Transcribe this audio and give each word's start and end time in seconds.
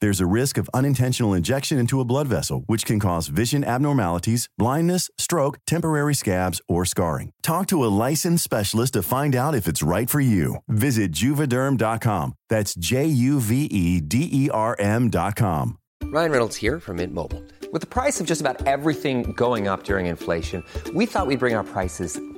There's 0.00 0.20
a 0.20 0.26
risk 0.26 0.58
of 0.58 0.70
unintentional 0.72 1.34
injection 1.34 1.78
into 1.78 2.00
a 2.00 2.04
blood 2.04 2.28
vessel, 2.28 2.62
which 2.66 2.84
can 2.84 3.00
cause 3.00 3.28
vision 3.28 3.64
abnormalities, 3.64 4.48
blindness, 4.58 5.10
stroke, 5.18 5.58
temporary 5.66 6.14
scabs, 6.14 6.60
or 6.68 6.84
scarring. 6.84 7.32
Talk 7.42 7.66
to 7.68 7.84
a 7.84 7.90
licensed 8.08 8.44
specialist 8.44 8.92
to 8.92 9.02
find 9.02 9.34
out 9.34 9.54
if 9.54 9.66
it's 9.66 9.82
right 9.82 10.08
for 10.10 10.20
you. 10.20 10.56
Visit 10.68 11.10
juvederm.com. 11.12 12.34
That's 12.48 12.74
J 12.74 13.06
U 13.06 13.40
V 13.40 13.64
E 13.64 14.00
D 14.00 14.28
E 14.30 14.50
R 14.50 14.76
M.com. 14.78 15.78
Ryan 16.04 16.30
Reynolds 16.30 16.56
here 16.56 16.78
from 16.80 16.96
Mint 16.96 17.12
Mobile. 17.12 17.42
With 17.72 17.82
the 17.82 17.88
price 17.88 18.18
of 18.20 18.26
just 18.26 18.40
about 18.40 18.66
everything 18.66 19.32
going 19.32 19.68
up 19.68 19.84
during 19.84 20.06
inflation, 20.06 20.64
we 20.94 21.04
thought 21.06 21.26
we'd 21.26 21.38
bring 21.38 21.54
our 21.54 21.64
prices 21.64 22.18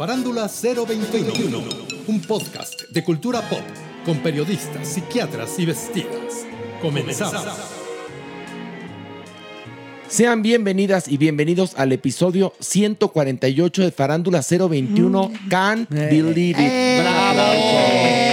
Farándula 0.00 0.48
021, 0.48 1.62
un 2.06 2.22
podcast 2.22 2.84
de 2.88 3.04
cultura 3.04 3.46
pop 3.50 3.60
con 4.06 4.16
periodistas, 4.20 4.88
psiquiatras 4.88 5.58
y 5.58 5.66
vestidas. 5.66 6.46
Comenzamos. 6.80 7.44
Sean 10.08 10.40
bienvenidas 10.40 11.06
y 11.06 11.18
bienvenidos 11.18 11.74
al 11.76 11.92
episodio 11.92 12.54
148 12.60 13.82
de 13.82 13.90
Farándula 13.90 14.40
021. 14.40 15.32
Can't 15.50 15.90
believe 15.90 16.58
it. 16.58 17.02
¡Bravo! 17.02 17.34
¡Bravo, 17.34 17.60
bravo, 17.60 18.02
bravo! 18.02 18.29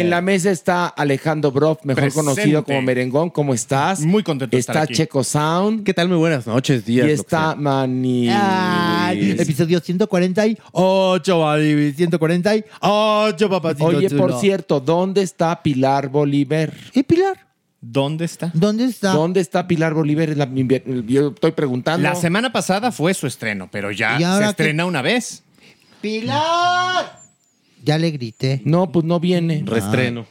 En 0.00 0.10
la 0.10 0.20
mesa 0.20 0.50
está 0.50 0.86
Alejandro 0.88 1.50
Broff, 1.52 1.78
mejor 1.84 2.02
Presente. 2.04 2.24
conocido 2.24 2.64
como 2.64 2.82
Merengón. 2.82 3.30
¿Cómo 3.30 3.54
estás? 3.54 4.00
Muy 4.00 4.22
contento 4.22 4.56
de 4.56 4.60
Está 4.60 4.72
estar 4.72 4.84
aquí. 4.84 4.94
Checo 4.94 5.22
Sound. 5.24 5.84
¿Qué 5.84 5.94
tal? 5.94 6.08
Muy 6.08 6.18
buenas 6.18 6.46
noches, 6.46 6.84
días. 6.84 7.06
Y 7.08 7.10
está. 7.12 7.54
Mani. 7.54 8.28
Ay, 8.30 9.30
episodio 9.38 9.80
148, 9.80 11.38
Mari, 11.40 11.92
148, 11.92 13.50
papacito 13.50 13.86
Oye, 13.86 14.10
por 14.10 14.38
cierto, 14.40 14.80
¿dónde 14.80 15.22
está 15.22 15.62
Pilar 15.62 16.08
Bolívar? 16.08 16.72
¿Y 16.92 17.02
Pilar? 17.02 17.38
¿dónde 17.86 18.24
está? 18.24 18.50
¿Dónde 18.54 18.86
está? 18.86 19.12
¿Dónde 19.12 19.40
está 19.40 19.66
Pilar 19.66 19.92
Bolívar? 19.92 20.30
La- 20.36 20.48
yo 21.06 21.28
estoy 21.28 21.52
preguntando. 21.52 22.02
La 22.08 22.14
semana 22.14 22.50
pasada 22.50 22.90
fue 22.90 23.12
su 23.12 23.26
estreno, 23.26 23.68
pero 23.70 23.90
ya 23.92 24.18
¿Y 24.18 24.24
ahora 24.24 24.46
se 24.46 24.50
estrena 24.52 24.86
una 24.86 25.02
vez. 25.02 25.42
¡Pilar! 26.00 27.23
Ya 27.84 27.98
le 27.98 28.10
grité. 28.10 28.62
No, 28.64 28.90
pues 28.90 29.04
no 29.04 29.20
viene. 29.20 29.62
Restreno. 29.66 30.26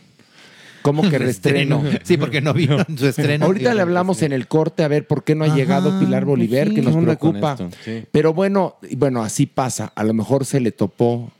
¿Cómo 0.81 1.09
que 1.09 1.17
restreno? 1.17 1.81
Sí, 2.03 2.17
porque 2.17 2.41
no 2.41 2.53
vino 2.53 2.77
en 2.87 2.97
su 2.97 3.07
estreno. 3.07 3.45
Ahorita 3.45 3.73
le 3.73 3.81
hablamos 3.81 4.21
en 4.21 4.33
el 4.33 4.47
corte 4.47 4.83
a 4.83 4.89
ver 4.89 5.07
por 5.07 5.23
qué 5.23 5.33
no 5.33 5.45
ha 5.45 5.47
Ajá, 5.47 5.55
llegado 5.55 5.97
Pilar 5.97 6.25
Bolívar, 6.25 6.65
pues 6.65 6.75
que 6.75 6.81
nos 6.81 6.91
¿Qué 6.93 6.99
onda 6.99 7.15
con 7.15 7.31
preocupa. 7.39 7.53
esto? 7.53 7.77
Sí. 7.85 8.03
Pero 8.11 8.33
bueno, 8.33 8.75
y 8.89 8.97
bueno, 8.97 9.23
así 9.23 9.45
pasa. 9.45 9.93
A 9.95 10.03
lo 10.03 10.13
mejor 10.13 10.45
se 10.45 10.59
le 10.59 10.73
topó 10.73 11.31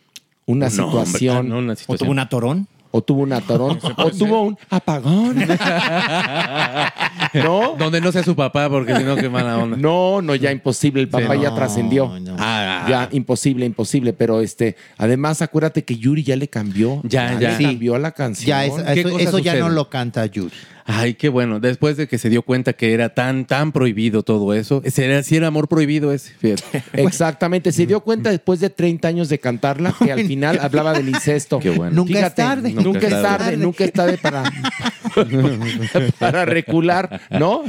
una 0.46 0.68
No, 0.70 0.72
situación, 0.72 1.38
ah, 1.38 1.50
no, 1.50 1.58
una 1.60 1.74
¿O 1.74 1.76
situación. 1.76 1.98
tuvo 2.06 2.12
un 2.12 2.20
atorón? 2.20 2.68
O 2.96 3.02
tuvo 3.02 3.24
un 3.24 3.34
atorón, 3.34 3.80
o 3.98 4.12
tuvo 4.12 4.44
un 4.44 4.58
apagón. 4.70 5.36
¿No? 7.34 7.76
Donde 7.80 8.00
no 8.02 8.12
sea 8.12 8.24
su 8.24 8.36
papá, 8.36 8.70
porque 8.70 8.96
si 8.96 9.04
no, 9.04 9.16
qué 9.16 9.30
mala 9.30 9.58
onda. 9.58 9.78
No, 9.78 10.22
no, 10.22 10.36
ya 10.36 10.52
imposible. 10.52 11.02
El 11.02 11.10
papá 11.10 11.36
ya 11.36 11.50
No, 11.50 11.56
trascendió. 11.56 12.20
no. 12.20 12.36
Ah, 12.38 12.86
Ya, 12.88 13.10
imposible, 13.12 13.66
imposible. 13.66 14.14
Pero 14.14 14.42
este, 14.42 14.76
además, 14.98 15.42
acuérdate 15.42 15.84
que 15.84 15.96
Yuri 15.98 16.24
ya 16.24 16.36
le 16.36 16.48
cambió. 16.48 17.02
Ya, 17.04 17.34
ya. 17.40 17.50
le 17.52 17.58
Sí. 17.58 17.64
cambió 17.66 17.98
la 17.98 18.12
canción. 18.12 18.48
Ya, 18.48 18.66
es- 18.66 18.74
¿Qué 18.94 19.00
eso, 19.02 19.18
eso 19.20 19.40
ya 19.40 19.56
no 19.56 19.70
lo 19.70 19.90
canta 19.90 20.26
Yuri. 20.28 20.54
Ay, 20.86 21.14
qué 21.14 21.30
bueno. 21.30 21.60
Después 21.60 21.98
de 21.98 22.08
que 22.08 22.18
se 22.18 22.30
dio 22.30 22.42
cuenta 22.42 22.74
que 22.74 22.94
era 22.94 23.10
tan, 23.14 23.46
tan 23.46 23.72
prohibido 23.72 24.24
todo 24.24 24.54
eso. 24.54 24.82
Ese 24.84 25.06
era, 25.06 25.24
sí 25.24 25.36
era 25.36 25.48
amor 25.48 25.68
prohibido 25.68 26.12
ese. 26.12 26.34
Fíjate. 26.34 26.84
Exactamente, 26.94 27.72
se 27.72 27.86
dio 27.86 28.02
cuenta 28.02 28.30
después 28.30 28.60
de 28.60 28.70
30 28.70 29.08
años 29.08 29.30
de 29.30 29.40
cantarla 29.40 29.96
que 29.98 30.12
al 30.12 30.26
final 30.26 30.60
hablaba 30.62 30.94
del 30.94 31.10
incesto. 31.10 31.60
Qué 31.60 31.70
bueno. 31.70 31.96
Nunca 31.96 32.28
es 32.28 32.36
tarde. 32.36 32.70
Nunca, 32.72 32.84
Nunca 32.84 33.08
es 33.08 33.10
tarde, 33.10 33.38
tarde. 33.38 33.58
nunca 33.58 33.84
es 33.86 33.94
tarde 33.94 34.18
para, 34.18 34.44
para 36.20 36.46
recular, 36.46 37.22
¿no? 37.32 37.64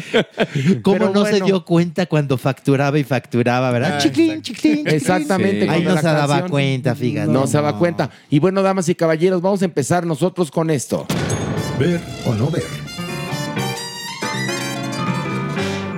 ¿Cómo 0.83 0.99
Pero 0.99 1.11
no 1.13 1.25
se 1.25 1.41
dio 1.41 1.65
cuenta 1.65 2.07
cuando 2.07 2.39
facturaba 2.39 2.99
y 2.99 3.05
facturaba, 3.05 3.71
verdad? 3.71 3.95
Ah, 3.95 3.99
chiclín, 3.99 4.43
chiclín, 4.43 4.77
chiclín. 4.79 4.89
Exactamente. 4.95 5.63
Sí. 5.63 5.69
Ahí 5.69 5.83
no 5.83 5.97
se 5.97 6.03
daba 6.03 6.47
cuenta, 6.47 6.95
fíjate. 6.95 7.31
No 7.31 7.47
se 7.47 7.55
daba 7.55 7.79
cuenta. 7.79 8.11
Y 8.31 8.39
bueno, 8.39 8.63
damas 8.63 8.89
y 8.89 8.95
caballeros, 8.95 9.41
vamos 9.41 9.63
a 9.63 9.65
empezar 9.67 10.07
nosotros 10.07 10.51
con 10.51 10.71
esto. 10.71 11.07
Ver 11.79 12.01
o 12.27 12.35
no 12.35 12.51
ver. 12.51 12.84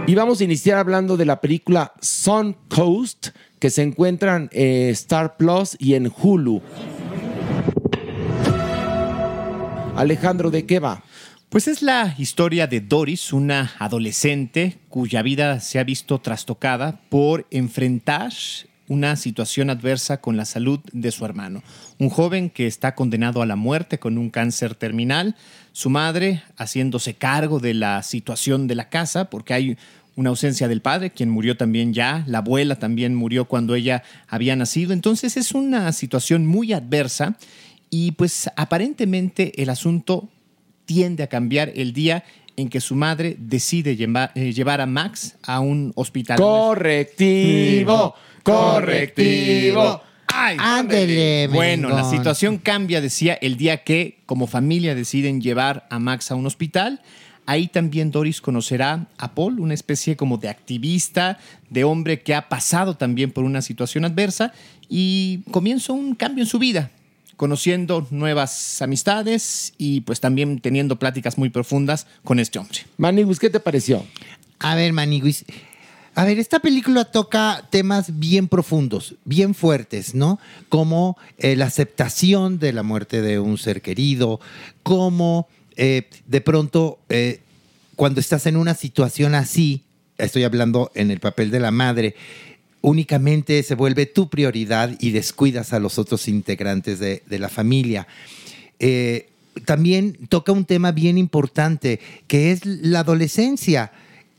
Y 0.09 0.15
vamos 0.15 0.41
a 0.41 0.45
iniciar 0.45 0.79
hablando 0.79 1.17
de 1.17 1.25
la 1.25 1.41
película 1.41 1.93
Sun 2.01 2.57
Coast, 2.69 3.31
que 3.59 3.71
se 3.71 3.83
encuentra 3.83 4.37
en 4.37 4.49
eh, 4.53 4.89
Star 4.91 5.37
Plus 5.37 5.77
y 5.81 5.95
en 5.95 6.13
Hulu. 6.17 6.63
Alejandro, 9.97 10.53
¿de 10.53 10.65
qué 10.65 10.79
va? 10.79 11.03
Pues 11.49 11.67
es 11.67 11.83
la 11.83 12.15
historia 12.19 12.69
de 12.69 12.81
Doris, 12.81 13.33
una 13.33 13.73
adolescente 13.81 14.79
cuya 14.91 15.23
vida 15.23 15.59
se 15.59 15.81
ha 15.81 15.85
visto 15.85 16.21
trastocada 16.21 17.01
por 17.09 17.49
enfrentar 17.51 18.33
una 18.89 19.17
situación 19.17 19.71
adversa 19.71 20.21
con 20.21 20.37
la 20.37 20.45
salud 20.45 20.81
de 20.93 21.11
su 21.11 21.25
hermano. 21.25 21.63
Un 21.99 22.09
joven 22.09 22.51
que 22.51 22.67
está 22.67 22.95
condenado 22.95 23.43
a 23.43 23.47
la 23.47 23.57
muerte 23.57 23.99
con 23.99 24.19
un 24.19 24.31
cáncer 24.31 24.75
terminal, 24.75 25.35
su 25.73 25.91
madre 25.91 26.43
haciéndose 26.57 27.15
cargo 27.15 27.59
de 27.59 27.75
la 27.75 28.03
situación 28.03 28.67
de 28.67 28.77
la 28.77 28.89
casa 28.89 29.29
porque 29.31 29.55
hay 29.55 29.79
una 30.17 30.31
ausencia 30.31 30.67
del 30.67 30.81
padre, 30.81 31.11
quien 31.11 31.31
murió 31.31 31.57
también 31.57 31.93
ya, 31.93 32.25
la 32.27 32.39
abuela 32.39 32.77
también 32.77 33.15
murió 33.15 33.45
cuando 33.45 33.75
ella 33.75 34.03
había 34.29 34.57
nacido. 34.57 34.93
Entonces 34.93 35.37
es 35.37 35.53
una 35.53 35.93
situación 35.93 36.47
muy 36.47 36.73
adversa 36.73 37.37
y 37.91 38.13
pues 38.13 38.51
aparentemente 38.57 39.63
el 39.63 39.71
asunto 39.71 40.29
tiende 40.87 41.23
a 41.23 41.27
cambiar 41.29 41.73
el 41.75 41.93
día 41.93 42.25
en 42.57 42.71
que 42.71 42.81
su 42.81 42.95
madre 42.95 43.37
decide 43.39 43.93
eh, 44.35 44.53
llevar 44.53 44.81
a 44.81 44.87
Max 44.87 45.37
a 45.43 45.61
un 45.61 45.93
hospital. 45.95 46.39
Correctivo, 46.39 48.15
correctivo. 48.43 50.01
¡Ay! 50.29 50.57
Ándele, 50.59 51.49
Bueno, 51.49 51.91
la 51.91 52.05
situación 52.05 52.59
cambia, 52.59 53.01
decía, 53.01 53.35
el 53.35 53.57
día 53.57 53.85
que 53.85 54.19
como 54.27 54.47
familia 54.47 54.95
deciden 54.95 55.41
llevar 55.41 55.87
a 55.91 55.99
Max 55.99 56.31
a 56.31 56.35
un 56.35 56.47
hospital. 56.47 57.01
Ahí 57.47 57.69
también 57.69 58.11
Doris 58.11 58.41
conocerá 58.41 59.07
a 59.19 59.35
Paul, 59.35 59.61
una 59.61 59.73
especie 59.73 60.17
como 60.17 60.37
de 60.37 60.49
activista, 60.49 61.39
de 61.71 61.85
hombre 61.85 62.21
que 62.21 62.35
ha 62.35 62.49
pasado 62.49 62.97
también 62.97 63.31
por 63.31 63.45
una 63.45 63.63
situación 63.63 64.05
adversa 64.05 64.53
y 64.89 65.43
comienza 65.53 65.93
un 65.93 66.17
cambio 66.17 66.43
en 66.43 66.51
su 66.51 66.59
vida, 66.59 66.91
conociendo 67.37 68.07
nuevas 68.11 68.83
amistades 68.83 69.75
y 69.79 70.01
pues 70.01 70.19
también 70.19 70.59
teniendo 70.59 70.99
pláticas 70.99 71.39
muy 71.39 71.49
profundas 71.49 72.09
con 72.25 72.41
este 72.41 72.59
hombre. 72.59 72.81
Maniguis, 72.97 73.39
¿qué 73.39 73.49
te 73.49 73.61
pareció? 73.61 74.05
A 74.59 74.75
ver, 74.75 74.93
Maniguis. 74.93 75.45
A 76.17 76.25
ver, 76.25 76.39
esta 76.39 76.61
película 76.61 77.05
toca 77.05 77.69
temas 77.71 78.19
bien 78.19 78.49
profundos, 78.49 79.17
bien 79.27 79.55
fuertes, 79.55 80.15
¿no? 80.15 80.41
Como 80.71 81.19
eh, 81.37 81.57
la 81.57 81.67
aceptación 81.67 82.59
de 82.59 82.73
la 82.73 82.83
muerte 82.83 83.21
de 83.21 83.39
un 83.39 83.59
ser 83.59 83.83
querido, 83.83 84.41
como 84.83 85.47
eh, 85.77 86.09
de 86.27 86.41
pronto 86.41 86.99
eh, 87.09 87.41
cuando 87.97 88.21
estás 88.21 88.47
en 88.47 88.57
una 88.57 88.75
situación 88.75 89.35
así, 89.35 89.83
estoy 90.19 90.45
hablando 90.45 90.91
en 90.95 91.11
el 91.11 91.21
papel 91.21 91.51
de 91.51 91.61
la 91.61 91.71
madre, 91.71 92.15
únicamente 92.83 93.63
se 93.63 93.75
vuelve 93.75 94.07
tu 94.07 94.29
prioridad 94.29 94.97
y 95.01 95.11
descuidas 95.11 95.73
a 95.73 95.81
los 95.81 95.99
otros 95.99 96.29
integrantes 96.29 96.99
de, 96.99 97.23
la 97.29 97.49
familia. 97.49 98.07
Eh, 98.79 99.29
también 99.65 100.17
toca 100.29 100.53
un 100.53 100.67
tema 100.67 100.93
bien 100.93 101.19
importante, 101.19 102.01
que 102.27 102.53
es 102.53 102.65
la 102.65 103.01
adolescencia 103.01 103.93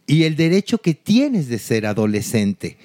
y 0.06 0.24
el 0.24 0.36
derecho 0.36 0.78
que 0.78 0.94
tienes 0.94 1.48
de 1.48 1.60
ser 1.60 1.86
adolescente. 1.86 2.78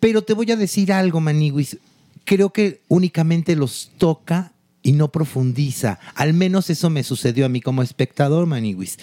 Pero 0.00 0.22
te 0.22 0.34
voy 0.34 0.50
a 0.50 0.56
decir 0.56 0.92
algo, 0.92 1.20
Maniguis. 1.20 1.78
Creo 2.24 2.52
que 2.52 2.80
únicamente 2.88 3.56
los 3.56 3.90
toca 3.98 4.52
y 4.82 4.92
no 4.92 5.12
profundiza. 5.12 5.98
Al 6.14 6.34
menos 6.34 6.70
eso 6.70 6.90
me 6.90 7.02
sucedió 7.02 7.46
a 7.46 7.48
mí 7.48 7.60
como 7.60 7.82
espectador, 7.82 8.46
Maniguis. 8.46 8.98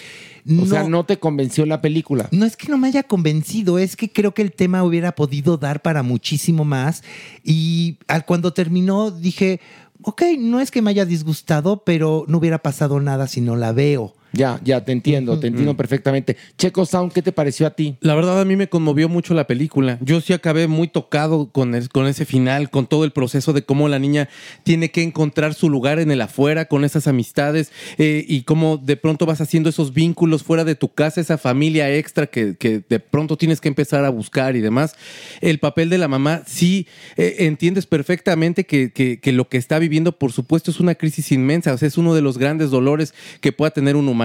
O 0.60 0.66
sea, 0.66 0.84
no 0.84 1.04
te 1.04 1.18
convenció 1.18 1.66
la 1.66 1.80
película. 1.80 2.28
No 2.30 2.44
es 2.44 2.56
que 2.56 2.68
no 2.68 2.78
me 2.78 2.88
haya 2.88 3.02
convencido, 3.02 3.78
es 3.78 3.96
que 3.96 4.10
creo 4.10 4.34
que 4.34 4.42
el 4.42 4.52
tema 4.52 4.84
hubiera 4.84 5.14
podido 5.14 5.56
dar 5.56 5.82
para 5.82 6.02
muchísimo 6.02 6.64
más. 6.64 7.02
Y 7.44 7.98
al 8.08 8.24
cuando 8.24 8.52
terminó 8.52 9.10
dije, 9.10 9.60
ok, 10.02 10.22
no 10.38 10.60
es 10.60 10.70
que 10.70 10.82
me 10.82 10.90
haya 10.90 11.04
disgustado, 11.04 11.84
pero 11.84 12.24
no 12.28 12.38
hubiera 12.38 12.58
pasado 12.58 13.00
nada 13.00 13.26
si 13.26 13.40
no 13.40 13.56
la 13.56 13.72
veo. 13.72 14.14
Ya, 14.32 14.60
ya, 14.64 14.84
te 14.84 14.92
entiendo, 14.92 15.38
te 15.40 15.48
entiendo 15.48 15.76
perfectamente. 15.76 16.36
Checo 16.56 16.86
Sound, 16.86 17.12
¿qué 17.12 17.20
te 17.22 17.32
pareció 17.32 17.66
a 17.66 17.70
ti? 17.70 17.96
La 18.00 18.14
verdad 18.14 18.40
a 18.40 18.44
mí 18.44 18.54
me 18.54 18.68
conmovió 18.68 19.08
mucho 19.08 19.34
la 19.34 19.46
película. 19.46 19.98
Yo 20.00 20.20
sí 20.20 20.32
acabé 20.32 20.68
muy 20.68 20.86
tocado 20.86 21.50
con, 21.50 21.74
el- 21.74 21.88
con 21.88 22.06
ese 22.06 22.24
final, 22.24 22.70
con 22.70 22.86
todo 22.86 23.04
el 23.04 23.10
proceso 23.10 23.52
de 23.52 23.62
cómo 23.62 23.88
la 23.88 23.98
niña 23.98 24.28
tiene 24.62 24.90
que 24.92 25.02
encontrar 25.02 25.54
su 25.54 25.68
lugar 25.68 25.98
en 25.98 26.10
el 26.12 26.20
afuera, 26.20 26.66
con 26.66 26.84
esas 26.84 27.08
amistades 27.08 27.72
eh, 27.98 28.24
y 28.28 28.42
cómo 28.42 28.76
de 28.76 28.96
pronto 28.96 29.26
vas 29.26 29.40
haciendo 29.40 29.68
esos 29.68 29.92
vínculos 29.92 30.44
fuera 30.44 30.64
de 30.64 30.76
tu 30.76 30.92
casa, 30.92 31.20
esa 31.20 31.36
familia 31.36 31.92
extra 31.92 32.26
que, 32.28 32.56
que 32.56 32.82
de 32.88 33.00
pronto 33.00 33.36
tienes 33.36 33.60
que 33.60 33.68
empezar 33.68 34.04
a 34.04 34.10
buscar 34.10 34.54
y 34.54 34.60
demás. 34.60 34.94
El 35.40 35.58
papel 35.58 35.90
de 35.90 35.98
la 35.98 36.06
mamá, 36.06 36.42
sí 36.46 36.86
eh, 37.16 37.36
entiendes 37.40 37.86
perfectamente 37.86 38.64
que, 38.64 38.92
que- 38.92 39.18
que 39.18 39.32
lo 39.32 39.48
que 39.48 39.58
está 39.58 39.78
viviendo, 39.80 40.12
por 40.12 40.30
supuesto, 40.32 40.70
es 40.70 40.78
una 40.78 40.94
crisis 40.94 41.32
inmensa. 41.32 41.72
O 41.74 41.78
sea, 41.78 41.88
es 41.88 41.98
uno 41.98 42.14
de 42.14 42.22
los 42.22 42.38
grandes 42.38 42.70
dolores 42.70 43.12
que 43.40 43.50
pueda 43.50 43.72
tener 43.72 43.96
un 43.96 44.06
humano. 44.06 44.19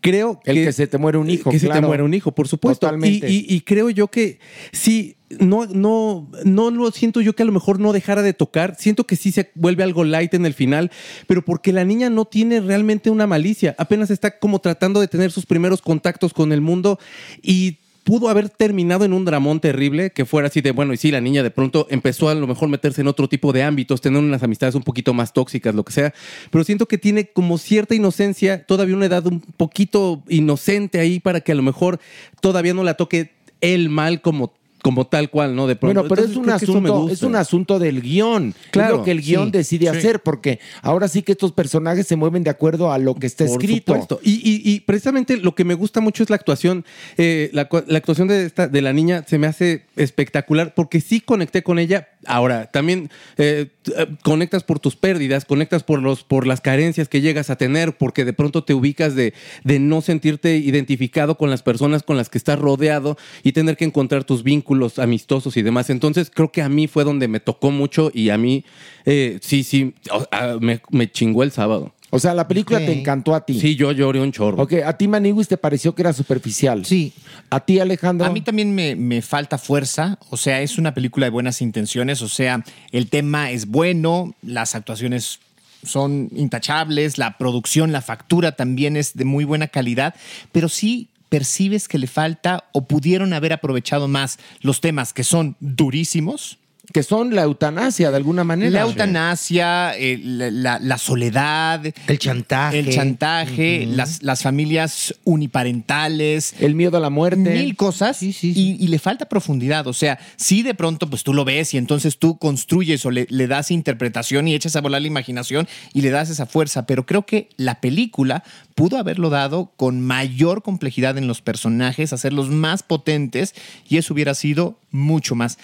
Creo 0.00 0.40
El 0.44 0.56
que 0.56 0.72
se 0.72 0.86
te 0.86 0.98
muere 0.98 1.18
un 1.18 1.30
hijo, 1.30 1.50
Que 1.50 1.58
se 1.58 1.68
te 1.68 1.80
muere 1.80 2.02
un 2.02 2.12
hijo, 2.14 2.32
por 2.32 2.46
supuesto. 2.48 2.86
Totalmente. 2.86 3.30
Y, 3.30 3.46
y- 3.48 3.54
y 3.56 3.60
creo 3.62 3.90
yo 3.90 4.08
que 4.08 4.38
sí, 4.72 5.16
no, 5.40 5.66
no, 5.66 6.30
no 6.44 6.70
lo 6.70 6.90
siento 6.90 7.20
yo 7.20 7.34
que 7.34 7.42
a 7.42 7.46
lo 7.46 7.52
mejor 7.52 7.80
no 7.80 7.92
dejara 7.92 8.22
de 8.22 8.32
tocar. 8.34 8.76
Siento 8.78 9.04
que 9.06 9.16
sí 9.16 9.32
se 9.32 9.50
vuelve 9.54 9.82
algo 9.82 10.04
light 10.04 10.34
en 10.34 10.46
el 10.46 10.54
final, 10.54 10.90
pero 11.26 11.44
porque 11.44 11.72
la 11.72 11.84
niña 11.84 12.10
no 12.10 12.24
tiene 12.26 12.60
realmente 12.60 13.10
una 13.10 13.26
malicia. 13.26 13.74
Apenas 13.78 14.10
está 14.10 14.38
como 14.38 14.58
tratando 14.60 15.00
de 15.00 15.08
tener 15.08 15.32
sus 15.32 15.46
primeros 15.46 15.80
contactos 15.82 16.32
con 16.34 16.52
el 16.52 16.60
mundo 16.60 16.98
y 17.42 17.78
pudo 18.04 18.28
haber 18.28 18.50
terminado 18.50 19.04
en 19.04 19.12
un 19.12 19.24
dramón 19.24 19.60
terrible 19.60 20.10
que 20.10 20.26
fuera 20.26 20.48
así 20.48 20.60
de, 20.60 20.70
bueno, 20.70 20.92
y 20.92 20.98
sí, 20.98 21.10
la 21.10 21.20
niña 21.20 21.42
de 21.42 21.50
pronto 21.50 21.86
empezó 21.90 22.28
a 22.28 22.34
lo 22.34 22.46
mejor 22.46 22.68
meterse 22.68 23.00
en 23.00 23.08
otro 23.08 23.28
tipo 23.28 23.52
de 23.52 23.62
ámbitos, 23.62 24.00
tener 24.00 24.22
unas 24.22 24.42
amistades 24.42 24.74
un 24.74 24.82
poquito 24.82 25.14
más 25.14 25.32
tóxicas, 25.32 25.74
lo 25.74 25.84
que 25.84 25.92
sea, 25.92 26.14
pero 26.50 26.64
siento 26.64 26.86
que 26.86 26.98
tiene 26.98 27.26
como 27.26 27.58
cierta 27.58 27.94
inocencia, 27.94 28.64
todavía 28.66 28.94
una 28.94 29.06
edad 29.06 29.26
un 29.26 29.40
poquito 29.40 30.22
inocente 30.28 31.00
ahí 31.00 31.18
para 31.18 31.40
que 31.40 31.52
a 31.52 31.54
lo 31.54 31.62
mejor 31.62 31.98
todavía 32.40 32.74
no 32.74 32.84
la 32.84 32.94
toque 32.94 33.32
el 33.60 33.88
mal 33.88 34.20
como 34.20 34.52
como 34.84 35.06
tal 35.06 35.30
cual, 35.30 35.56
¿no? 35.56 35.66
De 35.66 35.76
pronto. 35.76 36.02
Bueno, 36.02 36.14
pero 36.14 36.28
es 36.28 36.36
un 36.36 36.50
asunto, 36.50 37.08
es 37.08 37.22
un 37.22 37.36
asunto 37.36 37.78
del 37.78 38.02
guion. 38.02 38.54
Claro, 38.70 38.92
es 38.96 38.98
lo 38.98 39.04
que 39.04 39.12
el 39.12 39.22
guion 39.22 39.46
sí, 39.46 39.50
decide 39.52 39.90
sí. 39.90 39.96
hacer, 39.96 40.20
porque 40.20 40.60
ahora 40.82 41.08
sí 41.08 41.22
que 41.22 41.32
estos 41.32 41.52
personajes 41.52 42.06
se 42.06 42.16
mueven 42.16 42.44
de 42.44 42.50
acuerdo 42.50 42.92
a 42.92 42.98
lo 42.98 43.14
que 43.14 43.26
está 43.26 43.46
Por 43.46 43.52
escrito. 43.62 43.92
supuesto. 43.94 44.20
Y, 44.22 44.32
y- 44.44 44.60
y 44.70 44.80
precisamente 44.80 45.38
lo 45.38 45.54
que 45.54 45.64
me 45.64 45.72
gusta 45.72 46.02
mucho 46.02 46.22
es 46.22 46.28
la 46.28 46.36
actuación. 46.36 46.84
Eh, 47.16 47.48
la, 47.54 47.66
la 47.86 47.96
actuación 47.96 48.28
de, 48.28 48.44
esta, 48.44 48.68
de 48.68 48.82
la 48.82 48.92
niña 48.92 49.24
se 49.26 49.38
me 49.38 49.46
hace 49.46 49.86
espectacular 49.96 50.74
porque 50.74 51.00
sí 51.00 51.22
conecté 51.22 51.62
con 51.62 51.78
ella. 51.78 52.08
Ahora, 52.26 52.70
también 52.70 53.10
eh, 53.36 53.68
eh, 53.96 54.06
conectas 54.22 54.64
por 54.64 54.78
tus 54.80 54.96
pérdidas, 54.96 55.44
conectas 55.44 55.82
por, 55.82 56.00
los, 56.02 56.24
por 56.24 56.46
las 56.46 56.60
carencias 56.60 57.08
que 57.08 57.20
llegas 57.20 57.50
a 57.50 57.56
tener, 57.56 57.96
porque 57.96 58.24
de 58.24 58.32
pronto 58.32 58.64
te 58.64 58.74
ubicas 58.74 59.14
de, 59.14 59.34
de 59.64 59.78
no 59.78 60.00
sentirte 60.00 60.56
identificado 60.56 61.36
con 61.36 61.50
las 61.50 61.62
personas 61.62 62.02
con 62.02 62.16
las 62.16 62.28
que 62.28 62.38
estás 62.38 62.58
rodeado 62.58 63.16
y 63.42 63.52
tener 63.52 63.76
que 63.76 63.84
encontrar 63.84 64.24
tus 64.24 64.42
vínculos 64.42 64.98
amistosos 64.98 65.56
y 65.56 65.62
demás. 65.62 65.90
Entonces, 65.90 66.30
creo 66.32 66.50
que 66.52 66.62
a 66.62 66.68
mí 66.68 66.86
fue 66.86 67.04
donde 67.04 67.28
me 67.28 67.40
tocó 67.40 67.70
mucho 67.70 68.10
y 68.14 68.30
a 68.30 68.38
mí, 68.38 68.64
eh, 69.04 69.38
sí, 69.42 69.64
sí, 69.64 69.94
o- 70.10 70.26
a- 70.30 70.58
me, 70.60 70.80
me 70.90 71.10
chingó 71.10 71.42
el 71.42 71.50
sábado. 71.50 71.92
O 72.14 72.20
sea, 72.20 72.32
la 72.32 72.46
película 72.46 72.78
te 72.78 72.92
encantó 72.92 73.34
a 73.34 73.44
ti. 73.44 73.58
Sí, 73.58 73.74
yo 73.74 73.90
lloré 73.90 74.20
un 74.20 74.30
chorro. 74.30 74.62
Ok, 74.62 74.74
a 74.86 74.96
ti 74.96 75.08
Maniguis 75.08 75.48
te 75.48 75.56
pareció 75.56 75.96
que 75.96 76.02
era 76.02 76.12
superficial. 76.12 76.86
Sí. 76.86 77.12
A 77.50 77.58
ti 77.58 77.80
Alejandro. 77.80 78.24
A 78.24 78.30
mí 78.30 78.40
también 78.40 78.72
me, 78.72 78.94
me 78.94 79.20
falta 79.20 79.58
fuerza, 79.58 80.16
o 80.30 80.36
sea, 80.36 80.60
es 80.60 80.78
una 80.78 80.94
película 80.94 81.26
de 81.26 81.30
buenas 81.30 81.60
intenciones, 81.60 82.22
o 82.22 82.28
sea, 82.28 82.62
el 82.92 83.08
tema 83.10 83.50
es 83.50 83.66
bueno, 83.66 84.32
las 84.42 84.76
actuaciones 84.76 85.40
son 85.82 86.30
intachables, 86.36 87.18
la 87.18 87.36
producción, 87.36 87.90
la 87.90 88.00
factura 88.00 88.52
también 88.52 88.96
es 88.96 89.14
de 89.14 89.24
muy 89.24 89.44
buena 89.44 89.66
calidad, 89.66 90.14
pero 90.52 90.68
sí 90.68 91.08
percibes 91.28 91.88
que 91.88 91.98
le 91.98 92.06
falta 92.06 92.68
o 92.72 92.84
pudieron 92.84 93.32
haber 93.32 93.52
aprovechado 93.52 94.06
más 94.06 94.38
los 94.60 94.80
temas 94.80 95.12
que 95.12 95.24
son 95.24 95.56
durísimos. 95.58 96.58
Que 96.94 97.02
son 97.02 97.34
la 97.34 97.42
eutanasia 97.42 98.12
de 98.12 98.16
alguna 98.16 98.44
manera. 98.44 98.70
La 98.70 98.82
eutanasia, 98.82 99.98
eh, 99.98 100.16
la, 100.22 100.48
la- 100.52 100.78
la 100.78 100.96
soledad, 100.96 101.84
El 102.06 102.18
chantaje. 102.20 102.78
el 102.78 102.88
chantaje, 102.90 103.84
las, 103.86 104.22
las 104.22 104.42
familias 104.42 105.12
uniparentales, 105.24 106.54
El 106.60 106.76
miedo 106.76 106.96
a 106.96 107.00
la 107.00 107.10
muerte. 107.10 107.36
mil 107.50 107.74
cosas 107.76 108.16
Sí, 108.16 108.32
sí, 108.32 108.54
sí. 108.54 108.76
Y, 108.78 108.84
y 108.84 108.88
le 108.88 109.00
falta 109.00 109.26
profundidad. 109.28 109.86
O 109.88 109.92
sea, 109.92 110.18
si 110.36 110.62
de 110.62 110.74
pronto 110.74 111.10
pues 111.10 111.24
tú 111.24 111.34
lo 111.34 111.44
ves 111.44 111.74
y 111.74 111.78
entonces 111.78 112.16
tú 112.18 112.38
construyes 112.38 113.04
o 113.06 113.10
le, 113.10 113.26
le 113.28 113.46
das 113.48 113.72
interpretación 113.72 114.46
y 114.46 114.54
echas 114.54 114.76
a 114.76 114.80
volar 114.80 115.02
la 115.02 115.08
imaginación 115.08 115.66
y 115.92 116.02
le 116.02 116.10
das 116.10 116.30
esa 116.30 116.46
fuerza, 116.46 116.86
pero 116.86 117.06
creo 117.06 117.26
que 117.26 117.48
la 117.56 117.80
película 117.80 118.44
pudo 118.76 118.98
haberlo 118.98 119.30
dado 119.30 119.72
con 119.76 120.00
mayor 120.00 120.62
complejidad 120.62 121.18
en 121.18 121.26
los 121.26 121.40
personajes, 121.40 122.12
hacerlos 122.12 122.50
más 122.50 122.84
potentes 122.84 123.54
y 123.88 123.96
eso 123.96 124.14
hubiera 124.14 124.34
sido 124.34 124.78
mucho 124.92 125.34
más. 125.34 125.58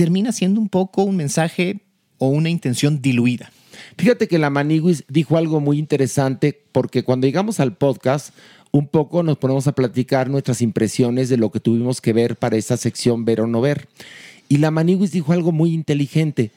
Termina 0.00 0.32
siendo 0.32 0.62
un 0.62 0.70
poco 0.70 1.02
un 1.02 1.14
mensaje 1.14 1.82
o 2.16 2.28
una 2.28 2.48
intención 2.48 3.02
diluida. 3.02 3.52
Fíjate 3.98 4.28
que 4.28 4.38
la 4.38 4.48
Maniguis 4.48 5.04
dijo 5.08 5.36
algo 5.36 5.60
muy 5.60 5.78
interesante 5.78 6.58
porque 6.72 7.02
cuando 7.02 7.26
llegamos 7.26 7.60
al 7.60 7.76
podcast, 7.76 8.34
un 8.72 8.88
poco 8.88 9.22
nos 9.22 9.36
ponemos 9.36 9.66
a 9.66 9.72
platicar 9.72 10.30
nuestras 10.30 10.62
impresiones 10.62 11.28
de 11.28 11.36
lo 11.36 11.50
que 11.50 11.60
tuvimos 11.60 12.00
que 12.00 12.14
ver 12.14 12.36
para 12.36 12.56
esa 12.56 12.78
sección 12.78 13.26
ver 13.26 13.42
o 13.42 13.46
no 13.46 13.60
ver. 13.60 13.88
Y 14.48 14.56
la 14.56 14.70
Maniguis 14.70 15.12
dijo 15.12 15.34
algo 15.34 15.52
muy 15.52 15.74
inteligente, 15.74 16.50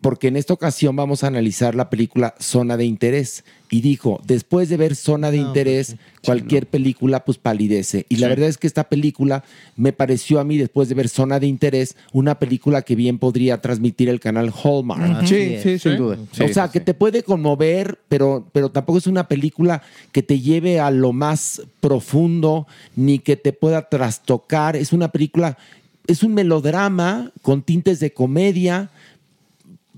porque 0.00 0.28
en 0.28 0.36
esta 0.36 0.54
ocasión 0.54 0.94
vamos 0.94 1.24
a 1.24 1.26
analizar 1.26 1.74
la 1.74 1.90
película 1.90 2.34
Zona 2.38 2.76
de 2.76 2.84
Interés. 2.84 3.44
Y 3.70 3.80
dijo, 3.80 4.20
después 4.24 4.68
de 4.68 4.76
ver 4.76 4.94
Zona 4.94 5.30
de 5.30 5.38
Interés, 5.38 5.96
cualquier 6.24 6.66
película 6.66 7.24
pues 7.24 7.36
palidece. 7.36 8.06
Y 8.08 8.16
la 8.16 8.28
verdad 8.28 8.48
es 8.48 8.56
que 8.56 8.66
esta 8.66 8.88
película 8.88 9.44
me 9.76 9.92
pareció 9.92 10.40
a 10.40 10.44
mí, 10.44 10.56
después 10.56 10.88
de 10.88 10.94
ver 10.94 11.08
Zona 11.08 11.38
de 11.38 11.48
Interés, 11.48 11.96
una 12.12 12.38
película 12.38 12.82
que 12.82 12.94
bien 12.94 13.18
podría 13.18 13.60
transmitir 13.60 14.08
el 14.08 14.20
canal 14.20 14.52
Hallmark. 14.52 15.26
Sí, 15.26 15.58
sí, 15.62 15.78
sin 15.78 15.96
duda. 15.96 16.16
Sí, 16.32 16.44
o 16.44 16.48
sea, 16.48 16.66
sí, 16.66 16.74
que 16.74 16.80
te 16.80 16.94
puede 16.94 17.22
conmover, 17.22 17.98
pero, 18.08 18.48
pero 18.52 18.70
tampoco 18.70 18.98
es 18.98 19.06
una 19.06 19.28
película 19.28 19.82
que 20.12 20.22
te 20.22 20.40
lleve 20.40 20.80
a 20.80 20.90
lo 20.90 21.12
más 21.12 21.60
profundo, 21.80 22.66
ni 22.96 23.18
que 23.18 23.36
te 23.36 23.52
pueda 23.52 23.88
trastocar. 23.88 24.76
Es 24.76 24.94
una 24.94 25.08
película, 25.08 25.58
es 26.06 26.22
un 26.22 26.32
melodrama 26.32 27.32
con 27.42 27.62
tintes 27.62 28.00
de 28.00 28.12
comedia, 28.12 28.90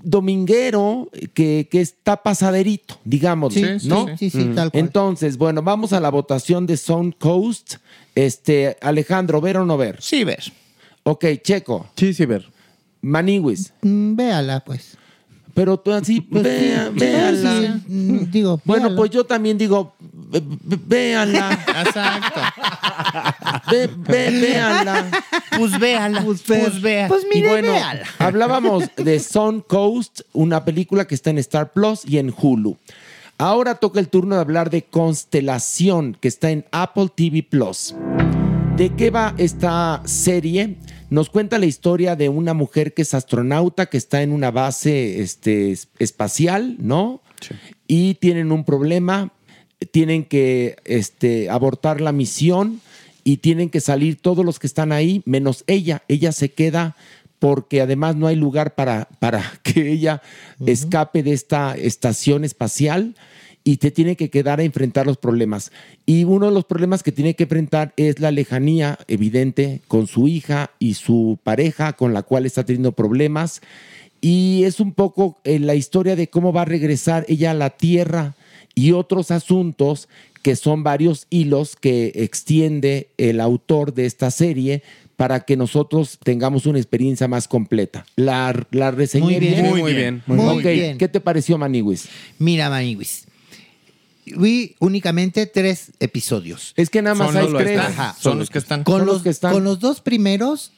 dominguero, 0.03 1.09
que, 1.33 1.67
que 1.71 1.81
está 1.81 2.17
pasaderito, 2.23 2.99
digamos, 3.03 3.53
Sí, 3.53 3.63
¿no? 3.83 4.05
sí, 4.07 4.13
sí, 4.17 4.29
sí, 4.29 4.51
tal 4.55 4.71
cual. 4.71 4.83
Entonces, 4.85 5.37
bueno, 5.37 5.61
vamos 5.61 5.93
a 5.93 5.99
la 5.99 6.09
votación 6.09 6.65
de 6.65 6.77
Sound 6.77 7.15
Coast. 7.17 7.75
Este, 8.15 8.77
Alejandro, 8.81 9.39
¿ver 9.41 9.57
o 9.57 9.65
no 9.65 9.77
ver? 9.77 9.97
Sí, 10.01 10.23
ver. 10.23 10.43
Ok, 11.03 11.25
Checo, 11.43 11.87
Sí, 11.95 12.13
sí, 12.13 12.25
ver. 12.25 12.49
Maniwis, 13.01 13.73
Mm, 13.81 14.15
véala, 14.15 14.59
pues. 14.63 14.97
Pero 15.53 15.77
tú 15.77 15.91
así, 15.91 16.25
vea, 16.29 16.89
véanla. 16.93 17.79
Sí, 17.85 17.93
mm, 17.93 18.31
digo, 18.31 18.59
Bueno, 18.63 18.83
véanla. 18.83 18.97
pues 18.97 19.11
yo 19.11 19.23
también 19.25 19.57
digo, 19.57 19.93
ve- 19.99 20.41
ve- 20.63 20.79
véanla. 20.87 21.51
Exacto. 21.85 22.41
Ve, 23.69 23.89
ve- 23.97 24.39
véanla. 24.41 25.05
Pues 25.57 25.77
véala. 25.79 26.21
Pues, 26.23 26.81
vea. 26.81 27.07
Pues 27.07 27.23
Y 27.31 27.35
mire, 27.37 27.49
bueno, 27.49 27.71
véala. 27.73 28.03
hablábamos 28.19 28.85
de 28.95 29.19
Sun 29.19 29.61
Coast, 29.61 30.21
una 30.33 30.63
película 30.63 31.05
que 31.05 31.15
está 31.15 31.29
en 31.29 31.37
Star 31.39 31.71
Plus 31.73 32.01
y 32.05 32.17
en 32.17 32.33
Hulu. 32.35 32.77
Ahora 33.37 33.75
toca 33.75 33.99
el 33.99 34.07
turno 34.07 34.35
de 34.35 34.41
hablar 34.41 34.69
de 34.69 34.83
Constelación, 34.83 36.15
que 36.19 36.27
está 36.27 36.51
en 36.51 36.65
Apple 36.71 37.07
TV 37.13 37.43
Plus. 37.43 37.95
¿De 38.77 38.89
qué 38.95 39.09
va 39.09 39.33
esta 39.37 40.01
serie? 40.05 40.77
Nos 41.11 41.29
cuenta 41.29 41.59
la 41.59 41.65
historia 41.65 42.15
de 42.15 42.29
una 42.29 42.53
mujer 42.53 42.93
que 42.93 43.01
es 43.01 43.13
astronauta, 43.13 43.87
que 43.87 43.97
está 43.97 44.23
en 44.23 44.31
una 44.31 44.49
base 44.49 45.19
este, 45.21 45.71
es- 45.71 45.89
espacial, 45.99 46.77
¿no? 46.79 47.21
Y 47.85 48.13
tienen 48.15 48.51
un 48.53 48.63
problema, 48.63 49.33
tienen 49.91 50.23
que 50.23 50.77
este, 50.85 51.49
abortar 51.49 51.99
la 51.99 52.13
misión 52.13 52.79
y 53.25 53.37
tienen 53.37 53.69
que 53.69 53.81
salir 53.81 54.21
todos 54.21 54.45
los 54.45 54.57
que 54.57 54.67
están 54.67 54.93
ahí, 54.93 55.21
menos 55.25 55.65
ella. 55.67 56.01
Ella 56.07 56.31
se 56.31 56.53
queda 56.53 56.95
porque 57.39 57.81
además 57.81 58.15
no 58.15 58.27
hay 58.27 58.37
lugar 58.37 58.75
para, 58.75 59.09
para 59.19 59.43
que 59.63 59.91
ella 59.91 60.21
escape 60.65 61.23
de 61.23 61.33
esta 61.33 61.75
estación 61.75 62.45
espacial 62.45 63.15
y 63.63 63.77
te 63.77 63.91
tiene 63.91 64.15
que 64.15 64.29
quedar 64.29 64.59
a 64.59 64.63
enfrentar 64.63 65.05
los 65.05 65.17
problemas. 65.17 65.71
Y 66.05 66.23
uno 66.23 66.47
de 66.47 66.51
los 66.51 66.65
problemas 66.65 67.03
que 67.03 67.11
tiene 67.11 67.35
que 67.35 67.43
enfrentar 67.43 67.93
es 67.97 68.19
la 68.19 68.31
lejanía 68.31 68.97
evidente 69.07 69.81
con 69.87 70.07
su 70.07 70.27
hija 70.27 70.71
y 70.79 70.95
su 70.95 71.39
pareja 71.43 71.93
con 71.93 72.13
la 72.13 72.23
cual 72.23 72.45
está 72.45 72.65
teniendo 72.65 72.93
problemas. 72.93 73.61
Y 74.19 74.63
es 74.65 74.79
un 74.79 74.93
poco 74.93 75.37
eh, 75.43 75.59
la 75.59 75.75
historia 75.75 76.15
de 76.15 76.27
cómo 76.27 76.53
va 76.53 76.63
a 76.63 76.65
regresar 76.65 77.25
ella 77.27 77.51
a 77.51 77.55
la 77.55 77.71
Tierra 77.71 78.35
y 78.75 78.91
otros 78.91 79.31
asuntos 79.31 80.07
que 80.41 80.55
son 80.55 80.83
varios 80.83 81.27
hilos 81.29 81.75
que 81.75 82.11
extiende 82.15 83.09
el 83.17 83.39
autor 83.39 83.93
de 83.93 84.05
esta 84.05 84.31
serie 84.31 84.81
para 85.15 85.41
que 85.41 85.55
nosotros 85.55 86.17
tengamos 86.23 86.65
una 86.65 86.79
experiencia 86.79 87.27
más 87.27 87.47
completa. 87.47 88.05
La, 88.15 88.55
la 88.71 88.89
reseñé 88.89 89.23
Muy 89.25 89.39
bien. 89.39 89.65
Muy, 89.69 89.81
muy 89.81 89.93
bien. 89.93 90.23
Muy 90.25 90.63
bien. 90.63 90.97
¿Qué 90.97 91.07
te 91.07 91.19
pareció, 91.19 91.59
Maniwis? 91.59 92.07
Mira, 92.39 92.71
Maniwis. 92.71 93.27
Vi 94.25 94.75
únicamente 94.79 95.45
tres 95.45 95.91
episodios. 95.99 96.73
Es 96.75 96.89
que 96.89 97.01
nada 97.01 97.15
más 97.15 97.27
Son 97.27 97.37
hay 97.37 97.49
los 97.49 97.57
que 97.57 97.63
tres. 97.63 97.79
Ajá. 97.79 98.15
Son 98.19 98.39
los 98.39 98.49
que 98.49 98.59
están. 98.59 98.83
Con 98.83 99.05
los 99.05 99.15
los, 99.15 99.23
que 99.23 99.29
están. 99.29 99.53
con 99.53 99.63
los 99.63 99.79
dos 99.79 100.01
primeros, 100.01 100.71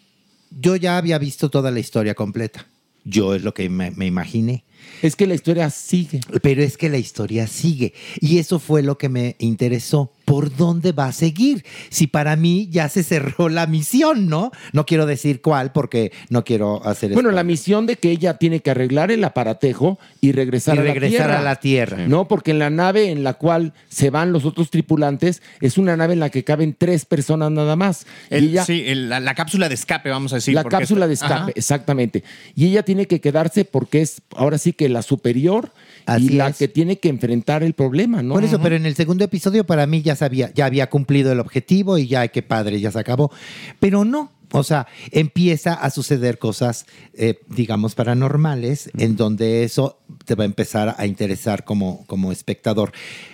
yo 0.49 0.75
ya 0.75 0.97
había 0.97 1.17
visto 1.17 1.49
toda 1.49 1.71
la 1.71 1.79
historia 1.79 2.15
completa. 2.15 2.67
Yo 3.05 3.35
es 3.35 3.43
lo 3.43 3.53
que 3.53 3.69
me, 3.69 3.91
me 3.91 4.05
imaginé. 4.05 4.63
Es 5.01 5.15
que 5.15 5.27
la 5.27 5.35
historia 5.35 5.69
sigue. 5.69 6.21
Pero 6.41 6.63
es 6.63 6.77
que 6.77 6.89
la 6.89 6.97
historia 6.97 7.47
sigue. 7.47 7.93
Y 8.21 8.37
eso 8.37 8.59
fue 8.59 8.81
lo 8.81 8.97
que 8.97 9.09
me 9.09 9.35
interesó. 9.39 10.13
¿Por 10.25 10.55
dónde 10.55 10.91
va 10.93 11.07
a 11.07 11.11
seguir? 11.11 11.65
Si 11.89 12.07
para 12.07 12.35
mí 12.35 12.67
ya 12.71 12.87
se 12.89 13.03
cerró 13.03 13.49
la 13.49 13.67
misión, 13.67 14.27
¿no? 14.27 14.51
No 14.71 14.85
quiero 14.85 15.05
decir 15.05 15.41
cuál 15.41 15.71
porque 15.71 16.11
no 16.29 16.43
quiero 16.43 16.85
hacer 16.87 17.09
Bueno, 17.13 17.29
spoiler. 17.29 17.35
la 17.35 17.43
misión 17.43 17.85
de 17.85 17.97
que 17.97 18.11
ella 18.11 18.35
tiene 18.35 18.61
que 18.61 18.71
arreglar 18.71 19.11
el 19.11 19.23
aparatejo 19.23 19.99
y 20.21 20.31
regresar, 20.31 20.75
Y 20.75 20.79
a, 20.79 20.83
la 20.83 20.87
regresar 20.93 21.17
tierra. 21.27 21.39
a 21.39 21.41
la 21.41 21.55
Tierra. 21.57 22.07
No, 22.07 22.27
porque 22.27 22.51
en 22.51 22.59
la 22.59 22.69
nave 22.69 23.09
en 23.11 23.23
la 23.23 23.33
cual 23.35 23.73
se 23.89 24.09
van 24.09 24.31
los 24.31 24.45
otros 24.45 24.69
tripulantes 24.69 25.41
es 25.61 25.77
una 25.77 25.95
nave 25.97 26.13
en 26.13 26.19
la 26.19 26.29
que 26.29 26.43
caben 26.43 26.75
tres 26.77 27.05
personas 27.05 27.51
nada 27.51 27.75
más. 27.75 28.05
El- 28.29 28.45
y 28.45 28.47
ella, 28.49 28.65
sí, 28.65 28.83
el- 28.87 29.09
la, 29.09 29.19
la 29.19 29.35
cápsula 29.35 29.67
de 29.69 29.75
escape, 29.75 30.09
vamos 30.09 30.31
a 30.33 30.35
decir. 30.37 30.53
la 30.55 30.63
cápsula 30.63 31.05
está- 31.05 31.07
de 31.07 31.13
escape, 31.13 31.33
Ajá. 31.33 31.51
exactamente. 31.55 32.23
Y 32.55 32.67
ella 32.67 32.83
tiene 32.83 33.07
que 33.07 33.19
quedarse 33.21 33.65
porque 33.65 34.01
es 34.01 34.21
ahora 34.35 34.57
sí 34.57 34.73
que 34.73 34.87
la 34.89 35.01
superior 35.01 35.71
Así 36.05 36.25
y 36.25 36.29
la 36.29 36.47
es. 36.49 36.57
que 36.57 36.67
tiene 36.67 36.97
que 36.97 37.09
enfrentar 37.09 37.63
el 37.63 37.73
problema, 37.73 38.21
¿no? 38.23 38.33
Por 38.33 38.43
eso, 38.43 38.59
pero 38.61 38.75
en 38.75 38.85
el 38.85 38.95
segundo 38.95 39.23
episodio 39.23 39.63
para 39.65 39.85
mí 39.87 40.01
ya 40.01 40.12
sabía, 40.15 40.51
ya 40.53 40.65
había 40.65 40.89
cumplido 40.89 41.31
el 41.31 41.39
objetivo 41.39 41.97
y 41.97 42.07
ya, 42.07 42.27
qué 42.27 42.41
padre, 42.41 42.79
ya 42.79 42.91
se 42.91 42.99
acabó. 42.99 43.31
Pero 43.79 44.05
no, 44.05 44.31
o 44.51 44.63
sea, 44.63 44.85
empieza 45.11 45.73
a 45.73 45.89
suceder 45.89 46.37
cosas, 46.37 46.85
eh, 47.15 47.39
digamos, 47.49 47.95
paranormales, 47.95 48.91
en 48.97 49.15
donde 49.15 49.63
eso 49.63 49.97
te 50.25 50.35
va 50.35 50.43
a 50.43 50.45
empezar 50.45 50.93
a 50.99 51.07
interesar 51.07 51.63
como, 51.63 52.05
como 52.05 52.31
espectador. 52.31 52.91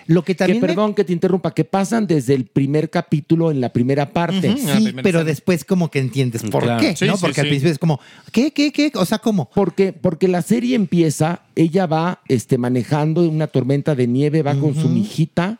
Lo 0.08 0.24
que 0.24 0.34
que 0.34 0.36
también... 0.36 0.62
me- 0.62 0.68
perdón 0.68 0.94
que 0.96 1.04
te 1.04 1.12
interrumpa, 1.12 1.54
que 1.54 1.66
pasan 1.66 2.08
desde 2.08 2.34
el 2.36 2.46
primer 2.46 2.90
capítulo 2.90 3.52
en 3.52 3.60
la 3.60 3.74
primera 3.74 4.12
parte. 4.14 4.56
Sí, 4.58 4.66
primera 4.66 5.04
pero 5.04 5.20
escena. 5.20 5.24
después 5.26 5.66
como 5.66 5.92
que 5.92 6.00
entiendes 6.00 6.42
por 6.44 6.64
Claro. 6.64 6.80
qué, 6.82 6.96
Sí, 6.96 7.06
¿no? 7.06 7.16
sí, 7.18 7.22
Porque 7.22 7.42
al 7.42 7.48
principio 7.48 7.74
es 7.74 7.80
como, 7.80 8.00
¿qué, 8.32 8.52
qué, 8.52 8.72
qué? 8.72 8.92
O 8.96 9.06
sea, 9.06 9.20
¿cómo? 9.20 9.50
Porque, 9.54 9.92
porque 9.92 10.30
la 10.30 10.42
serie 10.42 10.76
empieza, 10.76 11.42
ella 11.56 11.86
va 11.86 12.22
este, 12.30 12.58
manejando 12.58 13.28
una 13.28 13.48
tormenta 13.48 13.94
de 13.94 14.08
nieve, 14.08 14.42
va 14.42 14.56
con 14.56 14.74
su 14.74 14.88
mijita 14.88 15.60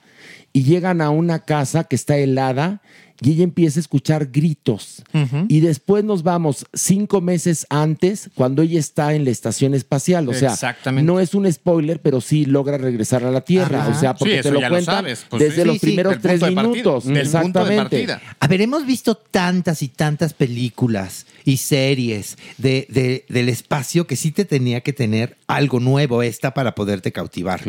y 0.54 0.64
llegan 0.64 1.02
a 1.02 1.10
una 1.10 1.40
casa 1.46 1.84
que 1.86 1.96
está 1.96 2.18
helada 2.18 2.82
y 3.22 3.32
ella 3.34 3.44
empieza 3.44 3.80
a 3.80 3.82
escuchar 3.82 4.28
gritos. 4.32 5.04
Y 5.50 5.60
después 5.60 6.06
nos 6.06 6.24
vamos 6.24 6.66
cinco 6.74 7.20
meses 7.20 7.68
antes, 7.70 8.30
cuando 8.34 8.62
ella 8.62 8.80
está 8.80 9.14
en 9.14 9.26
la 9.26 9.32
estación 9.32 9.74
espacial. 9.74 10.30
O 10.30 10.34
sea, 10.34 10.54
Exactamente. 10.54 11.06
no 11.06 11.20
es 11.20 11.34
un 11.36 11.52
spoiler, 11.52 12.00
pero 12.02 12.22
sí 12.22 12.46
logra 12.46 12.78
regresar 12.78 13.26
a 13.26 13.32
la 13.32 13.42
Tierra. 13.42 13.82
Ajá. 13.82 13.90
O 13.90 14.00
sea, 14.00 14.14
porque 14.16 14.38
Sí, 14.38 14.44
te 14.44 14.52
lo 14.52 14.60
cuentan 14.62 14.84
sabes, 14.86 15.26
pues 15.30 15.44
desde 15.44 15.64
sí. 15.64 15.68
los 15.68 15.74
Sí, 15.74 15.80
primeros 15.82 16.18
tres 16.22 16.40
de 16.40 16.50
minutos. 16.50 17.04
del 17.04 17.14
punto 17.30 17.66
de 17.66 17.76
Exactamente. 17.76 18.08
A 18.40 18.48
ver, 18.48 18.62
hemos 18.62 18.86
visto 18.86 19.16
tantas 19.16 19.82
y 19.84 19.90
tantas 19.90 20.34
películas 20.34 21.26
y 21.44 21.58
series 21.58 22.38
de, 22.58 22.88
de- 22.90 23.26
del 23.28 23.50
espacio 23.50 24.08
que 24.08 24.16
sí 24.16 24.32
te 24.32 24.46
tenía 24.46 24.80
que 24.80 24.94
tener 24.94 25.36
algo 25.46 25.82
nuevo 25.82 26.24
esta 26.24 26.54
para 26.54 26.74
poderte 26.74 27.12
cautivar. 27.12 27.60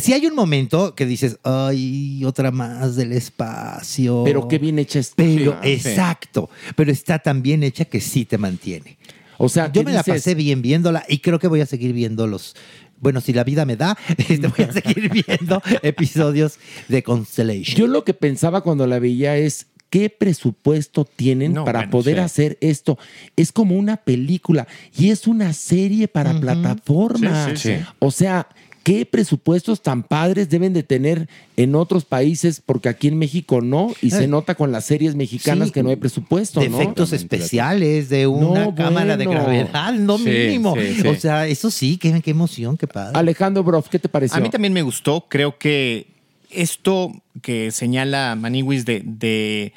Si 0.00 0.12
hay 0.12 0.26
un 0.26 0.34
momento 0.34 0.94
que 0.94 1.06
dices, 1.06 1.38
ay, 1.42 2.24
otra 2.24 2.50
más 2.50 2.96
del 2.96 3.12
espacio. 3.12 4.22
Pero 4.24 4.48
qué 4.48 4.58
bien 4.58 4.78
hecha 4.78 4.98
está. 4.98 5.14
Pero, 5.16 5.58
Sí. 5.62 5.70
exacto. 5.70 6.50
Pero 6.74 6.90
está 6.92 7.18
tan 7.18 7.42
bien 7.42 7.62
hecha 7.62 7.84
que 7.84 8.00
sí 8.00 8.24
te 8.24 8.38
mantiene. 8.38 8.98
O 9.38 9.48
sea, 9.48 9.66
Yo 9.66 9.80
¿qué 9.82 9.84
me 9.86 9.92
la 9.92 10.02
pasé 10.02 10.34
bien 10.34 10.62
viéndola 10.62 11.04
y 11.08 11.18
creo 11.18 11.38
que 11.38 11.48
voy 11.48 11.60
a 11.60 11.66
seguir 11.66 11.92
viendo 11.92 12.26
los. 12.26 12.54
Bueno, 12.98 13.20
si 13.20 13.34
la 13.34 13.44
vida 13.44 13.66
me 13.66 13.76
da, 13.76 13.96
este, 14.16 14.38
voy 14.48 14.64
a 14.64 14.72
seguir 14.72 15.10
viendo 15.26 15.62
episodios 15.82 16.58
de 16.88 17.02
Constellation. 17.02 17.76
Yo 17.76 17.86
lo 17.86 18.04
que 18.04 18.14
pensaba 18.14 18.62
cuando 18.62 18.86
la 18.86 18.98
veía 18.98 19.36
es 19.36 19.66
qué 19.90 20.08
presupuesto 20.10 21.04
tienen 21.04 21.52
No, 21.52 21.64
para 21.64 21.80
bueno, 21.80 21.90
poder 21.90 22.16
sí. 22.16 22.20
hacer 22.20 22.58
esto. 22.62 22.98
Es 23.36 23.52
como 23.52 23.76
una 23.76 23.98
película 23.98 24.66
y 24.96 25.10
es 25.10 25.26
una 25.26 25.52
serie 25.52 26.08
para 26.08 26.40
plataformas. 26.40 27.60
Sí, 27.60 27.72
sí, 27.74 27.78
sí. 27.78 27.84
O 27.98 28.10
sea, 28.10 28.48
qué 28.86 29.04
presupuestos 29.04 29.82
tan 29.82 30.04
padres 30.04 30.48
deben 30.48 30.72
de 30.72 30.84
tener 30.84 31.28
en 31.56 31.74
otros 31.74 32.04
países 32.04 32.62
porque 32.64 32.88
aquí 32.88 33.08
en 33.08 33.18
México 33.18 33.60
no 33.60 33.92
y 34.00 34.12
se 34.12 34.28
nota 34.28 34.54
con 34.54 34.70
las 34.70 34.84
series 34.84 35.16
mexicanas 35.16 35.68
Sí. 35.68 35.74
que 35.74 35.82
no 35.82 35.88
hay 35.90 35.96
presupuesto, 35.96 36.60
de 36.60 36.68
¿no? 36.68 36.80
efectos 36.80 37.12
especiales, 37.12 38.08
de 38.10 38.28
una 38.28 38.66
No, 38.66 38.74
cámara 38.76 39.16
de 39.16 39.26
bueno. 39.26 39.40
gravedad, 39.42 39.92
no 39.94 40.18
Sí, 40.18 40.28
mínimo. 40.30 40.76
sí, 40.76 40.98
sí. 41.02 41.08
O 41.08 41.16
sea, 41.16 41.48
eso 41.48 41.72
sí, 41.72 41.96
qué, 41.96 42.22
qué 42.22 42.30
emoción, 42.30 42.76
qué 42.76 42.86
padre. 42.86 43.18
Alejandro 43.18 43.64
Broff, 43.64 43.88
¿qué 43.88 43.98
te 43.98 44.08
pareció? 44.08 44.36
A 44.36 44.40
mí 44.40 44.50
también 44.50 44.72
me 44.72 44.82
gustó. 44.82 45.24
Creo 45.28 45.58
que 45.58 46.06
esto 46.52 47.10
que 47.42 47.72
señala 47.72 48.36
Maniwis 48.36 48.84
de, 48.84 49.02
de, 49.04 49.72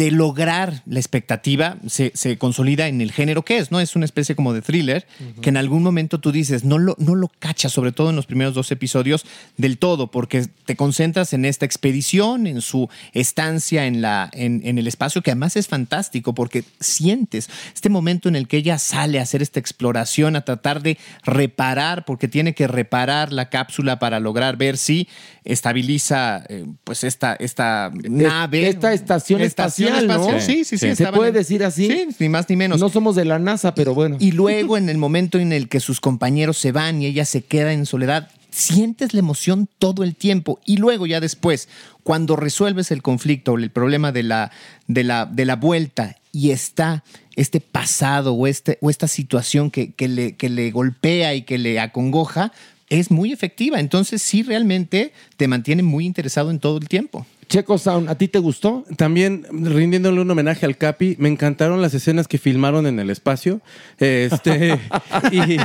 de 0.00 0.10
lograr 0.10 0.82
la 0.86 0.98
expectativa 0.98 1.76
se, 1.86 2.10
se 2.14 2.38
consolida 2.38 2.88
en 2.88 3.02
el 3.02 3.12
género 3.12 3.44
que 3.44 3.58
es, 3.58 3.70
¿no? 3.70 3.80
Es 3.80 3.96
una 3.96 4.06
especie 4.06 4.34
como 4.34 4.54
de 4.54 4.62
thriller 4.62 5.06
que 5.42 5.50
en 5.50 5.58
algún 5.58 5.82
momento 5.82 6.20
tú 6.20 6.32
dices, 6.32 6.64
no 6.64 6.78
lo, 6.78 6.96
no 6.98 7.14
lo 7.14 7.30
cachas, 7.38 7.72
sobre 7.72 7.92
todo 7.92 8.08
en 8.08 8.16
los 8.16 8.24
primeros 8.24 8.54
dos 8.54 8.72
episodios, 8.72 9.26
del 9.58 9.76
todo, 9.76 10.10
porque 10.10 10.46
te 10.64 10.74
concentras 10.74 11.34
en 11.34 11.44
esta 11.44 11.66
expedición, 11.66 12.46
en 12.46 12.62
su 12.62 12.88
estancia 13.12 13.84
en, 13.84 14.00
la, 14.00 14.30
en, 14.32 14.62
en 14.64 14.78
el 14.78 14.86
espacio, 14.86 15.20
que 15.20 15.32
además 15.32 15.56
es 15.56 15.68
fantástico, 15.68 16.32
porque 16.32 16.64
sientes 16.80 17.50
este 17.74 17.90
momento 17.90 18.30
en 18.30 18.36
el 18.36 18.48
que 18.48 18.56
ella 18.56 18.78
sale 18.78 19.18
a 19.18 19.22
hacer 19.24 19.42
esta 19.42 19.60
exploración, 19.60 20.34
a 20.34 20.46
tratar 20.46 20.80
de 20.80 20.96
reparar, 21.24 22.06
porque 22.06 22.26
tiene 22.26 22.54
que 22.54 22.66
reparar 22.66 23.34
la 23.34 23.50
cápsula 23.50 23.98
para 23.98 24.18
lograr 24.18 24.56
ver 24.56 24.78
si 24.78 25.08
estabiliza 25.44 26.42
eh, 26.48 26.64
pues 26.84 27.04
esta, 27.04 27.34
esta 27.34 27.92
nave. 28.08 28.66
esta 28.66 28.94
estación 28.94 29.42
espacial, 29.42 29.89
¿no? 30.06 30.40
Sí, 30.40 30.64
sí, 30.64 30.78
sí. 30.78 30.94
¿Se 30.96 31.06
puede 31.12 31.28
en- 31.28 31.34
decir 31.34 31.64
así? 31.64 31.86
Sí, 31.86 32.08
ni 32.18 32.28
más 32.28 32.48
ni 32.48 32.56
menos. 32.56 32.80
No 32.80 32.88
somos 32.88 33.16
de 33.16 33.24
la 33.24 33.38
NASA, 33.38 33.74
pero 33.74 33.94
bueno. 33.94 34.16
Y 34.20 34.32
luego 34.32 34.76
en 34.76 34.88
el 34.88 34.98
momento 34.98 35.38
en 35.38 35.52
el 35.52 35.68
que 35.68 35.80
sus 35.80 36.00
compañeros 36.00 36.56
se 36.58 36.72
van 36.72 37.02
y 37.02 37.06
ella 37.06 37.24
se 37.24 37.42
queda 37.42 37.72
en 37.72 37.86
soledad, 37.86 38.28
sientes 38.50 39.14
la 39.14 39.20
emoción 39.20 39.68
todo 39.78 40.02
el 40.04 40.14
tiempo. 40.16 40.60
Y 40.64 40.76
luego 40.78 41.06
ya 41.06 41.20
después, 41.20 41.68
cuando 42.02 42.36
resuelves 42.36 42.90
el 42.90 43.02
conflicto 43.02 43.52
o 43.52 43.58
el 43.58 43.70
problema 43.70 44.12
de 44.12 44.22
la, 44.24 44.50
de 44.86 45.04
la, 45.04 45.26
de 45.26 45.44
la 45.44 45.56
vuelta 45.56 46.16
y 46.32 46.50
está 46.50 47.04
este 47.36 47.60
pasado 47.60 48.34
o, 48.34 48.46
este, 48.46 48.78
o 48.80 48.90
esta 48.90 49.08
situación 49.08 49.70
que, 49.70 49.92
que 49.92 50.08
le, 50.08 50.36
que 50.36 50.48
le 50.48 50.70
golpea 50.70 51.34
y 51.34 51.42
que 51.42 51.58
le 51.58 51.80
acongoja, 51.80 52.52
es 52.88 53.10
muy 53.10 53.32
efectiva. 53.32 53.78
Entonces 53.80 54.20
sí 54.20 54.42
realmente 54.42 55.12
te 55.36 55.46
mantiene 55.48 55.82
muy 55.82 56.04
interesado 56.06 56.50
en 56.50 56.58
todo 56.58 56.78
el 56.78 56.88
tiempo. 56.88 57.24
Checo 57.50 57.78
Sound, 57.78 58.08
¿a 58.08 58.14
ti 58.16 58.28
te 58.28 58.38
gustó? 58.38 58.84
También 58.96 59.44
rindiéndole 59.50 60.20
un 60.20 60.30
homenaje 60.30 60.66
al 60.66 60.76
Capi, 60.78 61.16
me 61.18 61.28
encantaron 61.28 61.82
las 61.82 61.92
escenas 61.94 62.28
que 62.28 62.38
filmaron 62.38 62.86
en 62.86 63.00
el 63.00 63.10
espacio. 63.10 63.60
Este, 63.98 64.78
y- 65.32 65.56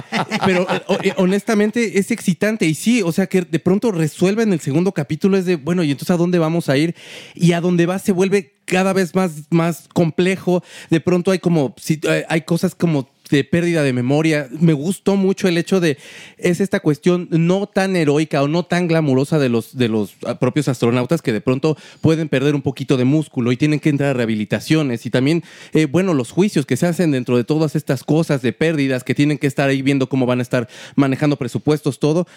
pero 0.44 0.66
eh, 1.04 1.14
honestamente 1.18 2.00
es 2.00 2.10
excitante 2.10 2.66
y 2.66 2.74
sí, 2.74 3.04
o 3.04 3.12
sea 3.12 3.28
que 3.28 3.42
de 3.44 3.60
pronto 3.60 3.92
resuelve 3.92 4.42
en 4.42 4.52
el 4.54 4.60
segundo 4.62 4.94
capítulo 4.94 5.38
es 5.38 5.46
de, 5.46 5.58
bueno, 5.58 5.84
¿y 5.84 5.92
entonces 5.92 6.10
a 6.10 6.18
dónde 6.18 6.40
vamos 6.40 6.70
a 6.70 6.76
ir? 6.78 6.96
Y 7.36 7.52
a 7.52 7.62
dónde 7.62 7.86
va 7.86 8.00
se 8.00 8.12
vuelve 8.14 8.56
cada 8.66 8.92
vez 8.92 9.14
más, 9.14 9.44
más 9.52 9.88
complejo. 9.94 10.64
De 10.90 11.00
pronto 11.02 11.30
hay 11.30 11.38
como, 11.40 11.76
hay- 12.10 12.24
hay 12.28 12.42
cosas 12.42 12.74
como 12.74 13.08
de 13.30 13.44
pérdida 13.44 13.84
de 13.84 13.94
memoria. 13.94 14.48
Me 14.60 14.74
gustó 14.74 15.16
mucho 15.16 15.48
el 15.48 15.58
hecho 15.58 15.80
de 15.80 15.98
es 16.38 16.60
esta 16.60 16.80
cuestión 16.80 17.28
no 17.32 17.68
tan 17.68 17.96
heroica 17.96 18.44
o 18.44 18.48
no 18.48 18.64
tan 18.64 18.88
glamurosa 18.88 19.40
de 19.40 19.50
los 19.50 19.78
de 19.78 19.90
los 19.90 20.16
ah, 20.26 20.40
propios 20.40 20.68
astronautas 20.68 21.22
que 21.22 21.34
de 21.34 21.42
pronto 21.42 21.78
pueden 22.02 22.30
perder 22.30 22.56
un 22.56 22.62
poquito 22.62 22.98
de 22.98 23.06
músculo 23.06 23.52
y 23.52 23.58
tienen 23.58 23.80
que 23.80 23.90
entrar 23.90 24.12
a 24.12 24.14
rehabilitaciones 24.14 25.06
y 25.06 25.10
también 25.10 25.44
eh, 25.74 25.86
bueno 25.86 26.14
los 26.14 26.32
juicios 26.32 26.66
que 26.66 26.78
se 26.78 26.88
hacen 26.88 27.12
dentro 27.12 27.38
de 27.38 27.44
todas 27.44 27.76
estas 27.76 28.04
cosas 28.04 28.42
de 28.42 28.54
pérdidas 28.54 29.04
que 29.04 29.16
tienen 29.16 29.38
que 29.38 29.48
estar 29.48 29.70
ahí 29.70 29.82
viendo 29.82 30.10
cómo 30.10 30.26
van 30.26 30.40
a 30.40 30.44
estar 30.44 30.68
manejando 30.96 31.38
presupuestos 31.38 32.00
todo. 32.00 32.28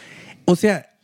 O 0.44 0.56
sea, 0.56 0.97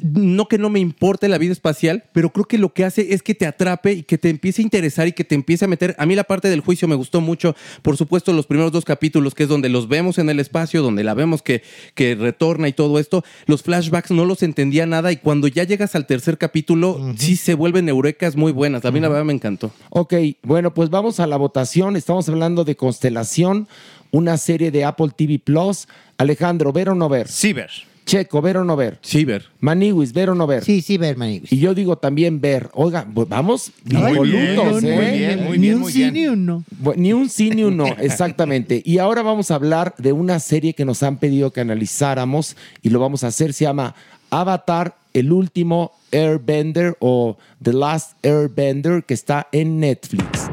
no 0.00 0.48
que 0.48 0.58
no 0.58 0.70
me 0.70 0.80
importe 0.80 1.28
la 1.28 1.38
vida 1.38 1.52
espacial, 1.52 2.04
pero 2.12 2.30
creo 2.30 2.46
que 2.46 2.58
lo 2.58 2.72
que 2.72 2.84
hace 2.84 3.12
es 3.12 3.22
que 3.22 3.34
te 3.34 3.46
atrape 3.46 3.92
y 3.92 4.02
que 4.02 4.18
te 4.18 4.30
empiece 4.30 4.62
a 4.62 4.64
interesar 4.64 5.06
y 5.08 5.12
que 5.12 5.24
te 5.24 5.34
empiece 5.34 5.64
a 5.64 5.68
meter. 5.68 5.94
A 5.98 6.06
mí 6.06 6.14
la 6.14 6.24
parte 6.24 6.48
del 6.48 6.60
juicio 6.60 6.88
me 6.88 6.94
gustó 6.94 7.20
mucho, 7.20 7.54
por 7.82 7.96
supuesto, 7.96 8.32
los 8.32 8.46
primeros 8.46 8.72
dos 8.72 8.84
capítulos, 8.84 9.34
que 9.34 9.42
es 9.42 9.48
donde 9.48 9.68
los 9.68 9.88
vemos 9.88 10.18
en 10.18 10.30
el 10.30 10.40
espacio, 10.40 10.82
donde 10.82 11.04
la 11.04 11.14
vemos 11.14 11.42
que, 11.42 11.62
que 11.94 12.14
retorna 12.14 12.68
y 12.68 12.72
todo 12.72 12.98
esto. 12.98 13.24
Los 13.46 13.62
flashbacks 13.62 14.10
no 14.10 14.24
los 14.24 14.42
entendía 14.42 14.86
nada 14.86 15.12
y 15.12 15.16
cuando 15.16 15.46
ya 15.48 15.64
llegas 15.64 15.94
al 15.94 16.06
tercer 16.06 16.38
capítulo, 16.38 17.14
sí 17.16 17.36
se 17.36 17.54
vuelven 17.54 17.88
eurecas 17.88 18.36
muy 18.36 18.52
buenas. 18.52 18.84
A 18.84 18.90
mí 18.90 19.00
la 19.00 19.08
verdad 19.08 19.24
me 19.24 19.34
encantó. 19.34 19.72
Ok, 19.90 20.14
bueno, 20.42 20.72
pues 20.72 20.90
vamos 20.90 21.20
a 21.20 21.26
la 21.26 21.36
votación. 21.36 21.96
Estamos 21.96 22.28
hablando 22.28 22.64
de 22.64 22.76
Constelación, 22.76 23.68
una 24.10 24.38
serie 24.38 24.70
de 24.70 24.84
Apple 24.84 25.10
TV 25.16 25.38
Plus. 25.38 25.86
Alejandro, 26.16 26.72
¿ver 26.72 26.88
o 26.88 26.94
no 26.94 27.08
ver? 27.08 27.28
Sí, 27.28 27.52
ver. 27.52 27.70
Checo, 28.04 28.42
¿ver 28.42 28.56
o 28.56 28.64
no 28.64 28.76
ver? 28.76 28.98
Sí, 29.02 29.24
ver. 29.24 29.44
Maniwis, 29.60 30.12
¿ver 30.12 30.30
o 30.30 30.34
no 30.34 30.46
ver? 30.46 30.64
Sí, 30.64 30.82
sí, 30.82 30.98
ver, 30.98 31.16
Maniwis. 31.16 31.52
Y 31.52 31.58
yo 31.58 31.74
digo 31.74 31.96
también 31.96 32.40
ver. 32.40 32.68
Oiga, 32.74 33.06
pues 33.14 33.28
vamos 33.28 33.72
Muy 33.84 34.12
¿eh? 34.12 34.14
muy 34.14 34.28
bien, 34.30 35.44
muy 35.44 35.58
Ni 35.58 35.66
bien, 35.66 35.74
un 35.76 35.80
muy 35.82 35.92
sí 35.92 35.98
bien. 36.10 36.14
ni 36.14 36.26
un 36.26 36.46
no. 36.46 36.64
Bu- 36.82 36.96
Ni 36.96 37.12
un 37.12 37.28
sí 37.28 37.50
ni 37.50 37.62
un 37.64 37.76
no, 37.76 37.86
exactamente. 37.98 38.82
Y 38.84 38.98
ahora 38.98 39.22
vamos 39.22 39.50
a 39.50 39.54
hablar 39.54 39.94
de 39.98 40.12
una 40.12 40.40
serie 40.40 40.74
que 40.74 40.84
nos 40.84 41.02
han 41.02 41.16
pedido 41.18 41.52
que 41.52 41.60
analizáramos 41.60 42.56
y 42.82 42.90
lo 42.90 42.98
vamos 43.00 43.24
a 43.24 43.28
hacer. 43.28 43.52
Se 43.52 43.64
llama 43.64 43.94
Avatar, 44.30 44.96
el 45.14 45.30
último 45.32 45.92
Airbender 46.10 46.96
o 47.00 47.36
The 47.62 47.72
Last 47.72 48.12
Airbender 48.24 49.04
que 49.04 49.14
está 49.14 49.48
en 49.52 49.80
Netflix. 49.80 50.50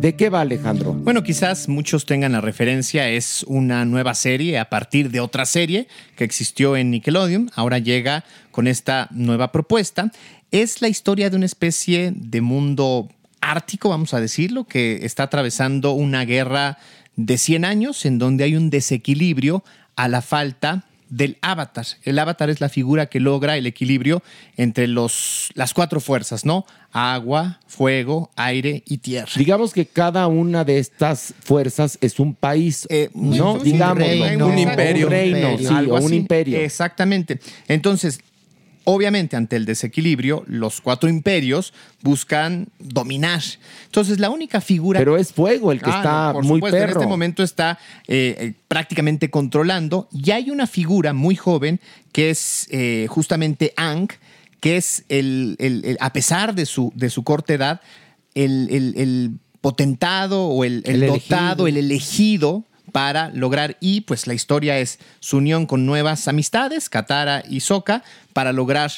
¿De 0.00 0.14
qué 0.14 0.28
va 0.28 0.42
Alejandro? 0.42 0.92
Bueno, 0.92 1.22
quizás 1.22 1.68
muchos 1.68 2.04
tengan 2.04 2.32
la 2.32 2.42
referencia, 2.42 3.08
es 3.08 3.44
una 3.48 3.84
nueva 3.86 4.14
serie 4.14 4.58
a 4.58 4.68
partir 4.68 5.10
de 5.10 5.20
otra 5.20 5.46
serie 5.46 5.88
que 6.16 6.24
existió 6.24 6.76
en 6.76 6.90
Nickelodeon, 6.90 7.50
ahora 7.54 7.78
llega 7.78 8.24
con 8.50 8.66
esta 8.66 9.08
nueva 9.10 9.52
propuesta. 9.52 10.12
Es 10.50 10.82
la 10.82 10.88
historia 10.88 11.30
de 11.30 11.36
una 11.36 11.46
especie 11.46 12.12
de 12.14 12.40
mundo 12.42 13.08
ártico, 13.40 13.88
vamos 13.88 14.12
a 14.12 14.20
decirlo, 14.20 14.64
que 14.64 15.00
está 15.06 15.24
atravesando 15.24 15.92
una 15.92 16.26
guerra 16.26 16.78
de 17.16 17.38
100 17.38 17.64
años 17.64 18.04
en 18.04 18.18
donde 18.18 18.44
hay 18.44 18.54
un 18.54 18.68
desequilibrio 18.68 19.64
a 19.96 20.08
la 20.08 20.20
falta 20.20 20.84
del 21.08 21.38
avatar. 21.40 21.86
El 22.02 22.18
avatar 22.18 22.50
es 22.50 22.60
la 22.60 22.68
figura 22.68 23.06
que 23.06 23.20
logra 23.20 23.56
el 23.56 23.66
equilibrio 23.66 24.22
entre 24.56 24.86
los, 24.86 25.50
las 25.54 25.72
cuatro 25.74 26.00
fuerzas, 26.00 26.44
¿no? 26.44 26.66
Agua, 26.92 27.60
fuego, 27.66 28.30
aire 28.36 28.82
y 28.86 28.98
tierra. 28.98 29.30
Digamos 29.36 29.72
que 29.72 29.86
cada 29.86 30.26
una 30.26 30.64
de 30.64 30.78
estas 30.78 31.34
fuerzas 31.40 31.98
es 32.00 32.18
un 32.18 32.34
país, 32.34 32.86
Eh, 32.90 33.10
¿no? 33.14 33.58
Digamos, 33.58 33.98
reino, 33.98 34.46
un 34.46 34.58
imperio. 34.58 35.06
Un 35.06 35.12
reino, 35.12 35.58
sí, 35.58 35.90
o 35.90 35.96
un 36.00 36.14
imperio. 36.14 36.58
Exactamente. 36.58 37.38
Entonces, 37.68 38.20
obviamente, 38.88 39.36
ante 39.36 39.56
el 39.56 39.64
desequilibrio, 39.66 40.44
los 40.46 40.80
cuatro 40.80 41.08
imperios 41.08 41.72
buscan 42.02 42.68
dominar. 42.78 43.42
Entonces, 43.84 44.18
la 44.20 44.30
única 44.30 44.60
figura. 44.60 44.98
Pero 45.00 45.16
es 45.18 45.32
fuego 45.32 45.72
el 45.72 45.82
que 45.82 45.90
Ah, 45.90 45.96
está 45.98 46.26
no, 46.28 46.32
por 46.34 46.44
muy 46.44 46.56
supuesto, 46.58 46.76
perro. 46.78 46.92
En 46.92 46.96
este 46.98 47.06
momento 47.06 47.42
está 47.42 47.78
eh, 48.06 48.36
eh, 48.38 48.54
prácticamente 48.68 49.28
controlando. 49.28 50.08
Y 50.12 50.30
hay 50.30 50.50
una 50.50 50.66
figura 50.66 51.12
muy 51.12 51.36
joven 51.36 51.80
que 52.12 52.30
es 52.30 52.68
eh, 52.70 53.06
justamente 53.10 53.74
Ang, 53.76 54.08
que 54.60 54.76
es 54.78 55.04
el, 55.08 55.56
el- 55.58 55.84
el- 55.84 55.98
a 56.00 56.12
pesar 56.12 56.54
de 56.54 56.64
su, 56.64 56.92
de 56.94 57.10
su 57.10 57.24
corta 57.24 57.52
edad, 57.54 57.80
el, 58.34 59.38
potentado 59.60 60.46
o 60.46 60.64
el, 60.64 60.82
dotado, 60.82 61.66
elegido. 61.66 61.66
el 61.66 61.76
elegido 61.76 62.64
para 62.96 63.28
lograr 63.34 63.76
y 63.78 64.00
pues 64.00 64.26
la 64.26 64.32
historia 64.32 64.78
es 64.78 64.98
su 65.20 65.36
unión 65.36 65.66
con 65.66 65.84
nuevas 65.84 66.28
amistades, 66.28 66.88
Katara 66.88 67.42
y 67.46 67.60
Sokka, 67.60 68.02
para 68.32 68.54
lograr 68.54 68.90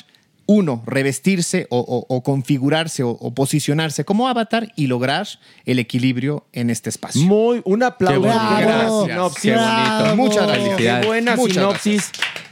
uno, 0.47 0.85
revestirse 0.87 1.67
o, 1.69 1.81
o- 1.81 2.07
o 2.15 2.23
configurarse 2.23 3.03
o, 3.03 3.11
o 3.11 3.35
posicionarse 3.35 4.05
como 4.05 4.29
avatar 4.29 4.73
y 4.77 4.87
lograr 4.87 5.27
el 5.65 5.81
equilibrio 5.81 6.47
en 6.53 6.71
este 6.71 6.91
espacio. 6.91 7.21
Muy, 7.23 7.61
un 7.65 7.83
aplauso. 7.83 8.21
Gracias. 8.23 9.03
sinopsis. 9.05 9.43
Qué 9.43 9.57
bonito. 9.57 10.17
Muchas 10.17 10.47
gracias. 10.47 11.07
buena 11.07 11.35
Muchas 11.35 11.55
sinopsis. 11.57 12.11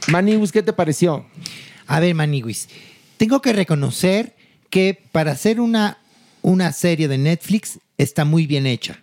Manibus, 0.09 0.51
¿qué 0.51 0.61
te 0.63 0.73
pareció? 0.73 1.25
A 1.87 2.01
ver, 2.01 2.13
Maniwis, 2.13 2.67
tengo 3.15 3.41
que 3.41 3.53
reconocer 3.53 4.35
que 4.69 5.01
para 5.13 5.31
hacer 5.31 5.61
una, 5.61 5.97
una 6.41 6.73
serie 6.73 7.07
de 7.07 7.17
Netflix 7.17 7.79
está 7.97 8.25
muy 8.25 8.45
bien 8.47 8.67
hecha. 8.67 8.99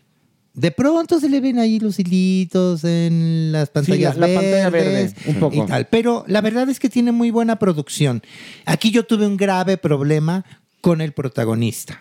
De 0.55 0.71
pronto 0.71 1.19
se 1.19 1.29
le 1.29 1.41
ven 1.41 1.59
ahí 1.59 1.81
los 1.81 1.99
hilitos 1.99 2.85
en 2.85 3.51
las 3.51 3.71
pantallas 3.71 4.17
la- 4.17 4.29
la 4.29 4.35
pantalla 4.41 4.71
verde, 4.71 5.13
un 5.27 5.35
poco. 5.41 5.57
y 5.65 5.67
tal, 5.67 5.87
pero 5.89 6.25
la 6.29 6.41
verdad 6.41 6.69
es 6.69 6.79
que 6.79 6.89
tiene 6.89 7.11
muy 7.11 7.33
buena 7.33 7.57
producción. 7.59 8.23
Aquí 8.65 8.93
yo 8.93 9.05
tuve 9.05 9.27
un 9.27 9.37
grave 9.37 9.77
problema 9.79 10.45
con 10.81 11.01
el 11.01 11.13
protagonista. 11.13 12.01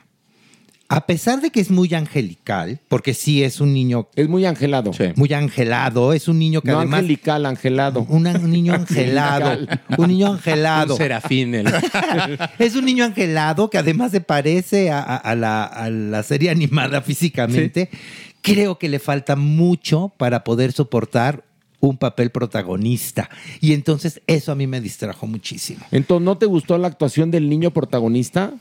A 0.89 1.08
pesar 1.08 1.42
de 1.42 1.50
que 1.50 1.60
es 1.62 1.72
muy 1.72 1.92
angelical, 1.96 2.80
porque 2.89 3.16
sí 3.16 3.42
es 3.44 3.60
un 3.60 3.74
niño 3.74 4.10
Es 4.16 4.30
muy 4.30 4.46
angelado. 4.46 4.92
muy 5.16 5.34
angelado, 5.34 6.13
es 6.13 6.28
un 6.28 6.38
niño 6.38 6.62
que 6.62 6.70
No 6.70 6.78
además 6.80 7.00
angelical, 7.00 7.46
angelado. 7.48 8.06
un, 8.08 8.28
un 8.28 8.52
niño 8.52 8.74
angelado, 8.76 9.66
un 9.98 10.08
niño 10.08 10.28
angelado. 10.34 10.94
Un 10.94 10.98
serafín. 11.00 11.56
el- 11.56 11.68
Es 12.60 12.76
un 12.76 12.86
niño 12.86 13.06
angelado 13.06 13.72
que 13.72 13.80
además 13.80 14.12
se 14.12 14.22
parece 14.22 14.92
a, 14.92 15.00
a- 15.02 15.18
a 15.18 15.34
la, 15.36 15.63
a 15.63 15.89
la 15.89 16.22
serie 16.22 16.52
animada 16.52 17.02
físicamente. 17.02 17.89
Creo 18.43 18.77
que 18.77 18.89
le 18.89 18.99
falta 18.99 19.36
mucho 19.36 20.12
para 20.17 20.43
poder 20.43 20.71
soportar 20.73 21.43
un 21.79 21.97
papel 21.97 22.29
protagonista. 22.29 23.29
Y 23.60 23.73
entonces 23.73 24.21
eso 24.27 24.51
a 24.51 24.56
mí 24.56 24.67
me 24.67 24.79
distrajo 24.79 25.25
muchísimo. 25.27 25.84
Entonces, 25.91 26.23
¿no 26.23 26.38
te 26.38 26.45
gustó 26.45 26.77
la 26.77 26.88
actuación 26.88 27.32
del 27.32 27.49
niño 27.49 27.71
protagonista? 27.71 28.53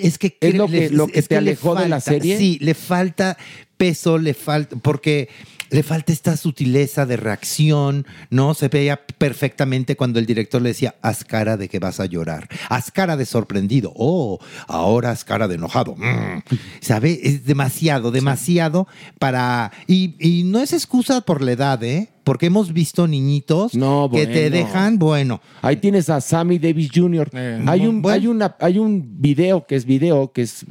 Es 0.00 0.18
que 0.18 0.26
¿Es 0.40 0.50
creo- 0.50 0.58
lo 0.58 0.66
que- 0.68 0.80
le- 0.80 0.90
lo 0.90 1.06
que 1.06 1.22
te 1.22 1.34
le 1.34 1.38
alejó 1.38 1.74
de 1.74 1.88
la 1.88 2.00
falta- 2.00 2.10
serie? 2.10 2.36
Sí, 2.38 2.58
le 2.60 2.74
falta 2.74 3.38
peso, 3.76 4.18
le 4.18 4.34
falta, 4.34 4.76
porque 4.76 5.28
le 5.74 5.82
falta 5.82 6.12
esta 6.12 6.36
sutileza 6.36 7.04
de 7.04 7.16
reacción, 7.16 8.06
¿no? 8.30 8.54
Se 8.54 8.68
veía 8.68 9.00
perfectamente 9.18 9.96
cuando 9.96 10.20
el 10.20 10.26
director 10.26 10.62
le 10.62 10.68
decía, 10.68 10.94
haz 11.02 11.24
cara 11.24 11.56
de 11.56 11.68
que 11.68 11.80
vas 11.80 11.98
a 11.98 12.06
llorar, 12.06 12.48
haz 12.68 12.92
cara 12.92 13.16
de 13.16 13.26
sorprendido, 13.26 13.92
oh, 13.96 14.38
ahora 14.68 15.10
haz 15.10 15.24
cara 15.24 15.48
de 15.48 15.56
enojado, 15.56 15.96
Mm. 15.96 16.42
¿sabe? 16.80 17.18
Es 17.24 17.44
demasiado, 17.44 18.12
demasiado 18.12 18.86
para... 19.18 19.72
Y, 19.88 20.14
y 20.20 20.44
no 20.44 20.60
es 20.60 20.72
excusa 20.72 21.22
por 21.22 21.42
la 21.42 21.50
edad, 21.52 21.82
¿eh? 21.82 22.08
Porque 22.22 22.46
hemos 22.46 22.72
visto 22.72 23.06
niñitos 23.06 23.74
No, 23.74 24.08
que 24.10 24.26
te 24.26 24.48
bueno. 24.48 24.56
dejan, 24.56 24.98
bueno, 24.98 25.40
Ahí 25.60 25.76
tienes 25.76 26.08
a 26.08 26.20
Sammy 26.22 26.58
Davis 26.58 26.90
Jr. 26.94 27.28
Eh, 27.34 27.62
hay, 27.66 27.86
un, 27.86 28.00
bueno. 28.00 28.14
hay, 28.14 28.26
una, 28.28 28.56
hay 28.60 28.78
un 28.78 29.20
video 29.20 29.66
que 29.66 29.76
es 29.76 29.84
video, 29.84 30.32
que 30.32 30.42
es, 30.42 30.64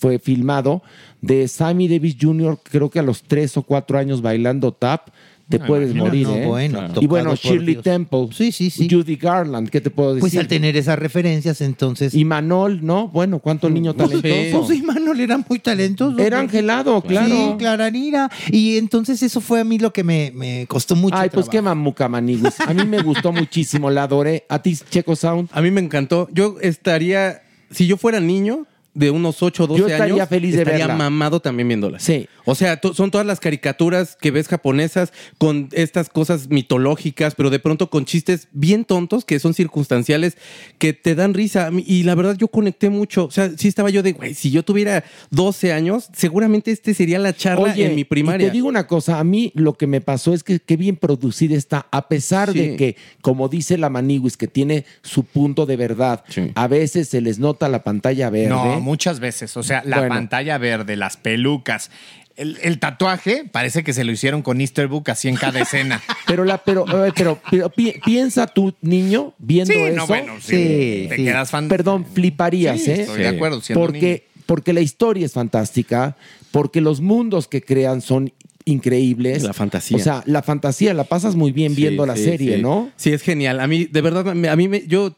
fue 0.00 0.18
filmado, 0.18 0.82
de 1.20 1.48
Sammy 1.48 1.88
Davis 1.88 2.16
Jr., 2.20 2.58
creo 2.62 2.90
que 2.90 2.98
a 2.98 3.02
los 3.02 3.22
tres 3.22 3.56
o 3.56 3.62
cuatro 3.62 3.98
años 3.98 4.22
bailando 4.22 4.72
tap, 4.72 5.08
te 5.48 5.60
puedes 5.60 5.92
imagino, 5.94 6.04
morir, 6.06 6.26
no, 6.26 6.34
¿eh? 6.34 6.46
bueno, 6.46 6.88
y 7.00 7.06
bueno, 7.06 7.34
Shirley 7.36 7.74
Dios. 7.74 7.84
Temple, 7.84 8.28
Sí, 8.32 8.50
sí, 8.50 8.68
sí. 8.68 8.88
Judy 8.90 9.14
Garland, 9.14 9.68
¿qué 9.70 9.80
te 9.80 9.90
puedo 9.90 10.14
decir? 10.14 10.20
pues 10.20 10.36
al 10.36 10.48
tener 10.48 10.76
esas 10.76 10.98
referencias, 10.98 11.60
entonces... 11.60 12.14
Y 12.14 12.24
Manol, 12.24 12.84
¿no? 12.84 13.06
Bueno, 13.06 13.38
¿cuánto 13.38 13.70
niño 13.70 13.94
talentoso? 13.94 14.66
Pues 14.66 14.68
sí, 14.68 14.82
Manuel 14.82 15.20
era 15.20 15.38
muy 15.48 15.60
talentoso. 15.60 16.18
Era 16.18 16.40
angelado, 16.40 17.00
claro. 17.00 17.28
Sí, 17.28 17.54
Claranira. 17.58 18.28
Y 18.50 18.76
entonces 18.76 19.22
eso 19.22 19.40
fue 19.40 19.60
a 19.60 19.64
mí 19.64 19.78
lo 19.78 19.92
que 19.92 20.02
me, 20.02 20.32
me 20.34 20.66
costó 20.66 20.96
mucho. 20.96 21.16
Ay, 21.16 21.30
pues 21.32 21.48
qué 21.48 21.62
mamuca, 21.62 22.08
maniguis. 22.08 22.60
A 22.60 22.74
mí 22.74 22.84
me 22.84 23.00
gustó 23.02 23.30
muchísimo, 23.32 23.88
la 23.88 24.02
adoré. 24.02 24.46
¿A 24.48 24.60
ti, 24.60 24.76
Checo 24.90 25.14
Sound? 25.14 25.48
A 25.52 25.62
mí 25.62 25.70
me 25.70 25.80
encantó. 25.80 26.28
Yo 26.32 26.56
estaría, 26.60 27.42
si 27.70 27.86
yo 27.86 27.96
fuera 27.96 28.18
niño, 28.18 28.66
de 28.96 29.10
unos 29.10 29.42
8 29.42 29.64
o 29.64 29.66
12 29.66 29.80
Yo 29.80 29.86
estaría 29.88 30.14
años 30.14 30.28
feliz 30.28 30.54
de 30.54 30.62
estaría 30.62 30.86
verla. 30.86 30.94
mamado 30.96 31.40
también 31.40 31.68
viéndola. 31.68 31.98
Sí. 32.00 32.28
O 32.44 32.54
sea, 32.54 32.78
to- 32.80 32.94
son 32.94 33.10
todas 33.10 33.26
las 33.26 33.40
caricaturas 33.40 34.16
que 34.20 34.30
ves 34.30 34.48
japonesas 34.48 35.12
con 35.38 35.68
estas 35.72 36.08
cosas 36.08 36.48
mitológicas, 36.48 37.34
pero 37.34 37.50
de 37.50 37.58
pronto 37.58 37.90
con 37.90 38.04
chistes 38.04 38.48
bien 38.52 38.84
tontos 38.84 39.24
que 39.24 39.38
son 39.38 39.52
circunstanciales 39.54 40.36
que 40.78 40.92
te 40.92 41.14
dan 41.14 41.34
risa. 41.34 41.70
Y 41.86 42.04
la 42.04 42.14
verdad 42.14 42.36
yo 42.38 42.48
conecté 42.48 42.88
mucho. 42.90 43.26
O 43.26 43.30
sea, 43.30 43.50
sí 43.56 43.68
estaba 43.68 43.90
yo 43.90 44.02
de, 44.02 44.12
güey, 44.12 44.34
si 44.34 44.50
yo 44.50 44.62
tuviera 44.62 45.04
12 45.30 45.72
años, 45.72 46.08
seguramente 46.12 46.70
este 46.70 46.94
sería 46.94 47.18
la 47.18 47.34
charla 47.34 47.72
Oye, 47.74 47.86
en 47.86 47.94
mi 47.94 48.00
y 48.02 48.04
primaria. 48.04 48.46
te 48.48 48.52
digo 48.52 48.68
una 48.68 48.86
cosa, 48.86 49.18
a 49.18 49.24
mí 49.24 49.52
lo 49.54 49.74
que 49.74 49.86
me 49.86 50.00
pasó 50.00 50.32
es 50.32 50.42
que 50.42 50.58
qué 50.60 50.76
bien 50.76 50.96
producida 50.96 51.54
está, 51.56 51.86
a 51.90 52.08
pesar 52.08 52.52
Sí. 52.52 52.58
de 52.60 52.76
que, 52.76 52.96
como 53.20 53.48
dice 53.48 53.76
la 53.78 53.90
Maniguis, 53.90 54.36
que 54.36 54.46
tiene 54.46 54.84
su 55.02 55.24
punto 55.24 55.66
de 55.66 55.76
verdad, 55.76 56.24
a 56.54 56.66
veces 56.68 57.08
se 57.08 57.20
les 57.20 57.38
nota 57.38 57.68
la 57.68 57.82
pantalla 57.82 58.30
verde. 58.30 58.48
No, 58.48 58.80
muchas 58.86 59.20
veces. 59.20 59.56
O 59.56 59.62
sea, 59.62 59.82
la 59.84 59.98
Bueno. 59.98 60.14
pantalla 60.14 60.56
verde, 60.58 60.96
las 60.96 61.16
pelucas. 61.18 61.90
El, 62.36 62.58
el 62.62 62.78
tatuaje 62.78 63.44
parece 63.50 63.82
que 63.82 63.92
se 63.92 64.04
lo 64.04 64.12
hicieron 64.12 64.42
con 64.42 64.60
Easter 64.60 64.88
Book 64.88 65.10
así 65.10 65.28
en 65.28 65.36
cada 65.36 65.60
escena. 65.60 66.02
Pero, 66.26 66.44
la, 66.44 66.58
pero, 66.58 66.84
pero, 67.14 67.40
pero 67.50 67.70
pi- 67.70 67.94
piensa 68.04 68.46
tú, 68.46 68.74
niño, 68.82 69.32
viendo 69.38 69.72
Sí, 69.72 69.78
eso. 69.80 69.96
no, 69.96 70.06
bueno, 70.06 70.34
sí, 70.40 71.06
te 71.08 71.16
quedas 71.16 71.50
fan- 71.50 71.68
Perdón, 71.68 72.04
fliparías, 72.04 72.80
Sí, 72.80 72.90
¿eh? 72.90 73.00
estoy 73.02 73.22
de 73.22 73.28
acuerdo, 73.28 73.60
siendo 73.60 73.80
Porque, 73.80 74.26
porque 74.44 74.72
la 74.72 74.80
historia 74.80 75.24
es 75.24 75.32
fantástica, 75.32 76.16
porque 76.50 76.80
los 76.80 77.00
mundos 77.00 77.46
que 77.48 77.62
crean 77.62 78.00
son 78.02 78.32
increíbles. 78.66 79.44
La 79.44 79.52
fantasía. 79.54 79.96
O 79.96 80.00
sea, 80.00 80.22
la 80.26 80.42
fantasía 80.42 80.92
la 80.94 81.04
pasas 81.04 81.36
muy 81.36 81.52
bien 81.52 81.74
viendo 81.74 82.02
Sí, 82.02 82.08
la 82.08 82.16
serie, 82.16 82.56
sí. 82.56 82.62
¿no? 82.62 82.90
Sí, 82.96 83.12
es 83.12 83.22
genial. 83.22 83.60
A 83.60 83.66
mí, 83.66 83.84
de 83.86 84.00
verdad, 84.00 84.28
a 84.28 84.56
mí 84.56 84.68
me, 84.68 84.86
yo, 84.86 85.16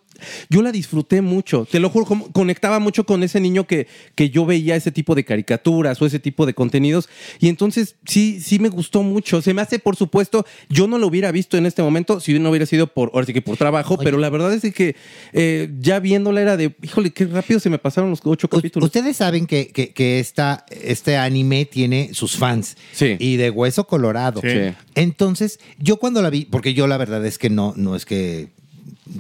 yo 0.48 0.62
la 0.62 0.72
disfruté 0.72 1.22
mucho. 1.22 1.66
Te 1.70 1.81
lo 1.81 1.90
juro, 1.90 2.07
conectaba 2.33 2.78
mucho 2.78 3.04
con 3.04 3.22
ese 3.22 3.40
niño 3.40 3.66
que, 3.66 3.87
que 4.14 4.31
yo 4.31 4.46
veía 4.46 4.76
ese 4.76 4.90
tipo 4.92 5.14
de 5.14 5.24
caricaturas 5.24 6.00
o 6.02 6.07
ese 6.07 6.18
tipo 6.18 6.46
de 6.46 6.54
contenidos. 6.54 7.09
Y 7.40 7.48
entonces 7.48 7.96
sí, 8.07 8.40
sí 8.40 8.59
me 8.59 8.68
gustó 8.68 9.02
mucho. 9.02 9.42
Se 9.42 9.54
me 9.54 9.62
hace, 9.62 9.78
por 9.78 9.96
supuesto, 9.96 10.44
yo 10.68 10.87
no 10.87 10.98
lo 10.98 11.07
hubiera 11.07 11.31
visto 11.33 11.57
en 11.57 11.66
este 11.66 11.83
momento 11.83 12.20
si 12.20 12.38
no 12.38 12.50
hubiera 12.50 12.66
sido 12.66 12.87
por, 12.87 13.11
ahora 13.14 13.26
sí 13.26 13.33
que 13.33 13.42
por 13.42 13.57
trabajo, 13.57 13.98
pero 13.98 14.18
la 14.18 14.31
verdad 14.31 14.52
es 14.52 14.72
que 14.74 14.96
eh, 15.33 15.70
ya 15.81 16.00
viéndola 16.00 16.40
era 16.40 16.57
de, 16.57 16.74
híjole, 16.83 17.11
qué 17.11 17.24
rápido 17.26 17.61
se 17.61 17.70
me 17.70 17.78
pasaron 17.78 18.11
los 18.11 18.20
ocho 18.24 18.48
capítulos. 18.48 18.87
Ustedes 18.87 19.16
saben 19.16 19.46
que, 19.46 19.68
que- 19.68 19.92
que 19.92 20.18
esta, 20.20 20.64
este 20.70 21.16
anime 21.16 21.64
tiene 21.64 22.11
sus 22.12 22.37
fans. 22.37 22.76
Y 23.18 23.37
de 23.37 23.50
hueso 23.50 23.87
colorado. 23.87 24.40
Sí. 24.42 24.74
Entonces, 24.94 25.61
yo 25.78 25.96
cuando 25.98 26.22
la 26.22 26.31
vi, 26.31 26.44
porque 26.44 26.74
yo 26.74 26.87
la 26.87 26.96
verdad 26.96 27.24
es 27.24 27.38
que 27.38 27.50
no, 27.50 27.72
no 27.76 27.94
es 27.96 28.04
que 28.04 28.48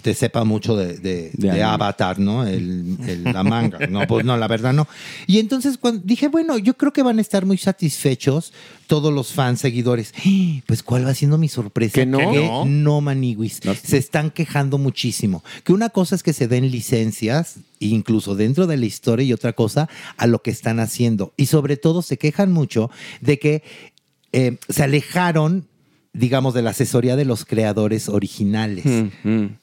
te 0.02 0.14
sepa 0.14 0.44
mucho 0.44 0.76
de, 0.76 0.98
de- 0.98 1.30
de 1.34 1.50
anime. 1.50 1.64
Avatar, 1.64 2.18
¿no? 2.18 2.46
El, 2.46 2.96
el- 3.06 3.24
la 3.24 3.42
manga. 3.44 3.86
No, 3.86 4.06
pues 4.06 4.24
no, 4.24 4.36
la 4.36 4.48
verdad 4.48 4.72
no. 4.72 4.86
Y 5.26 5.38
entonces 5.38 5.78
cuando 5.78 6.02
dije, 6.04 6.28
bueno, 6.28 6.58
yo 6.58 6.74
creo 6.76 6.92
que 6.92 7.02
van 7.02 7.18
a 7.18 7.20
estar 7.20 7.44
muy 7.46 7.58
satisfechos 7.58 8.52
todos 8.86 9.12
los 9.12 9.32
fans, 9.32 9.60
seguidores. 9.60 10.12
Pues, 10.66 10.82
¿cuál 10.82 11.06
va 11.06 11.14
siendo 11.14 11.38
mi 11.38 11.48
sorpresa? 11.48 11.94
¿Que 11.94 12.06
no? 12.06 12.18
Que 12.18 12.46
No. 12.46 12.64
no, 12.66 13.00
maniguis. 13.00 13.60
Se 13.82 13.96
están 13.96 14.30
quejando 14.30 14.76
muchísimo. 14.78 15.42
Que 15.64 15.72
una 15.72 15.88
cosa 15.88 16.14
es 16.14 16.22
que 16.22 16.32
se 16.32 16.46
den 16.48 16.70
licencias, 16.70 17.56
incluso 17.80 18.34
dentro 18.34 18.66
de 18.66 18.76
la 18.76 18.86
historia, 18.86 19.24
y 19.24 19.32
otra 19.32 19.52
cosa 19.54 19.88
a 20.16 20.26
lo 20.26 20.40
que 20.42 20.50
están 20.50 20.78
haciendo. 20.80 21.32
Y 21.36 21.46
sobre 21.46 21.76
todo 21.76 22.02
se 22.02 22.18
quejan 22.18 22.52
mucho 22.52 22.90
de 23.20 23.38
que 23.38 23.62
eh, 24.32 24.58
se 24.68 24.82
alejaron 24.82 25.66
digamos, 26.14 26.52
de 26.52 26.62
la 26.62 26.70
asesoría 26.70 27.14
de 27.14 27.24
los 27.24 27.44
creadores 27.44 28.08
originales. 28.08 28.84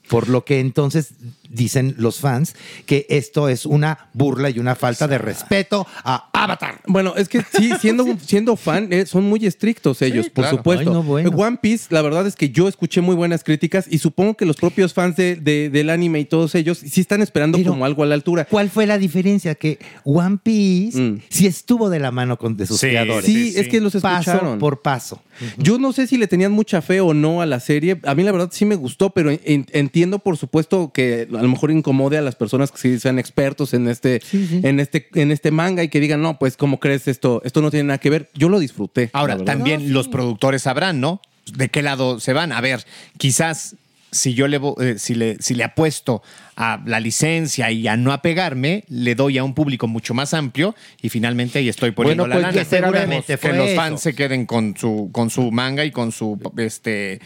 Por 0.09 0.29
lo 0.29 0.45
que 0.45 0.59
entonces 0.59 1.13
dicen 1.49 1.95
los 1.97 2.19
fans 2.19 2.55
que 2.85 3.05
esto 3.09 3.47
es 3.49 3.65
una 3.65 4.09
burla 4.13 4.49
y 4.49 4.59
una 4.59 4.75
falta 4.75 5.07
de 5.07 5.17
respeto 5.17 5.87
a 6.03 6.29
Avatar. 6.33 6.81
Bueno, 6.85 7.13
es 7.15 7.29
que 7.29 7.41
sí, 7.57 7.71
siendo, 7.79 8.05
siendo 8.25 8.55
fan, 8.57 8.91
eh, 8.91 9.05
son 9.05 9.23
muy 9.23 9.45
estrictos 9.45 10.01
ellos, 10.01 10.25
por 10.29 10.43
claro. 10.43 10.57
supuesto. 10.57 10.89
Ay, 10.89 10.93
no, 10.95 11.03
bueno. 11.03 11.29
One 11.29 11.57
Piece, 11.61 11.85
la 11.91 12.01
verdad 12.01 12.27
es 12.27 12.35
que 12.35 12.49
yo 12.49 12.67
escuché 12.67 13.01
muy 13.01 13.15
buenas 13.15 13.43
críticas 13.43 13.85
y 13.89 13.99
supongo 13.99 14.35
que 14.35 14.45
los 14.45 14.57
propios 14.57 14.93
fans 14.93 15.15
de- 15.15 15.35
de- 15.37 15.69
del 15.69 15.89
anime 15.89 16.19
y 16.19 16.25
todos 16.25 16.55
ellos 16.55 16.79
sí 16.79 16.99
están 17.01 17.21
esperando 17.21 17.61
como 17.63 17.85
algo 17.85 18.03
a 18.03 18.05
la 18.05 18.15
altura. 18.15 18.45
¿Cuál 18.49 18.69
fue 18.69 18.85
la 18.85 18.97
diferencia? 18.97 19.55
Que 19.55 19.79
One 20.03 20.39
Piece 20.43 21.19
sí 21.29 21.47
estuvo 21.47 21.89
de 21.89 21.99
la 21.99 22.11
mano 22.11 22.37
con, 22.37 22.57
de 22.57 22.65
sus 22.67 22.79
Sí, 22.79 22.87
creadores. 22.87 23.25
sí, 23.25 23.53
es 23.55 23.67
que 23.69 23.79
los 23.81 23.93
Paso 23.93 24.31
escucharon. 24.31 24.59
por 24.59 24.81
paso. 24.81 25.21
Yo 25.57 25.77
no 25.79 25.91
sé 25.93 26.07
si 26.07 26.17
le 26.17 26.27
tenían 26.27 26.51
mucha 26.51 26.81
fe 26.81 27.01
o 27.01 27.13
no 27.13 27.41
a 27.41 27.45
la 27.45 27.59
serie. 27.59 27.99
A 28.03 28.15
mí 28.15 28.23
la 28.23 28.31
verdad 28.31 28.49
sí 28.51 28.65
me 28.65 28.75
gustó, 28.75 29.09
pero 29.11 29.31
en- 29.31 29.65
entiendo 29.95 30.19
por 30.19 30.35
supuesto 30.35 30.91
que 30.91 31.25
a 31.31 31.41
lo 31.41 31.47
mejor 31.47 31.71
incomode 31.71 32.17
a 32.17 32.21
las 32.21 32.35
personas 32.35 32.69
que 32.69 32.77
sí 32.77 32.99
sean 32.99 33.17
expertos 33.17 33.73
en 33.73 33.87
este, 33.87 34.21
en 34.33 34.81
este, 34.81 35.07
en 35.15 35.31
este 35.31 35.51
manga 35.51 35.83
y 35.83 35.87
que 35.87 36.01
digan, 36.01 36.21
no, 36.21 36.37
pues 36.37 36.57
¿cómo 36.57 36.81
crees 36.81 37.07
esto? 37.07 37.41
Esto 37.45 37.61
no 37.61 37.71
tiene 37.71 37.85
nada 37.85 37.97
que 37.97 38.09
ver. 38.09 38.29
Yo 38.33 38.49
lo 38.49 38.59
disfruté. 38.59 39.09
Ahora, 39.13 39.37
también 39.45 39.93
los 39.93 40.09
productores 40.09 40.63
sabrán, 40.63 40.99
¿no? 40.99 41.21
¿De 41.55 41.69
qué 41.69 41.81
lado 41.81 42.19
se 42.19 42.33
van? 42.33 42.51
A 42.51 42.59
ver, 42.59 42.85
quizás 43.17 43.77
si 44.11 44.33
yo 44.33 44.49
le, 44.49 44.59
eh, 44.81 44.95
si 44.97 45.15
le, 45.15 45.37
si 45.39 45.55
le 45.55 45.63
apuesto 45.63 46.21
a 46.57 46.81
la 46.85 46.99
licencia 46.99 47.69
y 47.71 47.87
a 47.87 47.97
no 47.97 48.13
apegarme, 48.13 48.85
le 48.87 49.13
doy 49.15 49.37
a 49.37 49.43
un 49.43 49.53
público 49.53 49.87
mucho 49.87 50.13
más 50.13 50.33
amplio 50.33 50.73
y 51.01 51.09
finalmente 51.09 51.59
ahí 51.59 51.67
estoy 51.69 51.91
poniendo 51.91 52.23
Bueno, 52.23 52.35
la 52.39 52.41
pues, 52.51 52.55
lana. 52.55 52.69
seguramente 52.69 53.37
que 53.37 53.53
los 53.53 53.67
eso. 53.67 53.75
fans 53.75 54.01
se 54.01 54.15
queden 54.15 54.45
con 54.45 54.75
su, 54.77 55.09
con 55.11 55.29
su 55.29 55.51
manga 55.51 55.83
y 55.83 55.91
con 55.91 56.11
su 56.11 56.39
este, 56.57 57.19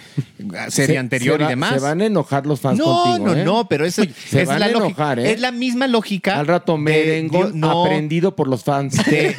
serie 0.69 0.93
Se- 0.93 0.97
anterior 0.97 1.37
se 1.37 1.43
va- 1.43 1.49
y 1.49 1.51
demás. 1.51 1.73
Se 1.75 1.79
van 1.79 2.01
a 2.01 2.05
enojar 2.05 2.45
los 2.47 2.59
fans 2.59 2.79
no, 2.79 2.85
contigo, 3.03 3.27
no, 3.27 3.33
¿eh? 3.35 3.43
no, 3.43 3.67
pero 3.67 3.85
eso 3.85 4.03
Se 4.27 4.41
es 4.41 4.47
van 4.47 4.59
la 4.59 4.65
a 4.65 4.69
enojar, 4.69 5.19
¿eh? 5.19 5.31
Es 5.31 5.39
la 5.39 5.51
misma 5.51 5.87
lógica. 5.87 6.39
Al 6.39 6.47
rato 6.47 6.77
merengón 6.77 7.59
no. 7.59 7.85
aprendido 7.85 8.35
por 8.35 8.47
los 8.47 8.63
fans. 8.63 8.95
de, 9.05 9.35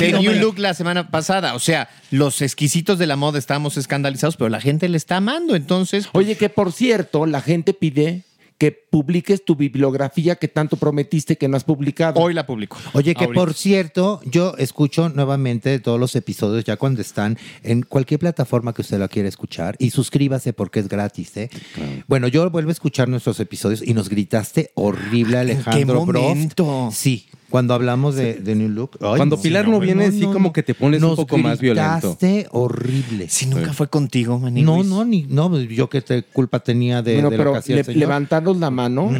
New 0.20 0.32
Look 0.34 0.58
la 0.58 0.74
semana 0.74 1.10
pasada. 1.10 1.54
O 1.54 1.58
sea, 1.60 1.88
los 2.10 2.42
exquisitos 2.42 2.98
de 2.98 3.06
la 3.06 3.16
moda 3.16 3.38
estábamos 3.38 3.76
escandalizados, 3.76 4.36
pero 4.36 4.48
la 4.50 4.60
gente 4.60 4.88
le 4.88 4.96
está 4.96 5.18
amando. 5.18 5.54
Entonces, 5.54 6.08
Oye, 6.12 6.36
que 6.36 6.48
por 6.48 6.72
cierto, 6.72 7.26
la 7.26 7.40
gente 7.40 7.72
pide 7.74 8.22
que 8.58 8.72
publiques 8.72 9.44
tu 9.44 9.54
bibliografía 9.54 10.34
que 10.36 10.48
tanto 10.48 10.76
prometiste 10.76 11.36
que 11.36 11.46
no 11.48 11.56
has 11.56 11.64
publicado. 11.64 12.20
Hoy 12.20 12.34
la 12.34 12.44
publico. 12.44 12.76
Oye, 12.92 13.14
que 13.14 13.24
Ahorita. 13.24 13.40
por 13.40 13.54
cierto, 13.54 14.20
yo 14.24 14.54
escucho 14.58 15.08
nuevamente 15.08 15.78
todos 15.78 15.98
los 15.98 16.14
episodios 16.16 16.64
ya 16.64 16.76
cuando 16.76 17.00
están 17.00 17.38
en 17.62 17.82
cualquier 17.82 18.18
plataforma 18.18 18.74
que 18.74 18.82
usted 18.82 18.98
la 18.98 19.08
quiera 19.08 19.28
escuchar 19.28 19.76
y 19.78 19.90
suscríbase 19.90 20.52
porque 20.52 20.80
es 20.80 20.88
gratis, 20.88 21.36
¿eh? 21.36 21.50
Bueno, 22.08 22.26
yo 22.26 22.50
vuelvo 22.50 22.70
a 22.70 22.72
escuchar 22.72 23.08
nuestros 23.08 23.38
episodios 23.38 23.80
y 23.86 23.94
nos 23.94 24.08
gritaste 24.08 24.72
horrible, 24.74 25.38
Alejandro 25.38 26.04
Broft. 26.04 26.28
momento? 26.28 26.90
Sí, 26.92 27.28
cuando 27.50 27.74
hablamos 27.74 28.14
de, 28.14 28.34
de 28.34 28.54
New 28.54 28.68
Look. 28.68 28.98
Ay, 29.00 29.16
Cuando 29.16 29.40
Pilar 29.40 29.66
no 29.68 29.80
viene, 29.80 30.12
sí 30.12 30.22
como 30.22 30.52
que 30.52 30.62
te 30.62 30.74
pones 30.74 31.02
un 31.02 31.16
poco 31.16 31.38
más 31.38 31.60
violento. 31.60 32.16
gritaste 32.16 32.46
horrible. 32.50 33.28
Si 33.28 33.46
nunca 33.46 33.72
fue 33.72 33.88
contigo, 33.88 34.38
Maniguis. 34.38 34.64
No, 34.66 34.82
no, 34.84 35.04
ni, 35.04 35.22
no, 35.22 35.58
yo 35.60 35.88
qué 35.88 36.00
te 36.02 36.22
culpa 36.22 36.60
tenía 36.60 37.02
de, 37.02 37.14
Bueno, 37.14 37.30
de 37.30 37.36
lo 37.38 37.44
pero 37.52 37.62
que 37.62 37.74
le- 37.74 37.94
levantarnos 37.94 38.56
la 38.58 38.70
mano. 38.70 39.10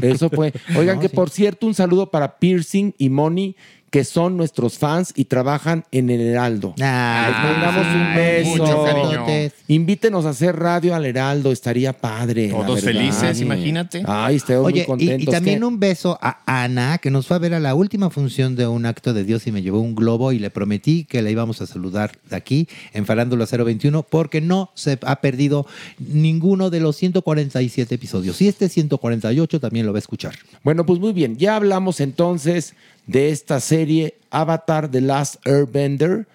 Eso 0.00 0.28
fue. 0.30 0.52
Oigan, 0.76 0.96
No, 0.96 1.02
que 1.02 1.08
sí. 1.08 1.16
por 1.16 1.30
cierto, 1.30 1.66
un 1.66 1.74
saludo 1.74 2.10
para 2.10 2.38
Piercing 2.38 2.92
y 2.98 3.08
Moni, 3.08 3.56
que 3.90 4.04
son 4.04 4.36
nuestros 4.36 4.78
fans 4.78 5.12
y 5.16 5.26
trabajan 5.26 5.84
en 5.92 6.10
el 6.10 6.20
Heraldo. 6.20 6.74
Ah, 6.82 7.28
Les 7.30 7.50
mandamos 7.50 7.86
un 7.86 8.14
beso. 8.16 8.50
mucho 8.50 8.84
cariño. 8.84 9.50
Invítenos 9.68 10.26
a 10.26 10.30
hacer 10.30 10.56
radio 10.56 10.94
al 10.94 11.06
Heraldo, 11.06 11.52
estaría 11.52 11.92
padre. 11.92 12.48
Todos 12.48 12.80
felices, 12.82 13.40
imagínate. 13.40 14.02
Ay, 14.06 14.36
estoy 14.36 14.56
muy 14.56 14.66
Oye, 14.66 14.86
y- 14.98 15.22
y, 15.22 15.26
también 15.26 15.60
¿Qué? 15.60 15.64
un 15.64 15.78
beso 15.80 16.18
a 16.20 16.40
Ana, 16.64 16.98
que 16.98 17.10
nos 17.10 17.26
fue 17.26 17.36
a 17.36 17.38
ver 17.40 17.54
a 17.54 17.60
la 17.60 17.74
última 17.74 18.10
función 18.10 18.56
de 18.56 18.66
Un 18.66 18.86
Acto 18.86 19.14
de 19.14 19.24
Dios 19.24 19.46
y 19.46 19.52
me 19.52 19.62
llevó 19.62 19.80
un 19.80 19.94
globo 19.94 20.32
y 20.32 20.38
le 20.38 20.50
prometí 20.50 21.04
que 21.04 21.22
la 21.22 21.30
íbamos 21.30 21.62
a 21.62 21.66
saludar 21.66 22.12
de 22.28 22.36
aquí 22.36 22.68
en 22.92 23.06
Farándula 23.06 23.46
021 23.46 24.02
porque 24.02 24.40
no 24.40 24.70
se 24.74 24.98
ha 25.02 25.16
perdido 25.20 25.66
ninguno 25.98 26.70
de 26.70 26.80
los 26.80 26.96
147 26.96 27.94
episodios. 27.94 28.40
Y 28.42 28.48
este 28.48 28.68
148 28.68 29.60
también 29.60 29.86
lo 29.86 29.92
va 29.92 29.98
a 29.98 30.00
escuchar. 30.00 30.34
Bueno, 30.62 30.84
pues 30.84 30.98
muy 31.00 31.12
bien. 31.12 31.36
Ya 31.38 31.56
hablamos 31.56 32.00
entonces 32.00 32.74
de 33.06 33.30
esta 33.30 33.60
serie 33.60 34.18
Avatar 34.30 34.90
The 34.90 35.00
Last 35.00 35.46
Airbender. 35.46 36.26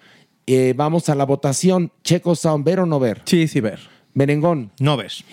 Eh, 0.46 0.74
vamos 0.76 1.08
a 1.08 1.14
la 1.14 1.24
votación. 1.24 1.92
Checo 2.02 2.34
Sound, 2.34 2.64
¿ver 2.64 2.80
o 2.80 2.86
no 2.86 2.98
ver? 2.98 3.22
Sí, 3.24 3.46
sí, 3.48 3.60
ver. 3.60 3.78
Merengón. 4.14 4.70
No 4.78 4.96
ves. 4.96 5.24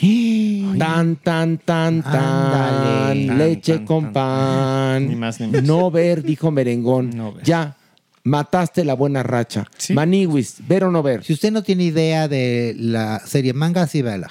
Tan, 0.78 1.16
tan, 1.16 1.58
tan, 1.58 2.02
tan. 2.02 2.14
Ándale. 2.14 3.36
Leche 3.36 3.76
Tan, 3.76 3.86
con 3.86 4.04
tan, 4.04 4.12
pan. 4.12 5.08
Ni 5.08 5.16
más 5.16 5.40
ni 5.40 5.46
menos. 5.46 5.62
No 5.62 5.90
ver, 5.90 6.22
dijo 6.22 6.50
Merengón. 6.50 7.10
No 7.10 7.32
ver. 7.32 7.44
Ya. 7.44 7.76
Mataste 8.24 8.84
la 8.84 8.94
buena 8.94 9.22
racha. 9.22 9.66
Sí. 9.76 9.92
Maniwis, 9.92 10.56
¿ver 10.66 10.84
o 10.84 10.90
no 10.90 11.02
ver? 11.02 11.22
Si 11.24 11.34
usted 11.34 11.52
no 11.52 11.62
tiene 11.62 11.84
idea 11.84 12.26
de 12.26 12.74
la 12.78 13.20
serie 13.20 13.52
manga, 13.52 13.86
sí 13.86 14.00
véala. 14.02 14.30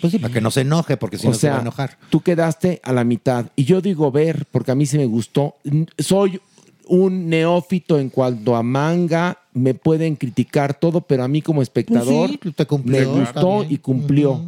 Pues 0.00 0.12
sí, 0.12 0.18
para 0.18 0.32
que 0.32 0.40
no 0.40 0.50
se 0.50 0.62
enoje, 0.62 0.96
porque 0.96 1.18
si 1.18 1.26
o 1.26 1.30
no 1.30 1.36
se 1.36 1.48
va 1.48 1.58
a 1.58 1.60
enojar. 1.60 1.98
tú 2.10 2.20
quedaste 2.20 2.80
a 2.82 2.92
la 2.92 3.04
mitad. 3.04 3.46
Y 3.56 3.64
yo 3.64 3.80
digo 3.80 4.10
ver, 4.10 4.46
porque 4.50 4.70
a 4.70 4.74
mí 4.74 4.86
se 4.86 4.98
me 4.98 5.06
gustó. 5.06 5.56
Soy 5.98 6.40
un 6.88 7.28
neófito 7.28 7.98
en 7.98 8.10
cuanto 8.10 8.56
a 8.56 8.62
manga. 8.62 9.38
me 9.52 9.74
pueden 9.74 10.16
criticar 10.16 10.78
todo, 10.78 11.00
pero 11.00 11.24
a 11.24 11.28
mí 11.28 11.42
como 11.42 11.62
espectador 11.62 12.28
Pues 12.28 12.40
sí, 12.42 12.52
te 12.52 12.66
cumplió, 12.66 13.12
me 13.12 13.20
gustó 13.20 13.64
y 13.68 13.78
cumplió. 13.78 14.44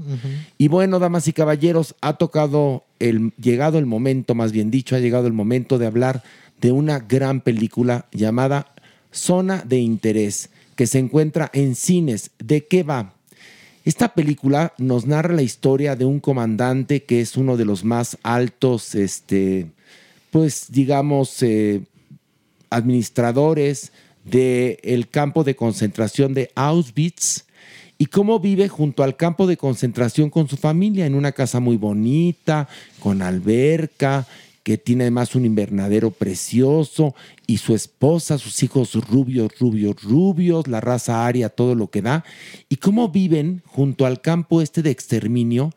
Y 0.58 0.68
bueno, 0.68 0.98
damas 0.98 1.26
y 1.28 1.32
caballeros, 1.32 1.94
ha 2.00 2.14
tocado 2.14 2.84
el 2.98 3.32
llegado 3.40 3.78
el 3.78 3.86
momento, 3.86 4.34
más 4.34 4.52
bien 4.52 4.70
dicho, 4.70 4.96
ha 4.96 5.00
llegado 5.00 5.26
el 5.26 5.32
momento 5.32 5.78
de 5.78 5.86
hablar 5.86 6.22
de 6.60 6.72
una 6.72 6.98
gran 6.98 7.40
película 7.40 8.06
llamada 8.12 8.72
Zona 9.12 9.62
de 9.66 9.78
Interés, 9.78 10.50
que 10.76 10.86
se 10.86 10.98
encuentra 10.98 11.50
en 11.54 11.74
cines. 11.74 12.30
¿De 12.38 12.66
qué 12.66 12.82
va? 12.82 13.14
Esta 13.88 14.12
película 14.12 14.74
nos 14.76 15.06
narra 15.06 15.32
la 15.32 15.40
historia 15.40 15.96
de 15.96 16.04
un 16.04 16.20
comandante 16.20 17.04
que 17.04 17.22
es 17.22 17.38
uno 17.38 17.56
de 17.56 17.64
los 17.64 17.84
más 17.84 18.18
altos, 18.22 18.94
este, 18.94 19.70
pues 20.30 20.66
digamos, 20.68 21.42
eh, 21.42 21.80
administradores 22.68 23.92
del 24.24 25.08
campo 25.08 25.42
de 25.42 25.56
concentración 25.56 26.34
de 26.34 26.50
Auschwitz 26.54 27.46
y 27.96 28.04
cómo 28.04 28.40
vive 28.40 28.68
junto 28.68 29.02
al 29.02 29.16
campo 29.16 29.46
de 29.46 29.56
concentración 29.56 30.28
con 30.28 30.50
su 30.50 30.58
familia 30.58 31.06
en 31.06 31.14
una 31.14 31.32
casa 31.32 31.58
muy 31.58 31.78
bonita, 31.78 32.68
con 33.00 33.22
alberca, 33.22 34.26
que 34.68 34.76
tiene 34.76 35.04
además 35.04 35.34
un 35.34 35.46
invernadero 35.46 36.10
precioso 36.10 37.14
y 37.46 37.56
su 37.56 37.74
esposa, 37.74 38.36
sus 38.36 38.62
hijos 38.62 38.92
rubios, 38.96 39.58
rubios, 39.58 40.02
rubios, 40.02 40.68
la 40.68 40.82
raza 40.82 41.26
aria, 41.26 41.48
todo 41.48 41.74
lo 41.74 41.88
que 41.88 42.02
da, 42.02 42.22
y 42.68 42.76
cómo 42.76 43.08
viven 43.08 43.62
junto 43.64 44.04
al 44.04 44.20
campo 44.20 44.60
este 44.60 44.82
de 44.82 44.90
exterminio 44.90 45.72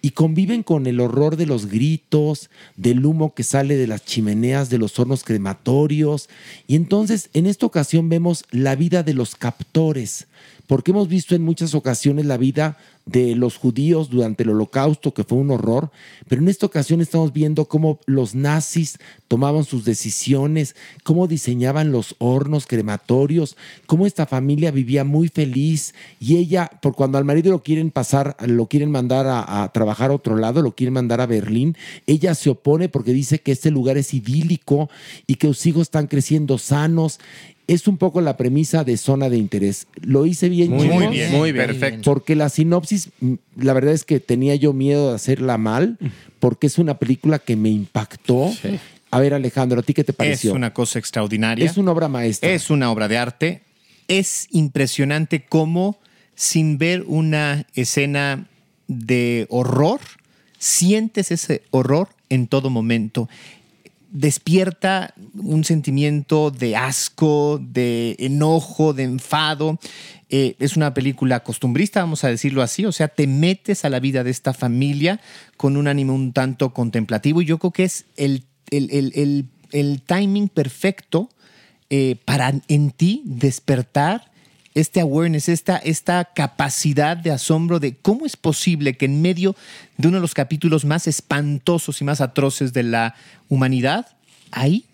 y 0.00 0.12
conviven 0.12 0.62
con 0.62 0.86
el 0.86 1.00
horror 1.00 1.34
de 1.34 1.46
los 1.46 1.66
gritos, 1.66 2.48
del 2.76 3.04
humo 3.04 3.34
que 3.34 3.42
sale 3.42 3.74
de 3.74 3.88
las 3.88 4.04
chimeneas 4.04 4.70
de 4.70 4.78
los 4.78 4.96
hornos 5.00 5.24
crematorios. 5.24 6.28
Y 6.68 6.76
entonces 6.76 7.30
en 7.32 7.46
esta 7.46 7.66
ocasión 7.66 8.08
vemos 8.08 8.44
la 8.52 8.76
vida 8.76 9.02
de 9.02 9.14
los 9.14 9.34
captores, 9.34 10.28
porque 10.68 10.92
hemos 10.92 11.08
visto 11.08 11.34
en 11.34 11.42
muchas 11.42 11.74
ocasiones 11.74 12.26
la 12.26 12.36
vida 12.36 12.78
de 13.06 13.36
los 13.36 13.56
judíos 13.56 14.10
durante 14.10 14.42
el 14.42 14.50
holocausto, 14.50 15.14
que 15.14 15.22
fue 15.22 15.38
un 15.38 15.52
horror, 15.52 15.90
pero 16.28 16.42
en 16.42 16.48
esta 16.48 16.66
ocasión 16.66 17.00
estamos 17.00 17.32
viendo 17.32 17.66
cómo 17.66 18.00
los 18.04 18.34
nazis 18.34 18.98
tomaban 19.28 19.62
sus 19.64 19.84
decisiones, 19.84 20.74
cómo 21.04 21.28
diseñaban 21.28 21.92
los 21.92 22.16
hornos 22.18 22.66
crematorios, 22.66 23.56
cómo 23.86 24.06
esta 24.06 24.26
familia 24.26 24.72
vivía 24.72 25.04
muy 25.04 25.28
feliz 25.28 25.94
y 26.18 26.36
ella, 26.36 26.68
por 26.82 26.96
cuando 26.96 27.16
al 27.16 27.24
marido 27.24 27.52
lo 27.52 27.62
quieren 27.62 27.92
pasar, 27.92 28.36
lo 28.44 28.66
quieren 28.66 28.90
mandar 28.90 29.26
a, 29.28 29.70
trabajar 29.72 30.10
a 30.10 30.14
otro 30.14 30.36
lado, 30.36 30.60
lo 30.60 30.74
quieren 30.74 30.94
mandar 30.94 31.20
a 31.20 31.26
Berlín, 31.26 31.76
ella 32.08 32.34
se 32.34 32.50
opone 32.50 32.88
porque 32.88 33.12
dice 33.12 33.38
que 33.38 33.52
este 33.52 33.70
lugar 33.70 33.96
es 33.98 34.14
idílico 34.14 34.90
y 35.28 35.36
que 35.36 35.46
sus 35.46 35.64
hijos 35.66 35.82
están 35.82 36.08
creciendo 36.08 36.58
sanos. 36.58 37.20
Es 37.68 37.88
un 37.88 37.96
poco 37.96 38.20
la 38.20 38.36
premisa 38.36 38.84
de 38.84 38.96
zona 38.96 39.28
de 39.28 39.38
interés. 39.38 39.88
Lo 40.00 40.24
hice 40.24 40.48
bien, 40.48 40.70
Muy 40.70 40.82
chicos? 40.88 41.10
bien, 41.10 41.32
muy 41.32 41.50
bien. 41.52 41.66
perfecto. 41.66 42.02
Porque 42.04 42.36
la 42.36 42.48
sinopsis, 42.48 43.10
mm, 43.20 43.34
la 43.56 43.72
verdad 43.72 43.92
es 43.92 44.04
que 44.04 44.20
tenía 44.20 44.54
yo 44.54 44.72
miedo 44.72 45.08
de 45.10 45.16
hacerla 45.16 45.58
mal, 45.58 45.98
porque 46.38 46.68
es 46.68 46.78
una 46.78 46.98
película 46.98 47.40
que 47.40 47.56
me 47.56 47.68
impactó. 47.70 48.52
A 49.10 49.18
ver, 49.20 49.34
Alejandro, 49.34 49.80
¿a 49.80 49.82
ti 49.82 49.94
qué 49.94 50.04
te 50.04 50.12
pareció? 50.12 50.50
Es 50.50 50.56
una 50.56 50.72
cosa 50.72 50.98
extraordinaria. 50.98 51.64
Es 51.64 51.76
una 51.76 51.90
obra 51.92 52.08
maestra. 52.08 52.50
Es 52.50 52.70
una 52.70 52.90
obra 52.90 53.08
de 53.08 53.18
arte. 53.18 53.62
Es 54.08 54.46
impresionante 54.52 55.44
cómo, 55.48 55.98
sin 56.36 56.78
ver 56.78 57.02
una 57.08 57.66
escena 57.74 58.46
de 58.86 59.46
horror, 59.50 60.00
sientes 60.58 61.32
ese 61.32 61.62
horror 61.70 62.10
en 62.28 62.46
todo 62.46 62.70
momento. 62.70 63.28
Despierta 64.10 65.14
un 65.34 65.64
sentimiento 65.64 66.50
de 66.50 66.76
asco, 66.76 67.60
de 67.62 68.16
enojo, 68.18 68.94
de 68.94 69.02
enfado. 69.02 69.78
Eh, 70.30 70.56
es 70.58 70.76
una 70.76 70.94
película 70.94 71.40
costumbrista, 71.42 72.00
vamos 72.00 72.24
a 72.24 72.28
decirlo 72.28 72.62
así. 72.62 72.84
O 72.86 72.92
sea, 72.92 73.08
te 73.08 73.26
metes 73.26 73.84
a 73.84 73.90
la 73.90 74.00
vida 74.00 74.24
de 74.24 74.30
esta 74.30 74.54
familia 74.54 75.20
con 75.56 75.76
un 75.76 75.86
ánimo 75.88 76.14
un 76.14 76.32
tanto 76.32 76.72
contemplativo. 76.72 77.42
Y 77.42 77.46
yo 77.46 77.58
creo 77.58 77.72
que 77.72 77.84
es 77.84 78.06
el, 78.16 78.44
el- 78.70 78.90
el- 79.14 79.46
el- 79.72 80.02
timing 80.02 80.48
perfecto 80.48 81.28
eh, 81.90 82.16
para 82.24 82.52
en 82.68 82.90
ti 82.92 83.22
despertar 83.24 84.30
este 84.76 85.00
awareness, 85.00 85.48
esta, 85.48 85.78
esta 85.78 86.26
capacidad 86.26 87.16
de 87.16 87.30
asombro 87.30 87.80
de 87.80 87.96
cómo 87.96 88.26
es 88.26 88.36
posible 88.36 88.94
que 88.94 89.06
en 89.06 89.22
medio 89.22 89.56
de 89.96 90.08
uno 90.08 90.18
de 90.18 90.20
los 90.20 90.34
capítulos 90.34 90.84
más 90.84 91.06
espantosos 91.06 92.02
y 92.02 92.04
más 92.04 92.20
atroces 92.20 92.74
de 92.74 92.82
la 92.82 93.14
humanidad, 93.48 94.06
ahí, 94.50 94.84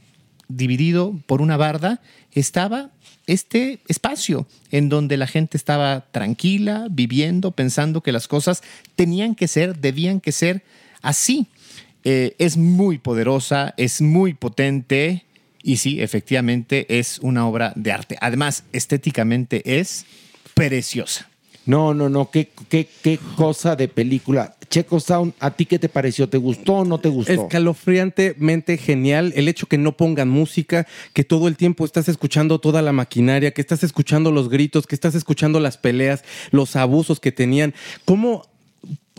dividido 0.46 1.18
por 1.26 1.42
una 1.42 1.56
barda, 1.56 2.00
estaba 2.30 2.90
este 3.26 3.80
espacio 3.88 4.46
en 4.70 4.88
donde 4.88 5.16
la 5.16 5.26
gente 5.26 5.56
estaba 5.56 6.06
tranquila, 6.12 6.86
viviendo, 6.88 7.50
pensando 7.50 8.02
que 8.02 8.12
las 8.12 8.28
cosas 8.28 8.62
tenían 8.94 9.34
que 9.34 9.48
ser, 9.48 9.80
debían 9.80 10.20
que 10.20 10.30
ser 10.30 10.62
así. 11.02 11.48
Eh, 12.04 12.36
es 12.38 12.56
muy 12.56 12.98
poderosa, 12.98 13.74
es 13.76 14.00
muy 14.00 14.34
potente 14.34 15.24
y 15.62 15.76
sí, 15.76 16.00
efectivamente 16.00 16.98
es 16.98 17.18
una 17.20 17.46
obra 17.46 17.72
de 17.76 17.92
arte. 17.92 18.16
Además, 18.20 18.64
estéticamente 18.72 19.78
es 19.78 20.06
preciosa. 20.54 21.28
No, 21.64 21.94
no, 21.94 22.08
no, 22.08 22.30
qué, 22.30 22.50
qué, 22.68 22.88
qué 23.02 23.18
cosa 23.36 23.76
de 23.76 23.86
película. 23.86 24.56
Checo 24.68 24.98
Sound, 24.98 25.34
¿a 25.38 25.50
ti 25.50 25.66
qué 25.66 25.78
te 25.78 25.88
pareció? 25.88 26.28
¿Te 26.28 26.38
gustó 26.38 26.76
o 26.78 26.84
no 26.84 26.98
te 26.98 27.08
gustó? 27.08 27.32
Escalofriantemente 27.32 28.78
genial 28.78 29.32
el 29.36 29.46
hecho 29.46 29.66
que 29.66 29.78
no 29.78 29.96
pongan 29.96 30.28
música, 30.28 30.86
que 31.12 31.24
todo 31.24 31.46
el 31.46 31.56
tiempo 31.56 31.84
estás 31.84 32.08
escuchando 32.08 32.58
toda 32.58 32.82
la 32.82 32.92
maquinaria, 32.92 33.52
que 33.52 33.60
estás 33.60 33.84
escuchando 33.84 34.32
los 34.32 34.48
gritos, 34.48 34.86
que 34.86 34.94
estás 34.94 35.14
escuchando 35.14 35.60
las 35.60 35.76
peleas, 35.76 36.24
los 36.50 36.74
abusos 36.74 37.20
que 37.20 37.32
tenían. 37.32 37.74
¿Cómo 38.04 38.51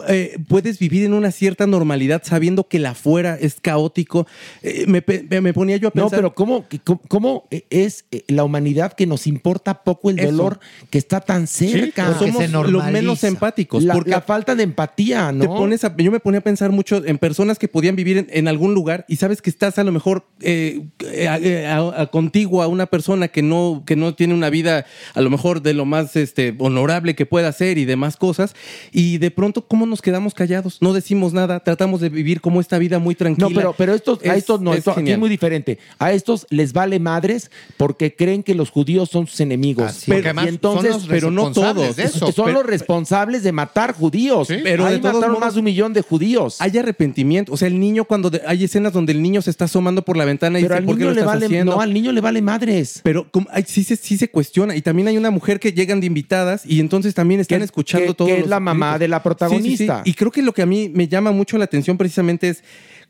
eh, 0.08 0.38
puedes 0.48 0.80
vivir 0.80 1.06
en 1.06 1.14
una 1.14 1.32
cierta 1.32 1.68
normalidad 1.68 2.22
sabiendo 2.26 2.68
que 2.68 2.80
la 2.80 2.92
afuera 2.92 3.38
es 3.40 3.56
caótico? 3.62 4.28
Eh, 4.62 4.86
me, 4.88 5.04
me 5.42 5.54
ponía 5.54 5.78
yo 5.78 5.88
a 5.90 5.92
No, 5.94 6.04
pensar... 6.04 6.20
pero 6.20 6.34
¿cómo, 6.36 6.66
cómo, 6.84 7.02
cómo 7.08 7.48
es 7.70 8.06
eh, 8.12 8.24
la 8.28 8.44
humanidad 8.44 8.94
que 8.94 9.06
nos 9.08 9.28
importa 9.28 9.84
poco 9.84 10.10
el 10.10 10.20
Eso. 10.20 10.32
dolor 10.32 10.60
que 10.90 10.98
está 10.98 11.20
tan 11.22 11.48
cerca? 11.48 12.14
Sí, 12.20 12.32
somos 12.32 12.50
los 12.72 12.86
menos 12.88 13.24
empáticos. 13.24 13.84
La, 13.84 13.94
porque 13.94 14.12
la 14.12 14.22
falta 14.22 14.56
de 14.56 14.64
empatía, 14.64 15.32
¿no? 15.32 15.42
Te 15.42 15.48
pones 15.48 15.84
a- 15.84 15.96
yo 15.98 16.12
me 16.12 16.20
ponía 16.20 16.40
a 16.40 16.44
pensar 16.44 16.72
mucho 16.72 17.04
en 17.06 17.18
personas 17.18 17.60
que 17.60 17.68
podían 17.68 17.96
vivir 17.96 18.18
en, 18.18 18.28
en 18.30 18.48
algún 18.48 18.74
lugar 18.74 19.06
y 19.08 19.18
sabes 19.18 19.42
que 19.42 19.50
estás 19.50 19.78
a 19.80 19.84
lo 19.84 19.92
mejor 19.92 20.26
eh, 20.42 20.82
eh, 21.12 21.28
a- 21.28 21.76
a- 21.78 22.02
a- 22.02 22.08
contigo 22.08 22.62
a 22.62 22.68
una 22.68 22.86
persona 22.88 23.28
que 23.28 23.42
no, 23.42 23.84
que 23.86 23.96
no 23.96 24.16
tiene 24.16 24.34
una 24.34 24.50
vida 24.50 24.86
a 25.14 25.22
lo 25.22 25.30
mejor 25.30 25.62
de 25.62 25.74
lo 25.74 25.86
más 25.86 26.16
este, 26.16 26.56
honorable 26.60 27.16
que 27.16 27.26
pueda 27.26 27.52
ser 27.52 27.78
y 27.78 27.86
demás 27.86 28.18
cosas. 28.18 28.56
Y 28.92 29.18
de 29.18 29.32
pronto, 29.32 29.68
¿cómo 29.68 29.86
nos 29.94 30.02
quedamos 30.02 30.34
callados? 30.34 30.80
No 30.82 30.92
decimos 30.92 31.34
nada, 31.34 31.60
tratamos 31.60 32.02
de 32.02 32.10
vivir 32.10 32.42
como 32.42 32.60
esta 32.60 32.80
vida 32.80 32.98
muy 33.00 33.14
tranquila. 33.16 33.48
No, 33.50 33.56
pero, 33.56 33.76
pero 33.78 33.94
estos, 33.94 34.20
a 34.24 34.32
Es- 34.34 34.38
estos 34.40 34.60
no, 34.60 34.72
es 34.74 34.80
esto 34.80 34.96
es 35.00 35.18
muy 35.20 35.30
diferente. 35.30 35.78
A 36.00 36.12
estos 36.14 36.48
les 36.50 36.74
vale 36.74 37.00
madres 37.00 37.52
porque 37.78 38.16
creen 38.16 38.42
que 38.42 38.56
los 38.56 38.72
judíos 38.72 39.10
son 39.10 39.28
sus 39.28 39.40
enemigos. 39.40 39.86
Así 39.86 40.12
además 40.12 40.46
y 40.46 40.50
entonces, 40.50 40.92
son 40.94 41.00
los 41.02 41.08
pero 41.10 41.30
no 41.32 41.52
todos. 41.52 41.96
de 41.96 42.04
eso. 42.04 42.32
Son 42.32 42.46
Pero- 42.46 42.60
los 42.60 42.66
responsables 42.66 43.44
de 43.44 43.52
matar 43.52 43.94
judíos. 43.94 44.48
pero 44.64 44.86
Ahí 44.86 44.94
de 44.96 45.02
mataron 45.02 45.22
modos- 45.34 45.40
más 45.40 45.54
de 45.54 45.60
un 45.60 45.66
millón 45.66 45.94
de 45.94 46.02
judíos. 46.02 46.58
Hay 46.60 46.76
arrepentimiento. 46.78 47.54
O 47.54 47.58
sea, 47.58 47.68
el 47.68 47.80
niño 47.80 48.06
cuando 48.06 48.30
de- 48.30 48.42
hay 48.48 48.64
escenas 48.64 48.94
donde 48.94 49.12
el 49.14 49.22
niño 49.22 49.42
se 49.44 49.50
está 49.52 49.66
asomando 49.66 50.04
por 50.04 50.18
la 50.18 50.26
ventana 50.26 50.60
y 50.60 50.64
Pero 50.64 50.76
dice, 50.76 50.80
al 50.80 50.86
¿por 50.86 50.96
qué 50.96 51.00
niño 51.04 51.10
lo 51.10 51.14
le 51.16 51.20
estás 51.22 51.34
vale, 51.36 51.46
haciendo? 51.46 51.76
no, 51.76 51.82
al 51.82 51.94
niño 51.94 52.12
le 52.12 52.22
vale 52.22 52.42
madres. 52.42 53.00
Pero 53.04 53.28
como- 53.32 53.48
ay, 53.52 53.64
sí, 53.68 53.84
se, 53.84 53.96
sí 53.96 54.18
se 54.18 54.30
cuestiona. 54.30 54.76
Y 54.76 54.82
también 54.82 55.08
hay 55.08 55.18
una 55.18 55.30
mujer 55.32 55.60
que 55.60 55.72
llegan 55.74 56.00
de 56.00 56.08
invitadas 56.08 56.64
y 56.66 56.80
entonces 56.80 57.14
también 57.14 57.40
están 57.40 57.60
Que- 57.60 57.66
escuchando 57.66 58.08
que- 58.08 58.14
todo. 58.14 58.28
que 58.28 58.40
es 58.40 58.48
la 58.48 58.60
mamá 58.60 58.98
de 58.98 59.08
la 59.08 59.22
protagonista. 59.22 59.73
Y 60.06 60.14
creo 60.14 60.32
que 60.32 60.42
lo 60.42 60.54
que 60.54 60.62
a 60.62 60.66
mí 60.66 60.90
me 60.94 61.08
llama 61.08 61.32
mucho 61.32 61.58
la 61.58 61.66
atención 61.66 61.98
precisamente 61.98 62.50
es 62.50 62.64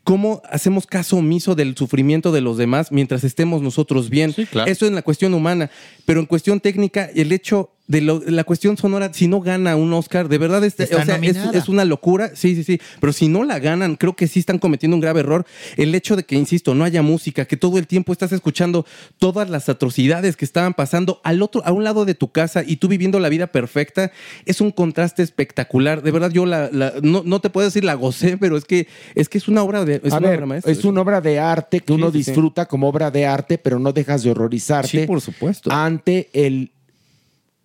cómo 0.04 0.42
hacemos 0.50 0.86
caso 0.86 1.18
omiso 1.18 1.56
del 1.56 1.76
sufrimiento 1.78 2.32
de 2.32 2.42
los 2.42 2.58
demás 2.58 2.92
mientras 2.92 3.24
estemos 3.24 3.62
nosotros 3.62 4.10
bien. 4.10 4.34
Eso 4.66 4.86
en 4.86 4.96
la 4.96 5.02
cuestión 5.02 5.34
humana. 5.34 5.70
Pero 6.06 6.20
en 6.20 6.26
cuestión 6.26 6.60
técnica, 6.60 7.10
el 7.16 7.32
hecho 7.32 7.72
de 7.86 8.00
lo- 8.00 8.24
la 8.26 8.46
cuestión 8.46 8.78
sonora, 8.78 9.12
si 9.14 9.28
no 9.28 9.42
gana 9.42 9.76
un 9.76 9.92
Oscar, 9.92 10.30
de 10.30 10.38
verdad 10.38 10.64
es, 10.64 10.80
Está 10.80 10.98
o 11.02 11.06
sea, 11.06 11.18
es, 11.18 11.68
una 11.68 11.84
locura. 11.84 12.32
Sí, 12.34 12.56
sí, 12.56 12.64
sí. 12.64 12.80
Pero 13.02 13.12
si 13.12 13.28
no 13.28 13.44
la 13.44 13.60
ganan, 13.60 13.98
creo 13.98 14.16
que 14.16 14.28
sí 14.28 14.40
están 14.40 14.58
cometiendo 14.58 14.96
un 14.96 15.02
grave 15.02 15.20
error. 15.20 15.46
El 15.76 15.94
hecho 15.94 16.16
de 16.16 16.24
que, 16.24 16.36
insisto, 16.36 16.74
no 16.76 16.86
haya 16.86 17.02
música, 17.02 17.44
que 17.46 17.58
todo 17.58 17.78
el 17.78 17.86
tiempo 17.88 18.14
estás 18.14 18.32
escuchando 18.32 18.86
todas 19.20 19.50
las 19.50 19.68
atrocidades 19.68 20.38
que 20.38 20.46
estaban 20.46 20.74
pasando 20.74 21.20
al 21.26 21.42
otro, 21.42 21.62
a 21.66 21.74
un 21.74 21.84
lado 21.84 22.06
de 22.06 22.16
tu 22.16 22.32
casa 22.32 22.64
y 22.66 22.78
tú 22.78 22.88
viviendo 22.88 23.20
la 23.20 23.28
vida 23.28 23.48
perfecta, 23.48 24.12
es 24.46 24.62
un 24.62 24.72
contraste 24.72 25.22
espectacular. 25.22 26.02
De 26.02 26.12
verdad, 26.12 26.32
yo 26.32 26.46
la, 26.46 26.70
la- 26.72 26.94
no, 27.02 27.24
no 27.26 27.42
te 27.42 27.50
puedo 27.50 27.68
decir 27.68 27.84
la 27.84 27.96
gocé, 27.96 28.38
pero 28.38 28.56
es 28.56 28.64
que 28.64 28.88
es 29.14 29.28
que 29.28 29.38
es 29.38 29.48
una 29.50 29.62
obra 29.62 29.84
de 29.84 30.00
es 30.04 30.14
a 30.14 30.20
una 30.20 30.30
ver, 30.30 30.38
obra 30.38 30.46
maestra. 30.48 30.72
es 30.72 30.86
una 30.86 31.02
obra 31.02 31.20
de 31.20 31.38
arte 31.38 31.82
que 31.82 31.92
uno 31.92 32.12
sí, 32.14 32.24
sí. 32.24 32.32
disfruta 32.32 32.66
como 32.66 32.88
obra 32.88 33.12
de 33.12 33.26
arte, 33.26 33.58
pero 33.58 33.78
no 33.78 33.92
dejas 33.92 34.24
de 34.24 34.32
horrorizarte 34.32 35.02
Sí, 35.02 35.06
por 35.06 35.20
supuesto. 35.20 35.70
ante 35.72 36.30
el, 36.34 36.72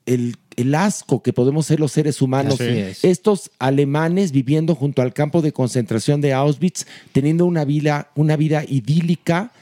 el, 0.09 0.37
el 0.57 0.75
asco 0.75 1.23
que 1.23 1.33
podemos 1.33 1.67
ser 1.67 1.79
los 1.79 1.93
seres 1.93 2.21
humanos. 2.23 2.61
Es. 2.61 3.05
Estos 3.05 3.51
alemanes 3.59 4.33
viviendo 4.33 4.75
junto 4.75 5.03
al 5.03 5.13
campo 5.13 5.43
de 5.43 5.53
concentración 5.53 6.21
de 6.21 6.33
Auschwitz, 6.33 6.87
teniendo 7.13 7.47
una 7.47 7.65
vida, 7.65 8.11
una 8.15 8.37
vida 8.37 8.65
idílica, 8.67 9.53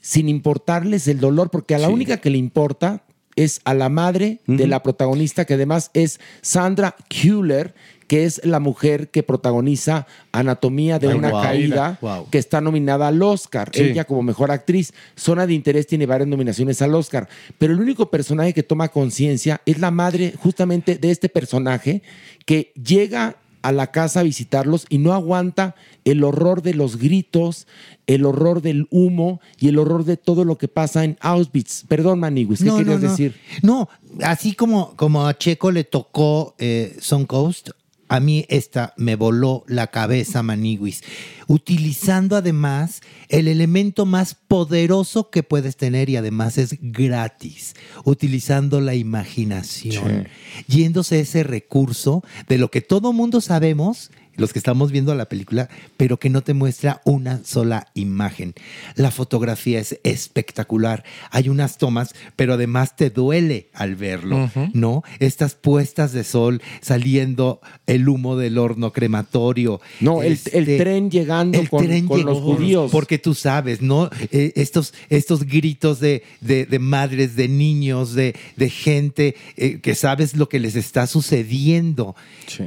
sin 0.00 0.28
importarles 0.28 1.08
el 1.08 1.18
dolor, 1.18 1.50
porque 1.50 1.74
a 1.74 1.78
la 1.78 1.88
única 1.88 2.18
que 2.18 2.30
le 2.30 2.38
importa 2.38 3.02
es 3.34 3.60
a 3.64 3.74
la 3.74 3.88
madre 3.88 4.40
de 4.46 4.66
la 4.66 4.82
protagonista, 4.82 5.44
que 5.44 5.54
además 5.54 5.90
es 5.92 6.20
Sandra 6.40 6.96
Kuhler, 7.10 7.74
que 8.06 8.24
es 8.24 8.40
la 8.44 8.60
mujer 8.60 9.08
que 9.10 9.22
protagoniza 9.22 10.06
Anatomía 10.32 10.98
de 10.98 11.08
Ay, 11.08 11.14
una 11.14 11.30
wow. 11.30 11.42
caída, 11.42 11.98
Wow. 12.00 12.28
que 12.30 12.38
está 12.38 12.60
nominada 12.60 13.08
al 13.08 13.20
Oscar. 13.22 13.70
Sí. 13.74 13.82
Ella 13.82 14.04
como 14.04 14.22
mejor 14.22 14.50
actriz. 14.50 14.92
Zona 15.16 15.46
de 15.46 15.54
Interés 15.54 15.86
tiene 15.86 16.06
varias 16.06 16.28
nominaciones 16.28 16.80
al 16.82 16.94
Oscar. 16.94 17.28
Pero 17.58 17.72
el 17.72 17.80
único 17.80 18.10
personaje 18.10 18.54
que 18.54 18.62
toma 18.62 18.88
conciencia 18.88 19.60
es 19.66 19.78
la 19.78 19.90
madre 19.90 20.34
justamente 20.38 20.96
de 20.96 21.10
este 21.10 21.28
personaje 21.28 22.02
que 22.44 22.72
llega 22.74 23.36
a 23.62 23.72
la 23.72 23.90
casa 23.90 24.20
a 24.20 24.22
visitarlos 24.22 24.86
y 24.88 24.98
no 24.98 25.12
aguanta 25.12 25.74
el 26.04 26.22
horror 26.22 26.62
de 26.62 26.72
los 26.74 26.98
gritos, 26.98 27.66
el 28.06 28.24
horror 28.24 28.62
del 28.62 28.86
humo 28.92 29.40
y 29.58 29.66
el 29.66 29.78
horror 29.80 30.04
de 30.04 30.16
todo 30.16 30.44
lo 30.44 30.56
que 30.56 30.68
pasa 30.68 31.02
en 31.02 31.16
Auschwitz. 31.20 31.82
Perdón, 31.88 32.20
Maniguis, 32.20 32.60
¿qué 32.60 32.66
No, 32.66 32.72
no, 32.74 32.78
querías 32.78 33.02
no. 33.02 33.10
decir? 33.10 33.34
No, 33.62 33.88
así 34.22 34.52
como, 34.54 34.94
como 34.94 35.26
a 35.26 35.36
Checo 35.36 35.72
le 35.72 35.82
tocó 35.82 36.54
eh, 36.58 36.96
Sun 37.00 37.26
Coast, 37.26 37.70
a 38.08 38.20
mí 38.20 38.46
esta 38.48 38.94
me 38.96 39.16
voló 39.16 39.64
la 39.66 39.88
cabeza, 39.88 40.42
Maniguis. 40.42 41.02
Utilizando 41.48 42.36
además 42.36 43.00
el 43.28 43.48
elemento 43.48 44.06
más 44.06 44.34
poderoso 44.34 45.30
que 45.30 45.42
puedes 45.42 45.76
tener 45.76 46.08
y 46.08 46.16
además 46.16 46.58
es 46.58 46.76
gratis. 46.80 47.74
Utilizando 48.04 48.80
la 48.80 48.94
imaginación. 48.94 50.28
Yéndose 50.68 51.20
ese 51.20 51.42
recurso 51.42 52.22
de 52.48 52.58
lo 52.58 52.70
que 52.70 52.80
todo 52.80 53.12
mundo 53.12 53.40
sabemos 53.40 54.10
los 54.36 54.52
que 54.52 54.58
estamos 54.58 54.92
viendo 54.92 55.14
la 55.14 55.28
película, 55.28 55.68
pero 55.96 56.18
que 56.18 56.30
no 56.30 56.42
te 56.42 56.54
muestra 56.54 57.00
una 57.04 57.40
sola 57.44 57.88
imagen. 57.94 58.54
La 58.94 59.10
fotografía 59.10 59.80
es 59.80 59.98
espectacular. 60.04 61.04
Hay 61.30 61.48
unas 61.48 61.78
tomas, 61.78 62.14
pero 62.36 62.54
además 62.54 62.96
te 62.96 63.10
duele 63.10 63.68
al 63.72 63.94
verlo. 63.96 64.50
¿no? 64.74 65.02
Estas 65.18 65.54
puestas 65.54 66.12
de 66.12 66.24
sol 66.24 66.62
saliendo 66.80 67.60
el 67.86 68.08
humo 68.08 68.36
del 68.36 68.58
horno 68.58 68.92
crematorio. 68.92 69.80
No, 70.00 70.22
el- 70.22 70.38
el 70.52 70.76
tren 70.78 71.10
llegando 71.10 71.58
con- 71.68 71.84
con 72.06 72.24
los 72.24 72.38
judíos. 72.56 72.90
Porque 72.92 73.18
tú 73.18 73.34
sabes, 73.34 73.80
¿no? 73.82 74.10
Eh, 74.30 74.52
estos, 74.56 74.94
estos 75.08 75.44
gritos 75.44 76.00
de, 76.00 76.22
de- 76.40 76.66
de 76.66 76.78
madres, 76.78 77.36
de 77.36 77.48
niños, 77.48 78.14
de, 78.14 78.34
de 78.56 78.70
gente 78.70 79.34
eh, 79.56 79.80
que 79.80 79.94
sabes 79.94 80.36
lo 80.36 80.48
que 80.48 80.60
les 80.60 80.76
está 80.76 81.06
sucediendo. 81.06 82.14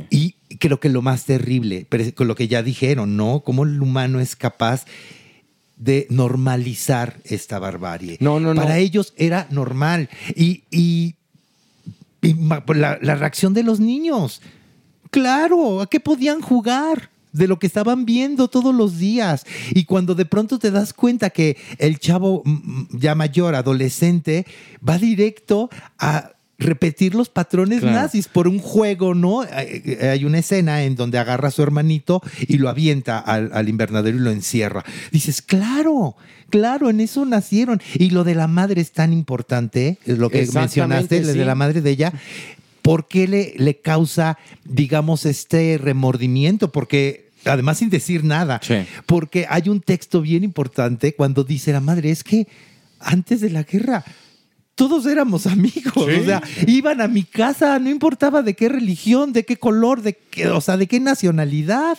Y 0.10 0.36
creo 0.59 0.79
que 0.79 0.89
lo 0.89 1.01
más 1.01 1.25
terrible, 1.25 1.85
pero 1.89 2.03
con 2.15 2.27
lo 2.27 2.35
que 2.35 2.47
ya 2.47 2.63
dijeron, 2.63 3.15
¿no? 3.17 3.41
Cómo 3.41 3.63
el 3.63 3.81
humano 3.81 4.19
es 4.19 4.35
capaz 4.35 4.85
de 5.77 6.07
normalizar 6.09 7.19
esta 7.23 7.59
barbarie. 7.59 8.17
No, 8.19 8.39
no, 8.39 8.53
no. 8.53 8.62
Para 8.62 8.77
ellos 8.79 9.13
era 9.17 9.47
normal. 9.51 10.09
Y, 10.35 10.63
y- 10.71 11.15
y 12.21 12.33
pues, 12.33 12.77
la, 12.79 12.99
la 13.01 13.15
reacción 13.15 13.53
de 13.53 13.63
los 13.63 13.79
niños. 13.79 14.41
Claro, 15.12 15.81
¿a 15.81 15.88
qué 15.88 15.99
podían 15.99 16.41
jugar? 16.41 17.09
De 17.31 17.47
lo 17.47 17.59
que 17.59 17.67
estaban 17.67 18.05
viendo 18.05 18.47
todos 18.47 18.73
los 18.73 18.97
días. 18.97 19.45
Y 19.71 19.85
cuando 19.85 20.15
de 20.15 20.25
pronto 20.25 20.57
te 20.59 20.71
das 20.71 20.93
cuenta 20.93 21.29
que 21.29 21.55
el 21.77 21.99
chavo 21.99 22.43
ya 22.91 23.13
mayor, 23.15 23.53
adolescente, 23.55 24.45
va 24.88 24.97
directo 24.97 25.69
a 25.99 26.31
repetir 26.60 27.15
los 27.15 27.30
patrones 27.30 27.80
Claro. 27.80 27.95
nazis 27.95 28.28
por 28.28 28.48
un 28.48 28.60
juego, 28.60 29.15
¿no? 29.15 29.41
Hay 29.41 29.98
hay 30.02 30.26
una 30.26 30.39
escena 30.39 30.84
en 30.84 30.95
donde 30.95 31.17
agarra 31.17 31.48
a 31.48 31.52
su 31.52 31.63
hermanito 31.63 32.22
y 32.48 32.58
lo 32.58 32.69
avienta 32.69 33.17
al, 33.17 33.50
al 33.54 33.69
invernadero 33.69 34.17
y 34.17 34.19
lo 34.19 34.30
encierra. 34.32 34.84
Dices, 35.12 35.41
claro, 35.41 36.15
claro, 36.50 36.89
en 36.89 37.00
eso 37.00 37.26
nacieron. 37.26 37.82
Y 37.95 38.10
lo 38.12 38.24
de 38.24 38.36
la 38.36 38.48
madre 38.48 38.82
es 38.82 38.91
tan 38.91 39.13
importante, 39.13 39.98
es 40.06 40.17
lo 40.17 40.30
que 40.30 40.45
mencionaste, 40.54 41.22
lo 41.22 41.34
de 41.34 41.45
la 41.45 41.56
madre 41.56 41.82
de 41.82 41.89
ella. 41.91 42.13
¿Por 42.82 43.08
qué 43.08 43.28
le, 43.28 43.54
le 43.58 43.78
causa, 43.80 44.38
digamos, 44.65 45.26
este 45.26 45.78
remordimiento? 45.82 46.72
Porque, 46.72 47.30
además 47.45 47.78
sin 47.78 47.89
decir 47.89 48.24
nada, 48.24 48.60
porque 49.06 49.45
hay 49.50 49.69
un 49.69 49.80
texto 49.82 50.22
bien 50.22 50.43
importante 50.43 51.13
cuando 51.13 51.43
dice 51.43 51.72
la 51.72 51.82
madre, 51.82 52.10
es 52.10 52.24
que 52.24 52.48
antes 53.00 53.41
de 53.41 53.50
la 53.50 53.63
guerra 53.63 54.04
todos 54.79 55.05
éramos 55.05 55.45
amigos, 55.57 55.93
Sí. 56.07 56.21
o 56.21 56.23
sea, 56.25 56.41
iban 56.65 57.01
a 57.01 57.07
mi 57.07 57.23
casa, 57.23 57.77
no 57.79 57.89
importaba 57.89 58.41
de 58.41 58.53
qué 58.55 58.69
religión, 58.69 59.33
de 59.33 59.43
qué 59.43 59.57
color, 59.57 60.01
de 60.01 60.13
qué, 60.13 60.47
o 60.47 60.61
sea, 60.61 60.77
de 60.77 60.87
qué 60.87 60.99
nacionalidad. 61.01 61.97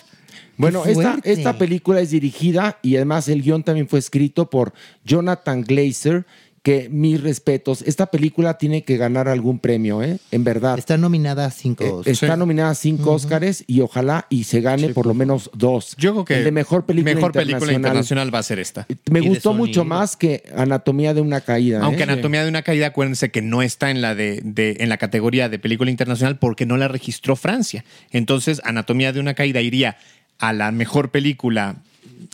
Bueno, 0.56 0.84
esta, 0.84 1.18
esta 1.24 1.58
película 1.58 2.00
es 2.00 2.10
dirigida 2.10 2.78
y 2.82 2.96
además 2.96 3.28
el 3.28 3.42
guion 3.42 3.62
también 3.62 3.86
fue 3.88 3.98
escrito 3.98 4.48
por 4.50 4.72
Jonathan 5.04 5.62
Glazer, 5.62 6.26
que 6.62 6.90
mis 6.90 7.23
respetos, 7.23 7.81
esta 7.83 8.07
película 8.11 8.59
tiene 8.59 8.85
que 8.85 8.99
ganar 8.99 9.29
algún 9.29 9.59
premio, 9.61 10.03
¿eh? 10.03 10.18
En 10.31 10.44
verdad. 10.44 10.79
Está 10.79 10.99
nominada 10.99 11.46
a 11.46 11.51
cinco. 11.51 12.03
Eh, 12.05 12.11
está 12.11 12.35
Sí. 12.35 12.38
nominada 12.38 12.68
a 12.70 12.75
cinco 12.75 13.12
Óscares 13.12 13.64
y 13.66 13.81
ojalá 13.81 14.27
y 14.29 14.44
se 14.44 14.61
gane 14.61 14.90
por 14.90 15.07
lo 15.07 15.14
menos 15.14 15.51
dos. 15.55 15.94
Yo 15.96 16.12
creo 16.12 16.25
que 16.27 16.35
El 16.38 16.44
de 16.44 16.53
mejor 16.53 16.85
película 16.85 17.14
mejor 17.14 17.33
película 17.33 17.73
internacional. 17.73 18.35
va 18.35 18.40
a 18.40 18.42
ser 18.42 18.59
esta. 18.59 18.87
Me 19.11 19.20
gustó 19.20 19.55
mucho 19.55 19.87
más 19.87 20.16
que 20.16 20.42
Anatomía 20.55 21.14
de 21.14 21.23
una 21.23 21.40
caída. 21.40 21.79
¿eh? 21.79 21.83
Aunque 21.83 22.03
Anatomía 22.03 22.42
de 22.42 22.51
una 22.51 22.61
caída, 22.61 22.88
acuérdense 22.88 23.31
que 23.31 23.40
no 23.40 23.62
está 23.62 23.90
en 23.90 24.03
la 24.03 24.14
de, 24.14 24.40
de- 24.44 24.77
en 24.81 24.90
la 24.90 24.99
categoría 24.99 25.49
de 25.49 25.59
película 25.59 25.90
internacional 25.90 26.38
porque 26.38 26.66
no 26.66 26.77
la 26.77 26.88
registró 26.88 27.37
Francia. 27.37 27.87
Entonces, 28.11 28.61
Anatomía 28.64 29.14
de 29.14 29.20
una 29.20 29.33
caída 29.33 29.62
iría 29.62 29.96
a 30.38 30.53
la 30.53 30.73
mejor 30.73 31.11
película 31.11 31.77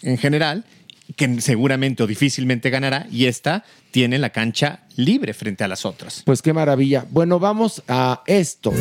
en 0.02 0.18
general, 0.18 0.64
que 1.14 1.40
seguramente 1.40 2.02
o 2.02 2.06
difícilmente 2.06 2.70
ganará, 2.70 3.06
y 3.10 3.26
esta 3.26 3.64
tiene 3.90 4.18
la 4.18 4.30
cancha 4.30 4.80
libre 4.96 5.34
frente 5.34 5.64
a 5.64 5.68
las 5.68 5.84
otras. 5.84 6.22
Pues 6.24 6.42
qué 6.42 6.52
maravilla. 6.52 7.06
Bueno, 7.10 7.38
vamos 7.38 7.82
a 7.88 8.22
esto. 8.26 8.72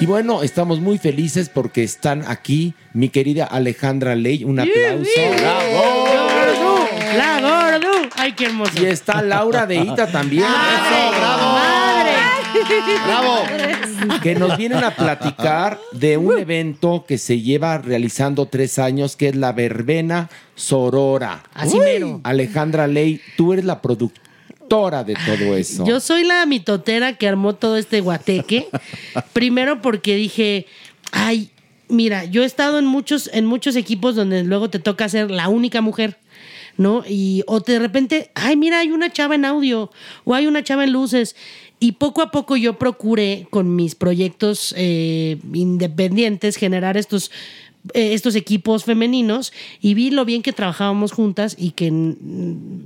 Y 0.00 0.06
bueno, 0.06 0.42
estamos 0.42 0.80
muy 0.80 0.98
felices 0.98 1.48
porque 1.48 1.84
están 1.84 2.24
aquí 2.26 2.74
mi 2.92 3.08
querida 3.08 3.44
Alejandra 3.44 4.16
Ley. 4.16 4.42
Un 4.42 4.58
aplauso. 4.58 5.10
¡Bravo! 5.38 6.88
¡La 7.16 7.40
gordo! 7.40 8.08
¡Ay, 8.16 8.32
qué 8.32 8.46
hermoso! 8.46 8.72
Y 8.82 8.86
está 8.86 9.22
Laura 9.22 9.64
de 9.66 9.76
Ita 9.76 10.10
también. 10.10 10.42
¡Madre! 10.42 11.18
¡Bravo! 11.18 11.81
Que 14.22 14.34
nos 14.34 14.56
vienen 14.56 14.82
a 14.84 14.94
platicar 14.94 15.78
de 15.92 16.16
un 16.16 16.38
evento 16.38 17.04
que 17.06 17.18
se 17.18 17.40
lleva 17.40 17.78
realizando 17.78 18.46
tres 18.46 18.78
años, 18.78 19.16
que 19.16 19.28
es 19.28 19.36
la 19.36 19.52
verbena 19.52 20.28
Sorora. 20.54 21.42
Así 21.54 21.78
mero. 21.78 22.20
Alejandra 22.24 22.86
Ley, 22.86 23.20
tú 23.36 23.52
eres 23.52 23.64
la 23.64 23.80
productora 23.80 25.04
de 25.04 25.14
todo 25.14 25.56
eso. 25.56 25.84
Yo 25.84 26.00
soy 26.00 26.24
la 26.24 26.46
mitotera 26.46 27.16
que 27.16 27.28
armó 27.28 27.54
todo 27.54 27.76
este 27.76 28.00
guateque. 28.00 28.68
Primero 29.32 29.82
porque 29.82 30.16
dije, 30.16 30.66
ay, 31.10 31.50
mira, 31.88 32.24
yo 32.24 32.42
he 32.42 32.46
estado 32.46 32.78
en 32.78 32.86
muchos, 32.86 33.30
en 33.32 33.46
muchos 33.46 33.76
equipos 33.76 34.14
donde 34.14 34.42
luego 34.44 34.70
te 34.70 34.78
toca 34.78 35.08
ser 35.08 35.30
la 35.30 35.48
única 35.48 35.80
mujer. 35.80 36.18
¿No? 36.78 37.04
Y 37.06 37.44
o 37.48 37.60
de 37.60 37.78
repente, 37.78 38.30
ay, 38.34 38.56
mira, 38.56 38.78
hay 38.78 38.92
una 38.92 39.12
chava 39.12 39.34
en 39.34 39.44
audio 39.44 39.90
o 40.24 40.34
hay 40.34 40.46
una 40.46 40.64
chava 40.64 40.84
en 40.84 40.92
luces. 40.92 41.36
Y 41.82 41.92
poco 41.92 42.22
a 42.22 42.30
poco 42.30 42.56
yo 42.56 42.78
procuré 42.78 43.48
con 43.50 43.74
mis 43.74 43.96
proyectos 43.96 44.72
eh, 44.78 45.38
independientes 45.52 46.54
generar 46.54 46.96
estos 46.96 47.32
eh, 47.92 48.14
estos 48.14 48.36
equipos 48.36 48.84
femeninos 48.84 49.52
y 49.80 49.94
vi 49.94 50.12
lo 50.12 50.24
bien 50.24 50.42
que 50.42 50.52
trabajábamos 50.52 51.10
juntas 51.10 51.56
y 51.58 51.72
que 51.72 51.92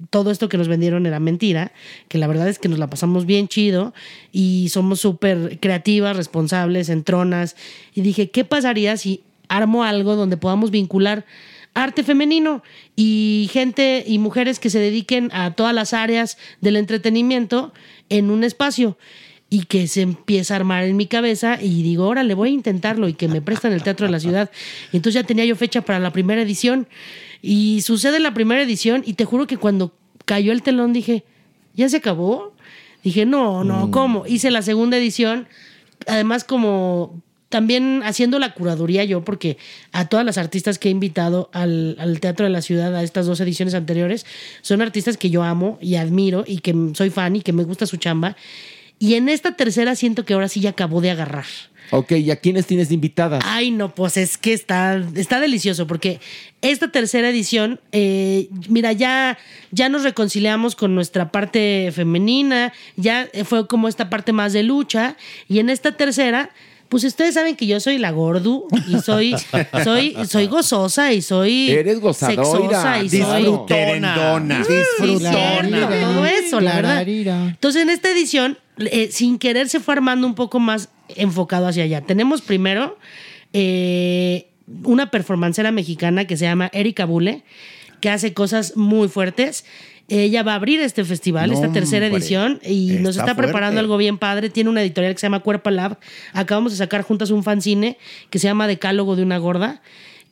todo 0.08 0.30
esto 0.30 0.48
que 0.48 0.56
nos 0.56 0.68
vendieron 0.68 1.04
era 1.04 1.20
mentira, 1.20 1.72
que 2.08 2.16
la 2.16 2.26
verdad 2.26 2.48
es 2.48 2.58
que 2.58 2.70
nos 2.70 2.78
la 2.78 2.88
pasamos 2.88 3.26
bien 3.26 3.48
chido 3.48 3.92
y 4.32 4.70
somos 4.70 5.00
súper 5.00 5.58
creativas, 5.60 6.16
responsables, 6.16 6.88
entronas. 6.88 7.54
Y 7.94 8.00
dije, 8.00 8.30
¿qué 8.30 8.46
pasaría 8.46 8.96
si 8.96 9.20
armo 9.48 9.84
algo 9.84 10.16
donde 10.16 10.38
podamos 10.38 10.70
vincular 10.70 11.26
arte 11.76 12.02
femenino 12.02 12.62
y 12.96 13.50
gente 13.52 14.02
y 14.06 14.18
mujeres 14.18 14.58
que 14.58 14.70
se 14.70 14.78
dediquen 14.78 15.28
a 15.34 15.50
todas 15.50 15.74
las 15.74 15.92
áreas 15.92 16.38
del 16.62 16.76
entretenimiento 16.76 17.74
en 18.08 18.30
un 18.30 18.44
espacio? 18.44 18.96
y 19.48 19.64
que 19.66 19.86
se 19.86 20.02
empieza 20.02 20.54
a 20.54 20.56
armar 20.56 20.84
en 20.84 20.96
mi 20.96 21.06
cabeza 21.06 21.58
y 21.62 21.82
digo, 21.82 22.06
órale, 22.08 22.34
voy 22.34 22.48
a 22.48 22.52
intentarlo 22.52 23.08
y 23.08 23.14
que 23.14 23.28
me 23.28 23.40
prestan 23.40 23.72
el 23.72 23.82
Teatro 23.82 24.06
de 24.06 24.12
la 24.12 24.18
Ciudad. 24.18 24.50
Entonces 24.92 25.22
ya 25.22 25.26
tenía 25.26 25.44
yo 25.44 25.54
fecha 25.54 25.82
para 25.82 26.00
la 26.00 26.10
primera 26.10 26.42
edición 26.42 26.88
y 27.42 27.80
sucede 27.82 28.18
la 28.18 28.34
primera 28.34 28.62
edición 28.62 29.02
y 29.06 29.14
te 29.14 29.24
juro 29.24 29.46
que 29.46 29.56
cuando 29.56 29.94
cayó 30.24 30.50
el 30.52 30.62
telón 30.62 30.92
dije, 30.92 31.24
¿ya 31.74 31.88
se 31.88 31.98
acabó? 31.98 32.54
Dije, 33.04 33.24
no, 33.24 33.62
no, 33.62 33.92
¿cómo? 33.92 34.26
Hice 34.26 34.50
la 34.50 34.62
segunda 34.62 34.96
edición, 34.96 35.46
además 36.08 36.42
como 36.42 37.22
también 37.48 38.02
haciendo 38.04 38.38
la 38.38 38.54
curaduría 38.54 39.04
yo, 39.04 39.24
porque 39.24 39.56
a 39.92 40.08
todas 40.08 40.26
las 40.26 40.38
artistas 40.38 40.78
que 40.78 40.88
he 40.88 40.90
invitado 40.90 41.48
al, 41.52 41.96
al 41.98 42.20
Teatro 42.20 42.44
de 42.44 42.50
la 42.50 42.62
Ciudad, 42.62 42.94
a 42.94 43.02
estas 43.02 43.26
dos 43.26 43.40
ediciones 43.40 43.74
anteriores, 43.74 44.26
son 44.62 44.82
artistas 44.82 45.16
que 45.16 45.30
yo 45.30 45.42
amo 45.42 45.78
y 45.80 45.96
admiro 45.96 46.44
y 46.46 46.58
que 46.58 46.74
soy 46.94 47.10
fan 47.10 47.36
y 47.36 47.42
que 47.42 47.52
me 47.52 47.64
gusta 47.64 47.86
su 47.86 47.96
chamba. 47.98 48.36
Y 48.98 49.14
en 49.14 49.28
esta 49.28 49.56
tercera 49.56 49.94
siento 49.94 50.24
que 50.24 50.34
ahora 50.34 50.48
sí 50.48 50.60
ya 50.60 50.70
acabó 50.70 51.00
de 51.00 51.10
agarrar. 51.10 51.44
Ok, 51.90 52.12
¿y 52.12 52.30
a 52.30 52.36
quiénes 52.36 52.66
tienes 52.66 52.90
invitadas? 52.90 53.44
Ay, 53.46 53.70
no, 53.70 53.94
pues 53.94 54.16
es 54.16 54.38
que 54.38 54.52
está, 54.52 55.00
está 55.14 55.38
delicioso 55.38 55.86
porque 55.86 56.18
esta 56.60 56.90
tercera 56.90 57.28
edición, 57.28 57.80
eh, 57.92 58.48
mira, 58.68 58.92
ya, 58.92 59.38
ya 59.70 59.88
nos 59.88 60.02
reconciliamos 60.02 60.74
con 60.74 60.96
nuestra 60.96 61.30
parte 61.30 61.92
femenina, 61.94 62.72
ya 62.96 63.28
fue 63.44 63.68
como 63.68 63.86
esta 63.86 64.10
parte 64.10 64.32
más 64.32 64.52
de 64.52 64.64
lucha 64.64 65.16
y 65.48 65.60
en 65.60 65.70
esta 65.70 65.92
tercera... 65.92 66.50
Pues 66.88 67.02
ustedes 67.04 67.34
saben 67.34 67.56
que 67.56 67.66
yo 67.66 67.80
soy 67.80 67.98
la 67.98 68.12
gordu 68.12 68.66
y 68.88 68.98
soy, 69.00 69.34
soy, 69.82 70.16
soy 70.28 70.46
gozosa 70.46 71.12
y 71.12 71.20
soy 71.20 71.70
Eres 71.70 72.00
gozadora, 72.00 72.44
sexosa 72.44 73.02
y 73.02 73.08
soy 73.08 73.42
Disfrutona. 73.42 74.64
Sí, 74.64 74.72
cierto, 74.98 75.30
todo 75.30 76.26
eso, 76.26 76.60
la 76.60 76.76
verdad. 76.76 77.02
Entonces, 77.06 77.82
en 77.82 77.90
esta 77.90 78.10
edición, 78.10 78.58
eh, 78.78 79.08
sin 79.10 79.38
querer, 79.38 79.68
se 79.68 79.80
fue 79.80 79.94
armando 79.94 80.26
un 80.26 80.34
poco 80.34 80.60
más 80.60 80.88
enfocado 81.08 81.66
hacia 81.66 81.84
allá. 81.84 82.02
Tenemos 82.02 82.40
primero 82.40 82.96
eh, 83.52 84.50
una 84.84 85.10
performancera 85.10 85.72
mexicana 85.72 86.26
que 86.26 86.36
se 86.36 86.44
llama 86.44 86.70
Erika 86.72 87.04
Bule, 87.04 87.44
que 88.00 88.10
hace 88.10 88.34
cosas 88.34 88.76
muy 88.76 89.08
fuertes. 89.08 89.64
Ella 90.08 90.42
va 90.42 90.52
a 90.52 90.54
abrir 90.56 90.80
este 90.80 91.04
festival, 91.04 91.50
esta 91.50 91.72
tercera 91.72 92.06
hombre. 92.06 92.20
edición, 92.20 92.60
y 92.64 92.98
nos 93.00 93.16
Está 93.16 93.34
preparando 93.34 93.80
algo 93.80 93.96
bien 93.96 94.18
padre. 94.18 94.50
Tiene 94.50 94.70
una 94.70 94.82
editorial 94.82 95.14
que 95.14 95.20
se 95.20 95.26
llama 95.26 95.40
Cuerpo 95.40 95.70
Lab. 95.70 95.98
Acabamos 96.32 96.72
de 96.72 96.78
sacar 96.78 97.02
juntas 97.02 97.30
un 97.30 97.42
fanzine 97.42 97.98
que 98.30 98.38
se 98.38 98.46
llama 98.46 98.68
Decálogo 98.68 99.16
de 99.16 99.22
una 99.22 99.38
gorda, 99.38 99.82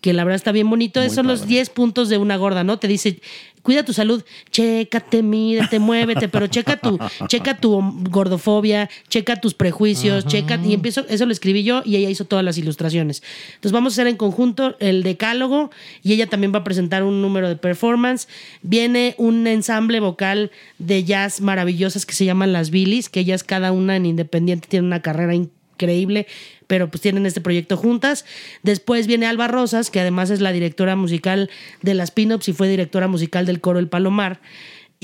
que 0.04 0.12
la 0.12 0.22
verdad 0.22 0.36
está 0.36 0.52
bien 0.52 0.68
bonito. 0.68 1.00
Esos 1.00 1.14
son 1.14 1.26
los 1.26 1.46
10 1.46 1.70
puntos 1.70 2.10
de 2.10 2.18
una 2.18 2.36
gorda, 2.36 2.62
¿no? 2.62 2.78
Te 2.78 2.88
dice, 2.88 3.20
cuida 3.62 3.86
tu 3.86 3.94
salud, 3.94 4.22
chécate, 4.50 5.22
mírate, 5.22 5.78
muévete, 5.78 6.28
pero 6.28 6.46
checa 6.46 6.76
tu, 6.76 6.98
checa 7.28 7.56
tu 7.56 7.80
gordofobia, 8.10 8.90
checa 9.08 9.40
tus 9.40 9.54
prejuicios, 9.54 10.26
checa, 10.26 10.60
y 10.62 10.74
empiezo, 10.74 11.06
eso 11.08 11.24
lo 11.24 11.32
escribí 11.32 11.62
yo 11.62 11.80
y 11.86 11.96
ella 11.96 12.10
hizo 12.10 12.26
todas 12.26 12.44
las 12.44 12.58
ilustraciones. 12.58 13.22
Entonces 13.54 13.72
vamos 13.72 13.94
a 13.94 13.94
hacer 13.94 14.08
en 14.08 14.18
conjunto 14.18 14.76
el 14.78 15.02
decálogo 15.02 15.70
y 16.02 16.12
ella 16.12 16.26
también 16.26 16.52
va 16.52 16.58
a 16.58 16.64
presentar 16.64 17.02
un 17.02 17.22
número 17.22 17.48
de 17.48 17.56
performance. 17.56 18.28
Viene 18.60 19.14
un 19.16 19.46
ensamble 19.46 20.00
vocal 20.00 20.50
de 20.78 21.02
jazz 21.02 21.40
maravillosas 21.40 22.04
que 22.04 22.12
se 22.12 22.26
llaman 22.26 22.52
las 22.52 22.68
Billys, 22.68 23.08
que 23.08 23.20
ellas 23.20 23.42
cada 23.42 23.72
una 23.72 23.96
en 23.96 24.04
independiente 24.04 24.68
tienen 24.68 24.84
una 24.84 25.00
carrera 25.00 25.34
increíble, 25.34 26.26
pero 26.66 26.90
pues 26.90 27.00
tienen 27.00 27.26
este 27.26 27.40
proyecto 27.40 27.76
juntas. 27.76 28.24
Después 28.62 29.06
viene 29.06 29.26
Alba 29.26 29.48
Rosas, 29.48 29.90
que 29.90 30.00
además 30.00 30.30
es 30.30 30.40
la 30.40 30.52
directora 30.52 30.96
musical 30.96 31.50
de 31.82 31.94
las 31.94 32.10
Pin-Ups 32.10 32.48
y 32.48 32.52
fue 32.52 32.68
directora 32.68 33.08
musical 33.08 33.46
del 33.46 33.60
coro 33.60 33.78
El 33.78 33.88
Palomar. 33.88 34.40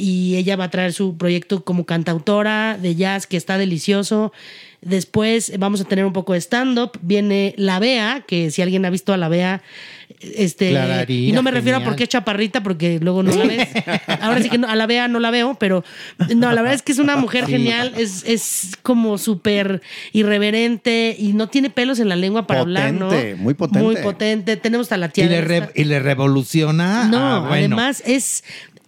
Y 0.01 0.37
ella 0.37 0.57
va 0.57 0.65
a 0.65 0.71
traer 0.71 0.93
su 0.93 1.17
proyecto 1.17 1.63
como 1.65 1.85
cantautora 1.85 2.79
de 2.81 2.95
jazz, 2.95 3.27
que 3.27 3.37
está 3.37 3.59
delicioso. 3.59 4.33
Después 4.83 5.53
vamos 5.59 5.81
a 5.83 5.85
tener 5.85 6.07
un 6.07 6.13
poco 6.15 6.33
de 6.33 6.41
stand-up. 6.41 6.93
Viene 7.03 7.55
La 7.59 7.79
Bea, 7.79 8.25
que 8.27 8.51
si 8.51 8.63
alguien 8.63 8.85
ha 8.87 8.91
visto 8.91 9.13
a 9.13 9.19
La 9.19 9.29
Bea, 9.29 9.61
este, 10.21 10.71
y 11.29 11.33
no 11.33 11.43
me 11.43 11.51
refiero 11.51 11.77
a 11.77 11.81
genial. 11.81 11.91
porque 11.91 12.03
es 12.05 12.09
chaparrita, 12.09 12.63
porque 12.63 12.99
luego 13.01 13.23
no 13.23 13.35
la 13.35 13.45
ves. 13.45 13.69
Ahora 14.23 14.43
sí 14.43 14.49
que 14.49 14.57
no- 14.59 14.69
a 14.69 14.77
la 14.77 14.87
Bea 14.87 15.07
no 15.09 15.19
la 15.21 15.31
veo, 15.31 15.55
pero 15.61 15.85
no, 16.35 16.53
la 16.53 16.63
verdad 16.63 16.75
es 16.75 16.83
que 16.83 16.93
es 16.93 16.99
una 16.99 17.17
mujer 17.17 17.47
genial, 17.47 17.93
es, 17.97 18.25
es 18.27 18.73
como 18.83 19.19
súper 19.19 19.83
irreverente 20.13 21.15
y 21.19 21.33
no 21.33 21.49
tiene 21.49 21.71
pelos 21.71 21.99
en 22.01 22.09
la 22.09 22.17
lengua 22.17 22.47
para 22.47 22.61
hablar, 22.61 22.93
¿no? 22.95 23.11
Muy 23.37 23.55
potente. 23.55 23.83
Muy 23.85 23.97
potente. 23.97 24.57
Tenemos 24.57 24.91
a 24.93 24.97
la 24.97 25.09
tía. 25.11 25.25
Y 25.27 25.29
le, 25.29 25.41
re- 25.43 25.57
esta- 25.59 25.73
y 25.75 25.85
le 25.85 26.01
revoluciona. 26.01 27.05
no, 27.09 27.19
ah, 27.19 27.39
bueno. 27.41 27.77
además 27.77 28.03
es. 28.07 28.45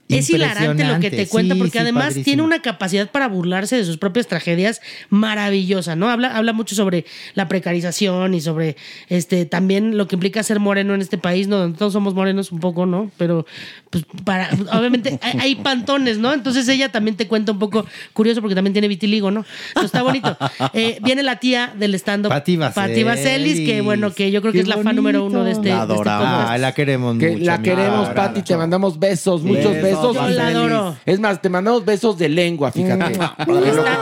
Es 0.08 0.28
hilarante 0.28 0.84
lo 0.84 1.00
que 1.00 1.10
te 1.10 1.26
cuenta 1.26 1.54
Sí, 1.54 1.58
porque 1.58 1.72
sí, 1.72 1.78
además 1.78 2.02
padrísimo. 2.04 2.24
tiene 2.24 2.42
una 2.42 2.60
capacidad 2.60 3.10
para 3.10 3.28
burlarse 3.28 3.76
de 3.76 3.84
sus 3.84 3.96
propias 3.96 4.26
tragedias 4.26 4.80
maravillosa, 5.08 5.96
¿no? 5.96 6.10
Habla, 6.10 6.36
habla 6.36 6.52
mucho 6.52 6.74
sobre 6.74 7.06
la 7.34 7.48
precarización 7.48 8.34
y 8.34 8.40
sobre 8.40 8.76
este 9.08 9.46
también 9.46 9.96
lo 9.96 10.08
que 10.08 10.16
implica 10.16 10.42
ser 10.42 10.60
moreno 10.60 10.94
en 10.94 11.00
este 11.00 11.16
país, 11.18 11.48
¿no? 11.48 11.56
Donde 11.56 11.78
todos 11.78 11.92
somos 11.92 12.14
morenos 12.14 12.52
un 12.52 12.60
poco, 12.60 12.84
¿no? 12.84 13.10
Pero 13.16 13.46
pues 13.90 14.04
para 14.24 14.50
obviamente 14.72 15.18
hay, 15.22 15.38
hay 15.40 15.54
pantones, 15.56 16.18
¿no? 16.18 16.32
Entonces 16.34 16.68
ella 16.68 16.90
también 16.90 17.16
te 17.16 17.26
cuenta 17.28 17.52
un 17.52 17.58
poco 17.58 17.86
curioso 18.12 18.40
porque 18.42 18.54
también 18.54 18.72
tiene 18.72 18.88
vitiligo, 18.88 19.30
¿no? 19.30 19.44
Entonces 19.68 19.86
está 19.86 20.02
bonito. 20.02 20.36
Eh, 20.74 20.98
viene 21.02 21.22
la 21.22 21.36
tía 21.36 21.72
del 21.78 21.94
stand-up 21.96 22.30
Pati 22.30 22.56
Vaselis. 22.56 23.60
Que 23.60 23.80
bueno, 23.82 24.12
que 24.12 24.30
yo 24.30 24.40
creo 24.40 24.52
que 24.52 24.60
es 24.60 24.68
la 24.68 24.78
fan 24.78 24.96
número 24.96 25.24
uno 25.24 25.44
de 25.44 25.52
este, 25.52 25.68
La 25.68 25.74
de 25.76 25.82
este 25.82 25.92
adoramos. 25.92 26.24
podcast. 26.28 26.50
Ah, 26.50 26.58
la 26.58 26.72
queremos 26.72 27.18
Que 27.18 27.30
mucho. 27.32 27.44
la 27.44 27.62
queremos. 27.62 28.08
Pati, 28.10 28.42
te 28.42 28.56
mandamos 28.56 28.98
besos, 28.98 29.42
muchos 29.42 29.72
Besos, 29.74 29.82
besos. 29.82 30.01
Yo 30.12 30.28
la 30.28 30.48
adoro. 30.48 30.96
Es 31.06 31.20
más, 31.20 31.40
te 31.42 31.48
mandamos 31.48 31.84
besos 31.84 32.18
de 32.18 32.28
lengua, 32.28 32.72
fíjate. 32.72 33.12
Está- 33.12 33.34
te 33.36 33.42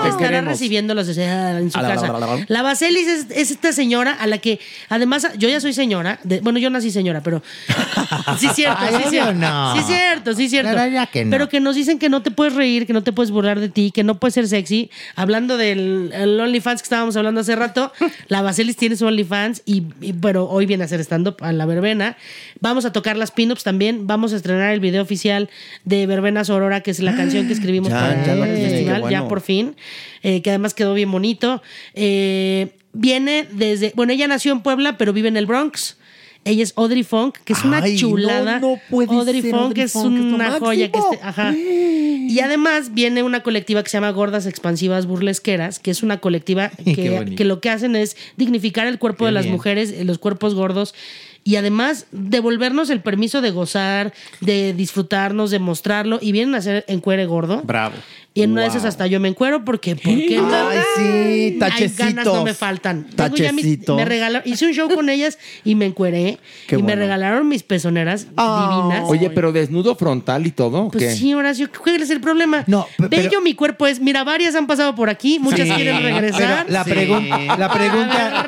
estará 0.09 0.17
queremos. 0.19 0.51
recibiéndolos 0.53 1.09
o 1.09 1.15
sea, 1.15 1.59
en 1.59 1.71
su 1.71 1.79
A 1.79 1.83
la, 1.83 1.89
casa. 1.95 2.07
la, 2.09 2.13
la, 2.19 2.27
la, 2.27 2.37
la. 2.37 2.45
La 2.49 2.63
Vaselis 2.63 3.07
es, 3.09 3.27
es 3.31 3.51
esta 3.51 3.73
señora 3.73 4.13
a 4.13 4.27
la 4.27 4.39
que, 4.39 4.61
además, 4.89 5.29
yo 5.39 5.49
ya 5.49 5.61
soy 5.61 5.73
señora. 5.73 6.19
de- 6.25 6.41
bueno, 6.41 6.59
yo 6.59 6.71
nací 6.71 6.91
señora, 6.91 7.21
pero. 7.23 7.43
Sí, 8.39 8.49
cierto, 8.55 8.83
sí, 8.87 9.03
cierto. 9.11 9.35
no. 9.35 9.77
Sí, 9.77 9.83
cierto, 9.87 10.35
sí, 10.35 10.49
cierto. 10.49 10.71
Pero 10.73 10.87
ya 10.91 11.07
que 11.07 11.25
no. 11.25 11.31
Pero 11.31 11.49
que 11.49 11.61
nos 11.61 11.75
dicen 11.77 11.99
que 11.99 12.09
no 12.09 12.23
te 12.23 12.31
puedes 12.31 12.55
reír, 12.55 12.87
que 12.87 12.93
no 12.93 13.03
te 13.03 13.13
puedes 13.13 13.31
burlar 13.31 13.61
de 13.61 13.69
ti, 13.69 13.91
que 13.91 14.05
no 14.05 14.19
puedes 14.19 14.35
ser 14.35 14.49
sexy. 14.49 14.91
Hablando 15.17 15.57
del 15.57 16.11
el 16.15 16.39
OnlyFans 16.41 16.83
que 16.83 16.87
estábamos 16.87 17.17
hablando 17.17 17.41
hace 17.41 17.57
rato, 17.57 17.93
la 18.29 18.43
Vaselis 18.43 18.77
tiene 18.77 18.97
su 18.97 19.07
OnlyFans, 19.07 19.63
y, 19.67 19.85
y- 20.01 20.13
pero 20.15 20.49
hoy 20.49 20.67
viene 20.67 20.85
a 20.85 20.87
hacer 20.87 21.01
stand-up 21.01 21.37
a 21.41 21.53
la 21.53 21.67
verbena. 21.67 22.17
Vamos 22.61 22.85
a 22.85 22.93
tocar 22.93 23.17
las 23.17 23.31
pin-ups 23.31 23.65
también. 23.65 24.07
Vamos 24.07 24.33
a 24.33 24.37
estrenar 24.37 24.73
el 24.73 24.81
video 24.81 25.03
oficial 25.03 25.51
de 25.85 26.07
Verbenas 26.07 26.51
Aurora, 26.51 26.81
que 26.83 26.91
es 26.91 27.01
la 27.01 27.17
canción 27.17 27.47
que 27.47 27.53
escribimos 27.53 27.89
Ya, 27.91 28.01
para 28.01 28.25
ya 28.27 28.33
el 28.35 28.57
festival, 28.57 29.01
bueno. 29.03 29.11
ya 29.11 29.29
por 29.29 29.41
fin, 29.41 29.77
eh, 30.23 30.43
que 30.43 30.51
además 30.51 30.75
quedó 30.75 30.95
bien 30.95 31.11
bonito. 31.11 31.63
Eh, 31.95 32.75
viene 32.93 33.47
desde, 33.53 33.93
bueno, 33.95 34.13
ella 34.13 34.29
nació 34.29 34.53
en 34.53 34.61
Puebla, 34.61 34.99
pero 34.99 35.13
vive 35.13 35.29
en 35.29 35.37
el 35.37 35.47
Bronx. 35.47 35.97
Ella 36.43 36.63
es 36.63 36.73
Audrey 36.77 37.03
Funk, 37.03 37.37
que 37.45 37.53
es 37.53 37.63
una 37.65 37.79
Ay, 37.83 37.97
chulada. 37.99 38.61
no, 38.61 38.71
no 38.73 38.81
puede 38.89 39.15
Audrey 39.15 39.43
ser, 39.43 39.51
Funk 39.51 39.63
Audrey 39.63 39.85
es 39.85 39.93
Funk, 39.93 40.17
es 40.17 40.25
lo 40.25 40.35
una 40.35 40.51
joya 40.59 40.91
que 40.91 40.99
este- 40.99 41.19
ajá. 41.23 41.55
Y 41.55 42.41
además 42.41 42.95
viene 42.95 43.23
una 43.23 43.43
colectiva 43.43 43.83
que 43.83 43.91
se 43.91 43.99
llama 43.99 44.11
Gordas 44.11 44.47
Expansivas 44.47 45.05
Burlesqueras, 45.05 45.79
que 45.79 45.91
es 45.91 46.03
una 46.03 46.19
colectiva 46.19 46.71
que, 46.85 47.35
que 47.37 47.45
lo 47.45 47.61
que 47.61 47.69
hacen 47.69 47.95
es 47.95 48.17
dignificar 48.39 48.87
el 48.87 48.99
cuerpo 48.99 49.25
Qué 49.25 49.27
de 49.27 49.33
las 49.33 49.45
bien. 49.45 49.55
mujeres, 49.55 49.93
eh, 49.93 50.05
los 50.05 50.19
cuerpos 50.19 50.55
gordos. 50.55 50.95
Y 51.43 51.57
además 51.57 52.07
devolvernos 52.11 52.91
el 52.91 53.01
permiso 53.01 53.41
de 53.41 53.51
gozar, 53.51 54.13
de 54.41 54.75
disfrutarnos, 54.75 55.51
de 55.51 55.59
mostrarlo. 55.59 56.19
Y 56.21 56.33
vienen 56.33 56.55
a 56.55 56.59
hacer 56.59 56.85
encuere 56.87 57.27
gordo. 57.27 57.63
Bravo. 57.65 57.97
Y 58.33 58.43
en 58.43 58.53
una 58.53 58.63
de 58.63 58.69
esas 58.69 58.85
hasta 58.85 59.09
yo 59.09 59.19
me 59.19 59.27
encuero 59.29 59.65
porque, 59.65 59.97
¿por 59.97 60.15
qué 60.15 60.37
no? 60.41 60.55
Ay, 60.55 60.79
sí, 60.97 61.03
Hay 61.03 61.59
ganas 61.59 61.91
no 61.91 61.99
tachecitos. 61.99 62.45
me 62.45 62.55
faltan. 62.55 63.07
Mis- 63.07 63.17
Tachecitos. 63.17 63.97
me 63.97 64.05
regalaron, 64.05 64.49
hice 64.49 64.67
un 64.67 64.73
show 64.73 64.89
con 64.89 65.09
ellas 65.09 65.37
y 65.65 65.75
me 65.75 65.85
encueré. 65.87 66.39
Qué 66.69 66.77
y 66.77 66.83
me 66.83 66.95
regalaron 66.95 67.49
mis 67.49 67.65
pezoneras 67.65 68.27
divinas. 68.29 69.03
Oye, 69.07 69.31
pero 69.31 69.51
desnudo 69.51 69.97
frontal 69.97 70.47
y 70.47 70.53
todo. 70.53 70.85
¿o 70.85 70.91
Pues 70.93 71.05
¿qué? 71.05 71.11
sí, 71.17 71.35
Horacio, 71.35 71.69
¿cuál 71.83 72.01
es 72.03 72.11
el 72.11 72.21
problema? 72.21 72.63
No, 72.69 72.87
pe- 72.97 73.09
Bello 73.09 73.29
pero- 73.31 73.41
mi 73.43 73.55
cuerpo 73.55 73.89
es. 73.89 73.99
Mira, 74.01 74.23
varias 74.23 74.55
han 74.55 74.69
pasado 74.69 74.95
por 74.95 75.11
aquí, 75.11 75.41
muchas 75.41 75.67
Sí, 75.67 75.75
quieren 75.75 76.01
regresar. 76.01 76.67
pero 76.67 76.73
la, 76.73 76.85
pregun- 76.85 77.57
la 77.59 77.73
pregunta, 77.73 78.45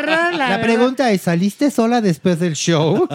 la 0.48 0.60
pregunta 0.62 1.10
es, 1.10 1.22
¿saliste 1.22 1.72
sola 1.72 2.00
después 2.00 2.38
del 2.38 2.54
show? 2.54 3.08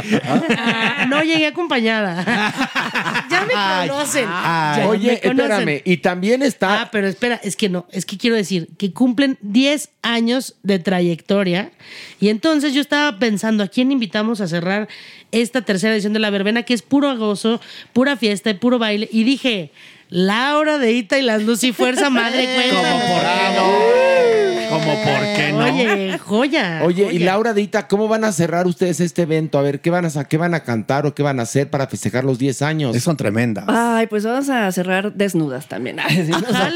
Ah, 0.57 1.05
no 1.09 1.23
llegué 1.23 1.47
acompañada. 1.47 2.53
ya 3.29 3.45
me 3.45 3.53
Ay, 3.55 3.89
conocen. 3.89 4.25
ay. 4.27 4.77
ya 4.81 4.87
Oye, 4.87 5.11
me 5.11 5.19
conocen. 5.21 5.51
espérame. 5.69 5.81
Y 5.85 5.97
también 5.97 6.43
está. 6.43 6.81
Ah, 6.81 6.89
pero 6.91 7.07
espera, 7.07 7.39
es 7.43 7.55
que 7.55 7.69
no, 7.69 7.85
es 7.91 8.05
que 8.05 8.17
quiero 8.17 8.35
decir 8.35 8.67
que 8.77 8.91
cumplen 8.93 9.37
10 9.41 9.89
años 10.01 10.55
de 10.63 10.79
trayectoria 10.79 11.71
y 12.19 12.29
entonces 12.29 12.73
yo 12.73 12.81
estaba 12.81 13.19
pensando 13.19 13.63
a 13.63 13.67
quién 13.67 13.91
invitamos 13.91 14.41
a 14.41 14.47
cerrar 14.47 14.87
esta 15.31 15.61
tercera 15.61 15.93
edición 15.93 16.13
de 16.13 16.19
la 16.19 16.29
verbena 16.29 16.63
que 16.63 16.73
es 16.73 16.81
puro 16.81 17.15
gozo, 17.17 17.59
pura 17.93 18.15
fiesta 18.17 18.49
y 18.49 18.53
puro 18.55 18.79
baile 18.79 19.09
y 19.11 19.23
dije, 19.23 19.71
Laura 20.09 20.77
de 20.77 20.93
Ita 20.93 21.19
y 21.19 21.21
las 21.21 21.43
Luz 21.43 21.63
y 21.63 21.73
Fuerza 21.73 22.09
Madre 22.09 22.45
cuenta. 22.55 22.81
Como 22.81 22.99
por 22.99 23.23
no. 23.23 24.46
Como 24.69 24.85
por 24.85 25.35
qué 25.35 25.51
no. 25.53 25.65
Oye, 25.65 26.17
joya. 26.17 26.81
Oye, 26.83 27.09
y. 27.13 27.19
Laura 27.19 27.53
Dita, 27.53 27.87
¿cómo 27.87 28.07
van 28.07 28.23
a 28.23 28.31
cerrar 28.31 28.67
ustedes 28.67 28.99
este 28.99 29.23
evento? 29.23 29.57
A 29.59 29.61
ver, 29.61 29.81
¿qué 29.81 29.89
van 29.89 30.05
a, 30.05 30.23
qué 30.25 30.37
van 30.37 30.53
a 30.53 30.61
cantar 30.61 31.05
o 31.05 31.13
qué 31.13 31.23
van 31.23 31.39
a 31.39 31.43
hacer 31.43 31.69
para 31.69 31.87
festejar 31.87 32.23
los 32.23 32.37
10 32.39 32.61
años? 32.61 32.97
Son 33.03 33.17
tremendas. 33.17 33.65
Ay, 33.67 34.07
pues 34.07 34.23
vamos 34.25 34.49
a 34.49 34.71
cerrar 34.71 35.13
desnudas 35.13 35.67
también. 35.67 35.97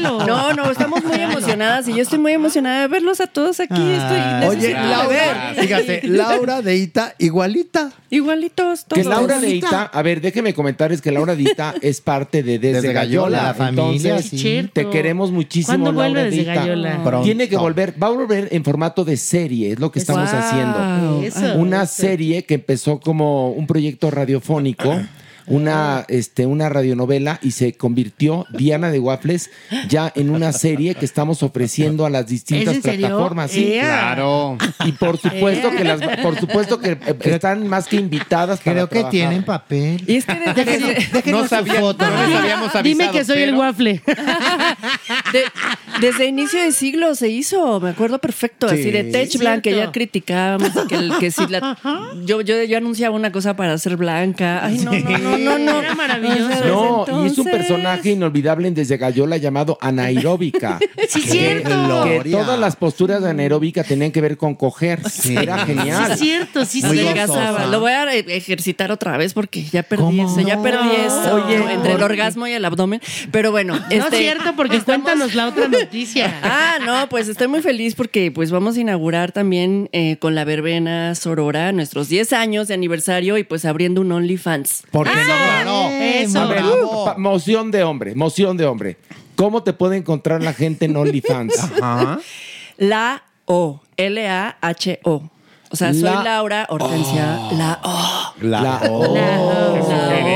No, 0.02 0.52
no, 0.52 0.70
estamos 0.70 1.04
muy 1.04 1.20
emocionadas 1.20 1.86
y 1.88 1.94
yo 1.94 2.02
estoy 2.02 2.18
muy 2.18 2.32
emocionada 2.32 2.82
de 2.82 2.88
verlos 2.88 3.20
a 3.20 3.26
todos 3.26 3.60
aquí. 3.60 3.80
Estoy, 3.80 4.48
Oye, 4.48 4.72
Laura, 4.72 5.52
fíjate, 5.58 6.00
Laura 6.04 6.62
de 6.62 6.76
Ita, 6.76 7.14
igualita. 7.18 7.90
Igualitos 8.10 8.84
todos. 8.84 9.02
Que 9.02 9.08
Laura 9.08 9.40
Deita, 9.40 9.84
a 9.84 10.02
ver, 10.02 10.20
déjeme 10.20 10.52
comentarles 10.52 11.00
que 11.00 11.10
Laura 11.10 11.34
Deita 11.34 11.74
es 11.80 12.02
parte 12.02 12.42
de 12.42 12.58
Desde, 12.58 12.82
Desde 12.82 12.92
Gallola. 12.92 13.38
Gallola, 13.38 13.42
la 13.48 13.54
familia, 13.54 14.10
Entonces, 14.10 14.30
sí. 14.30 14.38
Cierto. 14.38 14.72
te 14.74 14.90
queremos 14.90 15.30
muchísimo, 15.30 15.78
¿Cuándo 15.78 15.92
vuelve 15.94 16.14
Laura 16.16 16.24
Desde 16.24 16.36
Deita. 16.44 16.54
Gallola? 16.54 17.00
Pronto. 17.02 17.24
Tiene 17.24 17.48
que 17.48 17.56
volver, 17.56 17.81
va 17.90 18.06
a 18.08 18.10
volver 18.10 18.48
en 18.52 18.64
formato 18.64 19.04
de 19.04 19.16
serie, 19.16 19.72
es 19.72 19.78
lo 19.80 19.90
que 19.90 19.98
estamos 19.98 20.30
Wow. 20.30 20.40
haciendo. 20.40 21.22
Eso, 21.22 21.54
Una 21.58 21.82
eso. 21.84 21.94
serie 22.02 22.44
que 22.44 22.54
empezó 22.54 23.00
como 23.00 23.50
un 23.50 23.66
proyecto 23.66 24.10
radiofónico 24.10 25.00
una, 25.48 26.04
este, 26.06 26.46
una 26.46 26.68
radionovela 26.68 27.40
y 27.42 27.50
se 27.50 27.72
convirtió 27.72 28.46
Diana 28.56 28.90
de 28.92 29.00
Waffles 29.00 29.50
ya 29.88 30.12
en 30.14 30.30
una 30.30 30.52
serie 30.52 30.94
que 30.94 31.04
estamos 31.04 31.42
ofreciendo 31.42 32.06
a 32.06 32.10
las 32.10 32.28
distintas 32.28 32.76
plataformas. 32.78 33.50
Sí. 33.50 33.72
Claro. 33.80 34.56
Y 34.84 34.92
por 34.92 35.18
supuesto 35.18 35.70
que 35.72 35.82
las, 35.82 36.00
por 36.18 36.38
supuesto 36.38 36.78
que 36.78 36.92
eh, 36.92 37.16
están 37.24 37.66
más 37.66 37.88
que 37.88 37.96
invitadas 37.96 38.60
para 38.60 38.72
Creo 38.72 38.86
que 38.88 38.94
trabajar. 38.94 39.10
tienen 39.10 39.42
papel. 39.44 40.04
Y 40.06 40.14
es 40.14 40.26
que 40.26 40.34
desde, 40.54 41.32
No 41.32 41.48
sabía- 41.48 41.74
foto. 41.80 42.08
no 42.08 42.24
les 42.28 42.36
habíamos 42.36 42.74
avisado. 42.76 42.82
Dime 42.84 43.10
que 43.10 43.24
soy 43.24 43.42
el 43.42 43.56
waffle. 43.56 44.00
de- 45.32 45.44
desde 46.00 46.26
inicio 46.26 46.60
de 46.60 46.72
siglo 46.72 47.14
se 47.14 47.28
hizo, 47.28 47.80
me 47.80 47.90
acuerdo 47.90 48.18
perfecto, 48.18 48.66
así 48.66 48.90
de 48.90 49.04
Tech. 49.04 49.36
Blanc, 49.38 49.62
que 49.62 49.74
ya 49.76 49.90
criticábamos, 49.92 50.70
que, 50.88 50.94
el- 50.94 51.12
que 51.18 51.30
si 51.30 51.46
la, 51.48 51.76
yo, 52.24 52.40
yo, 52.40 52.62
yo 52.64 52.76
anunciaba 52.78 53.14
una 53.16 53.32
cosa 53.32 53.56
para 53.56 53.76
ser 53.78 53.96
blanca. 53.96 54.64
Ay, 54.64 54.78
no, 54.78 54.92
no, 54.92 55.18
no, 55.18 55.38
no, 55.38 55.58
no. 55.58 55.80
Era 55.82 55.94
maravilloso. 55.94 57.06
No, 57.08 57.24
y 57.24 57.26
es 57.28 57.38
un 57.38 57.44
personaje 57.44 58.10
inolvidable 58.10 58.68
en 58.68 58.74
Desde 58.74 58.96
Gallola 58.96 59.36
llamado 59.36 59.78
anaeróbica. 59.80 60.78
Sí, 61.08 61.20
cierto. 61.20 62.04
Que 62.04 62.30
todas 62.30 62.58
las 62.58 62.76
posturas 62.76 63.22
de 63.22 63.30
anaeróbica 63.30 63.84
tenían 63.84 64.12
que 64.12 64.20
ver 64.20 64.36
con 64.36 64.54
coger. 64.54 65.00
Era 65.28 65.58
Sí, 65.60 65.66
genial. 65.66 66.12
es 66.12 66.18
cierto, 66.18 66.64
sí, 66.64 66.82
Muy 66.82 66.96
sí. 66.98 67.04
Lo 67.70 67.80
voy 67.80 67.92
a 67.92 68.12
ejercitar 68.14 68.90
otra 68.92 69.16
vez 69.16 69.34
porque 69.34 69.62
ya 69.64 69.82
perdí 69.82 70.02
¿Cómo? 70.04 70.26
eso, 70.30 70.40
ya 70.46 70.62
perdí 70.62 70.88
eso. 71.06 71.34
Oye, 71.44 71.56
entre 71.56 71.92
el 71.92 71.98
¿por 71.98 72.04
orgasmo 72.10 72.46
y 72.46 72.52
el 72.52 72.64
abdomen. 72.64 73.00
Pero 73.30 73.50
bueno, 73.50 73.78
No 73.78 73.86
es 73.90 74.04
este, 74.04 74.18
cierto, 74.18 74.54
porque 74.56 74.80
cuéntanos 74.80 75.21
la 75.34 75.48
otra 75.48 75.68
noticia. 75.68 76.38
Ah, 76.42 76.78
no, 76.84 77.08
pues 77.08 77.28
estoy 77.28 77.48
muy 77.48 77.60
feliz 77.62 77.94
porque 77.94 78.30
pues 78.30 78.50
vamos 78.50 78.76
a 78.76 78.80
inaugurar 78.80 79.32
también 79.32 79.88
eh, 79.92 80.16
con 80.18 80.34
la 80.34 80.44
verbena 80.44 81.14
Sorora 81.14 81.72
nuestros 81.72 82.08
10 82.08 82.32
años 82.32 82.68
de 82.68 82.74
aniversario 82.74 83.36
y 83.38 83.44
pues 83.44 83.64
abriendo 83.64 84.00
un 84.00 84.10
OnlyFans. 84.12 84.84
Porque 84.90 85.10
no, 85.14 85.24
claro. 85.24 85.88
Eso. 85.90 86.40
A 86.40 86.46
ver, 86.46 86.64
moción 87.18 87.70
de 87.70 87.82
hombre, 87.84 88.14
moción 88.14 88.56
de 88.56 88.66
hombre. 88.66 88.96
¿Cómo 89.36 89.62
te 89.62 89.72
puede 89.72 89.96
encontrar 89.96 90.42
la 90.42 90.52
gente 90.52 90.84
en 90.86 90.96
OnlyFans? 90.96 91.54
La 92.78 93.22
O, 93.44 93.80
L-A-H-O. 93.96 95.30
O 95.70 95.76
sea, 95.76 95.92
soy 95.92 96.02
La- 96.02 96.22
Laura 96.22 96.66
Hortensia, 96.68 97.24
la 97.52 97.80
O. 97.82 98.34
La 98.42 98.80
O. 98.90 99.14
La 99.16 99.40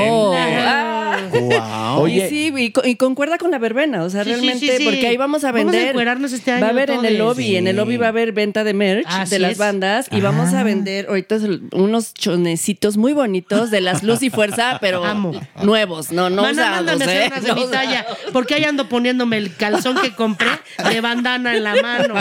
O. 0.09 0.33
Ah. 0.35 1.17
Wow. 1.31 1.86
Oye, 2.01 2.25
y 2.27 2.29
sí, 2.29 2.53
y, 2.57 2.71
co- 2.71 2.85
y 2.85 2.95
concuerda 2.95 3.37
con 3.37 3.51
la 3.51 3.57
verbena, 3.59 4.03
o 4.03 4.09
sea, 4.09 4.23
Sí, 4.23 4.29
realmente, 4.29 4.59
sí, 4.67 4.77
sí. 4.77 4.83
porque 4.85 5.07
ahí 5.07 5.17
vamos 5.17 5.43
a 5.43 5.51
Vamos 5.51 5.73
a 5.73 5.77
vender. 5.77 6.07
este 6.33 6.51
año 6.51 6.61
Va 6.61 6.67
a 6.67 6.71
haber 6.71 6.89
en 6.91 7.05
el 7.05 7.17
lobby, 7.17 7.55
en 7.55 7.67
el 7.67 7.75
lobby 7.75 7.97
va 7.97 8.07
a 8.07 8.09
haber 8.09 8.31
venta 8.31 8.63
de 8.63 8.73
merch 8.73 9.05
Así 9.07 9.31
de 9.31 9.39
las 9.39 9.51
es. 9.53 9.57
bandas 9.57 10.07
y 10.11 10.21
vamos 10.21 10.53
a 10.53 10.63
vender 10.63 11.07
ahorita 11.09 11.37
unos 11.73 12.13
chonecitos 12.13 12.97
muy 12.97 13.13
bonitos 13.13 13.71
de 13.71 13.81
las 13.81 14.03
Luz 14.03 14.21
y 14.23 14.29
Fuerza, 14.29 14.77
pero 14.81 15.03
Amo. 15.03 15.31
nuevos, 15.63 16.11
no, 16.11 16.29
no 16.29 16.41
Mana, 16.43 16.81
usados, 16.81 17.01
¿eh? 17.01 17.29
de 17.41 17.47
No 17.47 17.55
mi 17.55 17.67
talla, 17.71 18.05
porque 18.33 18.55
ahí 18.55 18.63
ando 18.63 18.87
poniéndome 18.89 19.37
el 19.37 19.55
calzón 19.55 19.97
que 20.01 20.13
compré 20.13 20.49
de 20.91 21.01
bandana 21.07 21.55
en 21.55 21.63
la 21.63 21.75
mano. 21.81 22.15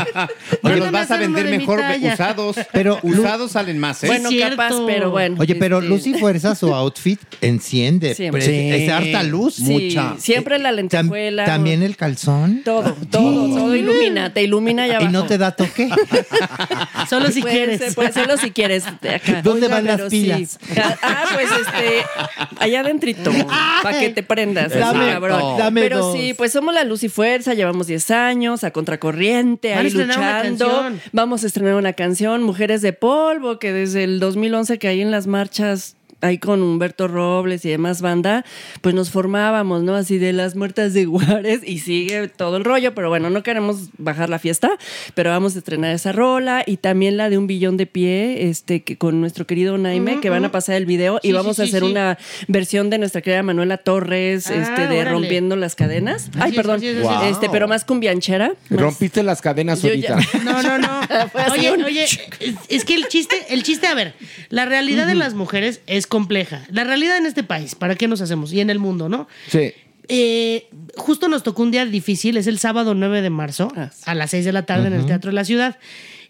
Pero 0.62 0.76
los 0.76 0.90
vas 0.92 1.10
a 1.10 1.16
vender 1.16 1.46
mejor 1.46 1.80
usados. 2.02 2.56
Pero- 2.72 2.98
usados 3.02 3.52
salen 3.52 3.78
más, 3.78 4.02
¿eh? 4.04 4.06
Bueno, 4.08 4.28
capaz, 4.38 4.72
pero 4.86 5.10
bueno. 5.10 5.36
Oye, 5.38 5.54
pero 5.54 5.78
este, 5.78 5.88
luz 5.88 6.06
y 6.06 6.14
fuerza, 6.14 6.54
su 6.54 6.74
outfit 6.74 7.20
enciende. 7.40 8.14
Siempre. 8.14 8.42
Pero 8.44 8.52
es- 8.52 8.82
Es 8.82 8.90
harta 8.90 9.22
luz. 9.22 9.58
Sí, 9.66 9.98
siempre 10.18 10.58
la 10.58 10.70
Tam- 10.70 10.74
lentejuela. 10.76 11.44
También 11.44 11.82
el 11.82 11.96
calzón. 11.96 12.62
Todo, 12.64 12.94
todo, 13.10 13.48
todo 13.54 13.74
ilumina, 13.76 14.32
te 14.32 14.42
ilumina 14.42 14.84
allá 14.84 14.94
Y 14.94 14.96
abajo. 14.96 15.12
no 15.12 15.26
te 15.26 15.38
da 15.38 15.50
toque. 15.52 15.88
Solo 17.08 17.30
si 17.30 17.40
Puede 17.40 17.54
quieres. 17.54 17.78
ser, 17.80 17.94
puede 17.94 18.12
serlo 18.12 18.36
si 18.36 18.50
quieres. 18.50 18.84
acá. 18.86 19.42
¿Dónde 19.42 19.68
van 19.68 19.84
las 19.84 20.00
sí. 20.10 20.22
pilas? 20.22 20.58
Ah, 21.02 21.24
pues 21.34 21.48
este, 21.50 22.02
allá 22.58 22.80
adentrito, 22.80 23.30
para 23.82 23.98
que 24.00 24.10
te 24.10 24.22
prendas. 24.22 24.72
Dame- 24.72 25.12
cabrón. 25.12 25.58
dame 25.58 25.80
pero 25.82 25.98
dos. 25.98 26.16
sí, 26.16 26.34
pues 26.34 26.52
somos 26.52 26.74
la 26.74 26.84
luz 26.84 27.02
y 27.04 27.08
fuerza, 27.08 27.54
llevamos 27.54 27.86
10 27.86 28.10
años 28.10 28.64
a 28.64 28.70
contracorriente, 28.70 29.74
ahí 29.74 29.90
luchando. 29.90 30.90
Vamos 31.12 31.44
a 31.44 31.46
estrenar 31.46 31.74
una 31.74 31.92
canción, 31.92 32.42
Mujeres 32.42 32.82
de 32.82 32.92
Polvo, 32.92 33.58
que 33.58 33.72
desde 33.72 34.04
el 34.04 34.20
2011 34.20 34.78
que 34.78 34.88
hay 34.88 35.00
en 35.00 35.10
las 35.10 35.26
marchas 35.26 35.96
ahí 36.26 36.38
con 36.38 36.62
Humberto 36.62 37.08
Robles 37.08 37.64
y 37.64 37.70
demás 37.70 38.02
banda, 38.02 38.44
pues 38.80 38.94
nos 38.94 39.10
formábamos, 39.10 39.82
¿no? 39.82 39.94
Así 39.94 40.18
de 40.18 40.32
las 40.32 40.56
muertas 40.56 40.92
de 40.94 41.06
Juárez 41.06 41.60
y 41.64 41.78
sigue 41.80 42.28
todo 42.28 42.56
el 42.56 42.64
rollo, 42.64 42.94
pero 42.94 43.08
bueno, 43.08 43.30
no 43.30 43.42
queremos 43.42 43.88
bajar 43.98 44.28
la 44.28 44.38
fiesta, 44.38 44.70
pero 45.14 45.30
vamos 45.30 45.54
a 45.56 45.58
estrenar 45.58 45.92
esa 45.94 46.12
rola 46.12 46.62
y 46.66 46.76
también 46.78 47.16
la 47.16 47.30
de 47.30 47.38
un 47.38 47.46
billón 47.46 47.76
de 47.76 47.86
pie, 47.86 48.48
este, 48.48 48.82
que 48.82 48.96
con 48.98 49.20
nuestro 49.20 49.46
querido 49.46 49.78
Naime, 49.78 50.20
que 50.20 50.30
van 50.30 50.44
a 50.44 50.52
pasar 50.52 50.76
el 50.76 50.86
video 50.86 51.18
Sí, 51.22 51.28
y 51.28 51.32
vamos 51.32 51.56
sí, 51.56 51.62
a 51.62 51.64
hacer 51.66 51.82
sí. 51.82 51.90
una 51.90 52.18
versión 52.48 52.90
de 52.90 52.98
nuestra 52.98 53.20
querida 53.22 53.42
Manuela 53.42 53.78
Torres, 53.78 54.48
Ah, 54.48 54.54
este, 54.54 54.82
de 54.88 55.00
órale. 55.00 55.10
Rompiendo 55.10 55.56
las 55.56 55.74
Cadenas. 55.74 56.28
Así 56.30 56.38
Ay, 56.40 56.50
es, 56.50 56.56
perdón, 56.56 56.80
es, 56.82 56.96
este, 57.30 57.48
pero 57.50 57.68
más 57.68 57.84
cumbianchera. 57.84 58.52
más- 58.68 58.80
rompiste 58.80 59.22
las 59.22 59.40
cadenas 59.40 59.82
Yo 59.82 59.88
ahorita. 59.88 60.18
ya- 60.20 60.38
No, 60.44 60.62
no, 60.62 60.78
no. 60.78 61.00
Fue 61.32 61.40
así 61.42 61.60
Oye, 61.68 61.84
oye, 61.84 62.04
es, 62.04 62.18
es 62.68 62.84
que 62.84 62.94
el 62.94 63.06
chiste, 63.08 63.36
el 63.50 63.62
chiste, 63.62 63.86
a 63.86 63.94
ver, 63.94 64.14
la 64.48 64.64
realidad 64.64 65.06
de 65.06 65.14
las 65.14 65.34
mujeres 65.34 65.80
es 65.86 66.06
compleja. 66.16 66.62
La 66.70 66.84
realidad 66.84 67.16
en 67.18 67.26
este 67.26 67.42
país, 67.42 67.74
¿para 67.74 67.94
qué 67.94 68.08
nos 68.08 68.20
hacemos? 68.20 68.52
Y 68.52 68.60
en 68.60 68.70
el 68.70 68.78
mundo, 68.78 69.08
¿no? 69.08 69.28
Sí. 69.48 69.72
Eh, 70.08 70.68
justo 70.96 71.28
nos 71.28 71.42
tocó 71.42 71.62
un 71.62 71.70
día 71.70 71.84
difícil, 71.84 72.36
es 72.36 72.46
el 72.46 72.58
sábado 72.58 72.94
9 72.94 73.20
de 73.22 73.30
marzo, 73.30 73.70
Ah, 73.76 73.90
sí. 73.92 74.02
a 74.06 74.14
las 74.14 74.30
6 74.30 74.44
de 74.44 74.52
la 74.52 74.62
tarde 74.64 74.86
en 74.86 74.94
el 74.94 75.04
Teatro 75.04 75.30
de 75.30 75.34
la 75.34 75.44
Ciudad. 75.44 75.76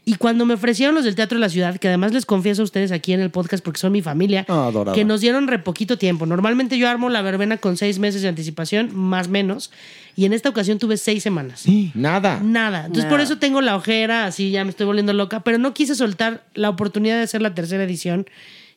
Y 0.09 0.15
cuando 0.17 0.47
me 0.47 0.55
ofrecieron 0.55 0.95
los 0.95 1.05
del 1.05 1.15
Teatro 1.17 1.37
de 1.37 1.41
la 1.41 1.49
Ciudad, 1.49 1.77
que 1.79 1.89
además 1.89 2.13
les 2.13 2.25
confieso 2.27 2.63
a 2.63 2.65
ustedes 2.65 2.93
aquí 2.93 3.13
en 3.13 3.21
el 3.21 3.31
podcast 3.31 3.65
porque 3.65 3.81
son 3.81 3.91
mi 3.93 4.03
familia, 4.03 4.45
Ah, 4.49 4.71
que 4.95 5.05
nos 5.05 5.21
dieron 5.21 5.47
re 5.49 5.59
poquito 5.59 5.99
tiempo. 5.99 6.27
Normalmente 6.27 6.79
yo 6.79 6.89
armo 6.89 7.11
la 7.11 7.23
verbena 7.23 7.57
con 7.59 7.77
seis 7.77 7.99
meses 7.99 8.23
de 8.23 8.29
anticipación, 8.29 8.95
más 8.95 9.29
menos, 9.29 9.71
y 10.17 10.25
en 10.25 10.33
esta 10.33 10.49
ocasión 10.49 10.79
tuve 10.79 10.97
seis 10.97 11.23
semanas. 11.25 11.65
Nada. 11.95 12.41
Nada. 12.43 12.79
Entonces, 12.87 13.05
Nada. 13.05 13.11
por 13.11 13.21
eso 13.21 13.39
tengo 13.39 13.61
la 13.61 13.75
ojera, 13.77 14.27
así 14.27 14.51
ya 14.53 14.63
me 14.65 14.71
estoy 14.71 14.87
volviendo 14.87 15.13
loca, 15.13 15.41
pero 15.41 15.59
no 15.59 15.75
quise 15.75 15.95
soltar 15.97 16.45
la 16.55 16.71
oportunidad 16.71 17.17
de 17.17 17.23
hacer 17.25 17.43
la 17.43 17.55
tercera 17.55 17.83
edición. 17.85 18.27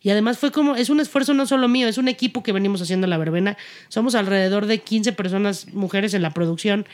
Y 0.01 0.09
además 0.09 0.37
fue 0.37 0.51
como, 0.51 0.75
es 0.75 0.89
un 0.89 0.99
esfuerzo 0.99 1.33
no 1.33 1.45
solo 1.45 1.67
mío, 1.67 1.87
es 1.87 1.97
un 1.97 2.07
equipo 2.07 2.43
que 2.43 2.51
venimos 2.51 2.81
haciendo 2.81 3.07
la 3.07 3.17
verbena. 3.17 3.57
Somos 3.89 4.15
alrededor 4.15 4.65
de 4.65 4.79
15 4.79 5.11
personas, 5.13 5.73
mujeres 5.73 6.13
en 6.13 6.21
la 6.21 6.31
producción, 6.31 6.85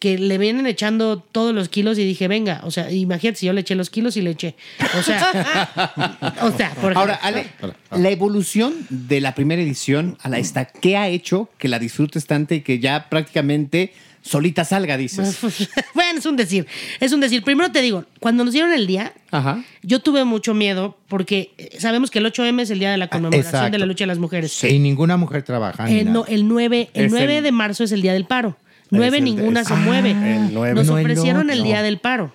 que 0.00 0.18
le 0.18 0.38
vienen 0.38 0.66
echando 0.66 1.18
todos 1.18 1.54
los 1.54 1.68
kilos 1.68 1.98
y 1.98 2.04
dije, 2.04 2.26
venga, 2.26 2.62
o 2.64 2.70
sea, 2.70 2.90
imagínate 2.90 3.38
si 3.38 3.46
yo 3.46 3.52
le 3.52 3.60
eché 3.60 3.74
los 3.74 3.90
kilos 3.90 4.16
y 4.16 4.22
le 4.22 4.30
eché. 4.30 4.56
O 4.98 5.02
sea, 5.02 6.32
o 6.42 6.50
sea, 6.56 6.70
por 6.74 6.96
Ahora. 6.96 7.14
Ale, 7.16 7.46
la 7.90 8.08
evolución 8.08 8.74
de 8.88 9.20
la 9.20 9.34
primera 9.34 9.60
edición 9.60 10.16
a 10.22 10.30
la 10.30 10.38
esta, 10.38 10.64
¿qué 10.64 10.96
ha 10.96 11.08
hecho 11.08 11.50
que 11.58 11.68
la 11.68 11.78
disfrutes 11.78 12.26
tanto 12.26 12.54
y 12.54 12.62
que 12.62 12.78
ya 12.78 13.10
prácticamente 13.10 13.92
solita 14.22 14.64
salga, 14.64 14.96
dices? 14.96 15.38
bueno, 15.94 16.18
es 16.18 16.26
un 16.26 16.36
decir, 16.36 16.66
es 17.00 17.12
un 17.12 17.20
decir. 17.20 17.42
Primero 17.42 17.70
te 17.72 17.80
digo, 17.82 18.04
cuando 18.20 18.44
nos 18.44 18.52
dieron 18.52 18.72
el 18.72 18.86
día, 18.86 19.12
Ajá. 19.30 19.62
Yo 19.82 20.00
tuve 20.00 20.24
mucho 20.24 20.54
miedo 20.54 20.96
porque 21.08 21.52
eh, 21.56 21.76
sabemos 21.78 22.10
que 22.10 22.18
el 22.18 22.26
8M 22.26 22.60
es 22.62 22.70
el 22.70 22.78
día 22.80 22.90
de 22.90 22.96
la 22.98 23.08
conmemoración 23.08 23.46
exacto. 23.46 23.70
de 23.72 23.78
la 23.78 23.86
lucha 23.86 24.02
de 24.02 24.08
las 24.08 24.18
mujeres. 24.18 24.64
Y 24.64 24.78
ninguna 24.80 25.16
mujer 25.16 25.42
trabaja. 25.44 25.88
Eh, 25.90 26.04
no, 26.04 26.26
el 26.26 26.48
9, 26.48 26.90
el 26.94 27.04
Es 27.06 27.12
9 27.12 27.38
el- 27.38 27.44
de 27.44 27.52
marzo 27.52 27.84
es 27.84 27.92
el 27.92 28.02
día 28.02 28.12
del 28.12 28.24
paro. 28.26 28.56
9 28.90 29.18
el- 29.18 29.24
ninguna 29.24 29.60
es- 29.60 29.68
se 29.68 29.74
mueve. 29.76 30.10
el 30.10 30.52
nueve. 30.52 30.74
Nos 30.74 30.86
No, 30.88 30.94
ofrecieron 30.96 31.48
el 31.50 31.62
día 31.62 31.82
del 31.82 31.98
paro. 31.98 32.32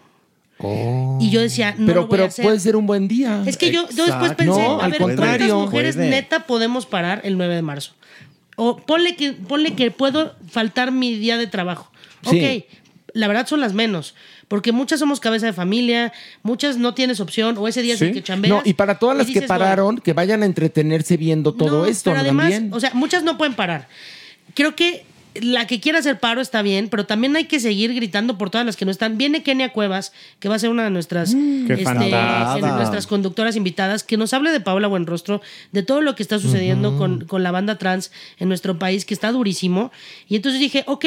Oh. 0.58 1.18
Y 1.22 1.30
yo 1.32 1.42
decía, 1.42 1.76
no 1.78 1.86
pero 1.86 2.02
lo 2.02 2.08
voy 2.08 2.16
a 2.16 2.18
pero 2.18 2.26
hacer. 2.30 2.46
puede 2.46 2.60
ser 2.62 2.78
un 2.78 2.88
buen 2.88 3.10
día. 3.10 3.44
Es 3.46 3.58
que 3.58 3.72
yo, 3.74 3.90
yo 3.90 4.06
después 4.06 4.34
pensé, 4.36 4.58
No, 4.62 4.80
a 4.80 4.86
al 4.86 4.92
ver, 4.92 5.02
contrario. 5.02 5.38
¿cuántas 5.50 5.66
mujeres 5.66 5.96
Puede. 5.96 6.10
neta 6.10 6.48
podemos 6.48 6.86
parar 6.86 7.20
el 7.26 7.36
9 7.38 7.56
de 7.56 7.62
marzo? 7.62 7.92
O 8.56 8.78
ponle 8.78 9.16
que, 9.16 9.34
ponle 9.34 9.76
que 9.76 9.92
puedo 9.92 10.36
faltar 10.50 10.92
mi 10.92 11.16
día 11.16 11.38
de 11.38 11.48
trabajo. 11.48 11.92
Sí. 12.30 12.40
Ok, 12.40 12.78
la 13.14 13.28
verdad 13.28 13.48
son 13.48 13.62
las 13.62 13.74
menos. 13.74 14.16
Porque 14.48 14.72
muchas 14.72 15.00
somos 15.00 15.20
cabeza 15.20 15.48
de 15.48 15.54
familia, 15.54 16.14
muchas 16.44 16.78
no 16.78 16.94
tienes 16.94 17.20
opción, 17.20 17.58
o 17.58 17.68
ese 17.68 17.82
día 17.82 17.96
es 17.96 18.02
el 18.02 18.10
Sí. 18.10 18.14
que 18.14 18.24
chambeas. 18.24 18.54
No, 18.56 18.62
y 18.64 18.74
para 18.74 19.00
todas 19.00 19.18
las 19.18 19.28
que 19.28 19.42
pararon, 19.42 19.98
que 19.98 20.14
vayan 20.14 20.44
a 20.44 20.46
entretenerse 20.46 21.18
viendo 21.18 21.54
todo 21.54 21.80
no, 21.80 21.86
esto 21.86 22.12
pero 22.12 22.22
además, 22.22 22.52
también. 22.52 22.74
o 22.74 22.80
sea, 22.80 22.92
muchas 22.94 23.24
no 23.24 23.38
pueden 23.38 23.56
parar. 23.56 23.88
Creo 24.54 24.76
que 24.76 25.04
la 25.42 25.68
que 25.68 25.80
quiera 25.80 26.00
hacer 26.00 26.20
paro 26.20 26.42
está 26.42 26.62
bien, 26.62 26.90
pero 26.90 27.06
también 27.06 27.36
hay 27.36 27.46
que 27.46 27.60
seguir 27.60 27.94
gritando 27.94 28.38
por 28.38 28.50
todas 28.50 28.66
las 28.66 28.76
que 28.76 28.86
no 28.86 28.92
están. 28.92 29.18
Viene 29.18 29.44
Kenia 29.44 29.72
Cuevas, 29.72 30.14
que 30.40 30.50
va 30.50 30.56
a 30.56 30.60
ser 30.60 30.70
una 30.70 30.84
de 30.84 30.90
nuestras, 30.90 31.34
Qué 31.34 31.74
este, 31.74 32.62
nuestras 32.62 33.08
conductoras 33.08 33.56
invitadas, 33.56 34.04
que 34.04 34.18
nos 34.18 34.34
hable 34.34 34.52
de 34.52 34.60
Paola 34.60 34.88
Buenrostro, 34.88 35.42
de 35.72 35.84
todo 35.84 36.02
lo 36.02 36.16
que 36.16 36.24
está 36.24 36.40
sucediendo 36.40 36.98
con, 36.98 37.26
con 37.26 37.44
la 37.44 37.52
banda 37.52 37.78
trans 37.78 38.12
en 38.38 38.48
nuestro 38.48 38.80
país, 38.80 39.06
que 39.06 39.14
está 39.14 39.32
durísimo. 39.32 39.92
Y 40.28 40.36
entonces 40.38 40.60
dije, 40.60 40.84
ok, 40.88 41.06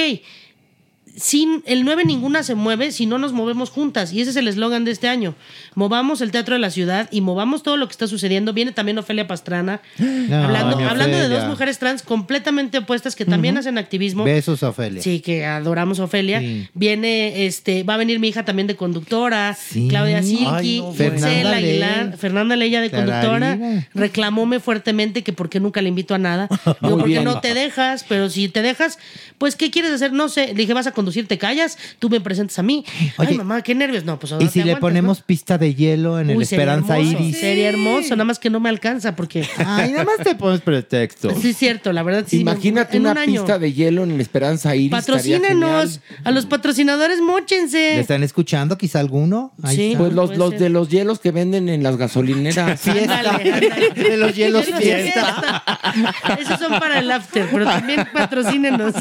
sin 1.18 1.62
el 1.66 1.84
9 1.84 2.04
ninguna 2.04 2.42
se 2.42 2.54
mueve 2.54 2.92
si 2.92 3.06
no 3.06 3.18
nos 3.18 3.32
movemos 3.32 3.70
juntas. 3.70 4.12
Y 4.12 4.20
ese 4.20 4.30
es 4.30 4.36
el 4.36 4.48
eslogan 4.48 4.84
de 4.84 4.90
este 4.90 5.08
año. 5.08 5.34
Movamos 5.74 6.20
el 6.20 6.30
teatro 6.30 6.54
de 6.54 6.60
la 6.60 6.70
ciudad 6.70 7.08
y 7.10 7.20
movamos 7.20 7.62
todo 7.62 7.76
lo 7.76 7.86
que 7.86 7.92
está 7.92 8.06
sucediendo. 8.06 8.52
Viene 8.52 8.72
también 8.72 8.98
Ofelia 8.98 9.26
Pastrana, 9.26 9.80
hablando, 9.98 10.78
hablando 10.78 11.18
de 11.18 11.28
dos 11.28 11.46
mujeres 11.46 11.78
trans 11.78 12.02
completamente 12.02 12.78
opuestas 12.78 13.16
que 13.16 13.24
también 13.24 13.56
hacen 13.58 13.78
activismo. 13.78 14.24
Besos, 14.24 14.62
Ofelia. 14.62 15.02
Sí, 15.02 15.20
que 15.20 15.44
adoramos 15.44 16.00
a 16.00 16.04
Ofelia. 16.04 16.40
Sí. 16.40 16.68
Viene, 16.74 17.46
este, 17.46 17.82
va 17.82 17.94
a 17.94 17.96
venir 17.96 18.20
mi 18.20 18.28
hija 18.28 18.44
también 18.44 18.66
de 18.66 18.76
conductora, 18.76 19.56
Sí. 19.58 19.88
Claudia 19.88 20.22
Silky, 20.22 20.80
no, 20.80 20.92
Fernanda 20.92 21.56
Aguilar. 21.56 22.16
Fernanda 22.16 22.56
Leya 22.56 22.80
de 22.80 22.90
conductora. 22.90 23.56
Tararira. 23.58 23.88
Reclamóme 23.94 24.60
fuertemente 24.60 25.22
que 25.22 25.32
por 25.32 25.48
qué 25.48 25.60
nunca 25.60 25.82
le 25.82 25.88
invito 25.88 26.14
a 26.14 26.18
nada. 26.18 26.48
Digo, 26.82 26.98
porque 26.98 27.04
bien. 27.06 27.24
no 27.24 27.40
te 27.40 27.54
dejas, 27.54 28.04
pero 28.08 28.30
si 28.30 28.48
te 28.48 28.62
dejas, 28.62 28.98
pues 29.38 29.56
¿qué 29.56 29.70
quieres 29.70 29.92
hacer? 29.92 30.12
No 30.12 30.28
sé. 30.28 30.48
Le 30.48 30.54
dije, 30.54 30.74
vas 30.74 30.86
a 30.86 30.92
conducir, 30.92 31.07
te 31.26 31.38
callas, 31.38 31.78
tú 31.98 32.08
me 32.10 32.20
presentas 32.20 32.58
a 32.58 32.62
mí. 32.62 32.84
Ay, 33.16 33.26
Oye, 33.28 33.34
mamá, 33.36 33.62
qué 33.62 33.74
nervios. 33.74 34.04
No, 34.04 34.18
pues 34.18 34.32
ahora 34.32 34.44
Y 34.44 34.48
si 34.48 34.60
te 34.60 34.66
le 34.66 34.76
ponemos 34.76 35.20
pista 35.22 35.58
de 35.58 35.74
hielo 35.74 36.20
en 36.20 36.30
el 36.30 36.36
Uy, 36.36 36.44
sería 36.44 36.64
Esperanza 36.64 36.96
hermoso, 36.98 37.18
Iris. 37.22 37.38
Sería 37.38 37.68
hermoso, 37.68 38.10
nada 38.16 38.24
más 38.24 38.38
que 38.38 38.50
no 38.50 38.60
me 38.60 38.68
alcanza 38.68 39.16
porque. 39.16 39.46
Ay, 39.58 39.92
nada 39.92 40.04
más 40.04 40.18
te 40.24 40.34
pones 40.34 40.60
pretexto. 40.60 41.34
Sí, 41.40 41.50
es 41.50 41.56
cierto, 41.56 41.92
la 41.92 42.02
verdad 42.02 42.24
sí. 42.26 42.40
Imagínate 42.40 42.96
en 42.96 43.02
una 43.02 43.12
un 43.12 43.18
año. 43.18 43.42
pista 43.42 43.58
de 43.58 43.72
hielo 43.72 44.04
en 44.04 44.16
la 44.16 44.22
Esperanza 44.22 44.74
Iris. 44.76 44.90
Patrocínenos. 44.90 46.00
A 46.24 46.30
los 46.30 46.46
patrocinadores, 46.46 47.18
¿Le 47.18 47.24
móchense. 47.24 48.00
están 48.00 48.22
escuchando 48.22 48.76
quizá 48.78 49.00
alguno? 49.00 49.52
Ahí 49.62 49.76
Sí. 49.76 49.86
está. 49.92 49.98
Pues 49.98 50.12
los, 50.12 50.26
Puede 50.26 50.38
los 50.38 50.50
ser. 50.50 50.58
de 50.60 50.68
los 50.70 50.88
hielos 50.88 51.18
que 51.20 51.30
venden 51.30 51.68
en 51.68 51.82
las 51.82 51.96
gasolineras. 51.96 52.80
Fiesta. 52.80 53.18
Ándale, 53.18 53.52
ándale. 53.52 53.90
De 53.90 54.16
los 54.16 54.34
hielos 54.34 54.66
De 54.66 54.72
los 54.72 54.80
fiesta. 54.80 55.62
Esos 56.40 56.58
son 56.58 56.78
para 56.78 56.98
el 56.98 57.10
after, 57.10 57.48
pero 57.50 57.64
también 57.64 58.06
patrocínenos. 58.12 58.94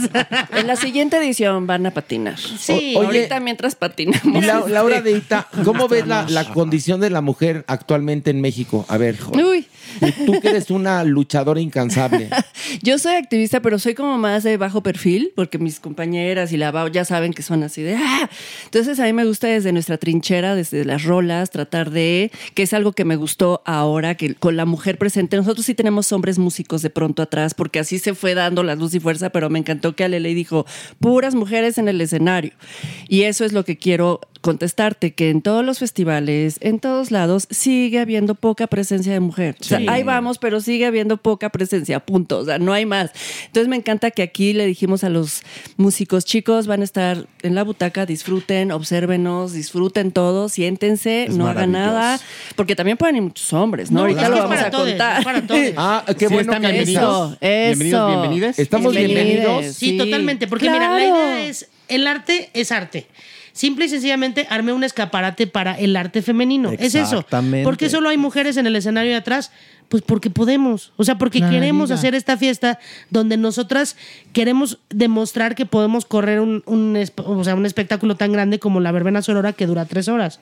En 0.55 0.67
la 0.67 0.75
siguiente 0.75 1.17
edición 1.17 1.67
van 1.67 1.85
a 1.85 1.86
patinar. 1.91 2.37
Sí. 2.39 2.93
O- 2.95 2.99
oye, 2.99 3.05
Ahorita 3.19 3.39
mientras 3.39 3.75
patinamos. 3.75 4.45
la- 4.45 4.67
Laura 4.67 5.01
de 5.01 5.11
Ita, 5.11 5.47
¿cómo 5.63 5.87
ves 5.87 6.07
la, 6.07 6.25
la 6.29 6.45
condición 6.53 6.99
de 6.99 7.09
la 7.09 7.21
mujer 7.21 7.63
actualmente 7.67 8.31
en 8.31 8.41
México? 8.41 8.85
A 8.89 8.97
ver, 8.97 9.17
jo- 9.19 9.31
Uy, 9.33 9.65
tú, 9.99 10.25
tú 10.25 10.41
que 10.41 10.49
eres 10.49 10.69
una 10.71 11.03
luchadora 11.03 11.59
incansable. 11.61 12.29
yo 12.83 12.97
soy 12.97 13.15
activista, 13.15 13.61
pero 13.61 13.79
soy 13.79 13.93
como 13.95 14.17
más 14.17 14.43
de 14.43 14.57
bajo 14.57 14.81
perfil, 14.83 15.31
porque 15.35 15.57
mis 15.57 15.79
compañeras 15.79 16.51
y 16.51 16.57
la 16.57 16.71
BAO 16.71 16.87
ya 16.89 17.05
saben 17.05 17.33
que 17.33 17.41
son 17.43 17.63
así 17.63 17.81
de 17.81 17.95
¡ah! 17.95 18.29
Entonces 18.65 18.99
a 18.99 19.05
mí 19.05 19.13
me 19.13 19.25
gusta 19.25 19.47
desde 19.47 19.71
nuestra 19.71 19.97
trinchera, 19.97 20.55
desde 20.55 20.85
las 20.85 21.03
rolas, 21.03 21.49
tratar 21.51 21.91
de, 21.91 22.31
que 22.53 22.63
es 22.63 22.73
algo 22.73 22.91
que 22.93 23.05
me 23.05 23.15
gustó 23.15 23.61
ahora, 23.65 24.15
que 24.15 24.35
con 24.35 24.57
la 24.57 24.65
mujer 24.65 24.97
presente, 24.97 25.37
nosotros 25.37 25.65
sí 25.65 25.73
tenemos 25.73 26.11
hombres 26.11 26.37
músicos 26.39 26.81
de 26.81 26.89
pronto 26.89 27.21
atrás, 27.21 27.53
porque 27.53 27.79
así 27.79 27.99
se 27.99 28.13
fue 28.13 28.33
dando 28.35 28.63
la 28.63 28.75
luz 28.75 28.93
y 28.93 28.99
fuerza, 28.99 29.29
pero 29.29 29.49
me 29.49 29.59
encantó 29.59 29.95
que 29.95 30.03
Alele 30.03 30.33
dijo, 30.33 30.65
puras 30.99 31.35
mujeres 31.35 31.76
en 31.77 31.87
el 31.87 32.01
escenario. 32.01 32.51
Y 33.07 33.23
eso 33.23 33.45
es 33.45 33.53
lo 33.53 33.65
que 33.65 33.77
quiero 33.77 34.21
contestarte, 34.41 35.13
que 35.13 35.29
en 35.29 35.41
todos 35.41 35.63
los 35.65 35.79
festivales, 35.79 36.57
en 36.61 36.79
todos 36.79 37.11
lados, 37.11 37.47
sigue 37.49 37.99
habiendo 37.99 38.35
poca 38.35 38.67
presencia 38.67 39.13
de 39.13 39.19
mujer. 39.19 39.55
O 39.59 39.63
sea, 39.63 39.79
ahí 39.87 40.03
vamos, 40.03 40.37
pero 40.37 40.59
sigue 40.61 40.85
habiendo 40.85 41.17
poca 41.17 41.49
presencia, 41.49 41.99
punto. 41.99 42.39
O 42.39 42.45
sea, 42.45 42.59
no 42.59 42.73
hay 42.73 42.85
más. 42.85 43.11
Entonces 43.47 43.67
me 43.67 43.75
encanta 43.75 44.11
que 44.11 44.21
aquí 44.21 44.53
le 44.53 44.65
dijimos 44.65 45.03
a 45.03 45.09
los 45.09 45.41
músicos, 45.77 46.25
chicos, 46.25 46.67
van 46.67 46.81
a 46.81 46.83
estar 46.83 47.27
en 47.41 47.55
la 47.55 47.63
butaca, 47.63 48.05
disfruten, 48.05 48.71
obsérvenos, 48.71 49.53
disfruten 49.53 50.11
todo, 50.11 50.49
siéntense, 50.49 51.25
Es 51.25 51.35
no 51.35 51.47
hagan 51.47 51.71
nada, 51.71 52.19
porque 52.55 52.75
también 52.75 52.97
pueden 52.97 53.15
ir 53.17 53.21
muchos 53.23 53.51
hombres, 53.53 53.91
¿no? 53.91 53.99
No, 53.99 54.01
Ahorita 54.05 54.23
es 54.23 54.29
lo 54.29 54.35
que 54.35 54.39
es 54.39 54.43
vamos 54.43 54.55
para 54.57 54.67
a 54.67 54.71
todos, 54.71 54.89
contar. 54.89 55.19
es 55.19 55.25
para 55.25 55.41
todos. 55.47 55.59
Ah, 55.77 56.03
qué 56.17 56.27
Sí, 56.27 56.33
bueno 56.33 56.53
que 56.53 56.59
bienvenidos. 56.59 57.37
Eso, 57.39 57.39
Bienvenidos, 57.41 57.93
eso. 57.93 58.07
bienvenidas. 58.07 58.59
Estamos 58.59 58.95
bienvenidos. 58.95 59.65
Sí, 59.75 59.97
totalmente. 59.97 60.47
Porque 60.47 60.69
mira, 60.69 60.89
la 60.89 60.99
idea 61.03 61.47
es: 61.47 61.67
el 61.87 62.07
arte 62.07 62.49
es 62.53 62.71
arte. 62.71 63.07
Simple 63.57 63.85
y 63.85 63.89
sencillamente 63.89 64.45
armé 64.51 64.71
un 64.71 64.83
escaparate 64.83 65.47
para 65.47 65.73
el 65.79 65.95
arte 65.95 66.21
femenino. 66.21 66.71
Es 66.73 66.93
eso. 66.93 67.15
Exactamente. 67.15 67.63
¿Por 67.63 67.75
qué 67.75 67.89
solo 67.89 68.07
hay 68.09 68.17
mujeres 68.17 68.55
en 68.57 68.67
el 68.67 68.75
escenario 68.75 69.09
de 69.09 69.17
atrás? 69.17 69.51
Pues 69.89 70.03
porque 70.03 70.29
podemos. 70.29 70.93
O 70.95 71.03
sea, 71.03 71.17
porque 71.17 71.39
La 71.39 71.49
queremos 71.49 71.89
vida. 71.89 71.95
hacer 71.95 72.13
esta 72.13 72.37
fiesta 72.37 72.77
donde 73.09 73.35
nosotras 73.35 73.95
queremos 74.31 74.77
demostrar 74.89 75.55
que 75.55 75.65
podemos 75.65 76.05
correr 76.05 76.39
un, 76.39 76.61
un 76.67 77.03
o 77.25 77.43
sea, 77.43 77.55
un 77.55 77.65
espectáculo 77.65 78.15
tan 78.15 78.31
grande 78.31 78.59
como 78.59 78.79
la 78.79 78.91
Verbena 78.91 79.23
Sonora 79.23 79.53
que 79.53 79.65
dura 79.65 79.85
tres 79.85 80.07
horas. 80.07 80.39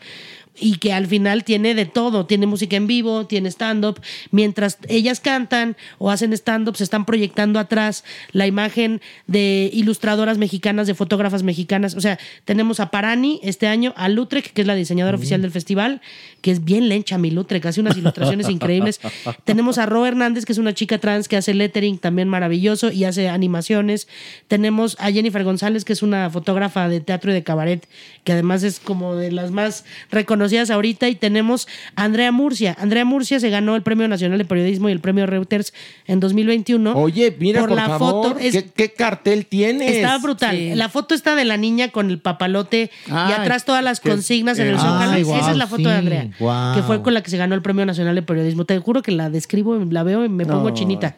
Y 0.58 0.78
que 0.78 0.94
al 0.94 1.08
final 1.08 1.44
tiene 1.44 1.76
de 1.76 1.86
todo. 1.86 2.26
Tiene 2.26 2.46
música 2.48 2.76
en 2.76 2.88
vivo, 2.88 3.26
tiene 3.26 3.50
stand-up. 3.50 4.02
Mientras 4.32 4.78
ellas 4.88 5.20
cantan 5.20 5.76
o 5.98 6.12
hacen 6.12 6.34
stand-up, 6.34 6.78
se 6.78 6.84
están 6.84 7.06
proyectando 7.06 7.60
atrás 7.60 8.04
la 8.32 8.48
imagen 8.48 9.02
de 9.28 9.70
ilustradoras 9.74 10.38
mexicanas, 10.38 10.88
de 10.88 10.96
fotógrafas 10.96 11.44
mexicanas. 11.44 11.96
O 11.96 12.02
sea, 12.02 12.20
tenemos 12.46 12.80
a 12.80 12.92
Parani 12.92 13.40
este 13.44 13.68
año, 13.68 13.94
a 13.98 14.10
Lutrek, 14.10 14.54
que 14.54 14.62
es 14.62 14.68
la 14.68 14.76
diseñadora 14.76 15.18
oficial 15.18 15.42
del 15.42 15.52
festival, 15.52 16.02
que 16.46 16.52
es 16.52 16.64
bien 16.64 16.90
lencha 16.90 17.18
mi 17.18 17.32
Lutrek, 17.32 17.66
hace 17.66 17.82
unas 17.82 17.98
ilustraciones 17.98 18.50
increíbles. 18.50 19.00
Tenemos 19.46 19.80
a 19.80 19.88
Ro 19.88 20.06
Hernández, 20.06 20.46
que 20.46 20.52
es 20.52 20.60
una 20.60 20.76
chica 20.76 21.00
trans 21.00 21.28
que 21.28 21.38
hace 21.38 21.56
lettering 21.56 21.98
también 21.98 22.30
maravilloso 22.30 22.92
y 22.92 23.06
hace 23.06 23.30
animaciones. 23.30 24.08
Tenemos 24.48 24.96
a 25.00 25.10
Jennifer 25.12 25.44
González, 25.44 25.86
que 25.86 25.94
es 25.94 26.04
una 26.04 26.30
fotógrafa 26.30 26.88
de 26.88 27.00
teatro 27.00 27.32
y 27.32 27.34
de 27.34 27.42
cabaret, 27.42 27.88
que 28.24 28.34
además 28.34 28.62
es 28.62 28.80
como 28.80 29.16
de 29.16 29.32
las 29.32 29.50
más 29.50 29.86
reconocidas 30.12 30.70
ahorita. 30.70 31.10
Y 31.10 31.16
tenemos 31.16 31.68
a 31.96 32.04
Andrea 32.04 32.32
Murcia. 32.32 32.78
Andrea 32.80 33.06
Murcia 33.06 33.40
se 33.40 33.50
ganó 33.50 33.76
el 33.76 33.82
Premio 33.82 34.08
Nacional 34.08 34.38
de 34.38 34.46
Periodismo 34.46 34.88
y 34.90 34.92
el 34.92 35.00
Premio 35.00 35.26
Reuters 35.26 35.74
en 36.06 36.20
2021. 36.20 36.96
Oye, 36.96 37.36
mira, 37.40 37.62
por, 37.62 37.72
la 37.72 37.88
favor, 37.88 38.28
foto. 38.28 38.40
Es- 38.40 38.54
¿qué, 38.54 38.70
qué 38.70 38.94
cartel 38.94 39.48
tienes? 39.48 39.92
Está 39.94 40.20
brutal. 40.20 40.56
Sí. 40.56 40.76
La 40.76 40.90
foto 40.90 41.16
está 41.16 41.36
de 41.36 41.46
la 41.46 41.58
niña 41.58 41.90
con 41.90 42.12
el 42.12 42.20
papalote 42.20 42.92
y 43.08 43.12
atrás 43.12 43.66
todas 43.66 43.84
las 43.84 44.00
consignas 44.00 44.60
en 44.60 44.68
el 44.68 44.76
Ay, 44.76 44.80
Zócalo. 45.24 45.38
Esa 45.40 45.52
es 45.52 45.58
la 45.58 45.66
foto 45.66 45.90
de 45.90 45.96
sí, 45.96 46.00
Andrea, 46.00 46.30
que 46.38 46.84
fue 46.84 47.02
con 47.02 47.14
la 47.14 47.22
que 47.22 47.30
se 47.30 47.38
ganó 47.38 47.56
el 47.56 47.62
Premio 47.62 47.86
Nacional 47.86 48.16
de 48.16 48.22
Periodismo. 48.22 48.66
Te 48.66 48.78
juro 48.80 49.02
que 49.02 49.12
la 49.12 49.30
describo, 49.30 49.76
la 49.78 50.04
veo 50.04 50.26
y 50.26 50.30
me 50.30 50.46
pongo 50.46 50.72
chinita. 50.72 51.16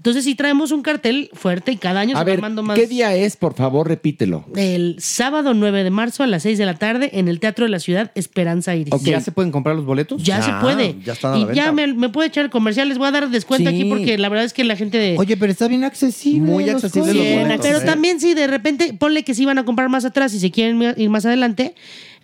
Entonces 0.00 0.24
sí 0.24 0.34
traemos 0.34 0.70
un 0.72 0.80
cartel 0.80 1.28
fuerte 1.34 1.72
y 1.72 1.76
cada 1.76 2.00
año 2.00 2.16
A 2.16 2.20
se 2.20 2.24
ver, 2.24 2.36
va 2.36 2.46
armando 2.46 2.62
más. 2.62 2.78
¿qué 2.78 2.86
día 2.86 3.14
es? 3.14 3.36
Por 3.36 3.52
favor, 3.52 3.86
repítelo. 3.86 4.46
El 4.56 4.96
sábado 4.98 5.52
9 5.52 5.84
de 5.84 5.90
marzo 5.90 6.22
a 6.22 6.26
las 6.26 6.42
6 6.44 6.56
de 6.56 6.64
la 6.64 6.78
tarde 6.78 7.10
en 7.12 7.28
el 7.28 7.38
Teatro 7.38 7.66
de 7.66 7.70
la 7.70 7.80
Ciudad 7.80 8.10
Esperanza 8.14 8.74
Iris. 8.74 8.94
Ok. 8.94 9.02
¿Ya 9.02 9.20
se 9.20 9.30
pueden 9.30 9.52
comprar 9.52 9.76
los 9.76 9.84
boletos? 9.84 10.22
Ya, 10.22 10.40
se 10.40 10.48
Ya, 10.52 10.60
puede. 10.60 10.96
ya 11.04 11.12
están 11.12 11.34
a 11.34 11.38
y 11.38 11.44
la 11.44 11.52
ya 11.52 11.70
venta. 11.70 11.86
me, 11.86 11.92
me 11.92 12.08
puede 12.08 12.28
echar 12.28 12.44
el 12.46 12.50
comercial. 12.50 12.88
Les 12.88 12.96
voy 12.96 13.08
a 13.08 13.10
dar 13.10 13.28
descuento 13.28 13.68
Sí. 13.68 13.76
aquí 13.76 13.90
porque 13.90 14.16
la 14.16 14.30
verdad 14.30 14.46
es 14.46 14.54
que 14.54 14.64
la 14.64 14.74
gente 14.76 14.96
de. 14.96 15.16
Oye, 15.18 15.36
pero 15.36 15.52
está 15.52 15.68
bien 15.68 15.84
accesible. 15.84 16.50
Muy 16.50 16.64
los 16.64 16.82
accesible 16.82 17.12
los 17.12 17.42
boletos. 17.42 17.66
Pero 17.66 17.80
Sí. 17.80 17.84
también 17.84 18.20
si 18.20 18.32
de 18.32 18.46
repente 18.46 18.94
ponle 18.94 19.22
que 19.22 19.34
si 19.34 19.44
van 19.44 19.58
a 19.58 19.66
comprar 19.66 19.90
más 19.90 20.06
atrás 20.06 20.32
y 20.32 20.40
se 20.40 20.50
quieren 20.50 20.80
ir 20.96 21.10
más 21.10 21.26
adelante, 21.26 21.74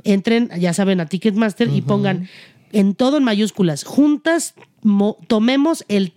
entren, 0.02 0.48
ya 0.58 0.72
saben, 0.72 1.00
a 1.00 1.06
Ticketmaster 1.06 1.68
y 1.68 1.82
pongan 1.82 2.28
en 2.72 2.94
todo 2.94 3.18
en 3.18 3.24
mayúsculas, 3.24 3.84
juntas 3.84 4.54
mo- 4.82 5.18
tomemos 5.28 5.84
el 5.88 6.12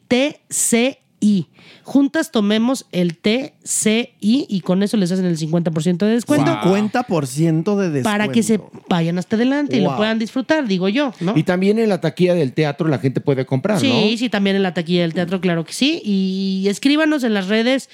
TCI. 1.19 1.47
Juntas 1.83 2.31
tomemos 2.31 2.85
el 2.91 3.17
TCI 3.17 4.45
y 4.49 4.61
con 4.61 4.83
eso 4.83 4.97
les 4.97 5.11
hacen 5.11 5.25
el 5.25 5.37
50% 5.37 5.97
de 5.97 6.07
descuento 6.11 6.51
50% 6.51 7.75
de 7.77 7.89
descuento. 7.89 8.03
para 8.03 8.27
que 8.29 8.43
se 8.43 8.59
vayan 8.89 9.17
hasta 9.17 9.35
adelante 9.35 9.77
y 9.77 9.81
lo 9.81 9.95
puedan 9.95 10.19
disfrutar, 10.19 10.67
digo 10.67 10.89
yo, 10.89 11.13
¿no? 11.19 11.33
Y 11.37 11.43
también 11.43 11.79
en 11.79 11.89
la 11.89 12.01
taquilla 12.01 12.33
del 12.33 12.53
teatro 12.53 12.87
la 12.87 12.99
gente 12.99 13.21
puede 13.21 13.45
comprar, 13.45 13.79
Sí, 13.79 14.11
¿no? 14.11 14.17
sí, 14.17 14.29
también 14.29 14.55
en 14.55 14.63
la 14.63 14.73
taquilla 14.73 15.01
del 15.01 15.13
teatro, 15.13 15.41
claro 15.41 15.65
que 15.65 15.73
sí. 15.73 16.01
Y 16.03 16.65
escríbanos 16.67 17.23
en 17.23 17.33
las 17.33 17.47
redes. 17.47 17.89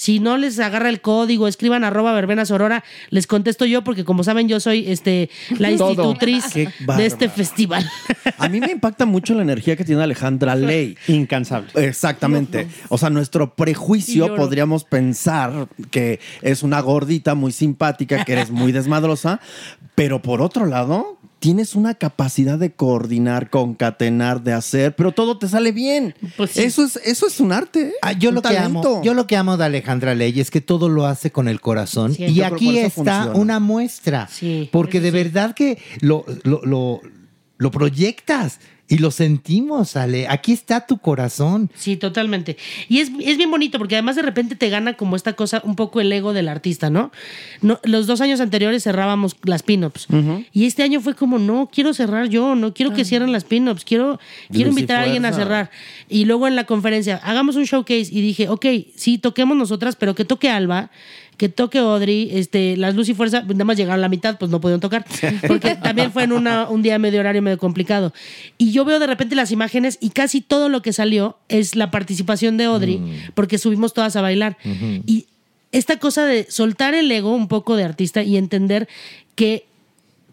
Si 0.00 0.18
no 0.18 0.38
les 0.38 0.58
agarra 0.58 0.88
el 0.88 1.02
código, 1.02 1.46
escriban 1.46 1.84
arroba 1.84 2.14
verbena 2.14 2.46
sorora. 2.46 2.84
Les 3.10 3.26
contesto 3.26 3.66
yo 3.66 3.84
porque 3.84 4.02
como 4.02 4.24
saben 4.24 4.48
yo 4.48 4.58
soy 4.58 4.90
este 4.90 5.28
la 5.58 5.76
Todo. 5.76 5.90
institutriz 5.90 6.46
Qué 6.54 6.60
de 6.64 6.72
bárbaro. 6.86 7.06
este 7.06 7.28
festival. 7.28 7.86
A 8.38 8.48
mí 8.48 8.60
me 8.60 8.70
impacta 8.70 9.04
mucho 9.04 9.34
la 9.34 9.42
energía 9.42 9.76
que 9.76 9.84
tiene 9.84 10.02
Alejandra 10.02 10.54
Ley. 10.56 10.96
Incansable. 11.06 11.68
Exactamente. 11.74 12.66
O 12.88 12.96
sea, 12.96 13.10
nuestro 13.10 13.54
prejuicio 13.54 14.34
podríamos 14.36 14.84
pensar 14.84 15.68
que 15.90 16.18
es 16.40 16.62
una 16.62 16.80
gordita 16.80 17.34
muy 17.34 17.52
simpática, 17.52 18.24
que 18.24 18.32
eres 18.32 18.50
muy 18.50 18.72
desmadrosa, 18.72 19.38
pero 19.94 20.22
por 20.22 20.40
otro 20.40 20.64
lado, 20.64 21.18
tienes 21.40 21.74
una 21.74 21.94
capacidad 21.94 22.58
de 22.58 22.70
coordinar, 22.72 23.50
concatenar, 23.50 24.42
de 24.42 24.52
hacer, 24.52 24.94
pero 24.94 25.12
todo 25.12 25.38
te 25.38 25.48
sale 25.48 25.72
bien. 25.72 26.14
Pues 26.36 26.50
sí. 26.52 26.60
Eso 26.60 26.84
es 26.84 26.96
eso 27.04 27.26
es 27.26 27.40
un 27.40 27.50
arte. 27.52 27.92
Ah, 28.02 28.12
yo 28.12 28.28
un 28.28 28.36
lo 28.36 28.42
que 28.42 28.56
amo, 28.58 29.02
yo 29.02 29.14
lo 29.14 29.26
que 29.26 29.36
amo 29.36 29.56
de 29.56 29.64
Alejandra 29.64 30.14
Ley 30.14 30.38
es 30.38 30.50
que 30.50 30.60
todo 30.60 30.88
lo 30.88 31.06
hace 31.06 31.32
con 31.32 31.48
el 31.48 31.60
corazón 31.60 32.14
Sí. 32.14 32.26
y 32.26 32.42
aquí 32.42 32.78
está 32.78 32.90
funciona. 33.24 33.32
una 33.40 33.58
muestra, 33.58 34.28
Sí, 34.30 34.68
porque 34.70 35.00
de 35.00 35.08
sí. 35.10 35.16
verdad 35.16 35.54
que 35.54 35.78
lo, 36.00 36.24
lo, 36.44 36.60
lo, 36.64 37.00
lo 37.56 37.70
proyectas 37.70 38.60
Y 38.90 38.98
lo 38.98 39.12
sentimos, 39.12 39.96
Ale. 39.96 40.26
Aquí 40.28 40.50
está 40.50 40.84
tu 40.84 40.98
corazón. 40.98 41.70
Sí, 41.76 41.96
totalmente. 41.96 42.56
Y 42.88 42.98
es, 42.98 43.08
es 43.20 43.36
bien 43.36 43.48
bonito 43.48 43.78
porque 43.78 43.94
además 43.94 44.16
de 44.16 44.22
repente 44.22 44.56
te 44.56 44.68
gana 44.68 44.94
como 44.94 45.14
esta 45.14 45.34
cosa, 45.34 45.62
un 45.64 45.76
poco 45.76 46.00
el 46.00 46.12
ego 46.12 46.32
del 46.32 46.48
artista, 46.48 46.90
¿no? 46.90 47.12
no 47.62 47.78
los 47.84 48.08
dos 48.08 48.20
años 48.20 48.40
anteriores 48.40 48.82
cerrábamos 48.82 49.36
las 49.44 49.62
pin-ups. 49.62 50.08
Y 50.52 50.66
este 50.66 50.82
año 50.82 51.00
fue 51.00 51.14
como, 51.14 51.38
no, 51.38 51.70
quiero 51.72 51.94
cerrar 51.94 52.28
yo, 52.28 52.56
no 52.56 52.74
quiero 52.74 52.92
que 52.92 53.04
cierren 53.04 53.30
las 53.30 53.44
pin-ups, 53.44 53.84
quiero, 53.84 54.18
quiero 54.50 54.70
invitar 54.70 54.98
a 54.98 55.02
alguien 55.04 55.24
a 55.24 55.32
cerrar. 55.32 55.70
Y 56.08 56.24
luego 56.24 56.48
en 56.48 56.56
la 56.56 56.64
conferencia, 56.64 57.20
hagamos 57.22 57.54
un 57.54 57.64
showcase 57.66 58.08
y 58.10 58.20
dije, 58.20 58.48
ok, 58.48 58.66
sí, 58.96 59.18
toquemos 59.18 59.56
nosotras, 59.56 59.94
pero 59.94 60.16
que 60.16 60.24
toque 60.24 60.50
Alba. 60.50 60.90
Que 61.40 61.48
toque 61.48 61.78
Audrey, 61.78 62.28
este, 62.34 62.76
las 62.76 62.94
Luz 62.94 63.08
y 63.08 63.14
Fuerza, 63.14 63.40
nada 63.40 63.64
más 63.64 63.78
llegaron 63.78 63.98
a 63.98 64.02
la 64.02 64.10
mitad, 64.10 64.36
pues 64.38 64.50
no 64.50 64.60
pudieron 64.60 64.78
tocar. 64.80 65.06
Porque 65.48 65.74
también 65.74 66.12
fue 66.12 66.24
en 66.24 66.32
una- 66.32 66.68
un 66.68 66.82
día 66.82 66.98
medio 66.98 67.18
horario 67.18 67.40
medio 67.40 67.56
complicado. 67.56 68.12
Y 68.58 68.72
yo 68.72 68.84
veo 68.84 68.98
de 68.98 69.06
repente 69.06 69.34
las 69.34 69.50
imágenes 69.50 69.96
y 70.02 70.10
casi 70.10 70.42
todo 70.42 70.68
lo 70.68 70.82
que 70.82 70.92
salió 70.92 71.38
es 71.48 71.76
la 71.76 71.90
participación 71.90 72.58
de 72.58 72.64
Audrey, 72.64 73.00
porque 73.34 73.56
subimos 73.56 73.94
todas 73.94 74.16
a 74.16 74.20
bailar. 74.20 74.58
Y 75.06 75.28
esta 75.72 75.98
cosa 75.98 76.26
de 76.26 76.44
soltar 76.50 76.92
el 76.92 77.10
ego 77.10 77.34
un 77.34 77.48
poco 77.48 77.74
de 77.74 77.84
artista 77.84 78.22
y 78.22 78.36
entender 78.36 78.86
que 79.34 79.64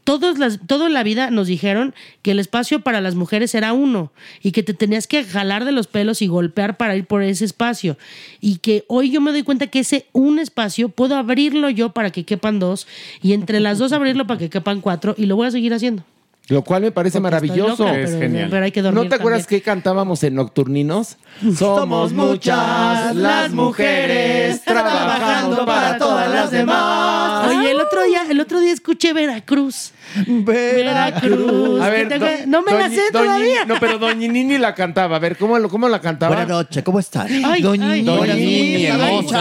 todos 0.07 0.39
las, 0.39 0.61
toda 0.65 0.87
la 0.87 1.03
vida 1.03 1.31
nos 1.31 1.47
dijeron 1.47 1.93
que 2.21 2.31
el 2.31 2.39
espacio 2.39 2.79
para 2.79 3.01
las 3.01 3.15
mujeres 3.15 3.53
era 3.53 3.73
uno 3.73 4.13
y 4.41 4.53
que 4.53 4.63
te 4.63 4.73
tenías 4.73 5.05
que 5.05 5.25
jalar 5.25 5.65
de 5.65 5.73
los 5.73 5.87
pelos 5.87 6.21
y 6.21 6.27
golpear 6.27 6.77
para 6.77 6.95
ir 6.95 7.03
por 7.03 7.23
ese 7.23 7.43
espacio. 7.43 7.97
Y 8.39 8.59
que 8.59 8.85
hoy 8.87 9.11
yo 9.11 9.19
me 9.19 9.31
doy 9.31 9.43
cuenta 9.43 9.67
que 9.67 9.79
ese 9.79 10.05
un 10.13 10.39
espacio 10.39 10.87
puedo 10.87 11.17
abrirlo 11.17 11.69
yo 11.69 11.89
para 11.89 12.09
que 12.09 12.23
quepan 12.23 12.57
dos 12.57 12.87
y 13.21 13.33
entre 13.33 13.59
las 13.59 13.79
dos 13.79 13.91
abrirlo 13.91 14.25
para 14.25 14.39
que 14.39 14.49
quepan 14.49 14.79
cuatro 14.79 15.13
y 15.17 15.25
lo 15.25 15.35
voy 15.35 15.47
a 15.47 15.51
seguir 15.51 15.73
haciendo. 15.73 16.05
Lo 16.49 16.61
cual 16.61 16.81
me 16.83 16.91
parece 16.91 17.19
Porque 17.19 17.23
maravilloso. 17.35 17.83
loca, 17.85 17.99
Es 17.99 18.09
pero- 18.11 18.21
genial. 18.21 18.47
pero 18.49 18.63
hay 18.65 18.71
que 18.71 18.81
dormir 18.81 19.03
¿No 19.03 19.09
te 19.09 19.15
acuerdas 19.15 19.45
que 19.47 19.61
cantábamos 19.61 20.23
en 20.23 20.35
Nocturninos? 20.35 21.17
Somos 21.57 22.13
muchas 22.13 23.13
las 23.15 23.51
mujeres 23.51 24.63
trabajando 24.63 25.65
para 25.65 25.97
todas 25.97 26.29
las 26.31 26.49
demás. 26.51 27.47
Oye, 27.49 27.71
el 27.71 27.79
otro 27.81 28.03
día, 28.03 28.21
el 28.29 28.39
otro 28.39 28.59
día 28.61 28.71
escuché 28.73 29.11
Veracruz. 29.13 29.91
Veracruz. 30.25 31.81
A 31.81 31.89
ver, 31.89 32.47
no 32.47 32.61
me 32.61 32.71
la 32.73 32.89
sé 32.89 33.01
Doñi- 33.11 33.11
todavía. 33.11 33.65
No, 33.65 33.75
pero 33.79 33.97
Doña 33.97 34.27
Nini 34.27 34.57
la 34.57 34.73
cantaba. 34.73 35.17
A 35.17 35.19
ver, 35.19 35.37
¿cómo, 35.37 35.61
cómo 35.69 35.89
la 35.89 35.99
cantaba? 35.99 36.35
Buenas 36.35 36.47
noches, 36.49 36.83
¿cómo 36.83 36.99
están? 36.99 37.27
Ay, 37.45 37.61
Doña 37.61 37.91
ay, 37.91 38.03
Doña 38.03 38.33
Nini. 38.33 38.87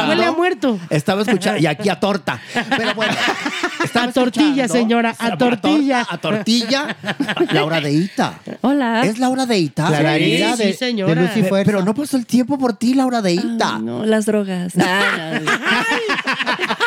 Huele 0.09 0.25
a 0.25 0.33
muerto. 0.33 0.79
Estaba 0.91 1.23
escuchando, 1.23 1.61
y 1.61 1.67
aquí 1.67 1.89
a 1.89 1.99
torta. 2.01 2.41
Pero 2.77 2.95
bueno, 2.95 3.13
A 3.95 4.13
tortilla, 4.13 4.69
señora, 4.69 5.15
a 5.19 5.39
tortilla. 5.39 6.07
A 6.09 6.19
tortilla, 6.19 6.96
Laura 7.53 7.81
de 7.81 7.93
Ita. 7.93 8.39
Hola. 8.63 9.03
¿Es 9.05 9.19
Laura 9.19 9.47
de 9.47 9.59
Ita? 9.59 9.87
Clarita 9.87 10.57
sí, 10.57 10.63
de, 10.65 10.73
señora. 10.75 11.33
Pe- 11.33 11.45
Fuerza. 11.45 11.71
Pero 11.71 11.83
no 11.85 11.95
pasó 11.95 12.17
el 12.17 12.27
tiempo 12.27 12.59
por 12.59 12.75
ti, 12.77 12.95
Laura 12.95 13.23
de 13.23 13.35
Ita. 13.35 13.79
No, 13.79 14.05
las 14.05 14.27
drogas. 14.27 14.75
No. 14.77 14.85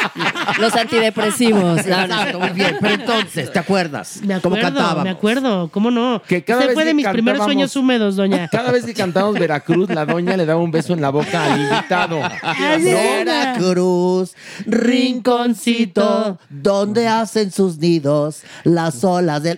Los 0.60 0.76
antidepresivos. 0.76 1.62
No, 1.64 1.74
no. 1.76 1.80
Exacto, 1.80 2.40
muy 2.40 2.50
bien. 2.50 2.78
Pero 2.80 2.94
entonces, 2.96 3.52
¿te 3.52 3.60
acuerdas? 3.60 4.20
Me 4.24 4.40
¿Cómo 4.42 4.56
acuerdo, 4.56 4.76
cantábamos? 4.78 5.04
me 5.04 5.10
acuerdo, 5.10 5.70
¿cómo 5.70 5.92
no? 5.92 6.22
Que 6.28 6.44
cada 6.44 6.60
Usted 6.60 6.68
vez 6.70 6.74
fue 6.76 6.86
de 6.86 6.94
mis 6.94 7.08
primeros 7.08 7.44
sueños 7.46 7.76
húmedos, 7.76 8.16
doña. 8.16 8.48
Cada 8.52 8.72
vez 8.72 8.86
que 8.86 8.94
cantamos 8.94 9.36
Veracruz, 9.40 9.90
la 9.90 10.06
doña 10.06 10.36
le 10.38 10.46
daba 10.46 10.60
un 10.62 10.72
beso 10.72 10.94
en 10.94 11.02
la 11.02 11.10
boca 11.10 11.54
al 11.54 11.62
invitado. 11.62 12.20
Veracruz, 12.84 14.36
rinconcito, 14.66 16.38
donde 16.50 17.08
hacen 17.08 17.52
sus 17.52 17.78
nidos 17.78 18.42
las 18.64 19.04
olas 19.04 19.44
del... 19.44 19.58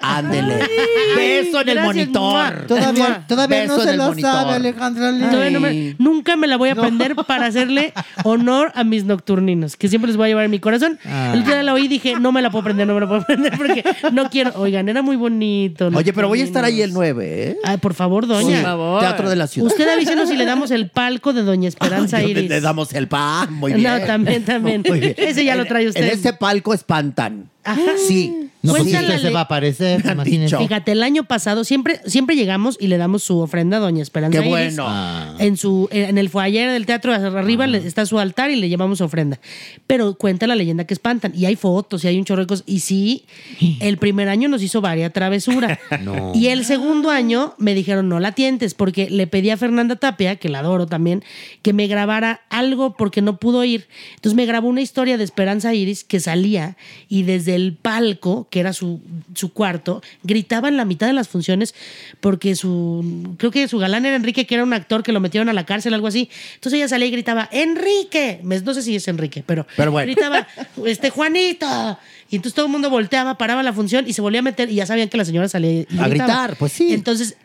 Ándele. 0.00 0.58
Beso 1.16 1.60
en 1.60 1.68
el 1.68 1.74
Gracias, 1.76 1.84
monitor. 1.84 2.66
Todavía, 2.66 3.24
todavía 3.26 3.60
Beso 3.62 3.74
no 3.76 3.80
en 3.82 3.84
se 3.86 3.90
el 3.92 3.96
lo 3.98 4.04
monitor. 4.06 4.32
sabe, 4.32 4.52
Alejandra 4.54 5.12
Lee. 5.12 5.26
Todavía 5.30 5.50
no 5.50 5.60
me- 5.60 5.96
nunca 5.98 6.36
me 6.36 6.46
la 6.46 6.56
voy 6.56 6.68
a 6.70 6.72
aprender 6.72 7.14
para 7.16 7.46
hacerle 7.46 7.92
honor 8.24 8.72
a 8.74 8.84
mis 8.84 9.04
nocturninos, 9.04 9.63
que 9.76 9.88
siempre 9.88 10.08
les 10.08 10.16
voy 10.16 10.26
a 10.26 10.28
llevar 10.28 10.44
en 10.44 10.50
mi 10.50 10.60
corazón. 10.60 10.98
Ah. 11.04 11.32
El 11.34 11.44
día 11.44 11.56
de 11.56 11.62
la 11.62 11.74
oí 11.74 11.84
y 11.84 11.88
dije, 11.88 12.14
no 12.18 12.32
me 12.32 12.42
la 12.42 12.50
puedo 12.50 12.60
aprender, 12.60 12.86
no 12.86 12.94
me 12.94 13.00
la 13.00 13.06
puedo 13.08 13.20
aprender 13.22 13.52
porque 13.56 13.84
no 14.12 14.30
quiero. 14.30 14.52
Oigan, 14.56 14.88
era 14.88 15.02
muy 15.02 15.16
bonito. 15.16 15.90
Oye, 15.94 16.12
pero 16.12 16.28
voy 16.28 16.40
a 16.40 16.44
estar 16.44 16.64
ahí 16.64 16.82
el 16.82 16.92
Nocturninos. 16.92 17.16
9, 17.16 17.50
¿eh? 17.50 17.56
Ay, 17.64 17.76
por 17.78 17.94
favor, 17.94 18.26
doña. 18.26 18.56
Por 18.56 18.62
favor. 18.62 19.00
Teatro 19.00 19.30
de 19.30 19.36
la 19.36 19.46
Ciudad. 19.46 19.70
Usted 19.70 19.88
avísenos 19.88 20.28
si 20.28 20.36
le 20.36 20.44
damos 20.44 20.70
el 20.70 20.90
palco 20.90 21.32
de 21.32 21.42
Doña 21.42 21.68
Esperanza 21.68 22.16
Ay, 22.18 22.30
Iris. 22.30 22.48
Le 22.48 22.60
damos 22.60 22.92
el 22.92 23.08
pan, 23.08 23.52
muy 23.52 23.72
bien. 23.72 24.00
No, 24.00 24.06
también, 24.06 24.44
también. 24.44 24.82
Muy 24.88 25.00
bien. 25.00 25.14
Ese 25.16 25.44
ya 25.44 25.56
lo 25.56 25.64
trae 25.64 25.88
usted. 25.88 26.02
En 26.02 26.10
este 26.10 26.32
palco 26.32 26.74
espantan. 26.74 27.50
Sí. 28.06 28.40
No, 28.62 28.72
pues 28.72 28.84
Cuéntale. 28.84 29.08
usted 29.16 29.28
se 29.28 29.30
va 29.30 29.40
a 29.40 29.42
aparecer. 29.42 30.02
Fíjate, 30.58 30.92
el 30.92 31.02
año 31.02 31.24
pasado 31.24 31.64
siempre, 31.64 32.00
siempre 32.06 32.34
llegamos 32.34 32.78
y 32.80 32.86
le 32.86 32.96
damos 32.96 33.22
su 33.22 33.38
ofrenda 33.40 33.76
a 33.76 33.80
Doña 33.80 34.00
Esperanza. 34.02 34.40
Qué 34.40 34.48
Iris. 34.48 34.76
bueno. 34.76 35.38
En 35.38 35.58
su, 35.58 35.86
en 35.92 36.16
el 36.16 36.30
foyer 36.30 36.70
del 36.70 36.86
teatro 36.86 37.12
arriba 37.12 37.66
le- 37.66 37.86
está 37.86 38.06
su 38.06 38.18
altar 38.18 38.50
y 38.50 38.56
le 38.56 38.70
llevamos 38.70 39.02
ofrenda. 39.02 39.38
Pero 39.86 40.14
cuenta 40.14 40.46
la 40.46 40.56
leyenda 40.56 40.86
que 40.86 40.94
espantan. 40.94 41.32
Y 41.36 41.44
hay 41.44 41.56
fotos 41.56 42.04
y 42.04 42.08
hay 42.08 42.16
un 42.18 42.24
chorro 42.24 42.40
de 42.40 42.46
cosas. 42.46 42.64
Y 42.66 42.80
sí, 42.80 43.26
el 43.80 43.98
primer 43.98 44.30
año 44.30 44.48
nos 44.48 44.62
hizo 44.62 44.80
varias 44.80 45.12
travesura. 45.12 45.78
Y 46.34 46.46
el 46.48 46.64
segundo 46.64 47.10
año 47.10 47.54
me 47.58 47.74
dijeron, 47.74 48.08
no 48.08 48.18
la 48.18 48.32
tientes, 48.32 48.72
porque 48.74 49.10
le 49.10 49.26
pedí 49.26 49.50
a 49.50 49.56
Fernanda 49.58 49.96
Tapia, 49.96 50.36
que 50.36 50.48
la 50.48 50.60
adoro 50.60 50.86
también, 50.86 51.22
que 51.60 51.72
me 51.74 51.86
grabara 51.86 52.40
algo 52.48 52.94
porque 52.96 53.20
no 53.20 53.36
pudo 53.38 53.62
ir. 53.64 53.88
Entonces 54.16 54.34
me 54.36 54.46
grabó 54.46 54.68
una 54.68 54.80
historia 54.80 55.18
de 55.18 55.24
Esperanza 55.24 55.74
Iris 55.74 56.02
que 56.02 56.18
salía 56.18 56.76
y 57.08 57.24
desde 57.24 57.53
el 57.54 57.74
palco, 57.74 58.46
que 58.50 58.60
era 58.60 58.72
su, 58.72 59.00
su 59.34 59.52
cuarto, 59.52 60.02
gritaba 60.22 60.68
en 60.68 60.76
la 60.76 60.84
mitad 60.84 61.06
de 61.06 61.12
las 61.12 61.28
funciones 61.28 61.74
porque 62.20 62.54
su, 62.56 63.34
creo 63.38 63.50
que 63.50 63.68
su 63.68 63.78
galán 63.78 64.06
era 64.06 64.16
Enrique, 64.16 64.46
que 64.46 64.54
era 64.54 64.64
un 64.64 64.72
actor 64.72 65.02
que 65.02 65.12
lo 65.12 65.20
metieron 65.20 65.48
a 65.48 65.52
la 65.52 65.64
cárcel, 65.66 65.94
algo 65.94 66.06
así. 66.06 66.28
Entonces 66.54 66.78
ella 66.78 66.88
salía 66.88 67.06
y 67.08 67.10
gritaba, 67.10 67.48
Enrique, 67.52 68.40
no 68.42 68.74
sé 68.74 68.82
si 68.82 68.96
es 68.96 69.06
Enrique, 69.08 69.42
pero, 69.46 69.66
Pero 69.76 69.90
bueno. 69.92 70.06
gritaba, 70.10 70.46
este 70.86 71.10
Juanito. 71.10 71.98
Y 72.30 72.36
entonces 72.36 72.54
todo 72.54 72.66
el 72.66 72.72
mundo 72.72 72.90
volteaba, 72.90 73.36
paraba 73.38 73.62
la 73.62 73.72
función 73.72 74.04
y 74.08 74.12
se 74.12 74.22
volvía 74.22 74.40
a 74.40 74.42
meter 74.42 74.70
y 74.70 74.76
ya 74.76 74.86
sabían 74.86 75.08
que 75.08 75.16
la 75.16 75.24
señora 75.24 75.48
salía 75.48 75.70
y 75.72 75.86
A 75.98 76.08
gritaba. 76.08 76.08
gritar, 76.08 76.56
pues 76.56 76.72
sí. 76.72 76.92
Entonces 76.92 77.36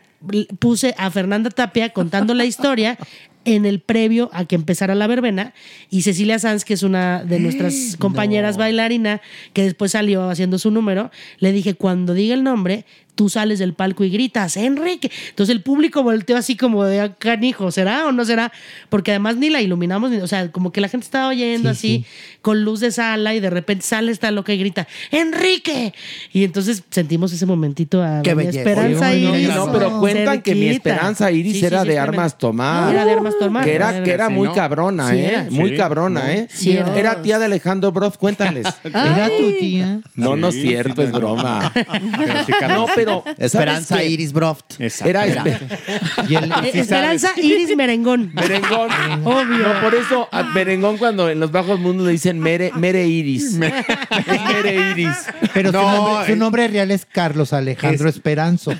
puse 0.58 0.94
a 0.98 1.10
Fernanda 1.10 1.48
Tapia 1.50 1.90
contando 1.90 2.34
la 2.34 2.44
historia 2.44 2.98
en 3.44 3.66
el 3.66 3.80
previo 3.80 4.30
a 4.32 4.44
que 4.44 4.54
empezara 4.54 4.94
la 4.94 5.06
verbena 5.06 5.54
y 5.88 6.02
Cecilia 6.02 6.38
Sanz, 6.38 6.64
que 6.64 6.74
es 6.74 6.82
una 6.82 7.24
de 7.24 7.40
nuestras 7.40 7.96
compañeras 7.98 8.56
bailarina, 8.56 9.20
que 9.52 9.62
después 9.62 9.92
salió 9.92 10.28
haciendo 10.28 10.58
su 10.58 10.70
número, 10.70 11.10
le 11.38 11.52
dije, 11.52 11.74
cuando 11.74 12.14
diga 12.14 12.34
el 12.34 12.44
nombre, 12.44 12.84
tú 13.14 13.28
sales 13.28 13.58
del 13.58 13.74
palco 13.74 14.04
y 14.04 14.10
gritas, 14.10 14.56
Enrique. 14.56 15.10
Entonces 15.30 15.54
el 15.54 15.62
público 15.62 16.02
volteó 16.02 16.36
así 16.36 16.56
como 16.56 16.84
de 16.84 17.00
"Ah, 17.00 17.14
canijo, 17.18 17.70
¿será 17.70 18.06
o 18.06 18.12
no 18.12 18.24
será? 18.24 18.52
Porque 18.88 19.10
además 19.10 19.36
ni 19.36 19.50
la 19.50 19.60
iluminamos, 19.60 20.10
ni- 20.10 20.18
o 20.18 20.26
sea, 20.26 20.50
como 20.52 20.72
que 20.72 20.80
la 20.80 20.88
gente 20.88 21.04
estaba 21.04 21.28
oyendo 21.28 21.68
así 21.70 22.04
con 22.42 22.64
luz 22.64 22.80
de 22.80 22.90
sala 22.90 23.34
y 23.34 23.40
de 23.40 23.50
repente 23.50 23.84
sale 23.84 24.12
esta 24.12 24.30
loca 24.30 24.52
y 24.52 24.58
grita, 24.58 24.86
Enrique. 25.10 25.92
Y 26.32 26.44
entonces 26.44 26.82
sentimos 26.90 27.32
ese 27.32 27.46
momentito 27.46 28.02
a 28.02 28.22
Qué 28.22 28.34
belleza. 28.34 28.58
Esperanza 28.60 29.10
Oye, 29.10 29.18
Iris. 29.42 29.54
No, 29.54 29.72
pero 29.72 29.98
cuentan 30.00 30.40
que 30.42 30.54
mi 30.54 30.68
esperanza 30.68 31.30
Iris 31.30 31.52
Sí, 31.54 31.60
sí, 31.60 31.66
era 31.66 31.82
sí, 31.82 31.88
de 31.88 31.98
armas 31.98 32.38
tomar. 32.38 32.92
Era 32.92 33.04
de 33.04 33.12
armas 33.12 33.34
tomar. 33.38 33.64
Que 33.64 33.74
era, 33.74 34.02
que 34.02 34.10
era 34.12 34.28
Sí, 34.28 34.32
muy 34.34 34.48
¿no? 34.48 34.54
cabrona, 34.54 35.10
Sí, 35.10 35.16
¿eh? 35.18 35.46
Muy 35.50 35.70
Sí. 35.70 35.76
cabrona, 35.76 36.32
¿eh? 36.32 36.48
Sí, 36.50 36.72
era. 36.72 37.20
Tía 37.22 37.38
de 37.38 37.44
Alejandro 37.46 37.92
Broff, 37.92 38.16
cuéntales. 38.16 38.66
Era 38.84 39.28
tu 39.36 39.52
tía. 39.58 40.00
No, 40.14 40.36
no 40.36 40.48
es 40.48 40.54
cierto, 40.54 41.02
es 41.02 41.10
no. 41.10 41.18
broma. 41.18 41.72
Pero 41.74 42.44
sí, 42.46 42.52
Carlos. 42.58 42.88
No, 42.88 42.94
pero. 43.04 43.22
¿sabes 43.24 43.40
Esperanza? 43.54 44.02
Iris 44.04 44.32
Broft. 44.32 44.80
Exacto. 44.80 45.08
Era 45.10 45.26
Era. 45.26 45.44
espe- 45.44 46.26
Y 46.28 46.34
el- 46.36 46.52
Eh, 46.64 46.70
Esperanza 46.74 47.32
Iris 47.36 47.76
Merengón. 47.76 48.30
Merengón. 48.34 48.90
Obvio. 49.24 49.58
No, 49.68 49.80
por 49.80 49.94
eso 49.94 50.28
a 50.30 50.42
Merengón 50.42 50.96
cuando 50.98 51.28
en 51.30 51.40
los 51.40 51.50
bajos 51.52 51.78
mundos 51.80 52.06
le 52.06 52.12
dicen 52.12 52.38
Mere, 52.38 52.72
Mere 52.76 53.06
Iris. 53.06 53.44
Es 53.44 53.52
Mere 53.54 54.90
Iris. 54.92 55.16
pero 55.54 55.70
su, 55.70 55.76
No, 55.76 55.92
nombre, 55.92 56.26
su 56.26 56.32
eh. 56.32 56.36
nombre 56.36 56.68
real 56.68 56.90
es 56.90 57.06
Carlos 57.06 57.52
Alejandro 57.52 58.08
Esperanzo. 58.08 58.72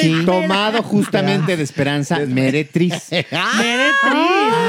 Sí, 0.00 0.22
tomado 0.24 0.82
justamente 0.82 1.56
de 1.56 1.62
Esperanza 1.62 2.18
Meretriz. 2.26 2.92
Meretriz. 3.10 3.12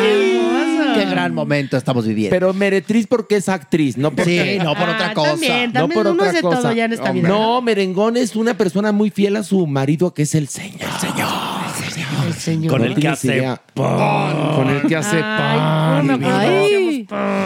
hermosa. 0.03 0.93
Qué 0.93 1.05
gran 1.05 1.34
momento 1.34 1.77
estamos 1.77 2.05
viviendo. 2.05 2.34
Pero 2.36 2.53
Meretriz 2.53 3.07
porque 3.07 3.38
es 3.38 3.47
actriz, 3.49 3.97
no 3.97 4.11
porque. 4.11 4.57
sí, 4.57 4.63
no 4.63 4.73
por 4.75 4.89
Ah, 4.89 4.93
otra 4.95 5.13
cosa. 5.13 5.29
también, 5.32 5.71
No 5.73 5.88
por 5.89 6.07
uno 6.07 6.13
otra 6.23 6.29
hace 6.32 6.41
cosa. 6.41 6.61
todo 6.61 6.71
ya 6.73 6.86
en 6.86 6.93
esta 6.93 7.11
vida. 7.11 7.27
No, 7.29 7.61
Merengón 7.61 8.17
es 8.17 8.36
una 8.36 8.55
persona 8.55 8.91
muy 8.91 9.09
fiel 9.09 9.36
a 9.38 9.43
su 9.43 9.65
marido 9.67 10.13
que 10.13 10.23
es 10.23 10.36
el 10.36 10.47
señor. 10.47 10.82
El 10.82 10.99
señor. 11.09 11.29
Con 12.69 12.82
No 12.82 12.86
el 12.86 12.95
que 12.95 13.07
hace 13.07 13.28
idea. 13.28 13.61
Con 13.76 14.69
el 14.69 14.82
que 14.88 14.95
hace 14.95 15.19
pan. 15.19 16.07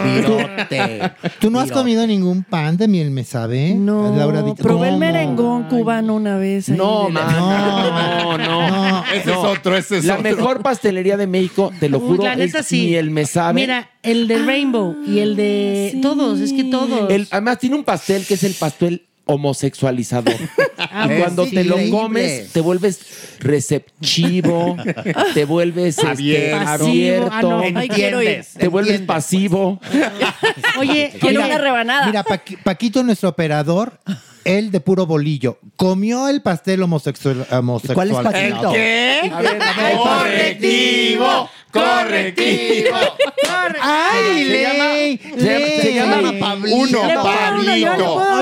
Virote. 0.04 1.12
¿Tú 1.40 1.50
no 1.50 1.58
has 1.60 1.66
Virote. 1.66 1.72
comido 1.80 2.06
ningún 2.06 2.42
pan 2.44 2.76
de 2.76 2.88
miel 2.88 3.10
me 3.10 3.24
sabe? 3.24 3.74
No, 3.74 4.14
Laura 4.16 4.42
probé 4.56 4.88
el 4.88 4.94
¿Cómo? 4.94 4.98
merengón 4.98 5.64
cubano 5.64 6.14
una 6.14 6.36
vez. 6.36 6.68
ahí 6.68 6.76
No, 6.76 7.06
de- 7.06 7.12
man, 7.12 7.36
no, 7.38 8.38
no. 8.38 8.66
No. 8.66 9.04
Ese 9.14 9.30
es 9.30 9.36
otro, 9.36 9.76
ese 9.76 9.98
es 9.98 10.04
La 10.04 10.14
otro. 10.14 10.24
mejor 10.24 10.62
pastelería 10.62 11.16
de 11.16 11.26
México, 11.26 11.72
te 11.80 11.88
lo 11.88 11.98
Uy, 11.98 12.08
juro, 12.08 12.24
la 12.24 12.36
neta 12.36 12.60
es 12.60 12.66
sí. 12.66 12.86
miel 12.86 13.10
me 13.10 13.24
sabe. 13.26 13.54
Mira, 13.54 13.90
el 14.02 14.28
de 14.28 14.38
Rainbow 14.38 14.96
y 15.06 15.18
el 15.20 15.36
de 15.36 15.90
sí. 15.94 16.00
todos, 16.00 16.40
es 16.40 16.52
que 16.52 16.64
todos. 16.64 17.10
El- 17.10 17.26
además 17.30 17.58
tiene 17.58 17.76
un 17.76 17.84
pastel 17.84 18.24
que 18.26 18.34
es 18.34 18.42
el 18.44 18.54
pastel 18.54 19.06
homosexualizador. 19.26 20.34
Ah, 20.78 21.08
Y 21.10 21.20
Cuando 21.20 21.46
sí, 21.46 21.54
te 21.54 21.64
lo 21.64 21.76
comes, 21.90 22.52
te 22.52 22.60
vuelves 22.60 23.00
receptivo, 23.40 24.76
te 25.34 25.44
vuelves 25.46 25.96
este, 25.98 26.52
Abierto. 26.54 27.30
Ah, 27.32 27.42
no. 27.42 27.60
Ay, 27.74 27.88
quiero 27.88 28.22
ir. 28.22 28.44
te 28.58 28.68
vuelves 28.68 28.92
entiendes. 28.92 29.06
pasivo. 29.06 29.80
Oye, 30.78 31.12
Quiero 31.18 31.44
una 31.44 31.56
rebanada. 31.58 32.06
Mira, 32.06 32.24
Paqui- 32.24 32.58
Paquito, 32.62 33.02
nuestro 33.02 33.30
operador, 33.30 33.98
él 34.44 34.70
de 34.70 34.80
puro 34.80 35.06
bolillo, 35.06 35.58
comió 35.76 36.28
el 36.28 36.42
pastel 36.42 36.82
homosexual. 36.82 37.46
homosexual 37.50 37.94
¿Cuál 37.94 38.10
es 38.10 38.32
Paquito? 38.32 38.68
A 38.68 38.72
ver, 38.72 39.32
a 39.32 39.40
ver, 39.40 39.96
Correctivo, 39.96 41.50
correctivo. 41.76 42.96
¡Ay, 43.80 44.44
Se 44.44 44.62
llama- 44.62 44.84
ley! 44.92 45.20
se 45.38 45.94
llama- 45.94 46.22
ley. 46.22 46.40
Pablito. 46.40 46.76
Uno, 46.76 46.98
dar 47.08 47.54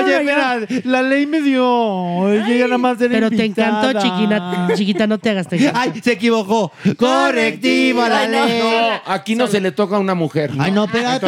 Oye, 0.03 0.19
mira, 0.21 0.59
la 0.83 1.01
ley 1.01 1.25
me 1.25 1.41
dio. 1.41 2.25
Nada 2.25 2.77
más 2.77 2.99
era 3.01 3.11
pero 3.13 3.29
te 3.29 3.45
encantó, 3.45 3.93
chiquina, 3.99 4.67
chiquita, 4.75 5.07
no 5.07 5.17
te 5.17 5.29
hagas 5.29 5.47
te 5.47 5.71
¡Ay, 5.73 5.93
se 6.03 6.13
equivocó! 6.13 6.71
¡Correctivo 6.97 8.01
a 8.01 8.09
la 8.09 8.27
ley! 8.27 8.59
No, 8.59 9.01
aquí 9.13 9.35
no 9.35 9.47
se 9.47 9.61
le 9.61 9.71
toca 9.71 9.95
a 9.95 9.99
una 9.99 10.15
mujer. 10.15 10.51
Ay, 10.59 10.71
no, 10.71 10.85
espérate, 10.85 11.27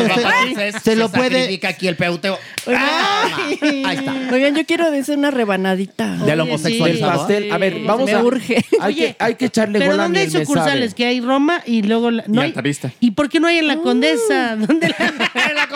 se, 0.55 0.79
se 0.79 0.95
lo 0.95 1.09
puede... 1.09 1.59
aquí 1.67 1.87
el 1.87 1.95
peuteo. 1.95 2.37
Ahí 2.67 3.97
está. 3.97 4.15
Oigan, 4.31 4.55
yo 4.55 4.65
quiero 4.65 4.91
decir 4.91 5.17
una 5.17 5.31
rebanadita. 5.31 6.07
Del 6.17 6.25
Del 6.25 6.39
homosexualizador. 6.41 7.17
pastel. 7.17 7.51
A 7.51 7.57
ver, 7.57 7.79
vamos 7.85 8.05
me 8.05 8.13
a. 8.13 8.23
urge. 8.23 8.65
Hay, 8.79 8.93
Oye, 8.93 9.15
que, 9.17 9.23
hay 9.23 9.35
que 9.35 9.45
echarle 9.45 9.79
Pero 9.79 9.91
gol 9.91 9.99
a 9.99 10.03
¿dónde 10.03 10.19
hay 10.21 10.29
sucursales? 10.29 10.93
Que 10.93 11.05
hay 11.05 11.21
Roma 11.21 11.61
y 11.65 11.81
luego... 11.83 11.96
La, 12.11 12.23
no 12.27 12.35
Y 12.41 12.43
hay- 12.43 12.49
Altavista. 12.49 12.91
¿Y 12.99 13.11
por 13.11 13.29
qué 13.29 13.39
no 13.39 13.47
hay 13.47 13.57
en 13.59 13.67
la 13.67 13.77
Condesa? 13.77 14.55
¿Dónde 14.67 14.89
la, 14.89 15.05
En 15.07 15.55
la 15.55 15.67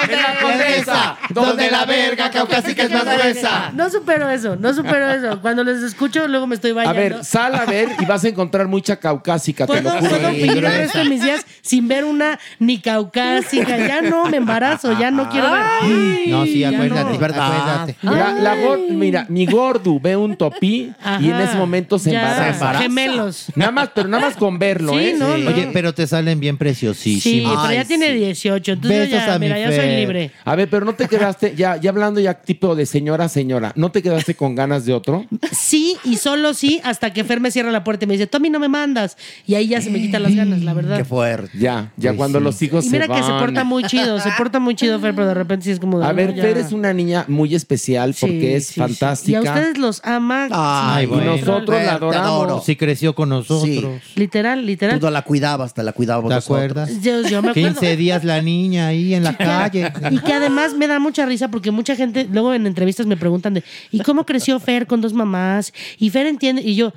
condesa, 0.42 1.18
donde 1.30 1.70
la 1.72 1.86
verga 1.86 2.30
caucásica 2.32 2.84
es 2.84 2.92
más 2.92 3.04
gruesa. 3.06 3.72
No 3.76 3.90
supero 3.90 4.30
eso, 4.30 4.56
no 4.56 4.74
supero 4.74 5.10
eso. 5.12 5.42
Cuando 5.42 5.64
les 5.64 5.82
escucho, 5.84 6.28
luego 6.28 6.48
me 6.48 6.56
estoy 6.56 6.72
A 6.72 6.76
bañando. 6.76 7.00
ver, 7.00 7.24
sal 7.26 7.56
a 7.56 7.66
ver 7.66 7.90
y 8.00 8.06
vas 8.06 8.24
a 8.24 8.28
encontrar 8.30 8.68
mucha 8.68 8.98
caucásica, 8.98 9.66
te 9.68 9.82
lo 9.82 9.90
¿Puedo, 9.90 9.98
juro. 10.00 10.10
puedo 10.18 10.32
vivir 10.32 10.52
el 10.52 10.62
resto 10.62 11.00
de 11.00 11.06
mis 11.06 11.22
días 11.24 11.46
sin 11.62 11.88
ver 11.88 12.06
una 12.06 12.40
ni 12.60 12.80
caucásica? 12.80 13.78
Ya 13.78 14.02
no, 14.02 14.26
me 14.26 14.38
embarazo, 14.38 14.98
ya 14.98 15.12
no 15.12 15.30
quiero 15.30 15.52
ver. 15.52 16.28
No, 16.28 16.46
sí, 16.46 16.64
acuérdate, 16.64 17.04
no. 17.04 17.12
es 17.12 17.20
verdad. 17.20 17.52
Acuérdate. 17.52 17.96
La, 18.02 18.34
la 18.34 18.56
gor- 18.56 18.90
mira, 18.90 19.26
mi 19.30 19.46
gordo 19.46 20.00
ve 20.00 20.16
un 20.16 20.36
topí 20.36 20.92
y 21.20 21.30
en 21.30 21.36
ese 21.42 21.56
momento 21.56 22.00
se 22.00 22.12
ya, 22.12 22.22
embaraza. 22.48 22.74
Gemelos. 22.80 23.48
Nada 23.56 23.72
más, 23.72 23.90
pero 23.94 24.08
nada 24.08 24.26
más 24.28 24.36
con 24.36 24.58
verlo, 24.60 24.94
Sí, 24.94 25.00
¿eh? 25.00 25.16
no, 25.18 25.38
no. 25.38 25.50
Oye, 25.50 25.70
pero 25.74 25.94
te 25.94 26.08
salen 26.12 26.40
bien 26.40 26.56
Sí, 26.56 26.60
preciosísimos. 26.60 27.58
pero 27.62 27.74
ya 27.74 27.86
tiene 27.86 28.08
sí. 28.08 28.14
18, 28.20 28.72
entonces 28.74 29.00
Besos 29.10 29.26
ya, 29.26 29.34
a 29.34 29.40
mi 29.40 29.46
mira, 29.48 29.60
ya 29.60 29.72
soy 29.76 29.96
libre. 29.96 30.32
A 30.46 30.56
ver, 30.56 30.70
pero 30.70 30.86
no 30.86 30.94
te 30.94 31.08
quedaste, 31.08 31.54
ya, 31.56 31.78
ya 31.78 31.90
hablando 31.90 32.20
ya 32.20 32.36
tipo 32.36 32.76
de 32.76 32.86
señora, 32.86 33.28
señora, 33.30 33.72
¿no 33.76 33.92
te 33.92 34.02
quedaste 34.04 34.36
con 34.36 34.56
ganas 34.56 34.86
de 34.86 34.94
otro? 34.94 35.26
Sí 35.52 35.98
y 36.04 36.18
solo 36.18 36.54
sí 36.54 36.80
hasta 36.84 37.12
que 37.14 37.24
Fer 37.24 37.40
me 37.40 37.52
cierra 37.52 37.72
la 37.72 37.84
puerta 37.84 38.06
y 38.06 38.08
me 38.08 38.14
dice, 38.14 38.28
tú 38.28 38.38
a 38.38 38.40
mí 38.40 38.50
no 38.50 38.60
me 38.60 38.70
mandas. 38.70 39.18
Y 39.48 39.56
ahí 39.56 39.68
ya 39.68 39.82
se 39.82 39.90
me 39.90 40.00
quitan 40.00 40.24
las 40.24 40.36
ganas, 40.36 40.62
la 40.62 40.74
verdad. 40.74 40.98
Qué 40.98 41.06
fuerte. 41.06 41.58
Ya, 41.58 41.92
ya 41.98 42.10
Pues 42.12 42.18
cuando 42.18 42.40
sí. 42.40 42.44
los 42.44 42.62
hijos 42.62 42.86
Y 42.86 42.90
mira 42.90 43.06
se 43.08 43.14
que 43.14 43.24
se 43.24 43.32
van. 43.32 43.40
porta 43.40 43.64
muy 43.64 43.84
chido, 43.84 44.20
se 44.20 44.30
porta 44.38 44.60
muy 44.60 44.76
chido 44.76 45.00
Fer, 45.00 45.14
pero 45.16 45.28
de 45.28 45.34
repente 45.34 45.66
sí 45.66 45.72
es 45.72 45.80
como 45.80 46.00
de... 46.00 46.06
A 46.06 46.10
no, 46.10 46.16
ver, 46.16 46.36
ya. 46.36 46.44
Fer 46.44 46.58
es 46.58 46.72
una 46.72 46.94
niña 46.94 47.26
muy 47.28 47.56
especial 47.56 48.14
Sí, 48.14 48.26
porque 48.26 48.56
es 48.58 48.68
sí, 48.68 48.74
sí. 48.76 48.80
fantástica. 48.80 49.32
Y 49.44 49.48
a 49.48 49.52
ustedes 49.52 49.78
los 49.78 50.02
ama. 50.04 50.48
Ay, 50.52 51.06
sí, 51.06 51.08
bueno. 51.12 51.36
Y 51.36 51.40
nosotros 51.40 51.78
Fer, 51.78 51.86
la 51.86 51.92
te 51.92 51.96
adoramos. 51.98 52.28
adoro. 52.28 52.64
Sí 52.66 52.76
creció 52.76 53.16
con 53.16 53.30
nosotros. 53.30 53.64
Sí. 53.64 54.20
Literal, 54.20 54.66
literal. 54.66 55.00
Tú 55.00 55.10
la 55.10 55.22
cuidabas, 55.24 55.74
te 55.74 55.84
la 55.84 55.91
cuidábamos 55.92 56.30
¿Te 56.30 56.36
acuerdas? 56.36 56.90
Yo, 57.02 57.22
yo 57.24 57.42
me 57.42 57.50
acuerdo. 57.52 57.80
15 57.80 57.98
días 57.98 58.24
la 58.24 58.42
niña 58.42 58.88
ahí 58.88 59.14
en 59.14 59.24
la 59.24 59.36
calle. 59.36 59.92
Y 60.12 60.20
que 60.20 60.34
además 60.34 60.74
me 60.74 60.88
da 60.88 61.00
mucha 61.00 61.26
risa 61.26 61.50
porque 61.50 61.72
mucha 61.72 61.96
gente, 61.96 62.28
luego 62.32 62.54
en 62.54 62.68
entrevistas 62.68 63.06
me 63.06 63.18
preguntan 63.18 63.54
de, 63.54 63.64
¿y 63.92 64.00
cómo 64.00 64.26
creció 64.26 64.60
Fer 64.60 64.88
con 64.88 65.02
dos 65.02 65.14
mamás? 65.14 65.74
Y 65.98 66.10
Fer 66.10 66.28
entiende, 66.28 66.62
y 66.62 66.76
yo, 66.76 66.94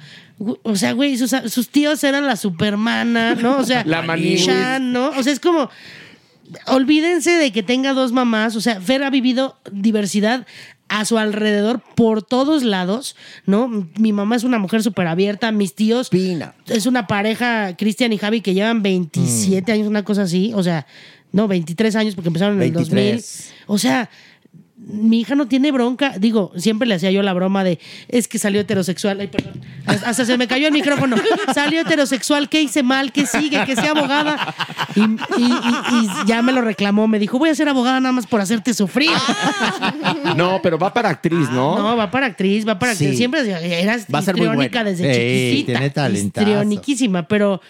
o 0.63 0.77
sea, 0.77 0.93
güey, 0.93 1.17
sus, 1.17 1.35
sus 1.47 1.69
tíos 1.69 2.03
eran 2.05 2.27
la 2.27 2.37
supermana, 2.37 3.35
¿no? 3.35 3.59
O 3.59 3.65
sea, 3.65 3.85
La. 3.85 4.05
Shan, 4.17 4.93
¿no? 4.93 5.11
O 5.11 5.23
sea, 5.23 5.33
es 5.33 5.41
como, 5.41 5.71
olvídense 6.67 7.31
de 7.31 7.53
que 7.53 7.63
tenga 7.63 7.93
dos 7.93 8.13
mamás, 8.13 8.57
o 8.57 8.61
sea, 8.61 8.81
Fer 8.81 9.03
ha 9.03 9.11
vivido 9.11 9.57
diversidad 9.71 10.47
a 10.89 11.05
su 11.05 11.19
alrededor 11.19 11.81
por 11.95 12.23
todos 12.23 12.63
lados, 12.63 13.17
¿no? 13.47 13.89
Mi 13.99 14.13
mamá 14.13 14.37
es 14.37 14.45
una 14.45 14.59
mujer 14.59 14.83
súper 14.83 15.07
abierta, 15.07 15.51
mis 15.53 15.75
tíos 15.75 16.09
Pina. 16.09 16.55
es 16.67 16.87
una 16.87 17.07
pareja, 17.07 17.77
Cristian 17.77 18.13
y 18.13 18.19
Javi, 18.19 18.41
que 18.41 18.55
llevan 18.55 18.83
27 18.83 19.73
años, 19.73 19.89
una 19.89 20.05
cosa 20.05 20.23
así. 20.23 20.53
O 20.55 20.63
sea, 20.63 20.87
no, 21.33 21.49
23 21.49 21.97
años 21.97 22.15
porque 22.15 22.29
empezaron 22.29 22.57
en 22.57 22.63
el 22.63 22.73
23. 22.73 23.17
2000. 23.17 23.65
O 23.67 23.79
sea, 23.79 24.11
mi 24.77 25.21
hija 25.21 25.35
no 25.35 25.47
tiene 25.47 25.71
bronca. 25.73 26.15
Digo, 26.19 26.53
siempre 26.57 26.87
le 26.89 26.95
hacía 26.97 27.11
yo 27.11 27.23
la 27.23 27.33
broma 27.33 27.63
de, 27.65 27.79
es 28.09 28.27
que 28.29 28.39
salió 28.39 28.61
heterosexual. 28.61 29.21
Ay, 29.21 29.29
perdón. 29.29 29.61
Hasta 29.87 30.25
se 30.25 30.37
me 30.37 30.49
cayó 30.49 30.67
el 30.67 30.73
micrófono. 30.73 31.17
Salió 31.55 31.81
heterosexual, 31.83 32.49
¿qué 32.49 32.61
hice 32.63 32.83
mal? 32.83 33.13
¿Qué 33.13 33.25
sigue? 33.27 33.65
Que 33.65 33.77
sea 33.77 33.93
abogada. 33.93 34.55
Y, 34.97 35.01
y- 35.01 35.05
y- 35.43 36.05
y 36.05 36.09
ya 36.27 36.43
me 36.43 36.53
lo 36.53 36.61
reclamó. 36.61 37.07
Me 37.07 37.19
dijo, 37.19 37.39
voy 37.39 37.51
a 37.51 37.55
ser 37.55 37.69
abogada 37.69 38.01
nada 38.01 38.13
más 38.13 38.27
por 38.27 38.41
hacerte 38.41 38.75
sufrir. 38.75 39.11
No, 40.37 40.61
pero 40.63 40.79
va 40.79 40.93
para 40.93 41.09
actriz, 41.11 41.49
¿no? 41.51 41.77
No, 41.79 41.97
va 41.97 42.11
para 42.11 42.27
actriz, 42.27 42.67
va 42.67 42.79
para 42.79 42.93
actriz. 42.93 43.11
Sí. 43.11 43.17
Siempre 43.17 43.41
eras 43.81 44.07
Va 44.13 44.19
a 44.19 44.23
ser 44.23 44.35
muy 44.37 44.47
histriónica 44.47 44.79
buena. 44.83 44.91
desde 44.91 45.11
Ey, 45.11 45.51
chiquitita. 45.51 45.79
tiene 45.79 45.91
talentazo. 45.91 46.47
Histrioniquísima, 46.47 47.29
pero, 47.29 47.61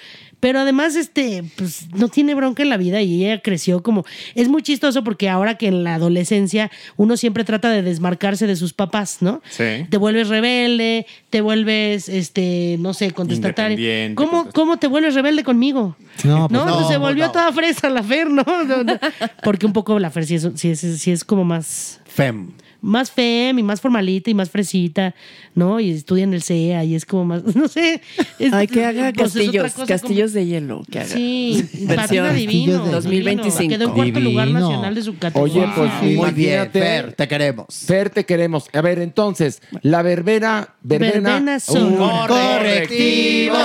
pero 0.45 0.61
además, 0.61 0.95
este, 0.95 1.43
pues, 1.57 1.87
no 1.95 2.09
tiene 2.09 2.35
bronca 2.35 2.63
en 2.63 2.69
la 2.69 2.77
vida 2.77 3.01
y 3.01 3.25
ella 3.25 3.41
creció 3.41 3.83
como. 3.83 4.05
Es 4.35 4.47
muy 4.47 4.61
chistoso 4.61 5.03
porque 5.03 5.31
ahora 5.31 5.55
que 5.55 5.69
en 5.69 5.85
la 5.85 5.95
adolescencia 5.95 6.71
uno 6.99 7.17
siempre 7.17 7.45
trata 7.45 7.71
de 7.71 7.81
desmarcarse 7.81 8.47
de 8.47 8.55
sus 8.55 8.75
papás, 8.75 9.23
¿no? 9.23 9.41
Sí. 9.49 9.87
Te 9.89 9.97
vuelves 9.97 10.29
rebelde, 10.29 11.07
te 11.31 11.41
vuelves, 11.41 12.11
este, 12.11 12.77
no 12.79 12.93
sé, 12.93 13.13
contestatario. 13.13 14.15
¿Cómo, 14.17 14.51
¿Cómo 14.53 14.77
te 14.77 14.87
vuelves 14.87 15.15
rebelde 15.15 15.45
conmigo? 15.45 15.97
No, 16.25 16.47
pues 16.47 16.61
no, 16.61 16.67
no, 16.67 16.75
pues 16.75 16.89
se 16.89 16.99
volvió 16.99 17.25
no. 17.25 17.33
toda 17.33 17.51
fresa 17.51 17.89
la 17.89 18.03
Fer, 18.03 18.29
¿no? 18.29 18.45
No, 18.67 18.85
no. 18.85 18.99
Porque 19.43 19.65
un 19.65 19.73
poco 19.73 19.99
la 19.99 20.11
Fer 20.11 20.27
sí 20.27 20.35
es, 20.35 20.47
sí 20.57 20.69
es, 20.73 20.81
sí 20.81 21.11
es 21.11 21.25
como 21.25 21.45
más 21.45 22.03
Fem. 22.05 22.51
Más 22.85 23.11
fem 23.11 23.59
y 23.59 23.63
más 23.63 23.81
formalita 23.81 24.31
y 24.31 24.35
más 24.35 24.51
fresita, 24.51 25.15
¿no? 25.55 25.81
Y 25.81 25.91
estudia 25.91 26.25
en 26.25 26.35
el 26.35 26.43
CEA 26.43 26.85
y 26.85 26.95
es 26.95 27.05
como 27.07 27.25
más, 27.25 27.43
no 27.57 27.67
sé. 27.69 28.01
es- 28.39 28.53
Ay, 28.53 28.67
que 28.67 28.85
haga 28.85 29.13
pues, 29.15 29.33
castillos, 29.33 29.73
castillos 29.87 30.33
de 30.33 30.47
hielo. 30.47 30.83
Que 30.91 31.01
haga. 31.01 31.09
Sí, 31.09 31.65
Versión 31.87 32.35
divino. 32.37 32.73
Castillos 32.73 32.85
de- 32.87 32.91
2025. 32.93 33.59
divino. 33.63 33.79
Quedó 33.79 33.89
en 33.89 33.95
cuarto 33.95 34.21
lugar 34.21 34.49
nacional 34.49 34.95
de 34.95 35.03
su 35.03 35.17
categoría. 35.19 35.63
Oye, 35.65 35.73
pues 35.77 36.17
Muy 36.17 36.31
bien. 36.33 36.71
Fer, 36.71 37.13
te 37.15 37.27
queremos. 37.29 37.67
Fer, 37.87 38.11
te 38.11 38.25
queremos. 38.25 38.67
A 38.73 38.81
ver, 38.81 38.99
entonces, 38.99 39.63
la 39.83 40.03
verbena. 40.03 40.69
Verbena. 40.83 41.31
Verbena 41.31 41.61
son- 41.61 41.97
Correctivo, 41.97 43.57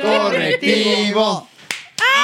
correctivo. 0.00 1.48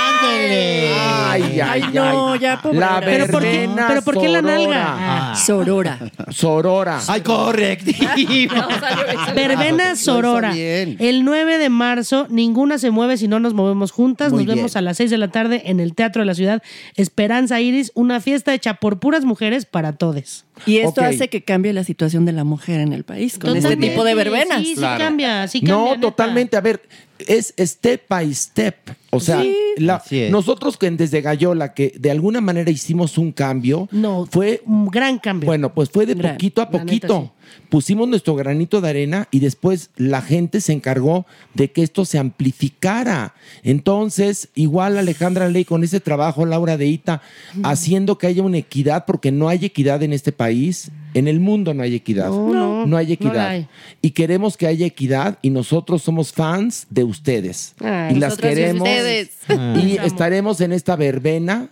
¡Ándele! 0.04 0.92
Ay, 0.94 1.42
ay, 1.42 1.60
Ay, 1.60 1.82
ay. 1.82 1.90
no, 1.92 2.36
ya, 2.36 2.60
pobre. 2.62 2.78
La 2.78 3.00
¿Pero 3.04 3.26
por 3.28 3.42
qué- 3.42 3.48
verbena. 3.58 3.84
pero 3.88 4.02
por 4.02 4.20
qué 4.20 4.28
la 4.28 4.42
nalga? 4.42 5.34
sorora. 5.36 5.98
Ah. 5.98 6.30
Sorora. 6.30 6.30
Sorora. 6.30 7.00
¡Ay, 7.08 7.20
correctivo! 7.22 8.54
Verbena 9.34 9.90
Lo 9.90 9.96
Sorora. 9.96 10.52
bien. 10.52 10.96
El 11.00 11.24
9 11.24 11.58
de 11.58 11.68
marzo, 11.70 12.26
ninguna 12.30 12.78
se 12.78 12.90
mueve 12.90 13.16
si 13.16 13.28
no 13.28 13.40
nos 13.40 13.54
movemos 13.54 13.90
juntas. 13.90 14.32
Muy 14.32 14.44
nos 14.44 14.54
vemos 14.56 14.76
a 14.76 14.80
las 14.80 14.96
6 14.98 15.10
de 15.10 15.18
la 15.18 15.28
tarde 15.28 15.62
en 15.66 15.80
el 15.80 15.94
Teatro 15.94 16.22
de 16.22 16.26
la 16.26 16.34
Ciudad. 16.34 16.62
Esperanza 16.96 17.60
Iris, 17.60 17.90
una 17.94 18.20
fiesta 18.20 18.54
hecha 18.54 18.74
por 18.74 18.98
puras 19.00 19.24
mujeres 19.24 19.64
para 19.66 19.92
todes. 19.94 20.44
Y 20.66 20.78
esto 20.78 21.00
Ok. 21.00 21.08
hace 21.08 21.28
que 21.28 21.42
cambie 21.42 21.72
la 21.72 21.82
situación 21.84 22.24
de 22.24 22.32
la 22.32 22.44
mujer 22.44 22.80
en 22.80 22.92
el 22.92 23.04
país 23.04 23.38
con 23.38 23.56
este 23.56 23.76
tipo 23.76 24.04
de 24.04 24.14
verbenas. 24.14 24.58
Sí, 24.58 24.76
sí 24.76 24.80
cambia, 24.82 25.48
sí 25.48 25.60
cambia. 25.60 25.74
No, 25.74 25.84
neta. 25.90 26.00
totalmente. 26.00 26.56
A 26.56 26.60
ver, 26.60 26.82
es 27.18 27.54
step 27.58 28.02
by 28.08 28.32
step. 28.34 28.74
O 29.10 29.20
sea, 29.20 29.40
Sí. 29.42 29.54
la- 29.78 30.02
nosotros 30.30 30.76
que 30.76 30.90
desde 30.90 31.20
Gallola, 31.20 31.72
que 31.72 31.94
de 31.98 32.10
alguna 32.10 32.40
manera 32.40 32.70
hicimos 32.70 33.16
un 33.18 33.30
cambio, 33.30 33.88
No, 33.92 34.26
fue 34.30 34.62
un 34.66 34.88
gran 34.88 35.18
cambio. 35.18 35.46
Bueno, 35.46 35.72
pues 35.72 35.88
fue 35.90 36.04
de 36.06 36.14
Gran, 36.14 36.32
poquito 36.34 36.60
a 36.62 36.64
neta, 36.64 36.78
poquito. 36.80 37.32
Pusimos 37.68 38.08
nuestro 38.08 38.34
granito 38.34 38.80
de 38.80 38.88
arena 38.88 39.28
y 39.30 39.38
después 39.38 39.90
la 39.96 40.22
gente 40.22 40.60
se 40.60 40.72
encargó 40.72 41.26
de 41.54 41.70
que 41.70 41.82
esto 41.84 42.04
se 42.04 42.18
amplificara. 42.18 43.34
Entonces, 43.62 44.48
igual 44.54 44.98
Alejandra 44.98 45.48
Ley 45.48 45.64
con 45.64 45.84
ese 45.84 46.00
trabajo, 46.00 46.46
Laura 46.46 46.76
de 46.76 46.86
Ita, 46.86 47.22
haciendo 47.62 48.18
que 48.18 48.26
haya 48.26 48.42
una 48.42 48.58
equidad, 48.58 49.04
porque 49.06 49.30
no 49.30 49.48
hay 49.48 49.64
equidad 49.64 50.02
en 50.02 50.12
este 50.12 50.32
país, 50.32 50.90
en 51.14 51.28
el 51.28 51.40
mundo 51.40 51.72
no 51.74 51.82
hay 51.82 51.94
equidad. 51.94 52.28
No, 52.28 52.86
no, 52.86 52.96
hay 52.96 53.06
no 53.06 53.12
equidad. 53.12 53.48
hay. 53.48 53.68
Y 54.02 54.10
queremos 54.10 54.56
que 54.56 54.66
haya 54.66 54.84
equidad 54.84 55.38
y 55.42 55.50
nosotros 55.50 56.02
somos 56.02 56.32
fans 56.32 56.86
de 56.90 57.04
ustedes. 57.04 57.74
Ay, 57.80 58.16
y 58.16 58.18
las 58.18 58.34
y 58.34 58.42
queremos. 58.42 58.88
ustedes. 58.88 59.30
Y 59.84 59.96
estaremos 59.98 60.60
en 60.60 60.72
esta 60.72 60.96
verbena 60.96 61.68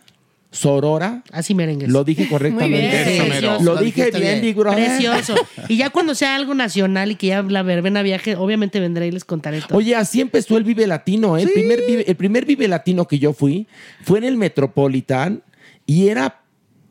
sorora. 0.52 1.22
Así 1.32 1.54
merengues. 1.54 1.88
Lo 1.88 2.04
dije 2.04 2.28
correctamente. 2.28 3.20
Muy 3.20 3.40
bien. 3.40 3.64
Lo 3.64 3.76
dije 3.76 4.10
bien, 4.10 4.40
bien. 4.40 4.54
Precioso. 4.54 5.34
Y 5.68 5.76
ya 5.76 5.90
cuando 5.90 6.14
sea 6.14 6.36
algo 6.36 6.54
nacional 6.54 7.10
y 7.12 7.14
que 7.16 7.28
ya 7.28 7.42
la 7.42 7.62
verbena 7.62 8.02
viaje, 8.02 8.36
obviamente 8.36 8.78
vendré 8.78 9.06
y 9.08 9.10
les 9.10 9.24
contaré 9.24 9.60
todo. 9.60 9.78
Oye, 9.78 9.96
así 9.96 10.20
empezó 10.20 10.56
el 10.56 10.64
Vive 10.64 10.86
Latino. 10.86 11.36
¿eh? 11.36 11.42
El, 11.42 11.50
primer 11.50 11.80
Vive, 11.86 12.04
el 12.06 12.16
primer 12.16 12.44
Vive 12.44 12.68
Latino 12.68 13.06
que 13.06 13.18
yo 13.18 13.32
fui 13.32 13.66
fue 14.02 14.18
en 14.18 14.24
el 14.24 14.36
Metropolitan 14.36 15.42
y 15.86 16.08
era 16.08 16.41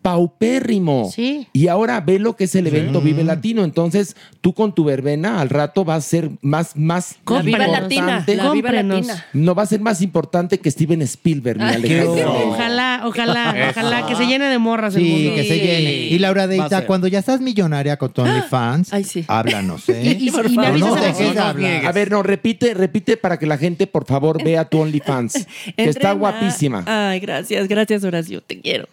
paupérrimo. 0.02 1.10
Sí. 1.14 1.48
Y 1.54 1.68
ahora 1.68 2.02
ve 2.02 2.20
lo 2.20 2.36
que 2.36 2.46
es 2.46 2.56
el 2.56 2.68
evento 2.68 3.02
Vive 3.02 3.24
Latino. 3.24 3.64
Entonces, 3.64 4.16
tú 4.42 4.54
con 4.54 4.74
tu 4.74 4.84
verbena 4.84 5.40
al 5.40 5.50
rato 5.50 5.86
va 5.86 5.96
a 5.96 6.02
ser 6.02 6.32
más, 6.42 6.76
más 6.76 7.18
La 7.28 7.42
Viva 7.42 7.60
importante. 7.60 7.96
Latina, 7.96 8.44
la 8.44 8.52
Viva. 8.52 8.72
Latina. 8.72 9.26
No 9.34 9.56
va 9.56 9.64
a 9.64 9.66
ser 9.68 9.80
más 9.80 10.02
importante 10.02 10.60
que 10.60 10.72
Steven 10.72 11.02
Spielberg, 11.04 11.60
mi 11.60 11.66
Alejandro. 11.66 12.50
Ojalá, 12.50 12.91
ojalá, 13.06 13.54
Eso. 13.70 13.80
ojalá 13.80 14.06
que 14.08 14.16
se 14.16 14.26
llene 14.26 14.46
de 14.46 14.58
morras 14.58 14.96
el 14.96 15.04
Sí, 15.04 15.10
mundo. 15.10 15.36
que 15.36 15.44
se 15.48 15.58
llene. 15.58 15.92
Y 15.94 16.20
Laura 16.20 16.48
Deita, 16.48 16.86
cuando 16.86 17.08
ya 17.08 17.20
estás 17.20 17.42
millonaria 17.42 17.98
con 17.98 18.12
tu 18.14 18.22
OnlyFans, 18.22 18.94
Ay, 18.94 19.04
sí. 19.04 19.24
háblanos, 19.28 19.88
¿eh? 19.90 20.18
Y- 20.20 20.28
y- 20.28 20.32
Por 20.32 20.46
y 20.46 20.50
me 20.50 20.56
favor. 20.56 20.70
avisas 20.72 20.90
no 20.90 20.96
a 20.96 21.02
dejes 21.02 21.34
de 21.34 21.40
hablar. 21.40 21.86
A 21.86 21.92
ver, 21.92 22.12
no, 22.12 22.24
repite, 22.24 22.74
repite 22.74 23.18
para 23.18 23.38
que 23.40 23.46
la 23.46 23.58
gente, 23.58 23.88
por 23.88 24.06
favor, 24.06 24.38
vea 24.44 24.66
tu 24.66 24.80
OnlyFans. 24.80 25.48
que 25.76 25.84
está 25.90 26.12
guapísima. 26.14 26.84
Ay, 26.86 27.20
gracias, 27.20 27.68
gracias 27.68 28.04
Horacio, 28.04 28.42
te 28.42 28.60
quiero. 28.60 28.88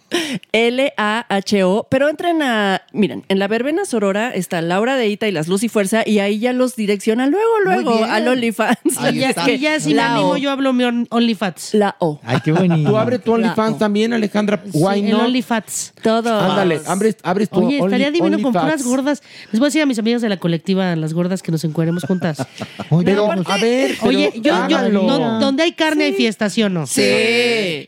L-A-H-O, 0.53 1.87
pero 1.91 2.09
entren 2.09 2.43
a, 2.43 2.83
miren, 2.93 3.25
en 3.29 3.39
la 3.39 3.49
verbena 3.49 3.85
sorora 3.85 4.31
está 4.31 4.61
Laura 4.63 4.97
Deita 4.97 5.27
y 5.29 5.33
las 5.33 5.49
Luz 5.49 5.63
y 5.63 5.69
Fuerza 5.69 6.03
y 6.07 6.19
ahí 6.19 6.39
ya 6.39 6.53
los 6.53 6.77
direccionan 6.77 7.31
luego, 7.31 7.51
luego 7.65 7.97
bien. 7.99 8.11
al 8.11 8.29
OnlyFans. 8.29 8.79
Ahí 8.99 9.17
Y 9.19 9.21
ya, 9.21 9.31
está. 9.31 9.51
y 9.51 9.59
ya 9.59 9.81
si 9.81 9.91
me 9.91 9.95
La 9.97 10.13
animo, 10.15 10.31
O. 10.31 10.37
yo 10.37 10.51
hablo 10.51 10.73
mi 10.73 10.85
on- 10.85 11.07
OnlyFats. 11.11 11.75
La 11.75 11.97
O. 11.99 12.21
Ay, 12.25 12.39
qué 12.45 12.53
bonito. 12.53 12.91
Tú 12.91 12.97
abres 12.97 13.23
tu 13.23 13.33
OnlyFans 13.33 13.73
La- 13.73 13.79
también, 13.79 13.98
Alejandra. 14.05 14.63
Sí, 14.65 14.71
Why 14.75 15.01
el 15.01 15.11
not? 15.13 15.21
OnlyFats. 15.23 15.93
Todo. 16.03 16.39
Ándale, 16.41 16.81
abres, 16.87 17.17
abres 17.23 17.49
tu 17.51 17.61
Oye, 17.65 17.79
estaría 17.79 18.09
Only- 18.09 18.13
divino 18.13 18.37
con 18.43 18.53
puras 18.53 18.65
OnlyFans. 18.65 18.85
gordas. 18.87 19.23
Les 19.53 19.59
voy 19.61 19.67
a 19.67 19.69
decir 19.69 19.83
a 19.83 19.87
mis 19.87 19.99
amigas 19.99 20.23
de 20.23 20.29
la 20.29 20.37
colectiva, 20.39 20.95
las 20.97 21.13
gordas, 21.15 21.43
que 21.43 21.53
nos 21.53 21.65
encueremos 21.65 22.05
juntas. 22.05 22.39
Oye, 22.91 23.05
Pero, 23.05 23.31
a 23.31 23.59
ver, 23.59 23.97
pero 24.01 24.09
Oye, 24.09 24.33
yo, 24.37 24.69
yo, 24.69 24.89
no- 24.89 25.41
donde 25.41 25.63
hay 25.63 25.73
carne 25.73 26.05
hay 26.05 26.13
fiesta, 26.13 26.49
¿sí 26.51 26.63
o 26.63 26.69
no? 26.69 26.87
Sí. 26.87 27.03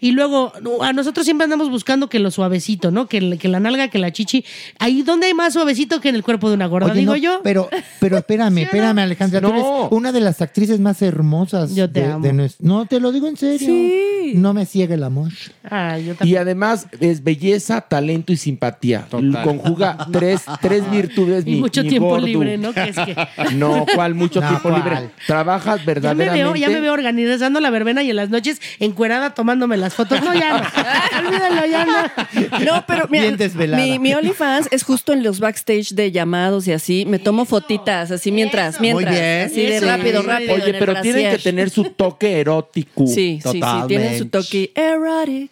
Y 0.01 0.13
luego, 0.13 0.53
a 0.83 0.93
nosotros 0.93 1.25
siempre 1.25 1.45
andamos 1.45 1.71
buscando 1.71 2.09
que 2.09 2.19
lo 2.19 2.31
suavecito, 2.31 2.91
¿no? 2.91 3.07
Que, 3.07 3.19
el- 3.19 3.39
que 3.39 3.49
la 3.49 3.61
nalga, 3.61 3.89
que 3.89 3.99
la 3.99 4.13
chichi. 4.13 4.45
Ahí 4.79 5.03
donde 5.03 5.27
hay 5.27 5.35
más 5.35 5.53
suavecito 5.53 6.01
que 6.01 6.09
en 6.09 6.15
el 6.15 6.23
cuerpo 6.23 6.49
de 6.49 6.55
una 6.55 6.67
gorda, 6.67 6.93
Oye, 6.93 7.01
digo 7.01 7.13
no, 7.13 7.17
yo. 7.19 7.41
Pero, 7.43 7.69
pero 8.01 8.19
espérame, 8.19 8.59
espérame, 8.65 8.99
Alejandra. 9.01 9.41
Tú 9.41 9.49
No. 9.49 9.55
eres 9.55 9.67
una 9.91 10.13
de 10.13 10.21
las 10.21 10.41
actrices 10.43 10.81
más 10.81 11.01
hermosas. 11.03 11.75
Yo 11.75 11.91
te 11.91 12.01
de- 12.01 12.07
amo. 12.07 12.25
de 12.25 12.33
nues- 12.33 12.57
no, 12.61 12.87
te 12.87 13.01
lo 13.01 13.13
digo 13.13 13.29
en 13.29 13.37
serio. 13.37 13.67
Sí. 13.69 14.33
No 14.35 14.53
me 14.55 14.67
ciegue 14.67 14.95
el 14.95 15.03
amor. 15.03 15.31
Ay, 15.69 16.00
yo 16.01 16.15
Y 16.23 16.37
además 16.37 16.87
es 17.01 17.23
belleza, 17.23 17.81
talento 17.81 18.33
y 18.33 18.37
simpatía. 18.37 19.07
Conjuga 19.11 20.07
tres, 20.13 20.43
tres 20.61 20.91
virtudes. 20.91 21.45
Y 21.47 21.53
mi- 21.53 21.61
mucho 21.61 21.83
mi 21.83 21.89
tiempo 21.89 22.09
gordo. 22.11 22.27
libre, 22.27 22.59
¿no? 22.59 22.73
Que 22.73 22.89
es 22.91 22.97
que. 22.97 23.17
No, 23.55 23.85
¿cuál 23.95 24.15
mucho 24.15 24.41
No, 24.41 24.49
tiempo 24.49 24.69
¿cuál? 24.71 24.83
libre? 24.85 25.11
Trabajas 25.27 25.77
Ya 25.77 25.81
me 25.81 25.87
verdaderamente. 25.87 26.35
veo, 26.35 26.57
ya 26.57 26.69
me 26.71 26.81
veo 26.81 26.93
organizando 26.93 27.61
la 27.61 27.71
verbena 27.71 28.03
y 28.03 28.11
en 28.11 28.17
las 28.17 28.31
noches 28.31 28.61
encuerada 28.79 29.35
tomándome 29.35 29.77
las 29.77 29.95
fotos. 29.95 30.23
No, 30.23 30.33
ya 30.35 30.59
no. 30.59 30.59
Olvídalo, 31.29 31.67
ya 31.67 31.85
no. 31.87 32.65
No, 32.65 32.85
pero 32.87 33.07
mira, 33.11 33.25
Bien 33.25 33.37
desvelada. 33.37 33.83
mi, 33.83 33.99
mi 33.99 34.15
OnlyFans 34.15 34.69
es 34.71 34.83
justo 34.83 35.13
en 35.13 35.23
los 35.23 35.41
backstage 35.41 35.91
de 35.95 36.13
llamados 36.13 36.67
y 36.69 36.73
así. 36.73 37.05
Me 37.07 37.19
tomo 37.19 37.45
fotitas 37.45 38.11
así 38.11 38.31
mientras, 38.33 38.81
mientras. 38.81 39.11
bien. 39.15 39.47
Así 39.47 39.67
de 39.67 39.81
rápido, 39.81 40.23
rápido. 40.23 40.55
Oye, 40.55 40.75
pero 40.79 41.01
tienen 41.01 41.31
que 41.33 41.39
tener 41.39 41.71
su 41.71 41.85
toque 41.85 42.41
erótico. 42.41 43.07
Sí, 43.07 43.41
sí, 43.43 43.61
sí. 43.61 43.61
Tienen 43.89 44.19
su 44.19 44.27
toque 44.29 44.73
erotic. 44.75 45.51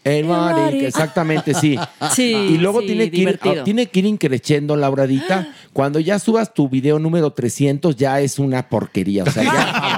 Exactamente, 0.72 1.54
sí. 1.54 1.78
Sí, 2.14 2.32
Y 2.32 2.58
luego 2.58 2.80
sí, 2.80 2.86
tiene, 2.86 3.10
que 3.10 3.16
ir, 3.18 3.40
ah, 3.42 3.64
tiene 3.64 3.86
que 3.86 3.98
ir 4.00 4.06
increciendo, 4.06 4.76
Lauradita. 4.76 5.48
Cuando 5.72 6.00
ya 6.00 6.18
subas 6.18 6.54
tu 6.54 6.68
video 6.68 6.98
número 6.98 7.32
300, 7.32 7.96
ya 7.96 8.20
es 8.20 8.38
una 8.38 8.68
porquería. 8.68 9.24
O 9.24 9.30
sea, 9.30 9.44
ya, 9.44 9.97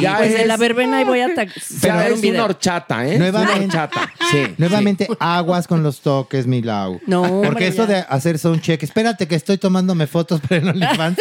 ya 0.00 0.16
Pues 0.18 0.32
de 0.32 0.42
es, 0.42 0.46
la 0.46 0.56
verbena 0.56 1.00
y 1.00 1.04
voy 1.04 1.20
a 1.20 1.28
grabar 1.28 2.06
es 2.08 2.12
un 2.14 2.20
video. 2.20 2.34
una 2.34 2.44
horchata, 2.44 3.06
¿eh? 3.06 3.18
Nuevamente. 3.18 3.54
Una 3.76 3.82
horchata, 3.84 4.12
sí. 4.30 4.42
Nuevamente, 4.58 5.08
aguas 5.18 5.66
con 5.66 5.82
los 5.82 6.00
toques, 6.00 6.46
mi 6.46 6.62
Lau. 6.62 7.00
No, 7.06 7.22
Porque 7.22 7.48
hombre, 7.48 7.66
eso 7.68 7.86
ya. 7.86 7.94
de 7.94 8.04
hacer 8.08 8.38
un 8.44 8.60
check, 8.60 8.82
espérate 8.82 9.26
que 9.26 9.34
estoy 9.34 9.58
tomándome 9.58 10.06
fotos 10.06 10.40
para 10.40 10.56
el 10.56 10.68
OnlyFans. 10.70 11.18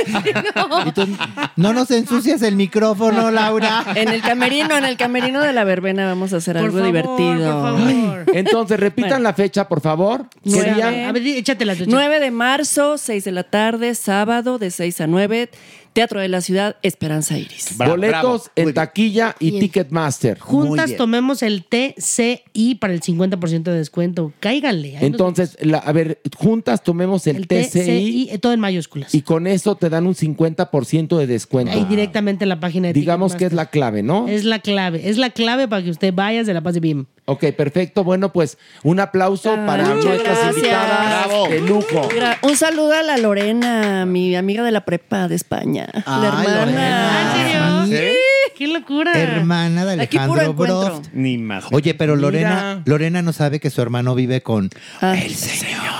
Y 0.85 0.91
tú, 0.91 1.07
no 1.55 1.73
nos 1.73 1.89
ensucias 1.91 2.41
el 2.41 2.55
micrófono, 2.55 3.31
Laura. 3.31 3.85
En 3.95 4.09
el 4.09 4.21
camerino, 4.21 4.77
en 4.77 4.85
el 4.85 4.97
camerino 4.97 5.41
de 5.41 5.53
la 5.53 5.63
verbena 5.63 6.05
vamos 6.07 6.33
a 6.33 6.37
hacer 6.37 6.55
Por 6.55 6.65
algo 6.65 6.77
favor, 6.77 6.85
divertido. 6.87 7.61
Por 7.61 7.79
favor. 7.79 8.25
Entonces, 8.33 8.79
repitan 8.79 9.09
Bueno. 9.09 9.23
la 9.23 9.33
fecha, 9.33 9.67
por 9.67 9.81
favor. 9.81 10.25
¿Qué 10.43 10.49
Nueve. 10.51 10.73
día? 10.75 11.09
A 11.09 11.11
ver, 11.11 11.25
échate 11.27 11.65
las 11.65 11.79
9 11.85 12.19
de 12.19 12.31
marzo, 12.31 12.97
6 12.97 13.23
de 13.23 13.31
la 13.31 13.43
tarde, 13.43 13.95
sábado 13.95 14.57
de 14.59 14.71
6 14.71 15.01
a 15.01 15.07
9, 15.07 15.49
Teatro 15.97 16.19
de 16.19 16.27
la 16.27 16.41
Ciudad, 16.41 16.75
Esperanza 16.83 17.39
Iris. 17.39 17.75
Boletos 17.75 18.51
en 18.55 18.71
taquilla 18.71 19.35
y 19.39 19.59
Ticketmaster. 19.59 20.37
Juntas 20.37 20.95
tomemos 20.95 21.41
el 21.41 21.65
TCI 21.65 22.75
para 22.75 22.93
el 22.93 23.01
50% 23.01 23.63
de 23.63 23.77
descuento. 23.79 24.31
Nos 24.39 24.85
Entonces, 25.01 25.57
la- 25.59 25.79
a 25.79 25.91
ver, 25.93 26.21
juntas 26.35 26.83
tomemos 26.83 27.25
el, 27.25 27.37
el 27.37 27.47
TCI, 27.47 28.27
TCI, 28.27 28.37
todo 28.37 28.53
en 28.53 28.59
mayúsculas. 28.59 29.15
y 29.15 29.23
con 29.23 29.47
eso 29.47 29.73
te 29.73 29.89
dan 29.89 30.05
un 30.05 30.13
50% 30.13 31.17
de 31.17 31.25
descuento. 31.25 31.71
Ahí 31.71 31.85
directamente 31.85 32.45
en 32.45 32.49
la 32.49 32.59
página 32.59 32.89
de 32.89 32.93
Digamos 32.93 33.35
que 33.35 33.45
es 33.45 33.53
la 33.53 33.71
clave, 33.71 34.03
¿no? 34.03 34.27
Es 34.27 34.43
la 34.43 34.59
clave, 34.59 35.09
es 35.09 35.17
la 35.17 35.31
clave 35.31 35.67
para 35.67 35.81
que 35.83 35.89
usted 35.89 36.13
vaya 36.13 36.43
de 36.43 36.53
la 36.53 36.61
paz 36.61 36.75
de 36.75 36.79
BIM. 36.79 37.07
Ok, 37.29 37.43
perfecto. 37.57 38.05
Bueno, 38.05 38.31
pues 38.31 38.57
un 38.83 39.01
aplauso 39.01 39.53
para 39.65 39.83
nuestras 39.83 40.19
gracias. 40.23 40.55
invitadas 40.55 41.27
Bravo. 41.27 41.47
de 41.49 41.59
lujo. 41.61 42.09
Gra- 42.09 42.37
Un 42.41 42.55
saludo 42.55 42.93
a 42.93 43.03
la 43.03 43.17
Lorena, 43.17 44.05
mi 44.05 44.33
amiga 44.35 44.63
de 44.63 44.71
la 44.71 44.85
prepa 44.85 45.27
de 45.27 45.35
España. 45.35 45.87
la 46.05 46.27
hermana. 46.27 47.83
¿En 47.83 47.89
serio? 47.89 48.13
¡Qué 48.57 48.67
locura! 48.67 49.13
Hermana 49.13 49.85
de 49.85 50.01
Aquí 50.01 50.17
puro 50.17 50.33
Alejandro 50.33 50.51
encuentro. 50.51 50.85
Broft. 50.85 51.09
Ni 51.13 51.37
más. 51.37 51.65
Oye, 51.71 51.93
pero 51.93 52.15
Mira. 52.15 52.21
Lorena, 52.27 52.81
Lorena 52.85 53.21
no 53.21 53.33
sabe 53.33 53.59
que 53.59 53.69
su 53.69 53.81
hermano 53.81 54.15
vive 54.15 54.41
con 54.41 54.69
Ay. 55.01 55.35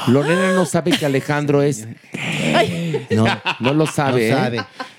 Lorena 0.08 0.54
no 0.54 0.66
sabe 0.66 0.92
que 0.92 1.06
Alejandro 1.06 1.62
es. 1.64 1.88
No, 3.10 3.26
no 3.60 3.74
lo 3.74 3.86
sabe. 3.88 4.30
No 4.32 4.38
¿eh? 4.38 4.40
sabe. 4.40 4.58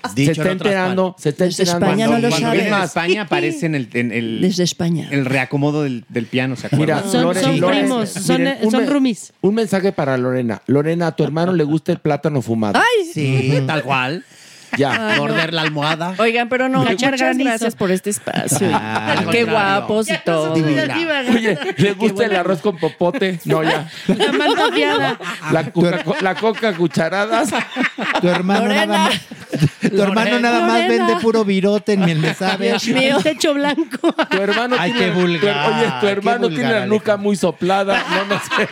Se 0.09 0.15
Dicho 0.15 0.31
está 0.31 0.41
otras 0.43 0.53
enterando, 0.53 1.15
se 1.19 1.29
está 1.29 1.43
Desde 1.45 1.63
enterando. 1.63 1.85
España 1.87 2.07
no 2.07 2.13
lo 2.19 2.29
Cuando 2.29 2.39
sabe. 2.47 2.55
viene 2.57 2.71
más, 2.71 2.85
España 2.85 3.21
aparece 3.23 3.65
en 3.65 3.75
el, 3.75 3.89
en 3.93 4.11
el, 4.11 4.41
Desde 4.41 4.63
España. 4.63 5.07
el 5.11 5.25
reacomodo 5.25 5.83
del, 5.83 6.05
del 6.09 6.25
piano, 6.25 6.55
¿se 6.55 6.67
acuerdan? 6.67 6.99
Mira, 7.03 7.11
Son- 7.11 7.23
Lore- 7.25 7.41
son 7.41 7.59
Lore- 7.59 7.79
primos, 7.81 8.09
son- 8.09 8.37
miren, 8.41 8.57
un 8.61 8.71
son 8.71 8.81
me- 8.85 8.89
roomies. 8.89 9.33
Un 9.41 9.55
mensaje 9.55 9.91
para 9.91 10.17
Lorena. 10.17 10.61
Lorena, 10.67 11.07
a 11.07 11.15
tu 11.15 11.23
hermano 11.23 11.51
le 11.53 11.63
gusta 11.65 11.91
el 11.91 11.99
plátano 11.99 12.41
fumado. 12.41 12.79
Ay, 12.79 13.05
Sí, 13.13 13.61
tal 13.67 13.83
cual. 13.83 14.23
Ya. 14.77 15.15
Morder 15.17 15.53
la 15.53 15.61
almohada. 15.63 16.13
Oigan, 16.17 16.47
pero 16.49 16.69
no, 16.69 16.83
muchas 16.83 17.19
gracias 17.19 17.75
por 17.75 17.91
este 17.91 18.09
espacio. 18.11 18.69
Ah, 18.73 19.15
Qué 19.17 19.23
contrario. 19.45 19.47
guapos 19.51 20.09
y 20.09 20.17
todo. 20.23 20.53
Oye, 20.53 21.57
¿le 21.77 21.91
gusta 21.93 22.25
el 22.25 22.35
arroz 22.35 22.61
con 22.61 22.77
popote? 22.77 23.39
No, 23.45 23.63
ya. 23.63 23.87
La 24.07 24.31
manta 24.31 24.71
fiada. 24.73 25.19
La 25.51 25.71
coca, 25.71 26.03
la 26.21 26.35
coca 26.35 26.73
cucharadas. 26.75 27.49
tu 28.21 28.27
hermano 28.29 28.61
Lorena. 28.67 28.85
nada 28.85 29.03
más. 29.09 29.19
Tu 29.81 30.01
hermano 30.01 30.39
nada 30.39 30.59
más 30.61 30.81
Lorena. 30.83 31.05
vende 31.07 31.21
puro 31.21 31.43
virote 31.43 31.93
en 31.93 32.03
el 32.03 32.19
me 32.19 32.33
sabe. 32.33 32.67
Dios 32.67 32.87
mío. 32.87 33.17
El 33.17 33.23
techo 33.23 33.53
blanco. 33.53 34.13
Tu 34.29 34.37
hermano 34.37 34.75
Ay, 34.79 34.91
tiene, 34.91 35.07
qué 35.13 35.19
vulgar, 35.19 35.65
tu- 35.65 35.73
oye, 35.75 35.93
tu 36.01 36.07
hermano 36.07 36.39
vulgar, 36.49 36.57
tiene 36.59 36.79
la 36.81 36.85
nuca 36.85 37.17
muy 37.17 37.35
soplada. 37.35 38.03
No, 38.09 38.25
no 38.35 38.39
sé. 38.39 38.67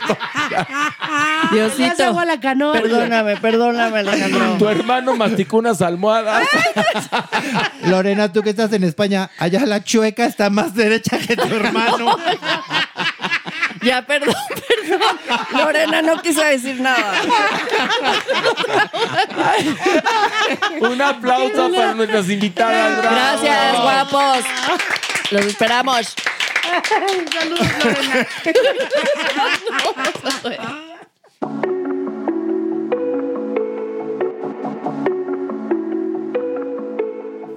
Ya 0.50 1.68
se 1.70 1.76
Diosito. 1.76 2.04
agua 2.04 2.24
la 2.24 2.38
canoa. 2.40 2.72
Perdóname, 2.72 3.36
perdóname, 3.36 3.98
Alejandro. 4.00 4.56
Tu 4.58 4.68
hermano 4.68 5.16
masticó 5.16 5.58
unas 5.58 5.80
almohadas. 5.88 6.46
Lorena, 7.82 8.32
tú 8.32 8.42
que 8.42 8.50
estás 8.50 8.72
en 8.72 8.84
España, 8.84 9.30
allá 9.38 9.66
la 9.66 9.82
chueca 9.82 10.24
está 10.24 10.50
más 10.50 10.74
derecha 10.74 11.18
que 11.18 11.36
tu 11.36 11.42
hermano. 11.54 12.16
Ya, 13.80 14.02
perdón, 14.02 14.34
perdón. 14.50 15.18
Lorena, 15.52 16.02
no 16.02 16.20
quise 16.20 16.44
decir 16.44 16.80
nada. 16.80 17.12
Un 20.80 21.00
aplauso 21.00 21.70
para 21.70 21.94
nuestras 21.94 22.28
invitadas. 22.28 22.98
bravo. 22.98 23.14
Gracias, 23.14 23.80
guapos. 23.80 24.38
Los 25.30 25.46
esperamos. 25.46 26.14
Saludos, 26.88 27.68
Lorena. 27.84 28.26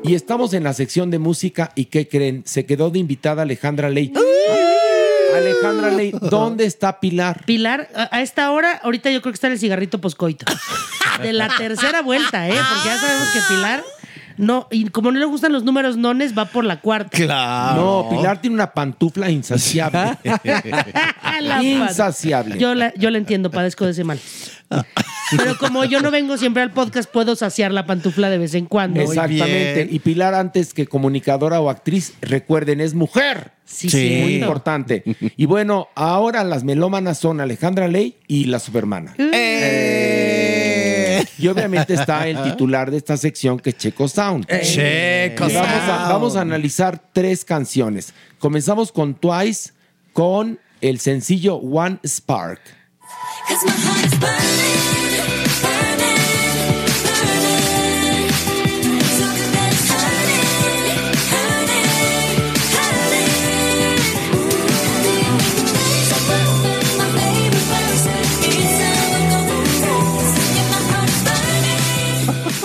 Y 0.04 0.16
estamos 0.16 0.54
en 0.54 0.64
la 0.64 0.74
sección 0.74 1.12
de 1.12 1.20
música 1.20 1.72
y 1.76 1.86
¿qué 1.86 2.08
creen? 2.08 2.44
Se 2.46 2.66
quedó 2.66 2.90
de 2.90 3.00
invitada 3.00 3.44
Alejandra 3.44 3.90
Ley. 3.90 4.12
Alejandra 5.36 5.92
Ley, 5.92 6.12
¿dónde 6.20 6.66
está 6.66 7.00
Pilar? 7.00 7.46
Pilar, 7.46 7.90
a, 7.96 8.16
a 8.16 8.22
esta 8.22 8.52
hora, 8.52 8.80
ahorita 8.84 9.12
yo 9.12 9.22
creo 9.22 9.32
que 9.32 9.36
está 9.36 9.48
en 9.48 9.54
el 9.54 9.60
cigarrito 9.60 10.02
poscoito. 10.02 10.46
De 11.22 11.34
la 11.34 11.50
tercera 11.56 12.02
vuelta, 12.02 12.48
¿eh? 12.50 12.54
Porque 12.54 12.90
ya 12.90 12.98
sabemos 12.98 13.28
que 13.30 13.40
Pilar, 13.54 13.84
no, 14.38 14.68
y 14.72 14.86
como 14.90 15.12
no 15.12 15.20
le 15.20 15.26
gustan 15.26 15.52
los 15.52 15.64
números 15.64 15.98
nones, 15.98 16.38
va 16.38 16.46
por 16.46 16.64
la 16.64 16.80
cuarta. 16.82 17.74
No, 17.76 18.08
Pilar 18.10 18.42
tiene 18.42 18.56
una 18.56 18.72
pantufla 18.74 19.30
insaciable. 19.30 20.18
La 21.42 21.64
Insaciable. 21.64 22.58
Yo 22.60 22.76
la, 22.76 22.94
yo 22.96 23.10
la 23.10 23.18
entiendo, 23.18 23.50
padezco 23.50 23.86
de 23.86 23.92
ese 23.92 24.04
mal. 24.04 24.20
Pero 25.38 25.58
como 25.58 25.86
yo 25.86 26.02
no 26.02 26.12
vengo 26.12 26.38
siempre 26.38 26.62
al 26.62 26.72
podcast, 26.72 27.10
puedo 27.10 27.36
saciar 27.36 27.72
la 27.72 27.86
pantufla 27.86 28.30
de 28.30 28.38
vez 28.38 28.54
en 28.54 28.66
cuando. 28.66 29.02
Exactamente. 29.02 29.88
Y 29.90 30.00
Pilar, 30.00 30.34
antes 30.34 30.74
que 30.74 30.88
comunicadora 30.88 31.60
o 31.60 31.70
actriz, 31.70 32.14
recuerden, 32.22 32.82
es 32.82 32.94
mujer. 32.94 33.52
Sí, 33.66 33.90
Sí. 33.90 34.20
Muy 34.22 34.36
importante. 34.36 35.04
Y 35.38 35.46
bueno, 35.46 35.88
ahora 35.96 36.44
las 36.44 36.64
melómanas 36.64 37.18
son 37.20 37.40
Alejandra 37.40 37.88
Ley 37.88 38.18
y 38.28 38.46
la 38.46 38.60
Supermana. 38.60 39.16
Y 41.42 41.48
obviamente 41.48 41.94
está 41.94 42.28
el 42.28 42.42
titular 42.52 42.92
de 42.92 42.98
esta 42.98 43.18
sección 43.18 43.60
que 43.60 43.72
es 43.72 43.78
Checo 43.78 44.08
Sound. 44.08 44.46
Checo 44.48 45.50
Y 45.50 45.54
vamos 45.54 45.72
a, 45.72 45.86
Sound. 45.86 46.10
vamos 46.10 46.36
a 46.36 46.42
analizar 46.42 47.02
tres 47.12 47.44
canciones. 47.44 48.14
Comenzamos 48.40 48.92
con 48.92 49.16
Twice 49.16 49.72
con 50.14 50.60
el 50.82 51.00
sencillo 51.00 51.56
One 51.56 52.00
Spark. 52.06 52.62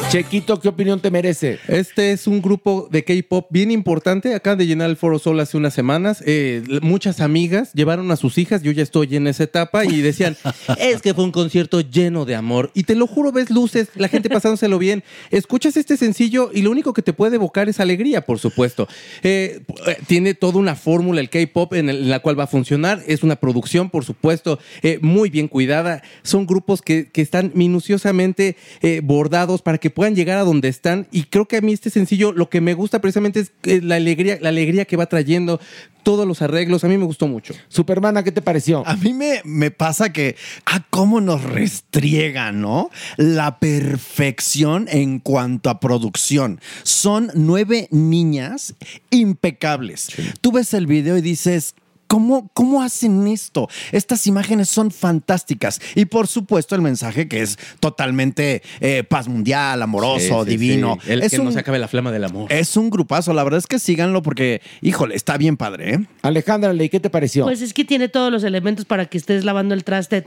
Chequito, 0.08 0.60
¿qué 0.60 0.68
opinión 0.68 1.00
te 1.00 1.10
merece? 1.10 1.58
Este 1.66 2.12
es 2.12 2.28
un 2.28 2.40
grupo 2.40 2.88
de 2.92 3.02
K-pop 3.02 3.48
bien 3.50 3.72
importante. 3.72 4.36
Acaban 4.36 4.56
de 4.56 4.64
llenar 4.64 4.88
el 4.88 4.96
Foro 4.96 5.18
Sol 5.18 5.40
hace 5.40 5.56
unas 5.56 5.74
semanas. 5.74 6.22
Eh, 6.24 6.62
muchas 6.80 7.20
amigas 7.20 7.72
llevaron 7.72 8.08
a 8.12 8.16
sus 8.16 8.38
hijas. 8.38 8.62
Yo 8.62 8.70
ya 8.70 8.84
estoy 8.84 9.16
en 9.16 9.26
esa 9.26 9.42
etapa 9.42 9.84
y 9.84 10.00
decían: 10.02 10.36
Es 10.78 11.02
que 11.02 11.12
fue 11.12 11.24
un 11.24 11.32
concierto 11.32 11.80
lleno 11.80 12.24
de 12.24 12.36
amor. 12.36 12.70
Y 12.72 12.84
te 12.84 12.94
lo 12.94 13.08
juro, 13.08 13.32
ves 13.32 13.50
luces, 13.50 13.88
la 13.96 14.06
gente 14.06 14.30
pasándoselo 14.30 14.78
bien. 14.78 15.02
Escuchas 15.32 15.76
este 15.76 15.96
sencillo 15.96 16.50
y 16.54 16.62
lo 16.62 16.70
único 16.70 16.92
que 16.92 17.02
te 17.02 17.12
puede 17.12 17.34
evocar 17.34 17.68
es 17.68 17.80
alegría, 17.80 18.20
por 18.20 18.38
supuesto. 18.38 18.86
Eh, 19.24 19.62
eh, 19.88 19.96
tiene 20.06 20.34
toda 20.34 20.60
una 20.60 20.76
fórmula 20.76 21.20
el 21.20 21.30
K-pop 21.30 21.74
en, 21.74 22.08
la 22.08 22.20
cual 22.20 22.38
va 22.38 22.44
a 22.44 22.48
funcionar. 22.48 23.02
Es 23.08 23.24
una 23.24 23.36
producción, 23.36 23.90
por 23.90 24.04
supuesto, 24.04 24.60
eh, 24.82 25.00
muy 25.02 25.30
bien 25.30 25.48
cuidada. 25.48 26.02
Son 26.22 26.46
grupos 26.46 26.80
que, 26.80 27.10
que 27.10 27.22
están 27.22 27.50
minuciosamente 27.54 28.56
bordados 29.02 29.62
para 29.62 29.78
que 29.78 29.90
puedan 29.96 30.05
llegar 30.14 30.38
a 30.38 30.44
donde 30.44 30.68
están. 30.68 31.06
Y 31.10 31.24
creo 31.24 31.46
que 31.46 31.56
a 31.56 31.60
mí 31.60 31.72
este 31.72 31.90
sencillo 31.90 32.32
lo 32.32 32.48
que 32.48 32.60
me 32.60 32.74
gusta 32.74 33.00
precisamente 33.00 33.40
es 33.40 33.82
la 33.82 33.96
alegría, 33.96 34.38
la 34.40 34.50
alegría 34.50 34.84
que 34.84 34.96
va 34.96 35.06
trayendo, 35.06 35.60
todos 36.02 36.26
los 36.26 36.42
arreglos. 36.42 36.84
A 36.84 36.88
mí 36.88 36.96
me 36.96 37.04
gustó 37.04 37.26
mucho. 37.26 37.54
Supermana, 37.68 38.22
¿qué 38.22 38.32
te 38.32 38.42
pareció? 38.42 38.86
A 38.86 38.96
mí 38.96 39.12
me, 39.12 39.40
me 39.44 39.70
pasa 39.70 40.12
que, 40.12 40.36
ah, 40.66 40.84
cómo 40.90 41.20
nos 41.20 41.42
restriega, 41.42 42.52
¿no? 42.52 42.90
La 43.16 43.58
perfección 43.58 44.86
en 44.90 45.18
cuanto 45.18 45.70
a 45.70 45.80
producción. 45.80 46.60
Son 46.82 47.30
nueve 47.34 47.88
niñas 47.90 48.74
impecables. 49.10 50.08
Tú 50.40 50.52
ves 50.52 50.74
el 50.74 50.86
video 50.86 51.16
y 51.18 51.22
dices... 51.22 51.74
¿Cómo, 52.06 52.50
¿Cómo 52.54 52.82
hacen 52.82 53.26
esto? 53.26 53.68
Estas 53.92 54.26
imágenes 54.26 54.68
son 54.68 54.90
fantásticas. 54.90 55.80
Y 55.94 56.06
por 56.06 56.26
supuesto 56.28 56.74
el 56.74 56.82
mensaje 56.82 57.28
que 57.28 57.42
es 57.42 57.58
totalmente 57.80 58.62
eh, 58.80 59.02
paz 59.04 59.28
mundial, 59.28 59.82
amoroso, 59.82 60.44
Sí, 60.44 60.50
sí, 60.50 60.56
divino. 60.56 60.98
sí. 61.02 61.12
El 61.12 61.22
es 61.22 61.30
que 61.32 61.38
no 61.38 61.52
se 61.52 61.58
acabe 61.60 61.78
la 61.78 61.88
flama 61.88 62.12
del 62.12 62.24
amor. 62.24 62.52
Es 62.52 62.76
un 62.76 62.90
grupazo. 62.90 63.32
La 63.32 63.44
verdad 63.44 63.58
es 63.58 63.66
que 63.66 63.78
síganlo 63.78 64.22
porque, 64.22 64.60
híjole, 64.82 65.14
está 65.14 65.36
bien 65.36 65.56
padre, 65.56 65.94
¿eh? 65.94 65.98
Alejandra 66.22 66.72
Ley, 66.72 66.88
¿qué 66.88 67.00
te 67.00 67.10
pareció? 67.10 67.44
Pues 67.44 67.62
es 67.62 67.72
que 67.74 67.84
tiene 67.84 68.08
todos 68.08 68.30
los 68.32 68.44
elementos 68.44 68.84
para 68.84 69.06
que 69.06 69.18
estés 69.18 69.44
lavando 69.44 69.74
el 69.74 69.84
traste. 69.84 70.24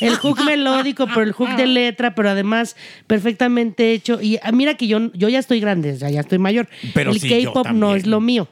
El 0.00 0.16
hook 0.16 0.44
melódico, 0.44 1.06
pero 1.06 1.22
el 1.22 1.32
hook 1.32 1.56
de 1.56 1.66
letra, 1.66 2.14
pero 2.14 2.30
además 2.30 2.76
perfectamente 3.06 3.92
hecho. 3.92 4.20
Y 4.20 4.38
ah, 4.42 4.52
mira 4.52 4.74
que 4.74 4.86
yo, 4.86 5.12
yo 5.12 5.28
ya 5.28 5.38
estoy 5.38 5.60
grande, 5.60 5.92
o 5.92 5.96
sea, 5.96 6.10
ya 6.10 6.20
estoy 6.20 6.38
mayor. 6.38 6.68
Pero 6.94 7.10
el 7.12 7.20
K-pop 7.20 7.68
no 7.68 7.94
es 7.94 8.06
lo 8.06 8.20
mío. 8.20 8.48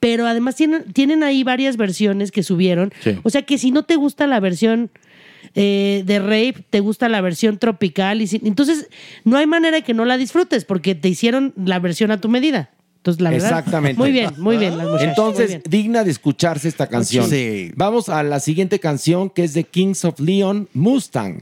Pero 0.00 0.26
además 0.26 0.54
tienen, 0.56 0.92
tienen 0.92 1.22
ahí 1.22 1.42
varias 1.44 1.76
versiones 1.76 2.30
que 2.30 2.42
subieron. 2.42 2.92
Sí. 3.02 3.18
O 3.22 3.30
sea 3.30 3.42
que 3.42 3.58
si 3.58 3.70
no 3.70 3.84
te 3.84 3.96
gusta 3.96 4.26
la 4.26 4.38
versión 4.40 4.90
eh, 5.54 6.02
de 6.06 6.18
rape, 6.18 6.64
te 6.70 6.80
gusta 6.80 7.08
la 7.08 7.20
versión 7.20 7.58
tropical. 7.58 8.22
Y 8.22 8.26
si- 8.26 8.40
entonces 8.44 8.88
no 9.24 9.36
hay 9.36 9.46
manera 9.46 9.76
de 9.78 9.82
que 9.82 9.94
no 9.94 10.04
la 10.04 10.16
disfrutes 10.16 10.64
porque 10.64 10.94
te 10.94 11.08
hicieron 11.08 11.52
la 11.56 11.78
versión 11.78 12.10
a 12.10 12.20
tu 12.20 12.28
medida. 12.28 12.70
Entonces, 12.98 13.20
la 13.22 13.30
verdad. 13.30 13.48
Exactamente. 13.50 13.98
Muy 13.98 14.10
bien, 14.12 14.30
muy 14.38 14.56
bien, 14.56 14.76
las 14.76 15.00
Entonces, 15.02 15.46
muy 15.46 15.48
bien. 15.58 15.62
digna 15.68 16.04
de 16.04 16.10
escucharse 16.10 16.68
esta 16.68 16.88
canción. 16.88 17.28
Sí. 17.30 17.70
Vamos 17.76 18.08
a 18.08 18.22
la 18.22 18.40
siguiente 18.40 18.80
canción 18.80 19.30
que 19.30 19.44
es 19.44 19.54
de 19.54 19.64
Kings 19.64 20.04
of 20.04 20.18
Leon, 20.20 20.68
Mustang. 20.74 21.40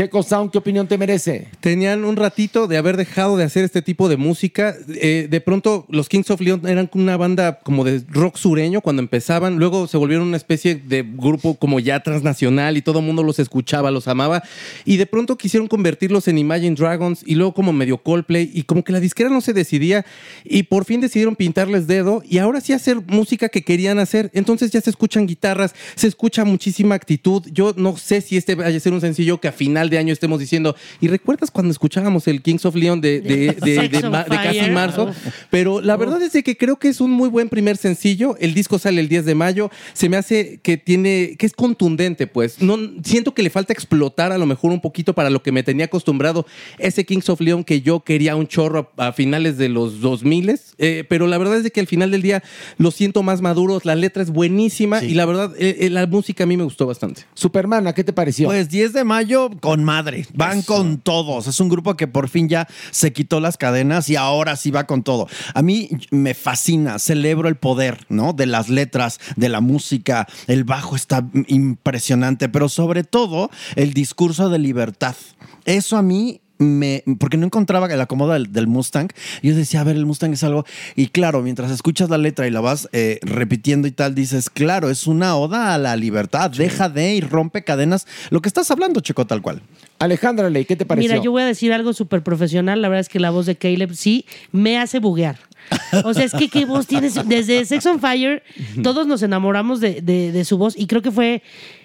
Checo 0.00 0.22
Sound, 0.22 0.50
¿qué 0.50 0.56
opinión 0.56 0.86
te 0.88 0.96
merece? 0.96 1.48
Tenían 1.60 2.06
un 2.06 2.16
ratito 2.16 2.66
de 2.66 2.78
haber 2.78 2.96
dejado 2.96 3.36
de 3.36 3.44
hacer 3.44 3.64
este 3.64 3.82
tipo 3.82 4.08
de 4.08 4.16
música. 4.16 4.74
Eh, 4.94 5.26
de 5.28 5.40
pronto, 5.42 5.84
los 5.90 6.08
Kings 6.08 6.30
of 6.30 6.40
Leon 6.40 6.66
eran 6.66 6.88
una 6.94 7.18
banda 7.18 7.58
como 7.62 7.84
de 7.84 8.02
rock 8.08 8.38
sureño 8.38 8.80
cuando 8.80 9.02
empezaban. 9.02 9.58
Luego 9.58 9.86
se 9.88 9.98
volvieron 9.98 10.26
una 10.26 10.38
especie 10.38 10.74
de 10.74 11.02
grupo 11.06 11.56
como 11.56 11.80
ya 11.80 12.02
transnacional 12.02 12.78
y 12.78 12.80
todo 12.80 13.00
el 13.00 13.04
mundo 13.04 13.22
los 13.22 13.38
escuchaba, 13.38 13.90
los 13.90 14.08
amaba. 14.08 14.42
Y 14.86 14.96
de 14.96 15.04
pronto 15.04 15.36
quisieron 15.36 15.68
convertirlos 15.68 16.28
en 16.28 16.38
Imagine 16.38 16.76
Dragons 16.76 17.22
y 17.26 17.34
luego 17.34 17.52
como 17.52 17.74
medio 17.74 17.98
Coldplay. 17.98 18.50
Y 18.54 18.62
como 18.62 18.82
que 18.82 18.92
la 18.92 19.00
disquera 19.00 19.28
no 19.28 19.42
se 19.42 19.52
decidía. 19.52 20.06
Y 20.44 20.62
por 20.62 20.86
fin 20.86 21.02
decidieron 21.02 21.36
pintarles 21.36 21.86
dedo 21.86 22.22
y 22.26 22.38
ahora 22.38 22.62
sí 22.62 22.72
hacer 22.72 23.02
música 23.06 23.50
que 23.50 23.64
querían 23.64 23.98
hacer. 23.98 24.30
Entonces 24.32 24.70
ya 24.70 24.80
se 24.80 24.88
escuchan 24.88 25.26
guitarras, 25.26 25.74
se 25.94 26.08
escucha 26.08 26.46
muchísima 26.46 26.94
actitud. 26.94 27.42
Yo 27.52 27.74
no 27.76 27.98
sé 27.98 28.22
si 28.22 28.38
este 28.38 28.54
vaya 28.54 28.74
a 28.74 28.80
ser 28.80 28.94
un 28.94 29.02
sencillo 29.02 29.38
que 29.42 29.48
a 29.48 29.52
final 29.52 29.89
de 29.90 29.98
año 29.98 30.12
estemos 30.12 30.40
diciendo. 30.40 30.74
¿Y 31.00 31.08
recuerdas 31.08 31.50
cuando 31.50 31.70
escuchábamos 31.70 32.26
el 32.28 32.42
Kings 32.42 32.64
of 32.64 32.74
Leon 32.74 33.00
de, 33.00 33.20
de- 33.20 33.52
de- 33.60 33.74
Sex 33.76 33.90
de 34.00 34.06
on 34.06 34.12
ma- 34.12 34.24
de 34.24 34.36
casi 34.36 34.70
marzo? 34.70 35.10
Pero 35.50 35.80
la 35.80 35.96
verdad 35.96 36.22
es 36.22 36.32
de 36.32 36.42
que 36.42 36.56
creo 36.56 36.76
que 36.78 36.88
es 36.88 37.00
un 37.00 37.10
muy 37.10 37.28
buen 37.28 37.48
primer 37.48 37.76
sencillo. 37.76 38.36
El 38.40 38.54
disco 38.54 38.78
sale 38.78 39.00
el 39.00 39.08
10 39.08 39.24
de 39.26 39.34
mayo. 39.34 39.70
Se 39.92 40.08
me 40.08 40.16
hace 40.16 40.60
que 40.62 40.76
tiene, 40.76 41.36
que 41.38 41.46
es 41.46 41.52
contundente, 41.52 42.26
pues. 42.26 42.60
No, 42.62 42.76
siento 43.04 43.34
que 43.34 43.42
le 43.42 43.50
falta 43.50 43.72
explotar 43.72 44.32
a 44.32 44.38
lo 44.38 44.46
mejor 44.46 44.70
un 44.72 44.80
poquito 44.80 45.14
para 45.14 45.30
lo 45.30 45.42
que 45.42 45.52
me 45.52 45.62
tenía 45.62 45.86
acostumbrado 45.86 46.46
ese 46.78 47.04
Kings 47.04 47.28
of 47.28 47.40
Leon 47.40 47.64
que 47.64 47.82
yo 47.82 48.00
quería 48.00 48.36
un 48.36 48.46
chorro 48.46 48.90
a, 48.96 49.08
a 49.08 49.12
finales 49.12 49.58
de 49.58 49.68
los 49.68 50.00
2000 50.00 50.40
eh, 50.78 51.04
pero 51.08 51.26
la 51.26 51.36
verdad 51.38 51.58
es 51.58 51.64
de 51.64 51.70
que 51.70 51.80
al 51.80 51.86
final 51.86 52.10
del 52.10 52.22
día 52.22 52.42
lo 52.78 52.90
siento 52.90 53.22
más 53.22 53.42
maduros. 53.42 53.84
La 53.84 53.94
letra 53.94 54.22
es 54.22 54.30
buenísima 54.30 55.04
y 55.04 55.14
la 55.14 55.26
verdad, 55.26 55.52
eh, 55.58 55.76
eh, 55.80 55.90
la 55.90 56.06
música 56.06 56.44
a 56.44 56.46
mí 56.46 56.56
me 56.56 56.64
gustó 56.64 56.86
bastante. 56.86 57.22
Supermana, 57.34 57.92
¿qué 57.92 58.04
te 58.04 58.12
pareció? 58.12 58.48
Pues 58.48 58.68
10 58.68 58.92
de 58.94 59.04
mayo 59.04 59.50
con 59.60 59.79
madre. 59.84 60.26
Van 60.34 60.62
con 60.62 60.98
todos. 60.98 61.46
Es 61.46 61.60
un 61.60 61.68
grupo 61.68 61.96
que 61.96 62.06
por 62.06 62.28
fin 62.28 62.48
ya 62.48 62.66
se 62.90 63.12
quitó 63.12 63.40
las 63.40 63.56
cadenas 63.56 64.08
y 64.08 64.16
ahora 64.16 64.56
sí 64.56 64.70
va 64.70 64.86
con 64.86 65.02
todo. 65.02 65.28
A 65.54 65.62
mí 65.62 65.88
me 66.10 66.34
fascina, 66.34 66.98
celebro 66.98 67.48
el 67.48 67.56
poder, 67.56 68.06
¿no? 68.08 68.32
De 68.32 68.46
las 68.46 68.68
letras, 68.68 69.20
de 69.36 69.48
la 69.48 69.60
música. 69.60 70.26
El 70.46 70.64
bajo 70.64 70.96
está 70.96 71.28
impresionante, 71.46 72.48
pero 72.48 72.68
sobre 72.68 73.04
todo 73.04 73.50
el 73.76 73.92
discurso 73.92 74.48
de 74.48 74.58
libertad. 74.58 75.16
Eso 75.64 75.96
a 75.96 76.02
mí 76.02 76.40
me, 76.60 77.02
porque 77.18 77.36
no 77.36 77.46
encontraba 77.46 77.86
el 77.86 78.00
acomodo 78.00 78.32
del, 78.32 78.52
del 78.52 78.66
Mustang. 78.66 79.08
Yo 79.42 79.54
decía, 79.54 79.80
a 79.80 79.84
ver, 79.84 79.96
el 79.96 80.06
Mustang 80.06 80.32
es 80.32 80.44
algo. 80.44 80.64
Y 80.94 81.08
claro, 81.08 81.42
mientras 81.42 81.70
escuchas 81.70 82.10
la 82.10 82.18
letra 82.18 82.46
y 82.46 82.50
la 82.50 82.60
vas 82.60 82.88
eh, 82.92 83.18
repitiendo 83.22 83.88
y 83.88 83.90
tal, 83.90 84.14
dices, 84.14 84.50
claro, 84.50 84.90
es 84.90 85.06
una 85.06 85.36
oda 85.36 85.74
a 85.74 85.78
la 85.78 85.96
libertad. 85.96 86.50
Deja 86.50 86.88
de 86.88 87.14
y 87.14 87.20
rompe 87.20 87.64
cadenas. 87.64 88.06
Lo 88.30 88.42
que 88.42 88.48
estás 88.48 88.70
hablando, 88.70 89.00
Checo, 89.00 89.26
tal 89.26 89.42
cual. 89.42 89.62
Alejandra 89.98 90.48
Ley, 90.48 90.64
¿qué 90.64 90.76
te 90.76 90.86
pareció? 90.86 91.10
Mira, 91.10 91.22
yo 91.22 91.30
voy 91.30 91.42
a 91.42 91.46
decir 91.46 91.72
algo 91.72 91.92
súper 91.92 92.22
profesional. 92.22 92.80
La 92.80 92.88
verdad 92.88 93.00
es 93.00 93.08
que 93.08 93.20
la 93.20 93.30
voz 93.30 93.46
de 93.46 93.56
Caleb 93.56 93.94
sí 93.94 94.26
me 94.52 94.78
hace 94.78 94.98
buguear. 94.98 95.38
O 96.04 96.14
sea, 96.14 96.24
es 96.24 96.32
que 96.32 96.48
qué 96.48 96.64
voz 96.64 96.86
tienes. 96.86 97.14
Desde 97.28 97.64
Sex 97.64 97.84
on 97.86 98.00
Fire, 98.00 98.42
todos 98.82 99.06
nos 99.06 99.22
enamoramos 99.22 99.80
de, 99.80 100.00
de- 100.00 100.32
de 100.32 100.44
su 100.44 100.56
voz 100.58 100.74
y 100.78 100.86
creo 100.86 101.02
que 101.02 101.10
fue 101.10 101.42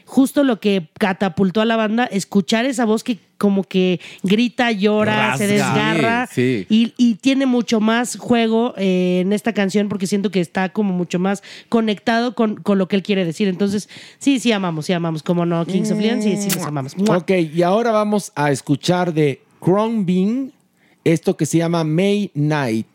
justo 0.08 0.44
lo 0.44 0.60
que 0.60 0.88
catapultó 1.00 1.62
a 1.62 1.66
la 1.66 1.76
banda, 1.76 2.06
escuchar 2.06 2.66
esa 2.66 2.86
voz 2.86 3.04
que 3.04 3.18
como 3.40 3.64
que 3.64 4.00
grita, 4.22 4.72
llora, 4.72 5.36
se 5.38 5.48
desgarra 5.48 6.28
Sí, 6.32 6.68
Y, 6.70 6.94
y 6.98 7.16
tiene 7.16 7.46
mucho 7.48 7.80
más 7.82 8.16
juego 8.16 8.76
eh, 8.78 9.22
en 9.26 9.34
esta 9.34 9.52
canción 9.54 9.90
porque 9.90 10.06
siento 10.08 10.30
que 10.30 10.40
está 10.42 10.70
como 10.70 10.94
mucho 10.94 11.18
más 11.18 11.42
conectado 11.70 12.36
con, 12.36 12.56
con 12.58 12.78
lo 12.78 12.88
que 12.88 12.96
él 12.98 13.04
quiere 13.04 13.26
decir. 13.26 13.48
Entonces, 13.48 13.90
sí, 14.20 14.40
sí 14.40 14.52
amamos, 14.52 14.86
sí 14.86 14.94
amamos. 14.94 15.24
Como 15.24 15.46
no, 15.46 15.66
Kings 15.66 15.92
of 15.92 16.00
Leon, 16.00 16.22
sí, 16.22 16.38
sí 16.38 16.50
los 16.56 16.64
amamos. 16.66 16.96
¡Mua! 16.98 17.18
Ok, 17.18 17.32
y 17.54 17.64
ahora 17.64 17.92
vamos 17.92 18.32
a 18.36 18.52
escuchar 18.52 19.12
de 19.14 19.42
Crown 19.60 20.06
Bean 20.06 20.52
esto 21.04 21.36
que 21.36 21.46
se 21.48 21.58
llama 21.58 21.84
May 21.84 22.30
Night. 22.36 22.88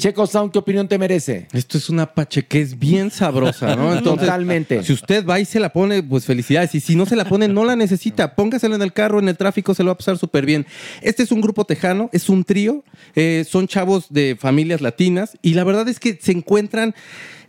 Checo 0.00 0.26
Sound, 0.26 0.50
¿qué 0.50 0.58
opinión 0.58 0.88
te 0.88 0.96
merece? 0.96 1.46
Esto 1.52 1.76
es 1.76 1.90
una 1.90 2.06
pache 2.14 2.46
que 2.46 2.62
es 2.62 2.78
bien 2.78 3.10
sabrosa, 3.10 3.76
¿no? 3.76 3.92
Entonces, 3.96 4.26
Totalmente. 4.26 4.82
Si 4.82 4.94
usted 4.94 5.26
va 5.26 5.38
y 5.40 5.44
se 5.44 5.60
la 5.60 5.74
pone, 5.74 6.02
pues 6.02 6.24
felicidades. 6.24 6.74
Y 6.74 6.80
si 6.80 6.96
no 6.96 7.04
se 7.04 7.16
la 7.16 7.26
pone, 7.26 7.48
no 7.48 7.66
la 7.66 7.76
necesita. 7.76 8.34
Póngasela 8.34 8.76
en 8.76 8.82
el 8.82 8.94
carro, 8.94 9.18
en 9.18 9.28
el 9.28 9.36
tráfico, 9.36 9.74
se 9.74 9.82
lo 9.82 9.88
va 9.88 9.92
a 9.92 9.98
pasar 9.98 10.16
súper 10.16 10.46
bien. 10.46 10.66
Este 11.02 11.22
es 11.22 11.30
un 11.32 11.42
grupo 11.42 11.66
tejano, 11.66 12.08
es 12.14 12.30
un 12.30 12.44
trío. 12.44 12.82
eh, 13.14 13.44
son 13.46 13.68
chavos 13.68 14.06
de 14.08 14.38
familias 14.40 14.80
latinas. 14.80 15.36
Y 15.42 15.52
la 15.52 15.64
verdad 15.64 15.86
es 15.86 16.00
que 16.00 16.18
se 16.18 16.32
encuentran 16.32 16.94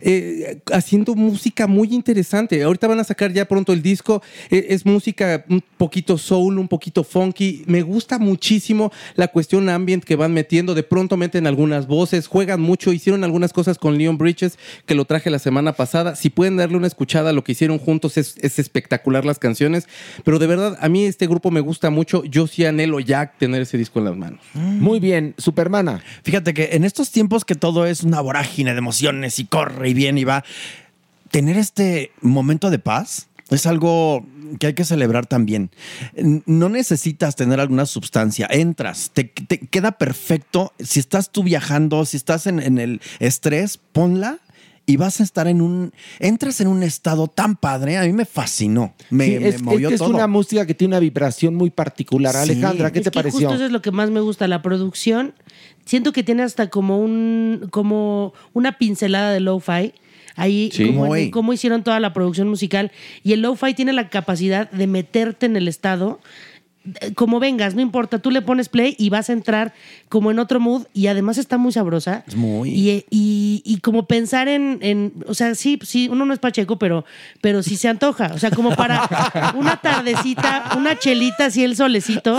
eh, 0.04 0.60
haciendo 0.72 1.14
música 1.14 1.66
muy 1.66 1.88
interesante. 1.94 2.62
Ahorita 2.62 2.88
van 2.88 3.00
a 3.00 3.04
sacar 3.04 3.32
ya 3.32 3.46
pronto 3.46 3.72
el 3.72 3.82
disco. 3.82 4.22
Eh, 4.50 4.66
es 4.70 4.84
música 4.84 5.44
un 5.48 5.62
poquito 5.76 6.18
soul, 6.18 6.58
un 6.58 6.68
poquito 6.68 7.04
funky. 7.04 7.62
Me 7.66 7.82
gusta 7.82 8.18
muchísimo 8.18 8.92
la 9.14 9.28
cuestión 9.28 9.68
ambient 9.68 10.04
que 10.04 10.16
van 10.16 10.34
metiendo. 10.34 10.74
De 10.74 10.82
pronto 10.82 11.16
meten 11.16 11.46
algunas 11.46 11.86
voces, 11.86 12.26
juegan 12.26 12.60
mucho. 12.60 12.92
Hicieron 12.92 13.22
algunas 13.22 13.52
cosas 13.52 13.78
con 13.78 13.96
Leon 13.96 14.18
Bridges, 14.18 14.58
que 14.86 14.94
lo 14.94 15.04
traje 15.04 15.30
la 15.30 15.38
semana 15.38 15.74
pasada. 15.74 16.16
Si 16.16 16.30
pueden 16.30 16.56
darle 16.56 16.76
una 16.76 16.88
escuchada 16.88 17.30
a 17.30 17.32
lo 17.32 17.44
que 17.44 17.52
hicieron 17.52 17.78
juntos, 17.78 18.16
es, 18.16 18.34
es 18.40 18.58
espectacular 18.58 19.24
las 19.24 19.38
canciones. 19.38 19.86
Pero 20.24 20.38
de 20.38 20.46
verdad, 20.48 20.76
a 20.80 20.88
mí 20.88 21.04
este 21.04 21.26
grupo 21.26 21.50
me 21.50 21.60
gusta 21.60 21.90
mucho. 21.90 22.24
Yo 22.24 22.46
sí 22.46 22.64
anhelo 22.64 22.98
ya 23.00 23.32
tener 23.38 23.62
ese 23.62 23.78
disco 23.78 24.00
en 24.00 24.06
las 24.06 24.16
manos. 24.16 24.40
Muy 24.54 24.98
bien, 24.98 25.34
Supermana. 25.38 26.02
Fíjate 26.24 26.54
que 26.54 26.70
en 26.72 26.84
estos 26.84 27.10
tiempos 27.10 27.44
que 27.44 27.54
todo 27.54 27.86
es 27.86 28.02
una 28.02 28.20
vorágine 28.20 28.72
de 28.72 28.78
emociones 28.78 29.38
y 29.38 29.44
corre 29.44 29.91
y 29.98 30.20
y 30.20 30.24
va, 30.24 30.44
tener 31.30 31.56
este 31.56 32.12
momento 32.20 32.70
de 32.70 32.78
paz 32.78 33.28
es 33.50 33.66
algo 33.66 34.26
que 34.58 34.68
hay 34.68 34.74
que 34.74 34.84
celebrar 34.84 35.26
también. 35.26 35.70
No 36.46 36.68
necesitas 36.68 37.36
tener 37.36 37.60
alguna 37.60 37.86
sustancia, 37.86 38.46
entras, 38.50 39.10
te, 39.12 39.30
queda 39.30 39.92
perfecto. 39.92 40.72
Si 40.78 41.00
estás 41.00 41.30
tú 41.30 41.42
viajando, 41.42 42.04
si 42.04 42.16
estás 42.16 42.46
en 42.46 42.78
el 42.78 43.00
estrés, 43.18 43.78
ponla. 43.78 44.41
Y 44.84 44.96
vas 44.96 45.20
a 45.20 45.22
estar 45.22 45.46
en 45.46 45.62
un. 45.62 45.92
Entras 46.18 46.60
en 46.60 46.66
un 46.66 46.82
estado 46.82 47.28
tan 47.28 47.54
padre. 47.56 47.96
A 47.98 48.02
mí 48.02 48.12
me 48.12 48.24
fascinó. 48.24 48.94
Me, 49.10 49.26
Sí, 49.26 49.38
me 49.38 49.48
es, 49.48 49.62
movió 49.62 49.88
es 49.88 49.90
que 49.90 49.94
es 49.94 50.00
todo. 50.00 50.10
una 50.14 50.26
música 50.26 50.66
que 50.66 50.74
tiene 50.74 50.92
una 50.94 50.98
vibración 51.00 51.54
muy 51.54 51.70
particular. 51.70 52.34
Sí. 52.34 52.50
Alejandra, 52.52 52.90
¿qué 52.90 52.98
Es 52.98 53.04
te 53.04 53.10
que 53.12 53.14
pareció? 53.14 53.40
Justo 53.48 53.54
eso 53.54 53.66
es 53.66 53.72
lo 53.72 53.80
que 53.80 53.92
más 53.92 54.10
me 54.10 54.20
gusta, 54.20 54.48
la 54.48 54.60
producción. 54.60 55.34
Siento 55.84 56.12
que 56.12 56.22
tiene 56.24 56.42
hasta 56.42 56.68
como 56.68 56.98
un 56.98 57.68
como 57.70 58.34
una 58.54 58.76
pincelada 58.78 59.30
de 59.32 59.40
lo-fi. 59.40 59.94
Ahí, 60.34 60.70
Sí. 60.72 60.86
como 60.86 61.14
en- 61.14 61.30
cómo 61.30 61.52
hicieron 61.52 61.84
toda 61.84 62.00
la 62.00 62.12
producción 62.12 62.48
musical. 62.48 62.90
Y 63.22 63.34
el 63.34 63.42
lo-fi 63.42 63.74
tiene 63.74 63.92
la 63.92 64.08
capacidad 64.08 64.70
de 64.70 64.86
meterte 64.86 65.46
en 65.46 65.56
el 65.56 65.68
estado. 65.68 66.20
Como 67.14 67.38
vengas, 67.40 67.74
no 67.74 67.80
importa, 67.80 68.18
tú 68.18 68.30
le 68.30 68.42
pones 68.42 68.68
play 68.68 68.96
y 68.98 69.08
vas 69.10 69.30
a 69.30 69.32
entrar 69.32 69.72
como 70.08 70.30
en 70.30 70.38
otro 70.38 70.58
mood 70.60 70.84
y 70.92 71.06
además 71.06 71.38
está 71.38 71.56
muy 71.58 71.72
sabrosa. 71.72 72.24
Es 72.26 72.34
muy. 72.36 72.70
Y, 72.70 73.04
y- 73.10 73.62
y 73.64 73.78
como 73.78 74.06
pensar 74.06 74.48
en, 74.48 74.78
en- 74.82 75.12
o 75.26 75.34
sea, 75.34 75.54
sí, 75.54 75.78
sí, 75.82 76.08
uno 76.10 76.24
no 76.26 76.32
es 76.34 76.40
pacheco, 76.40 76.78
pero, 76.78 77.04
pero 77.40 77.62
sí 77.62 77.76
se 77.76 77.88
antoja. 77.88 78.32
O 78.34 78.38
sea, 78.38 78.50
como 78.50 78.74
para 78.74 79.52
una 79.56 79.76
tardecita, 79.76 80.72
una 80.76 80.98
chelita 80.98 81.46
así 81.46 81.62
el 81.64 81.76
solecito, 81.76 82.36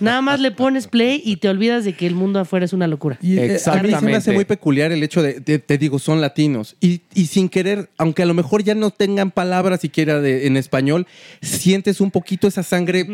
nada 0.00 0.22
más 0.22 0.40
le 0.40 0.50
pones 0.52 0.86
play 0.88 1.20
y 1.24 1.36
te 1.36 1.48
olvidas 1.48 1.84
de 1.84 1.92
que 1.94 2.06
el 2.06 2.14
mundo 2.14 2.40
afuera 2.40 2.64
es 2.64 2.72
una 2.72 2.86
locura. 2.86 3.18
Y, 3.22 3.38
eh, 3.38 3.58
a 3.66 3.82
mí 3.82 3.88
se 4.00 4.04
me 4.06 4.16
hace 4.16 4.30
muy 4.32 4.44
peculiar 4.46 4.92
el 4.92 5.02
hecho 5.02 5.22
de, 5.22 5.40
de- 5.40 5.58
te 5.58 5.76
digo, 5.78 5.98
son 5.98 6.20
latinos. 6.20 6.76
Y, 6.80 7.02
y 7.14 7.26
sin 7.26 7.48
querer, 7.48 7.90
aunque 7.98 8.22
a 8.22 8.26
lo 8.26 8.34
mejor 8.34 8.62
ya 8.62 8.74
no 8.74 8.90
tengan 8.90 9.30
palabras 9.30 9.80
siquiera 9.80 10.20
de- 10.20 10.46
en 10.46 10.56
español, 10.56 11.06
sientes 11.42 12.00
un 12.00 12.10
poquito 12.10 12.46
esa 12.48 12.62
sangre 12.62 13.06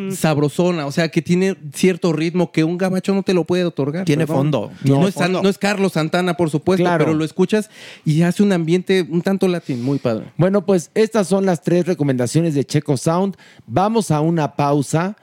o 0.71 0.93
sea, 0.93 1.09
que 1.09 1.23
tiene 1.23 1.57
cierto 1.73 2.13
ritmo 2.13 2.53
que 2.53 2.65
un 2.65 2.77
gabacho 2.79 3.15
no 3.15 3.23
te 3.23 3.35
lo 3.35 3.45
puede 3.45 3.65
otorgar. 3.65 4.05
Tiene 4.05 4.27
perdón. 4.27 4.53
fondo, 4.53 4.71
No, 4.85 5.09
es, 5.09 5.15
fondo. 5.15 5.43
no 5.43 5.49
es 5.49 5.59
Carlos 5.59 5.93
Santana, 5.93 6.35
por 6.37 6.51
supuesto, 6.51 6.85
Claro. 6.85 7.05
pero 7.05 7.17
lo 7.17 7.25
escuchas 7.25 7.71
y 8.05 8.23
hace 8.23 8.43
un 8.43 8.53
ambiente 8.53 9.07
un 9.09 9.23
tanto 9.23 9.49
latín, 9.49 9.83
muy 9.83 9.99
padre. 9.99 10.27
Bueno, 10.37 10.65
pues 10.67 10.91
estas 10.95 11.29
son 11.29 11.47
las 11.47 11.63
tres 11.63 11.87
recomendaciones 11.87 12.55
de 12.55 12.65
Checo 12.65 12.97
Sound. 12.97 13.37
Vamos 13.67 14.11
a 14.11 14.21
una 14.21 14.57
pausa. 14.57 15.17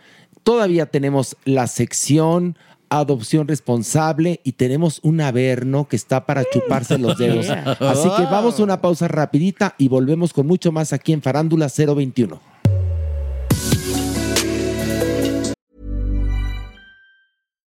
Todavía 0.44 0.86
tenemos 0.86 1.36
la 1.46 1.68
sección 1.68 2.58
adopción 2.88 3.48
responsable 3.48 4.40
y 4.44 4.54
tenemos 4.54 5.00
un 5.02 5.20
averno 5.20 5.88
que 5.88 5.96
está 5.96 6.26
para 6.28 6.44
chuparse 6.46 6.98
los 7.00 7.18
dedos. 7.18 7.50
Así 7.80 8.10
que 8.16 8.24
vamos 8.24 8.60
a 8.60 8.64
una 8.64 8.80
pausa 8.80 9.08
rapidita 9.08 9.74
y 9.78 9.88
volvemos 9.88 10.32
con 10.34 10.46
mucho 10.48 10.72
más 10.72 10.94
aquí 10.94 11.12
en 11.12 11.22
Farándula 11.22 11.68
021. 11.76 12.40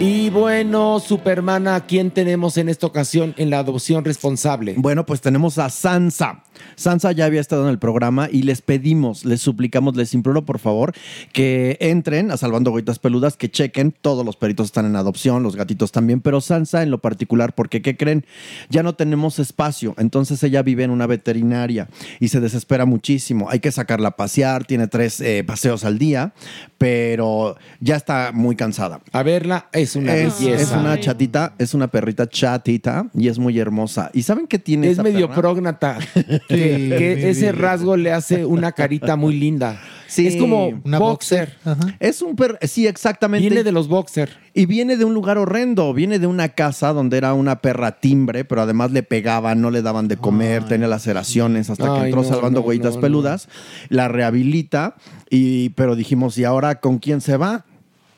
Y 0.00 0.30
bueno, 0.30 1.00
Supermana, 1.00 1.74
¿a 1.74 1.80
quién 1.80 2.12
tenemos 2.12 2.56
en 2.56 2.68
esta 2.68 2.86
ocasión 2.86 3.34
en 3.36 3.50
la 3.50 3.58
adopción 3.58 4.04
responsable? 4.04 4.74
Bueno, 4.76 5.04
pues 5.04 5.20
tenemos 5.20 5.58
a 5.58 5.70
Sansa. 5.70 6.44
Sansa 6.76 7.12
ya 7.12 7.24
había 7.24 7.40
estado 7.40 7.64
en 7.64 7.70
el 7.70 7.78
programa 7.78 8.28
y 8.30 8.42
les 8.42 8.62
pedimos, 8.62 9.24
les 9.24 9.40
suplicamos, 9.40 9.96
les 9.96 10.14
imploro 10.14 10.44
por 10.44 10.58
favor 10.58 10.92
que 11.32 11.76
entren 11.80 12.30
a 12.30 12.36
Salvando 12.36 12.70
Goitas 12.70 12.98
Peludas, 12.98 13.36
que 13.36 13.50
chequen. 13.50 13.94
Todos 14.00 14.24
los 14.24 14.36
peritos 14.36 14.66
están 14.66 14.86
en 14.86 14.96
adopción, 14.96 15.42
los 15.42 15.56
gatitos 15.56 15.92
también, 15.92 16.20
pero 16.20 16.40
Sansa 16.40 16.82
en 16.82 16.90
lo 16.90 16.98
particular, 16.98 17.54
porque 17.54 17.82
¿qué 17.82 17.96
creen? 17.96 18.24
Ya 18.70 18.82
no 18.82 18.94
tenemos 18.94 19.38
espacio. 19.38 19.94
Entonces 19.98 20.42
ella 20.42 20.62
vive 20.62 20.84
en 20.84 20.90
una 20.90 21.06
veterinaria 21.06 21.88
y 22.20 22.28
se 22.28 22.40
desespera 22.40 22.84
muchísimo. 22.86 23.48
Hay 23.50 23.60
que 23.60 23.72
sacarla 23.72 24.08
a 24.08 24.16
pasear, 24.16 24.64
tiene 24.64 24.86
tres 24.88 25.20
eh, 25.20 25.44
paseos 25.44 25.84
al 25.84 25.98
día, 25.98 26.32
pero 26.78 27.56
ya 27.80 27.96
está 27.96 28.30
muy 28.32 28.56
cansada. 28.56 29.00
A 29.12 29.22
verla 29.22 29.68
es 29.72 29.96
una 29.96 30.14
Es, 30.14 30.40
belleza. 30.40 30.62
es 30.62 30.72
una 30.72 30.98
chatita, 31.00 31.54
es 31.58 31.74
una 31.74 31.88
perrita 31.88 32.28
chatita 32.28 33.06
y 33.14 33.28
es 33.28 33.38
muy 33.38 33.58
hermosa. 33.58 34.10
¿Y 34.14 34.22
saben 34.22 34.46
qué 34.46 34.58
tiene 34.58 34.86
Es 34.88 34.94
esa 34.94 35.02
medio 35.02 35.30
prógnata. 35.30 35.98
que, 36.48 37.28
ese 37.30 37.52
vida. 37.52 37.52
rasgo 37.52 37.96
le 37.96 38.12
hace 38.12 38.44
una 38.44 38.72
carita 38.72 39.16
muy 39.16 39.36
linda. 39.36 39.80
Sí. 40.08 40.26
Es 40.26 40.36
como 40.36 40.68
Una 40.84 40.98
boxer. 40.98 41.54
Es 42.00 42.22
un 42.22 42.34
perro, 42.34 42.56
sí, 42.62 42.86
exactamente. 42.86 43.46
Viene 43.46 43.62
de 43.62 43.72
los 43.72 43.88
boxer. 43.88 44.30
Y 44.54 44.64
viene 44.64 44.96
de 44.96 45.04
un 45.04 45.12
lugar 45.12 45.36
horrendo, 45.36 45.92
viene 45.92 46.18
de 46.18 46.26
una 46.26 46.48
casa 46.48 46.94
donde 46.94 47.18
era 47.18 47.34
una 47.34 47.60
perra 47.60 48.00
timbre, 48.00 48.46
pero 48.46 48.62
además 48.62 48.90
le 48.90 49.02
pegaban, 49.02 49.60
no 49.60 49.70
le 49.70 49.82
daban 49.82 50.08
de 50.08 50.16
comer, 50.16 50.64
tenía 50.64 50.88
laceraciones 50.88 51.68
hasta 51.68 51.84
que 51.84 52.00
Ay, 52.00 52.04
entró 52.06 52.22
no, 52.22 52.28
salvando 52.28 52.60
no, 52.60 52.66
huellitas 52.66 52.94
no, 52.94 53.00
peludas, 53.02 53.48
la 53.90 54.08
rehabilita, 54.08 54.96
y, 55.28 55.68
pero 55.70 55.94
dijimos, 55.94 56.38
¿y 56.38 56.44
ahora 56.44 56.80
con 56.80 56.98
quién 56.98 57.20
se 57.20 57.36
va? 57.36 57.66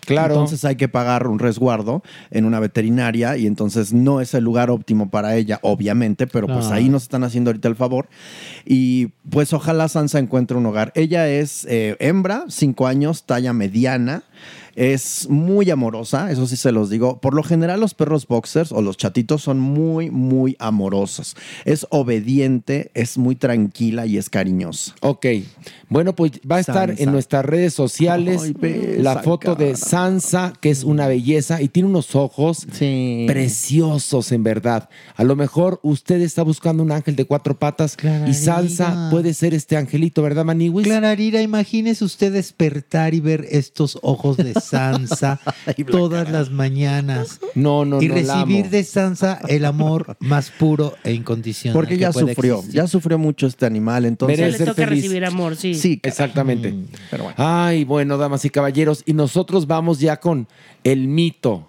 Claro. 0.06 0.34
Entonces 0.34 0.64
hay 0.64 0.76
que 0.76 0.88
pagar 0.88 1.26
un 1.26 1.38
resguardo 1.38 2.02
en 2.30 2.44
una 2.44 2.60
veterinaria 2.60 3.36
y 3.36 3.46
entonces 3.46 3.92
no 3.92 4.20
es 4.20 4.34
el 4.34 4.44
lugar 4.44 4.70
óptimo 4.70 5.10
para 5.10 5.36
ella, 5.36 5.58
obviamente, 5.62 6.26
pero 6.26 6.46
pues 6.46 6.66
ahí 6.66 6.88
nos 6.88 7.02
están 7.02 7.24
haciendo 7.24 7.50
ahorita 7.50 7.68
el 7.68 7.76
favor. 7.76 8.08
Y 8.64 9.08
pues 9.30 9.52
ojalá 9.52 9.88
Sansa 9.88 10.18
encuentre 10.18 10.56
un 10.56 10.66
hogar. 10.66 10.92
Ella 10.94 11.28
es 11.28 11.66
eh, 11.68 11.96
hembra, 12.00 12.44
cinco 12.48 12.86
años, 12.86 13.24
talla 13.24 13.52
mediana. 13.52 14.24
Es 14.76 15.28
muy 15.28 15.68
amorosa, 15.70 16.30
eso 16.30 16.46
sí 16.46 16.56
se 16.56 16.70
los 16.70 16.88
digo. 16.90 17.20
Por 17.20 17.34
lo 17.34 17.42
general 17.42 17.80
los 17.80 17.92
perros 17.94 18.26
boxers 18.26 18.70
o 18.72 18.80
los 18.80 18.96
chatitos 18.96 19.42
son 19.42 19.58
muy, 19.58 20.10
muy 20.10 20.56
amorosos. 20.60 21.36
Es 21.64 21.86
obediente, 21.90 22.90
es 22.94 23.18
muy 23.18 23.34
tranquila 23.34 24.06
y 24.06 24.16
es 24.16 24.30
cariñosa. 24.30 24.94
Ok. 25.00 25.26
Bueno, 25.88 26.14
pues 26.14 26.32
va 26.50 26.56
a 26.56 26.60
estar 26.60 26.88
Sansa. 26.88 27.02
en 27.02 27.12
nuestras 27.12 27.44
redes 27.44 27.74
sociales 27.74 28.42
Ay, 28.62 28.96
la 28.98 29.18
foto 29.22 29.56
de. 29.56 29.74
Sansa, 29.90 30.52
que 30.60 30.70
es 30.70 30.84
una 30.84 31.08
belleza 31.08 31.60
y 31.60 31.66
tiene 31.66 31.88
unos 31.88 32.14
ojos 32.14 32.64
preciosos, 33.26 34.30
en 34.30 34.44
verdad. 34.44 34.88
A 35.16 35.24
lo 35.24 35.34
mejor 35.34 35.80
usted 35.82 36.20
está 36.20 36.44
buscando 36.44 36.84
un 36.84 36.92
ángel 36.92 37.16
de 37.16 37.24
cuatro 37.24 37.58
patas 37.58 37.96
y 38.28 38.34
Sansa 38.34 39.08
puede 39.10 39.34
ser 39.34 39.52
este 39.52 39.76
angelito, 39.76 40.22
¿verdad, 40.22 40.44
Maniwis? 40.44 40.86
Clararira, 40.86 41.42
imagínese 41.42 42.04
usted 42.04 42.32
despertar 42.32 43.14
y 43.14 43.20
ver 43.20 43.44
estos 43.50 43.98
ojos 44.02 44.36
de 44.36 44.54
Sansa 44.54 45.40
todas 45.90 46.30
las 46.30 46.52
mañanas. 46.52 47.40
No, 47.56 47.84
no, 47.84 48.00
y 48.00 48.06
no, 48.06 48.14
la 48.14 48.44
recibir 48.44 48.70
de 48.70 48.84
Sansa 48.84 49.40
el 49.48 49.64
amor 49.64 50.16
más 50.20 50.52
puro 50.52 50.94
e 51.02 51.14
incondicional. 51.14 51.74
Porque 51.74 51.94
que 51.94 52.02
ya 52.02 52.12
puede 52.12 52.34
sufrió, 52.34 52.54
existir. 52.58 52.76
ya 52.76 52.86
sufrió 52.86 53.18
mucho 53.18 53.48
este 53.48 53.66
animal, 53.66 54.04
entonces... 54.04 54.60
le 54.60 54.66
toca 54.66 54.86
recibir 54.86 55.24
amor, 55.24 55.56
sí. 55.56 55.74
Sí, 55.74 55.98
Exactamente. 56.00 56.70
Mm, 56.70 56.86
Pero 57.10 57.24
bueno. 57.24 57.36
Ay, 57.42 57.82
bueno, 57.82 58.18
damas 58.18 58.44
y 58.44 58.50
caballeros, 58.50 59.02
y 59.04 59.14
nosotros 59.14 59.66
vamos 59.66 59.79
ya 59.98 60.18
con 60.18 60.48
el 60.84 61.08
mito, 61.08 61.66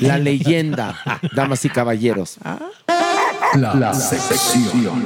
la 0.00 0.18
leyenda, 0.18 0.96
damas 1.34 1.64
y 1.64 1.68
caballeros. 1.68 2.38
La, 3.54 3.74
la 3.74 3.94
sección. 3.94 5.04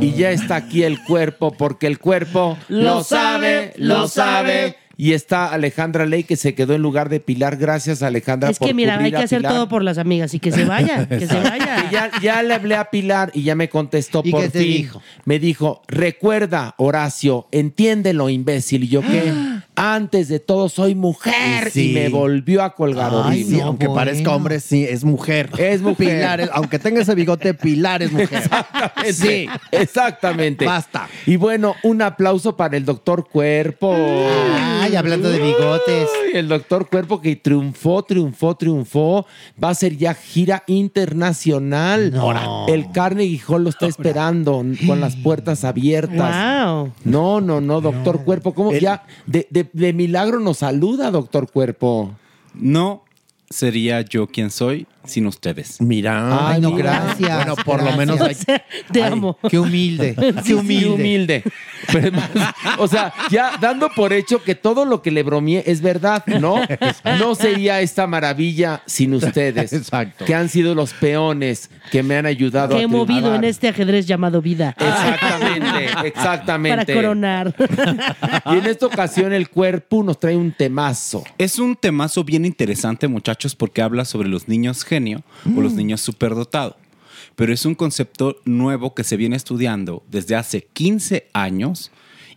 Y 0.00 0.12
ya 0.12 0.30
está 0.30 0.56
aquí 0.56 0.84
el 0.84 1.02
cuerpo, 1.02 1.52
porque 1.52 1.86
el 1.86 1.98
cuerpo 1.98 2.56
Lo 2.68 3.02
sabe, 3.02 3.72
lo 3.76 4.06
sabe. 4.08 4.76
Y 5.00 5.12
está 5.12 5.46
Alejandra 5.52 6.06
Ley, 6.06 6.24
que 6.24 6.34
se 6.34 6.56
quedó 6.56 6.74
en 6.74 6.82
lugar 6.82 7.08
de 7.08 7.20
Pilar. 7.20 7.56
Gracias, 7.56 8.02
Alejandra, 8.02 8.50
Es 8.50 8.58
por 8.58 8.66
que 8.66 8.74
mira, 8.74 8.98
hay 8.98 9.12
que 9.12 9.18
hacer 9.18 9.38
Pilar. 9.38 9.52
todo 9.52 9.68
por 9.68 9.84
las 9.84 9.96
amigas 9.96 10.34
y 10.34 10.40
que 10.40 10.50
se 10.50 10.64
vaya, 10.64 11.08
que 11.08 11.24
se 11.28 11.40
vaya. 11.40 11.88
Ya, 11.92 12.10
ya 12.20 12.42
le 12.42 12.52
hablé 12.52 12.74
a 12.74 12.90
Pilar 12.90 13.30
y 13.32 13.44
ya 13.44 13.54
me 13.54 13.68
contestó 13.68 14.22
¿Y 14.24 14.32
por 14.32 14.42
qué 14.42 14.48
te 14.50 14.58
fin. 14.58 14.68
dijo? 14.68 15.02
Me 15.24 15.38
dijo, 15.38 15.82
recuerda, 15.86 16.74
Horacio, 16.78 17.46
entiéndelo, 17.52 18.28
imbécil. 18.28 18.82
Y 18.84 18.88
yo 18.88 19.02
qué, 19.02 19.32
antes 19.78 20.28
de 20.28 20.40
todo 20.40 20.68
soy 20.68 20.94
mujer. 20.94 21.70
Sí. 21.70 21.90
Y 21.90 21.94
me 21.94 22.08
volvió 22.08 22.62
a 22.62 22.74
colgar 22.74 23.10
Ay, 23.12 23.18
horrible. 23.20 23.56
sí, 23.56 23.60
aunque 23.60 23.88
parezca 23.88 24.34
hombre, 24.34 24.60
sí, 24.60 24.84
es 24.84 25.04
mujer. 25.04 25.50
Es 25.58 25.80
mujer. 25.80 25.96
Pilar 26.18 26.40
es- 26.40 26.50
aunque 26.52 26.78
tenga 26.78 27.00
ese 27.02 27.14
bigote, 27.14 27.54
Pilar 27.54 28.02
es 28.02 28.12
mujer. 28.12 28.28
Exactamente. 28.42 29.12
Sí. 29.12 29.48
Exactamente. 29.72 30.64
Basta. 30.64 31.08
Y 31.26 31.36
bueno, 31.36 31.74
un 31.82 32.02
aplauso 32.02 32.56
para 32.56 32.76
el 32.76 32.84
doctor 32.84 33.28
Cuerpo. 33.28 33.94
Ay, 33.94 34.96
hablando 34.96 35.28
de 35.30 35.38
bigotes. 35.38 36.08
Ay, 36.24 36.32
el 36.38 36.48
doctor 36.48 36.88
Cuerpo 36.88 37.20
que 37.20 37.36
triunfó, 37.36 38.02
triunfó, 38.04 38.56
triunfó. 38.56 39.26
Va 39.62 39.70
a 39.70 39.74
ser 39.74 39.96
ya 39.96 40.14
gira 40.14 40.62
internacional. 40.66 42.10
No. 42.12 42.66
El 42.68 42.90
Carnegie 42.92 43.40
Hall 43.46 43.64
lo 43.64 43.70
está 43.70 43.86
esperando 43.86 44.64
con 44.86 45.00
las 45.00 45.16
puertas 45.16 45.64
abiertas. 45.64 46.64
Wow. 46.64 46.92
No, 47.04 47.40
no, 47.40 47.60
no, 47.60 47.80
doctor 47.80 48.24
Cuerpo. 48.24 48.54
¿Cómo 48.54 48.72
ya 48.72 49.04
de, 49.26 49.46
de- 49.50 49.67
de 49.72 49.92
milagro 49.92 50.40
nos 50.40 50.58
saluda, 50.58 51.10
doctor 51.10 51.50
Cuerpo? 51.50 52.14
No 52.54 53.04
sería 53.50 54.02
yo 54.02 54.26
quien 54.26 54.50
soy 54.50 54.86
sin 55.08 55.26
ustedes. 55.26 55.80
Mira. 55.80 56.48
Ay, 56.50 56.60
no, 56.60 56.72
gracias. 56.72 57.36
Bueno, 57.36 57.56
por 57.56 57.82
lo 57.82 57.92
menos 57.96 58.20
hay- 58.20 58.36
Te 58.92 59.02
Ay, 59.02 59.12
amo. 59.12 59.38
Qué 59.48 59.58
humilde, 59.58 60.14
qué 60.46 60.54
humilde. 60.54 60.88
humilde. 60.90 61.44
Pero 61.92 62.08
es 62.08 62.12
más, 62.12 62.30
o 62.78 62.86
sea, 62.88 63.12
ya 63.30 63.52
dando 63.60 63.88
por 63.94 64.12
hecho 64.12 64.42
que 64.42 64.54
todo 64.54 64.84
lo 64.84 65.00
que 65.02 65.10
le 65.10 65.22
bromeé 65.22 65.62
es 65.66 65.80
verdad, 65.80 66.24
¿no? 66.26 66.56
No 67.18 67.34
sería 67.34 67.80
esta 67.80 68.06
maravilla 68.06 68.82
sin 68.86 69.14
ustedes. 69.14 69.72
Exacto. 69.72 70.24
Que 70.24 70.34
han 70.34 70.48
sido 70.48 70.74
los 70.74 70.92
peones 70.92 71.70
que 71.90 72.02
me 72.02 72.16
han 72.16 72.26
ayudado 72.26 72.74
Que 72.74 72.82
a 72.82 72.84
he 72.84 72.86
movido 72.86 73.34
en 73.34 73.44
este 73.44 73.68
ajedrez 73.68 74.06
llamado 74.06 74.42
vida. 74.42 74.74
Exactamente, 74.78 75.88
Para 75.94 76.08
exactamente. 76.08 76.94
coronar. 76.94 77.54
Y 78.46 78.56
en 78.58 78.66
esta 78.66 78.86
ocasión 78.86 79.32
el 79.32 79.48
cuerpo 79.48 80.02
nos 80.02 80.18
trae 80.20 80.36
un 80.36 80.52
temazo. 80.52 81.24
Es 81.38 81.58
un 81.58 81.76
temazo 81.76 82.24
bien 82.24 82.44
interesante, 82.44 83.08
muchachos, 83.08 83.54
porque 83.54 83.82
habla 83.82 84.04
sobre 84.04 84.28
los 84.28 84.48
niños 84.48 84.84
genio 84.98 85.22
o 85.56 85.60
los 85.60 85.74
niños 85.74 86.00
superdotados. 86.00 86.74
Pero 87.36 87.52
es 87.52 87.64
un 87.64 87.74
concepto 87.74 88.40
nuevo 88.44 88.94
que 88.94 89.04
se 89.04 89.16
viene 89.16 89.36
estudiando 89.36 90.02
desde 90.10 90.34
hace 90.34 90.66
15 90.72 91.28
años 91.32 91.90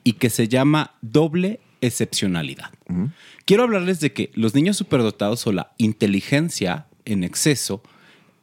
y 0.03 0.13
que 0.13 0.29
se 0.29 0.47
llama 0.47 0.93
doble 1.01 1.59
excepcionalidad. 1.81 2.69
Quiero 3.45 3.63
hablarles 3.63 3.99
de 3.99 4.13
que 4.13 4.29
los 4.35 4.53
niños 4.53 4.77
superdotados 4.77 5.45
o 5.47 5.51
la 5.51 5.71
inteligencia 5.77 6.85
en 7.05 7.23
exceso 7.23 7.81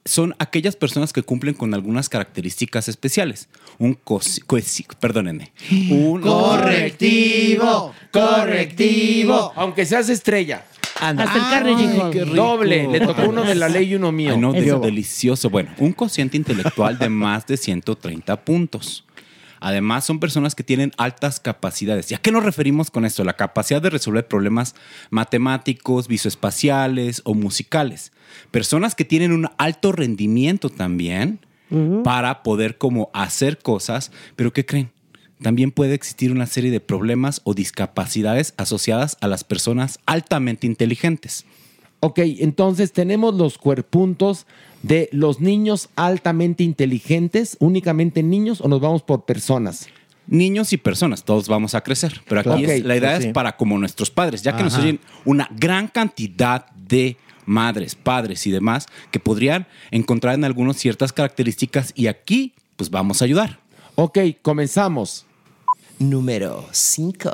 son 0.04 0.34
aquellas 0.38 0.74
personas 0.74 1.12
que 1.12 1.22
cumplen 1.22 1.54
con 1.54 1.74
algunas 1.74 2.08
características 2.08 2.88
especiales. 2.88 3.48
Un 3.78 3.94
cosi- 3.94 4.42
coesi- 4.44 4.86
perdónenme. 4.98 5.52
Un 5.90 6.22
Correctivo, 6.22 7.92
correctivo. 8.10 9.52
Aunque 9.54 9.84
seas 9.86 10.08
estrella. 10.08 10.64
Hasta 11.00 11.22
el 11.22 11.28
Carnegie 11.50 12.00
Hall. 12.00 12.10
qué 12.10 12.24
rico. 12.24 12.36
Doble. 12.36 12.88
Le 12.88 13.00
tocó 13.00 13.22
uno 13.28 13.42
de 13.44 13.54
la 13.54 13.68
ley 13.68 13.90
y 13.92 13.94
uno 13.94 14.12
mío. 14.12 14.32
Ay, 14.34 14.38
no, 14.38 14.52
de- 14.52 14.66
Eso. 14.66 14.80
delicioso. 14.80 15.50
Bueno, 15.50 15.70
un 15.78 15.92
cociente 15.92 16.36
intelectual 16.36 16.98
de 16.98 17.08
más 17.08 17.46
de 17.46 17.56
130 17.56 18.44
puntos. 18.44 19.04
Además, 19.60 20.04
son 20.04 20.20
personas 20.20 20.54
que 20.54 20.62
tienen 20.62 20.92
altas 20.98 21.40
capacidades. 21.40 22.10
¿Y 22.12 22.14
a 22.14 22.18
qué 22.18 22.30
nos 22.30 22.44
referimos 22.44 22.92
con 22.92 23.04
esto? 23.04 23.24
La 23.24 23.32
capacidad 23.32 23.82
de 23.82 23.90
resolver 23.90 24.28
problemas 24.28 24.76
matemáticos, 25.10 26.06
visoespaciales 26.06 27.22
o 27.24 27.34
musicales. 27.34 28.12
Personas 28.52 28.94
que 28.94 29.04
tienen 29.04 29.32
un 29.32 29.48
alto 29.58 29.90
rendimiento 29.92 30.70
también 30.70 31.40
para 32.04 32.42
poder 32.42 32.78
como 32.78 33.10
hacer 33.12 33.58
cosas, 33.58 34.10
pero 34.36 34.52
¿qué 34.54 34.64
creen? 34.64 34.90
También 35.43 35.70
puede 35.70 35.94
existir 35.94 36.32
una 36.32 36.47
serie 36.47 36.70
de 36.70 36.81
problemas 36.81 37.40
o 37.44 37.55
discapacidades 37.55 38.55
asociadas 38.56 39.16
a 39.20 39.28
las 39.28 39.44
personas 39.44 39.98
altamente 40.06 40.66
inteligentes. 40.66 41.44
Ok, 42.01 42.20
entonces 42.39 42.93
tenemos 42.93 43.35
los 43.35 43.59
cuerpuntos 43.59 44.47
de 44.82 45.09
los 45.12 45.40
niños 45.40 45.89
altamente 45.97 46.62
inteligentes, 46.65 47.56
únicamente 47.60 48.23
niños 48.23 48.60
o 48.60 48.69
nos 48.69 48.81
vamos 48.81 49.02
por 49.02 49.24
personas. 49.24 49.89
niños 50.31 50.74
y 50.74 50.77
personas, 50.77 51.24
todos 51.24 51.48
vamos 51.48 51.74
a 51.74 51.81
crecer. 51.81 52.20
Pero 52.28 52.43
aquí 52.43 52.65
es- 52.65 52.85
la 52.85 52.97
idea 52.97 53.15
pues 53.15 53.24
es 53.28 53.32
para 53.32 53.56
como 53.56 53.78
nuestros 53.78 54.10
padres, 54.10 54.43
ya 54.43 54.55
que 54.55 54.62
nos 54.62 54.77
oyen 54.77 55.01
una 55.24 55.48
gran 55.56 55.89
cantidad 55.89 56.66
de 56.73 57.16
madres, 57.47 57.94
padres 57.94 58.47
y 58.47 58.51
demás 58.51 58.86
que 59.10 59.20
podrían 59.20 59.66
encontrar 59.90 60.35
en 60.35 60.44
algunos 60.44 60.77
ciertas 60.77 61.15
características 61.15 61.93
y 61.97 62.09
aquí 62.09 62.52
pues 62.77 62.90
vamos 62.90 63.23
a 63.23 63.24
ayudar. 63.24 63.59
Ok, 63.94 64.19
comenzamos. 64.43 65.24
Número 65.98 66.64
5. 66.70 67.30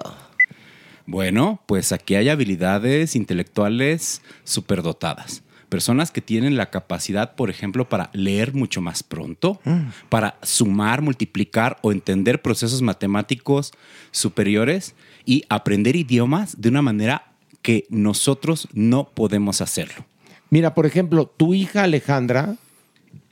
Bueno, 1.07 1.61
pues 1.67 1.93
aquí 1.93 2.15
hay 2.15 2.31
habilidades 2.31 3.15
intelectuales 3.15 4.23
superdotadas. 4.45 5.43
Personas 5.69 6.11
que 6.11 6.23
tienen 6.23 6.57
la 6.57 6.71
capacidad, 6.71 7.35
por 7.35 7.51
ejemplo, 7.51 7.89
para 7.89 8.09
leer 8.15 8.55
mucho 8.55 8.81
más 8.81 9.03
pronto, 9.03 9.61
para 10.09 10.39
sumar, 10.43 11.03
multiplicar 11.03 11.77
o 11.83 11.93
entender 11.93 12.41
procesos 12.41 12.81
matemáticos 12.81 13.73
superiores 14.13 14.95
y 15.27 15.45
aprender 15.49 15.97
idiomas 15.97 16.61
de 16.61 16.71
una 16.71 16.81
manera 16.81 17.33
que 17.61 17.87
nosotros 17.91 18.69
no 18.73 19.09
podemos 19.09 19.61
hacerlo. 19.61 20.07
Mira, 20.49 20.75
por 20.75 20.87
ejemplo, 20.87 21.27
tu 21.27 21.53
hija 21.55 21.83
Alejandra 21.83 22.57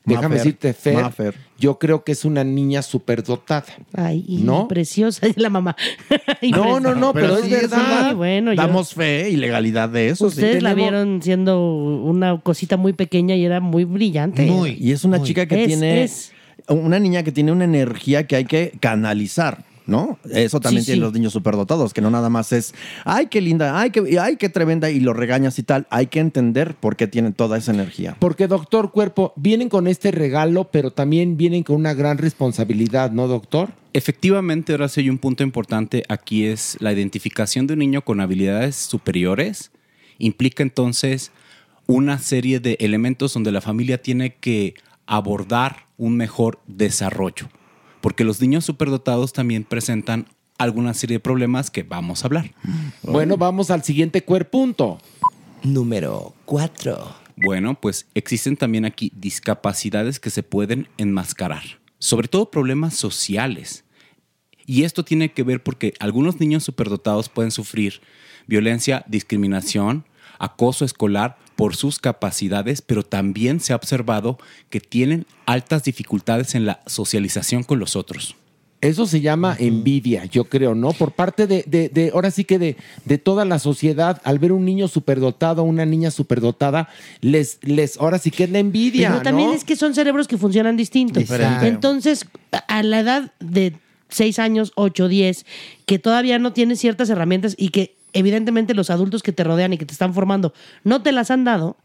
déjame 0.05 0.29
Mafer, 0.29 0.39
decirte, 0.39 0.73
Fer, 0.73 0.95
Mafer. 1.03 1.35
yo 1.59 1.79
creo 1.79 2.03
que 2.05 2.13
es 2.13 2.25
una 2.25 2.43
niña 2.45 2.83
superdotada. 2.83 3.65
Ay, 3.95 4.25
y 4.27 4.39
¿No? 4.39 4.69
preciosa 4.69 5.27
es 5.27 5.37
la 5.37 5.51
mamá. 5.51 5.77
No, 6.51 6.81
no, 6.81 6.95
no, 6.95 7.13
pero, 7.13 7.37
es 7.39 7.45
sí, 7.45 7.51
verdad. 7.51 8.09
Sí, 8.11 8.15
bueno, 8.17 8.53
yo- 8.53 8.61
Damos 8.61 8.95
fe 8.95 9.31
y 9.31 9.37
legalidad 9.37 9.89
de 9.89 10.09
eso. 10.09 10.29
sí. 10.29 10.37
Ustedes 10.39 10.63
la 10.63 10.71
Tenemos- 10.71 10.77
vieron 10.91 11.23
siendo 11.23 11.65
una 12.03 12.41
cosita 12.41 12.77
muy 12.77 12.93
pequeña 12.93 13.37
y 13.37 13.45
era 13.45 13.61
muy 13.61 13.85
brillante. 13.85 14.47
Y 14.79 14.91
es 14.91 15.05
una 15.05 15.23
chica 15.23 15.47
que 15.47 15.63
Es, 15.63 15.69
tiene. 15.69 16.03
es. 16.03 16.33
Una 16.69 16.99
niña 16.99 17.23
que 17.23 17.33
tiene 17.33 17.53
una 17.53 17.65
energía 17.65 18.27
que 18.27 18.37
hay 18.37 18.45
que 18.45 18.73
canalizar. 18.81 19.65
¿No? 19.87 20.19
Eso 20.31 20.61
también 20.61 20.83
Sí, 20.83 20.87
tienen 20.87 21.01
sí. 21.01 21.05
los 21.05 21.13
niños 21.13 21.33
superdotados, 21.33 21.93
que 21.93 22.01
no 22.01 22.11
nada 22.11 22.31
más 22.31 22.53
es, 22.53 22.73
ay, 23.05 23.27
qué 23.27 23.41
linda, 23.41 23.81
ay, 23.81 23.91
qué, 23.91 24.19
ay, 24.21 24.37
qué 24.37 24.49
tremenda, 24.49 24.91
y 24.91 25.01
lo 25.01 25.13
regañas 25.13 25.59
y 25.59 25.65
tal. 25.65 25.87
Hay 25.91 26.07
que 26.07 26.21
entender 26.21 26.75
por 26.77 26.95
qué 26.97 27.09
tienen 27.09 27.33
toda 27.33 27.59
esa 27.59 27.73
energía. 27.73 28.17
Porque, 28.19 28.47
doctor 28.47 28.93
Cuerpo, 28.93 29.33
vienen 29.37 29.69
con 29.69 29.89
este 29.89 30.13
regalo, 30.13 30.71
pero 30.71 30.93
también 30.93 31.37
vienen 31.37 31.65
con 31.65 31.77
una 31.77 31.95
gran 31.95 32.19
responsabilidad, 32.19 33.11
¿no, 33.11 33.27
doctor? 33.27 33.71
Efectivamente, 33.93 34.73
ahora 34.73 34.89
sí 34.89 35.01
hay 35.01 35.11
un 35.11 35.19
punto 35.19 35.43
importante 35.43 36.05
aquí 36.09 36.45
es 36.45 36.77
la 36.81 36.93
identificación 36.93 37.67
de 37.67 37.75
un 37.75 37.81
niño 37.81 38.03
con 38.03 38.21
habilidades 38.21 38.77
superiores. 38.77 39.71
Implica 40.19 40.63
entonces 40.63 41.33
una 41.87 42.19
serie 42.19 42.61
de 42.61 42.77
elementos 42.81 43.35
donde 43.35 43.53
la 43.53 43.61
familia 43.61 44.01
tiene 44.01 44.37
que 44.37 44.75
abordar 45.07 45.87
un 45.99 46.17
mejor 46.17 46.61
desarrollo. 46.67 47.49
Porque 48.03 48.25
los 48.25 48.43
niños 48.43 48.67
superdotados 48.67 49.33
también 49.33 49.65
presentan 49.65 50.27
alguna 50.59 50.93
serie 50.93 51.17
de 51.17 51.21
problemas 51.21 51.71
que 51.71 51.83
vamos 51.83 52.23
a 52.23 52.27
hablar. 52.27 52.53
Bueno, 53.03 53.39
vamos 53.39 53.71
al 53.71 53.83
siguiente 53.83 54.23
cuerpunto. 54.23 54.99
Número 55.63 56.35
4. 56.45 57.23
Bueno, 57.37 57.81
pues 57.81 58.07
existen 58.15 58.57
también 58.57 58.85
aquí 58.85 59.11
discapacidades 59.17 60.21
que 60.21 60.31
se 60.31 60.43
pueden 60.43 60.89
enmascarar, 60.99 61.63
sobre 61.99 62.29
todo 62.29 62.51
problemas 62.51 62.95
sociales. 62.95 63.85
Y 64.67 64.85
esto 64.85 65.05
tiene 65.05 65.33
que 65.33 65.43
ver 65.43 65.63
porque 65.63 65.95
algunos 65.99 66.41
niños 66.41 66.65
superdotados 66.65 67.29
pueden 67.29 67.51
sufrir 67.51 68.01
violencia, 68.47 69.05
discriminación, 69.09 70.05
acoso 70.39 70.85
escolar 70.85 71.39
por 71.63 71.77
sus 71.77 72.01
capacidades, 72.01 72.83
pero 72.83 73.05
también 73.05 73.61
se 73.61 73.73
ha 73.73 73.77
observado 73.77 74.37
que 74.69 74.81
tienen 74.81 75.27
altas 75.47 75.85
dificultades 75.85 76.57
en 76.57 76.67
la 76.67 76.81
socialización 76.87 77.63
con 77.63 77.79
los 77.79 77.95
otros. 77.95 78.35
Eso 78.81 79.07
se 79.07 79.21
llama 79.21 79.55
envidia, 79.61 80.25
yo 80.25 80.43
creo, 80.47 80.75
¿no? 80.75 80.91
Por 80.91 81.13
parte 81.13 81.47
de, 81.47 81.63
de- 81.69 81.89
de- 81.89 82.11
ahora 82.13 82.33
sí 82.33 82.43
que 82.45 82.59
de, 82.59 82.77
de 83.05 83.17
toda 83.19 83.45
la 83.45 83.61
sociedad, 83.61 84.21
al 84.25 84.41
ver 84.41 84.51
un 84.51 84.65
niño 84.65 84.89
superdotado, 84.89 85.63
una 85.63 85.87
niña 85.87 86.11
superdotada, 86.11 86.89
les, 87.21 87.61
les, 87.63 87.97
ahora 87.99 88.19
sí 88.19 88.33
que 88.33 88.43
es 88.43 88.51
la 88.51 88.59
envidia, 88.59 89.11
Pero 89.11 89.23
también 89.23 89.51
¿no? 89.51 89.55
es 89.55 89.63
que 89.63 89.77
son 89.77 89.95
cerebros 89.95 90.27
que 90.27 90.37
funcionan 90.39 90.77
distintos. 90.77 91.23
Diferente. 91.23 91.69
Entonces, 91.69 92.27
a 92.67 92.83
la 92.83 92.99
edad 92.99 93.33
de 93.39 93.75
6 94.09 94.41
años, 94.41 94.73
8, 94.75 95.07
10, 95.07 95.47
que 95.87 96.01
todavía 96.01 96.41
no 96.41 96.53
tienes 96.53 96.81
ciertas 96.81 97.09
herramientas 97.09 97.55
y 97.57 97.69
que 97.69 97.95
evidentemente 98.13 98.75
los 98.75 98.91
adultos 98.91 99.23
que 99.23 99.33
te 99.33 99.45
rodean 99.45 99.73
y 99.73 99.79
que 99.79 99.87
te 99.87 99.93
están 99.93 100.15
formando 100.15 100.53
no 100.85 101.03
te 101.03 101.13
las 101.13 101.31
han 101.31 101.45
dado, 101.45 101.77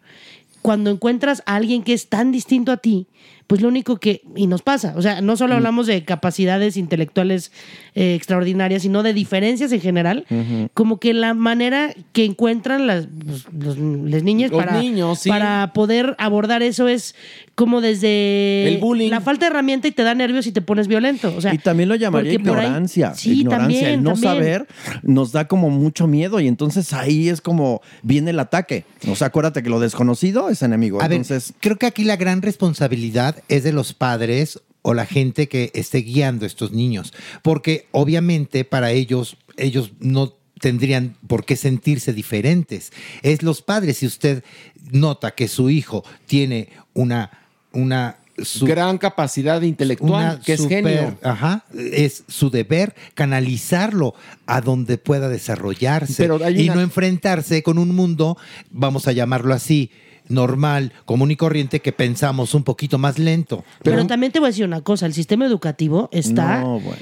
cuando 0.62 0.90
encuentras 0.90 1.44
a 1.46 1.56
alguien 1.56 1.84
que 1.84 1.94
es 1.94 2.10
tan 2.10 2.32
distinto 2.32 2.72
a 2.72 2.78
ti, 2.78 3.08
pues 3.48 3.62
lo 3.62 3.70
único 3.70 3.98
que, 3.98 4.22
y 4.36 4.46
nos 4.48 4.62
pasa, 4.62 4.94
o 4.98 5.02
sea, 5.02 5.22
no 5.22 5.38
solo 5.38 5.56
hablamos 5.56 5.88
de 5.88 6.04
capacidades 6.04 6.76
intelectuales 6.76 7.54
eh, 7.96 8.14
extraordinarias, 8.14 8.82
sino 8.82 9.04
de 9.04 9.14
diferencias 9.14 9.72
en 9.72 9.80
general, 9.80 10.26
como 10.74 11.00
que 11.00 11.14
la 11.14 11.34
manera 11.34 11.94
que 12.12 12.26
encuentran 12.26 12.88
las, 12.88 13.08
pues, 13.26 13.46
los- 13.58 13.78
las 13.78 14.24
niñas 14.24 14.52
Los 14.52 14.64
para, 14.66 14.80
niños, 14.82 15.20
sí. 15.20 15.30
para 15.30 15.72
poder 15.74 16.14
abordar 16.20 16.62
eso 16.62 16.90
es 16.90 17.16
como 17.56 17.80
desde 17.82 18.68
El 18.68 18.78
bullying. 18.80 19.10
la 19.10 19.22
falta 19.22 19.46
de 19.46 19.52
herramienta 19.52 19.88
y 19.88 19.92
te 19.92 20.04
da 20.04 20.14
nervios 20.14 20.46
y 20.46 20.52
te 20.52 20.62
pones 20.62 20.88
violento. 20.88 21.34
O 21.36 21.42
sea, 21.42 21.54
y 21.54 21.58
también 21.58 21.90
lo 21.90 21.96
llamaría 21.96 22.38
por 22.40 22.58
ahí- 22.60 22.66
ignorancia. 22.66 23.16
sí, 23.16 23.32
ignorancia. 23.40 23.60
también, 23.60 23.86
el 24.00 24.04
no 24.04 24.12
también. 24.12 24.34
saber 24.34 24.68
nos 25.04 25.32
da 25.32 25.48
como 25.48 25.70
mucho 25.70 26.06
miedo 26.06 26.40
y 26.40 26.48
entonces 26.48 26.92
ahí 26.94 27.30
es 27.30 27.42
como 27.42 27.82
viene 28.04 28.32
el 28.32 28.40
ataque. 28.40 28.84
O 29.10 29.16
sea, 29.16 29.28
acuérdate 29.28 29.64
que 29.64 29.70
lo 29.70 29.80
desconocido 29.80 30.50
es 30.50 30.62
enemigo. 30.62 31.02
A 31.02 31.08
ver, 31.08 31.14
entonces, 31.14 31.54
creo 31.62 31.78
que 31.78 31.86
aquí 31.88 32.04
la 32.04 32.18
gran 32.18 32.42
responsabilidad 32.42 33.37
es 33.48 33.64
de 33.64 33.72
los 33.74 33.94
padres 33.94 34.60
o 34.82 34.94
la 34.94 35.06
gente 35.06 35.48
que 35.48 35.72
esté 35.74 36.00
guiando 36.00 36.46
a 36.46 36.48
estos 36.48 36.72
niños, 36.72 37.14
porque 37.42 37.88
obviamente 37.92 38.64
para 38.64 38.92
ellos, 38.92 39.38
ellos 39.58 39.92
no 40.00 40.34
tendrían 40.60 41.16
por 41.28 41.46
qué 41.46 41.56
sentirse 41.56 42.14
diferentes. 42.14 42.92
Es 43.22 43.44
los 43.44 43.62
padres, 43.62 43.98
si 43.98 44.06
usted 44.08 44.44
nota 44.92 45.32
que 45.36 45.48
su 45.48 45.70
hijo 45.70 46.04
tiene 46.26 46.70
una, 46.94 47.32
una 47.74 48.18
gran 48.66 48.98
capacidad 48.98 49.62
intelectual, 49.62 50.40
que 50.42 50.54
es 50.54 50.68
genio. 50.68 51.18
Ajá, 51.22 51.66
es 51.76 52.24
su 52.28 52.50
deber 52.50 52.96
canalizarlo 53.14 54.14
a 54.46 54.62
donde 54.62 54.98
pueda 54.98 55.28
desarrollarse 55.28 56.16
Pero 56.24 56.40
y 56.50 56.64
una- 56.70 56.76
no 56.76 56.82
enfrentarse 56.82 57.62
con 57.64 57.78
un 57.78 57.94
mundo, 57.96 58.38
vamos 58.72 59.08
a 59.08 59.12
llamarlo 59.12 59.54
así, 59.54 59.92
normal, 60.30 60.94
común 61.06 61.32
y 61.32 61.36
corriente 61.36 61.80
que 61.82 61.92
pensamos 61.92 62.54
un 62.54 62.64
poquito 62.64 62.98
más 62.98 63.20
lento. 63.20 63.64
Pero, 63.84 64.06
también 64.08 64.32
te 64.32 64.40
voy 64.40 64.48
a 64.48 64.50
decir 64.50 64.66
una 64.66 64.82
cosa, 64.82 65.06
el 65.06 65.14
sistema 65.14 65.46
educativo 65.46 66.10
está 66.12 66.62
No, 66.62 66.80
bueno. 66.80 66.98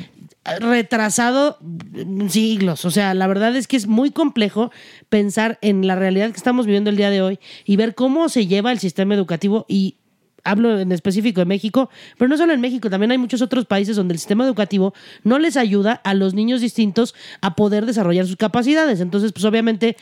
retrasado 0.60 1.57
mm, 1.61 2.27
siglos. 2.30 2.85
O 2.85 2.91
sea, 2.91 3.14
la 3.14 3.27
verdad 3.27 3.56
es 3.56 3.68
que 3.68 3.77
es 3.77 3.88
muy 3.88 4.11
complejo 4.11 4.72
pensar 5.10 5.57
en 5.61 5.88
la 5.88 5.95
realidad 5.95 6.30
que 6.31 6.38
estamos 6.38 6.65
viviendo 6.65 6.89
el 6.89 6.97
día 6.97 7.10
de 7.10 7.22
hoy 7.22 7.39
y 7.65 7.76
ver 7.76 7.95
cómo 7.95 8.30
se 8.30 8.47
lleva 8.47 8.72
el 8.72 8.80
sistema 8.80 9.15
educativo 9.15 9.65
y 9.68 9.95
hablo 10.43 10.80
en 10.80 10.91
específico 10.91 11.41
de 11.41 11.45
México, 11.45 11.89
pero 12.19 12.30
no 12.30 12.38
solo 12.38 12.53
en 12.53 12.61
México, 12.61 12.88
también 12.91 13.10
hay 13.10 13.18
muchos 13.18 13.41
otros 13.41 13.65
países 13.65 13.95
donde 13.95 14.14
el 14.14 14.19
sistema 14.19 14.45
educativo 14.45 14.93
no 15.23 15.39
les 15.39 15.57
ayuda 15.57 15.93
a 15.93 16.14
los 16.14 16.35
niños 16.35 16.61
distintos 16.61 17.15
a 17.41 17.56
poder 17.56 17.88
desarrollar 17.88 18.27
sus 18.27 18.35
capacidades. 18.35 18.99
Entonces, 18.99 19.31
pues 19.34 19.43
obviamente 19.45 19.97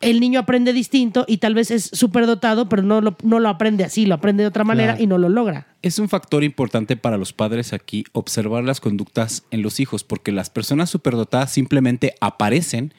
el 0.00 0.20
niño 0.20 0.40
aprende 0.40 0.72
distinto 0.72 1.24
y 1.28 1.38
tal 1.38 1.54
vez 1.54 1.70
es 1.70 1.90
superdotado, 1.92 2.68
pero 2.68 2.82
no 2.82 3.00
lo, 3.00 3.16
no 3.22 3.40
lo 3.40 3.48
aprende 3.48 3.84
así, 3.84 4.06
lo 4.06 4.14
aprende 4.14 4.42
de 4.42 4.48
otra 4.48 4.64
manera 4.64 4.92
Claro. 4.92 5.02
y 5.04 5.06
no 5.06 5.18
lo 5.18 5.28
logra. 5.28 5.66
Es 5.82 5.98
un 5.98 6.08
factor 6.08 6.42
importante 6.44 6.96
para 6.96 7.16
los 7.16 7.32
padres 7.32 7.72
aquí 7.72 8.04
observar 8.12 8.64
las 8.64 8.80
conductas 8.80 9.44
en 9.50 9.62
los 9.62 9.78
hijos, 9.80 10.04
porque 10.04 10.32
las 10.32 10.50
personas 10.50 10.90
superdotadas 10.90 11.52
simplemente 11.52 12.14
aparecen 12.20 12.92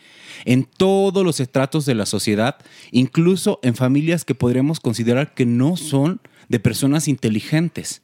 en 0.45 0.63
todos 0.65 1.23
los 1.23 1.39
estratos 1.39 1.85
de 1.85 1.95
la 1.95 2.05
sociedad, 2.05 2.57
incluso 2.91 3.59
en 3.63 3.75
familias 3.75 4.23
que 4.25 4.35
podríamos 4.35 4.79
considerar 4.79 5.33
que 5.33 5.45
no 5.45 5.77
son 5.77 6.21
de 6.49 6.59
personas 6.59 7.07
inteligentes. 7.07 8.01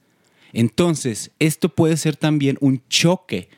Entonces, 0.52 1.32
esto 1.40 1.70
puede 1.70 1.98
ser 1.98 2.16
también 2.16 2.58
un 2.62 2.82
choque 2.90 3.50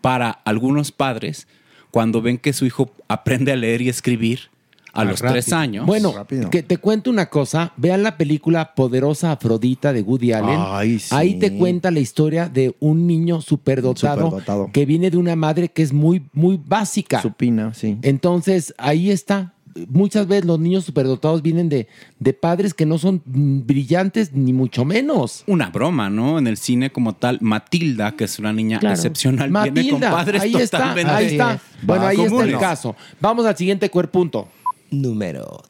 para 0.00 0.30
algunos 0.30 0.92
padres 0.92 1.46
cuando 1.90 2.22
ven 2.22 2.38
que 2.38 2.52
su 2.52 2.66
hijo 2.66 2.90
aprende 3.08 3.52
a 3.52 3.56
leer 3.56 3.82
y 3.82 3.88
escribir 3.88 4.50
a 4.94 5.00
Ah, 5.00 5.04
los 5.04 5.20
rápido. 5.20 5.32
tres 5.32 5.52
años. 5.52 5.86
Bueno, 5.86 6.14
que 6.50 6.62
te 6.62 6.76
cuento 6.76 7.10
una 7.10 7.26
cosa. 7.26 7.72
Vean 7.76 8.02
la 8.02 8.16
película 8.16 8.74
Poderosa 8.74 9.32
Afrodita 9.32 9.92
de 9.92 10.02
Woody 10.02 10.32
Allen. 10.32 10.58
Ay, 10.60 10.98
sí. 10.98 11.14
Ahí 11.14 11.38
te 11.38 11.56
cuenta 11.56 11.90
la 11.90 12.00
historia 12.00 12.48
de 12.48 12.76
un 12.78 13.06
niño 13.06 13.40
superdotado, 13.40 14.26
Superdotado. 14.30 14.70
que 14.72 14.84
viene 14.86 15.10
de 15.10 15.16
una 15.16 15.34
madre 15.36 15.68
que 15.70 15.82
es 15.82 15.92
muy, 15.92 16.22
muy 16.32 16.60
básica. 16.64 17.22
Supina, 17.22 17.72
sí. 17.74 17.96
Entonces, 18.02 18.74
ahí 18.78 19.10
está. 19.10 19.54
Muchas 19.88 20.26
veces 20.26 20.44
los 20.44 20.60
niños 20.60 20.84
superdotados 20.84 21.40
vienen 21.40 21.70
de, 21.70 21.88
de 22.18 22.34
padres 22.34 22.74
que 22.74 22.84
no 22.84 22.98
son 22.98 23.22
brillantes 23.24 24.34
ni 24.34 24.52
mucho 24.52 24.84
menos. 24.84 25.44
una 25.46 25.70
broma, 25.70 26.10
¿no? 26.10 26.38
En 26.38 26.46
el 26.46 26.58
cine 26.58 26.90
como 26.92 27.14
tal, 27.14 27.38
Matilda, 27.40 28.12
que 28.12 28.24
es 28.24 28.38
una 28.38 28.52
niña 28.52 28.78
Claro. 28.80 28.94
excepcional, 28.96 29.48
viene 29.50 29.64
con 29.90 30.00
Matilda, 30.00 30.10
padres 30.10 30.42
ahí 30.42 30.54
está, 30.56 30.76
totalmente 30.78 31.10
ahí 31.12 31.26
está. 31.26 31.60
Bueno, 31.82 32.04
ahí 32.06 32.20
está 32.20 32.44
el 32.44 32.58
caso. 32.58 32.94
Vamos 33.18 33.46
al 33.46 33.56
siguiente 33.56 33.88
cuerpunto. 33.88 34.46
Número 34.92 35.62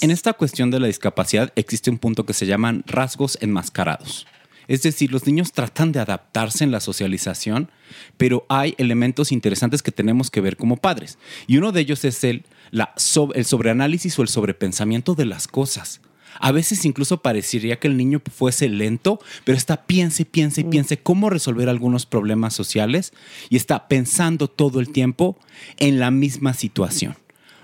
En 0.00 0.10
esta 0.10 0.32
cuestión 0.34 0.70
de 0.70 0.78
la 0.78 0.86
discapacidad 0.86 1.52
existe 1.56 1.90
un 1.90 1.98
punto 1.98 2.24
que 2.24 2.32
se 2.32 2.46
llaman 2.46 2.84
rasgos 2.86 3.38
enmascarados. 3.40 4.26
Es 4.68 4.82
decir, 4.82 5.12
los 5.12 5.26
niños 5.26 5.52
tratan 5.52 5.92
de 5.92 6.00
adaptarse 6.00 6.64
en 6.64 6.70
la 6.70 6.80
socialización, 6.80 7.70
pero 8.16 8.46
hay 8.48 8.74
elementos 8.78 9.32
interesantes 9.32 9.82
que 9.82 9.92
tenemos 9.92 10.30
que 10.30 10.40
ver 10.40 10.56
como 10.56 10.76
padres. 10.76 11.18
Y 11.46 11.56
uno 11.56 11.72
de 11.72 11.80
ellos 11.80 12.04
es 12.04 12.22
el, 12.24 12.44
la 12.70 12.94
el 13.34 13.44
sobreanálisis 13.44 14.18
o 14.18 14.22
el 14.22 14.28
sobrepensamiento 14.28 15.14
de 15.14 15.26
las 15.26 15.48
cosas. 15.48 16.00
A 16.38 16.52
veces 16.52 16.84
incluso 16.84 17.22
parecería 17.22 17.78
que 17.78 17.88
el 17.88 17.96
niño 17.96 18.20
fuese 18.30 18.68
lento, 18.68 19.20
pero 19.44 19.56
está 19.56 19.86
piense, 19.86 20.24
piense, 20.24 20.64
piense 20.64 20.98
cómo 20.98 21.30
resolver 21.30 21.68
algunos 21.68 22.06
problemas 22.06 22.54
sociales 22.54 23.12
y 23.48 23.56
está 23.56 23.88
pensando 23.88 24.48
todo 24.48 24.80
el 24.80 24.90
tiempo 24.90 25.38
en 25.78 25.98
la 25.98 26.10
misma 26.10 26.54
situación. 26.54 27.16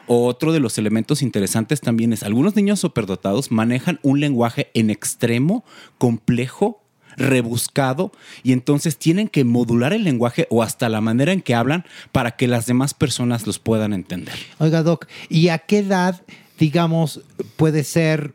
Otro 0.06 0.52
de 0.52 0.60
los 0.60 0.78
elementos 0.78 1.22
interesantes 1.22 1.80
también 1.80 2.12
es, 2.12 2.22
algunos 2.22 2.56
niños 2.56 2.80
superdotados 2.80 3.50
manejan 3.50 4.00
un 4.02 4.20
lenguaje 4.20 4.70
en 4.74 4.90
extremo, 4.90 5.64
complejo, 5.98 6.82
rebuscado, 7.16 8.12
y 8.42 8.52
entonces 8.52 8.96
tienen 8.96 9.28
que 9.28 9.44
modular 9.44 9.92
el 9.92 10.04
lenguaje 10.04 10.46
o 10.50 10.62
hasta 10.62 10.88
la 10.88 11.00
manera 11.00 11.32
en 11.32 11.42
que 11.42 11.54
hablan 11.54 11.84
para 12.10 12.32
que 12.32 12.48
las 12.48 12.66
demás 12.66 12.94
personas 12.94 13.46
los 13.46 13.58
puedan 13.58 13.92
entender. 13.92 14.34
Oiga, 14.58 14.82
Doc, 14.82 15.06
¿y 15.28 15.48
a 15.48 15.58
qué 15.58 15.78
edad, 15.78 16.22
digamos, 16.58 17.20
puede 17.56 17.84
ser 17.84 18.34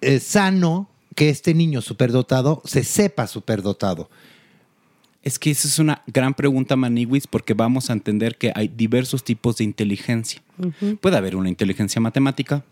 eh, 0.00 0.20
sano 0.20 0.88
que 1.14 1.30
este 1.30 1.54
niño 1.54 1.80
superdotado 1.80 2.62
se 2.64 2.84
sepa 2.84 3.26
superdotado? 3.26 4.10
Es 5.26 5.40
que 5.40 5.50
esa 5.50 5.66
es 5.66 5.80
una 5.80 6.04
gran 6.06 6.34
pregunta, 6.34 6.76
Maniwis, 6.76 7.26
porque 7.26 7.52
vamos 7.52 7.90
a 7.90 7.94
entender 7.94 8.38
que 8.38 8.52
hay 8.54 8.68
diversos 8.68 9.24
tipos 9.24 9.56
de 9.56 9.64
inteligencia. 9.64 10.40
Puede 11.00 11.16
haber 11.16 11.34
una 11.34 11.48
inteligencia 11.48 12.00
matemática, 12.00 12.64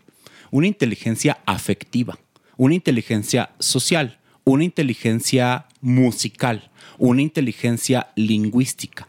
una 0.51 0.65
inteligencia 0.65 1.39
afectiva, 1.45 2.17
una 2.55 2.73
inteligencia 2.73 3.49
social, 3.59 4.19
una 4.45 4.63
inteligencia 4.63 5.65
musical, 5.81 6.71
una 6.97 7.21
inteligencia 7.21 8.13
lingüística. 8.15 9.05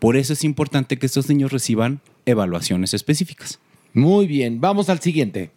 Por 0.00 0.16
eso 0.16 0.32
es 0.32 0.42
importante 0.42 0.98
que 0.98 1.06
estos 1.06 1.28
niños 1.28 1.52
reciban 1.52 2.00
evaluaciones 2.26 2.92
específicas. 2.92 3.60
Muy 3.94 4.26
bien, 4.26 4.60
vamos 4.60 4.88
al 4.88 4.98
siguiente. 4.98 5.52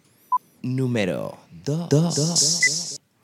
Número 0.62 1.40
2. 1.66 1.90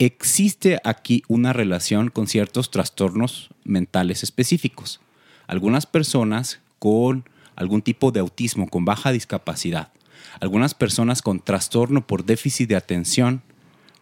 Existe 0.00 0.80
aquí 0.82 1.24
una 1.28 1.52
relación 1.52 2.08
con 2.08 2.26
ciertos 2.26 2.70
trastornos 2.70 3.50
mentales 3.64 4.22
específicos. 4.22 4.98
Algunas 5.46 5.84
personas 5.84 6.60
con 6.78 7.28
algún 7.54 7.82
tipo 7.82 8.10
de 8.10 8.20
autismo, 8.20 8.66
con 8.66 8.86
baja 8.86 9.12
discapacidad, 9.12 9.92
algunas 10.40 10.72
personas 10.72 11.20
con 11.20 11.38
trastorno 11.40 12.06
por 12.06 12.24
déficit 12.24 12.70
de 12.70 12.76
atención 12.76 13.42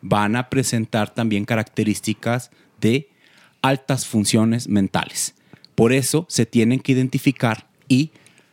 van 0.01 0.37
a 0.37 0.51
presentar 0.51 1.13
también 1.13 1.45
características 1.45 2.53
de 2.81 3.09
altas 3.61 4.07
funciones 4.07 4.69
mentales. 4.69 5.35
Por 5.75 5.93
eso 5.93 6.27
se 6.29 6.47
tienen 6.47 6.79
que 6.79 6.93
identificar 6.93 7.67
y, 7.89 8.13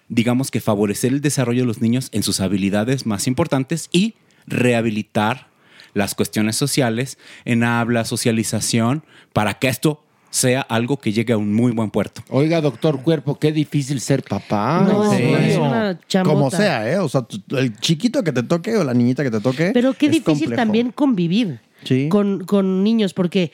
digamos 0.09 0.49
que 0.49 0.61
favorecer 0.61 1.13
el 1.13 1.21
desarrollo 1.21 1.61
de 1.61 1.67
los 1.67 1.79
niños 1.79 2.09
en 2.11 2.23
sus 2.23 2.39
habilidades 2.39 3.05
más 3.05 3.27
importantes 3.27 3.87
y 3.91 4.15
rehabilitar 4.47 5.53
las 5.95 6.13
cuestiones 6.13 6.55
sociales 6.55 7.17
en 7.45 7.63
habla, 7.63 8.05
socialización, 8.05 9.03
para 9.33 9.55
que 9.55 9.67
esto 9.69 10.03
sea 10.29 10.59
algo 10.61 10.97
que 10.99 11.13
llegue 11.13 11.31
a 11.31 11.37
un 11.37 11.53
muy 11.53 11.71
buen 11.71 11.89
puerto. 11.89 12.21
Oiga, 12.29 12.59
doctor 12.59 13.01
Cuerpo, 13.01 13.39
qué 13.39 13.53
difícil 13.53 14.01
ser 14.01 14.21
papá. 14.21 14.85
No, 14.85 15.05
¿En 15.13 15.17
serio? 15.17 15.37
es 15.37 15.57
una. 15.57 15.99
Como 16.25 16.51
sea, 16.51 16.91
¿eh? 16.91 16.99
O 16.99 17.07
sea, 17.07 17.25
el 17.57 17.73
chiquito 17.77 18.21
que 18.23 18.33
te 18.33 18.43
toque 18.43 18.75
o 18.75 18.83
la 18.83 18.93
niñita 18.93 19.23
que 19.23 19.31
te 19.31 19.39
toque. 19.39 19.71
Pero 19.73 19.93
qué 19.93 20.07
es 20.07 20.11
difícil 20.11 20.33
complejo. 20.49 20.55
también 20.61 20.91
convivir 20.91 21.59
Sí. 21.83 22.09
con, 22.09 22.43
con 22.45 22.83
niños, 22.83 23.13
porque 23.13 23.51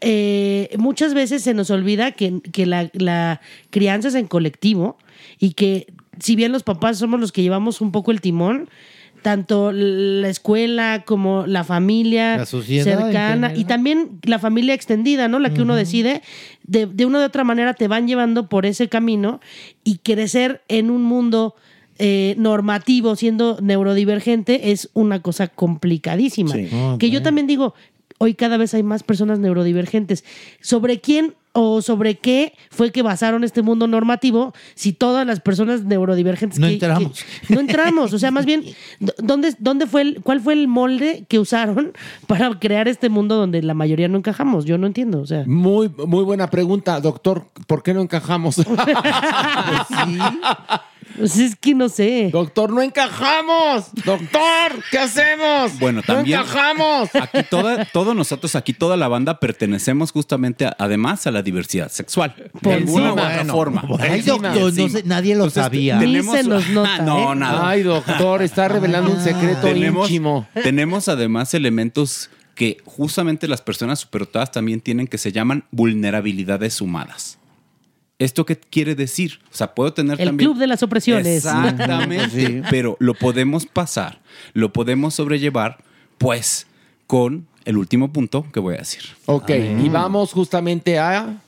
eh, 0.00 0.68
muchas 0.78 1.14
veces 1.14 1.42
se 1.42 1.54
nos 1.54 1.70
olvida 1.70 2.12
que, 2.12 2.40
que 2.52 2.66
la, 2.66 2.90
la 2.92 3.40
crianza 3.70 4.08
es 4.08 4.14
en 4.14 4.26
colectivo 4.26 4.98
y 5.38 5.54
que 5.54 5.86
si 6.20 6.36
bien 6.36 6.52
los 6.52 6.62
papás 6.62 6.98
somos 6.98 7.18
los 7.20 7.32
que 7.32 7.42
llevamos 7.42 7.80
un 7.80 7.90
poco 7.90 8.10
el 8.10 8.20
timón, 8.20 8.68
tanto 9.22 9.72
la 9.72 10.28
escuela 10.28 11.04
como 11.06 11.46
la 11.46 11.64
familia 11.64 12.38
La 12.38 12.46
sociedad 12.46 12.86
en 12.86 12.98
cercana 12.98 13.52
y 13.54 13.64
también 13.64 14.18
la 14.22 14.38
familia 14.38 14.74
extendida, 14.74 15.28
¿no? 15.28 15.38
La 15.38 15.52
que 15.52 15.62
uno 15.62 15.76
decide, 15.76 16.22
de, 16.64 16.86
de 16.86 17.06
una 17.06 17.18
u 17.20 17.22
otra 17.22 17.44
manera 17.44 17.74
te 17.74 17.88
van 17.88 18.06
llevando 18.08 18.48
por 18.48 18.66
ese 18.66 18.88
camino 18.88 19.40
y 19.84 19.98
crecer 19.98 20.62
en 20.68 20.90
un 20.90 21.02
mundo 21.02 21.54
eh, 22.02 22.34
normativo 22.38 23.14
siendo 23.14 23.58
neurodivergente 23.60 24.72
es 24.72 24.88
una 24.94 25.20
cosa 25.20 25.48
complicadísima. 25.48 26.54
Sí. 26.54 26.66
Que 26.98 27.10
yo 27.10 27.20
también 27.20 27.46
digo, 27.46 27.74
hoy 28.16 28.32
cada 28.32 28.56
vez 28.56 28.72
hay 28.72 28.82
más 28.82 29.02
personas 29.02 29.38
neurodivergentes. 29.38 30.24
¿Sobre 30.62 31.02
quién 31.02 31.34
o 31.52 31.82
sobre 31.82 32.16
qué 32.16 32.54
fue 32.70 32.92
que 32.92 33.02
basaron 33.02 33.44
este 33.44 33.62
mundo 33.62 33.86
normativo 33.86 34.52
si 34.74 34.92
todas 34.92 35.26
las 35.26 35.40
personas 35.40 35.84
neurodivergentes 35.84 36.58
No 36.58 36.66
que- 36.68 36.74
entramos. 36.74 37.24
que- 37.46 37.54
no 37.54 37.60
entramos, 37.60 38.12
o 38.12 38.18
sea, 38.18 38.30
más 38.30 38.46
bien 38.46 38.64
¿dónde 39.18 39.54
dónde 39.58 39.86
fue 39.86 40.02
el, 40.02 40.20
cuál 40.22 40.40
fue 40.40 40.52
el 40.52 40.68
molde 40.68 41.24
que 41.28 41.38
usaron 41.38 41.92
para 42.26 42.50
crear 42.58 42.88
este 42.88 43.08
mundo 43.08 43.36
donde 43.36 43.62
la 43.62 43.74
mayoría 43.74 44.08
no 44.08 44.18
encajamos? 44.18 44.64
Yo 44.64 44.78
no 44.78 44.86
entiendo, 44.86 45.20
o 45.20 45.26
sea. 45.26 45.44
Muy, 45.46 45.90
muy 46.06 46.24
buena 46.24 46.48
pregunta, 46.50 47.00
doctor. 47.00 47.46
¿Por 47.66 47.82
qué 47.82 47.94
no 47.94 48.00
encajamos? 48.00 48.56
Pues 48.70 48.78
es 51.18 51.56
que 51.56 51.74
no 51.74 51.88
sé. 51.88 52.30
Doctor, 52.32 52.70
no 52.72 52.82
encajamos. 52.82 53.86
Doctor, 54.04 54.82
¿qué 54.90 54.98
hacemos? 54.98 55.78
Bueno, 55.78 56.02
también. 56.02 56.38
No 56.38 56.44
encajamos. 56.44 57.08
Aquí 57.14 57.38
toda, 57.50 57.84
todos 57.86 58.14
nosotros, 58.14 58.54
aquí 58.56 58.72
toda 58.72 58.96
la 58.96 59.08
banda 59.08 59.38
pertenecemos 59.40 60.12
justamente 60.12 60.66
a- 60.66 60.76
además 60.78 61.26
a 61.26 61.30
la 61.30 61.42
diversidad 61.42 61.90
sexual. 61.90 62.34
De 62.60 62.72
alguna 62.74 63.10
u 63.10 63.12
otra 63.12 63.34
Bueno, 63.36 63.52
forma. 63.52 63.82
Ay, 63.98 64.22
doctor, 64.22 64.54
no 64.54 64.68
Encima. 64.68 64.88
sé, 64.88 65.02
nadie 65.04 65.34
lo 65.34 65.44
Entonces, 65.44 65.62
sabía. 65.62 65.98
Tenemos- 65.98 66.36
se 66.36 66.44
nos 66.44 66.68
nota, 66.68 66.94
Ah, 66.96 67.02
no, 67.02 67.32
¿eh? 67.32 67.36
nada. 67.36 67.68
Ay, 67.68 67.82
doctor, 67.82 68.42
está 68.42 68.68
revelando 68.68 69.10
un 69.10 69.20
secreto 69.22 69.62
tenemos, 69.62 70.08
íntimo. 70.10 70.48
tenemos 70.62 71.08
además 71.08 71.52
elementos 71.54 72.30
que 72.54 72.76
justamente 72.84 73.48
las 73.48 73.62
personas 73.62 74.00
superdotadas 74.00 74.50
también 74.52 74.80
tienen 74.80 75.06
que 75.06 75.16
se 75.18 75.32
llaman 75.32 75.64
vulnerabilidades 75.70 76.74
sumadas. 76.74 77.38
¿Esto 78.20 78.44
qué 78.44 78.56
quiere 78.56 78.94
decir? 78.94 79.40
O 79.50 79.54
sea, 79.54 79.74
puedo 79.74 79.94
tener 79.94 80.20
El 80.20 80.28
también... 80.28 80.50
club 80.50 80.60
de 80.60 80.66
las 80.66 80.82
opresiones. 80.82 81.26
Exactamente. 81.26 82.28
Sí. 82.28 82.62
Pero 82.70 82.96
lo 83.00 83.14
podemos 83.14 83.64
pasar, 83.64 84.20
lo 84.52 84.74
podemos 84.74 85.14
sobrellevar, 85.14 85.78
pues, 86.18 86.66
con 87.06 87.46
el 87.64 87.78
último 87.78 88.12
punto 88.12 88.46
que 88.52 88.60
voy 88.60 88.74
a 88.74 88.78
decir. 88.78 89.02
Ok, 89.24 89.50
y 89.50 89.88
vamos 89.88 90.32
justamente 90.32 90.98
a. 90.98 91.40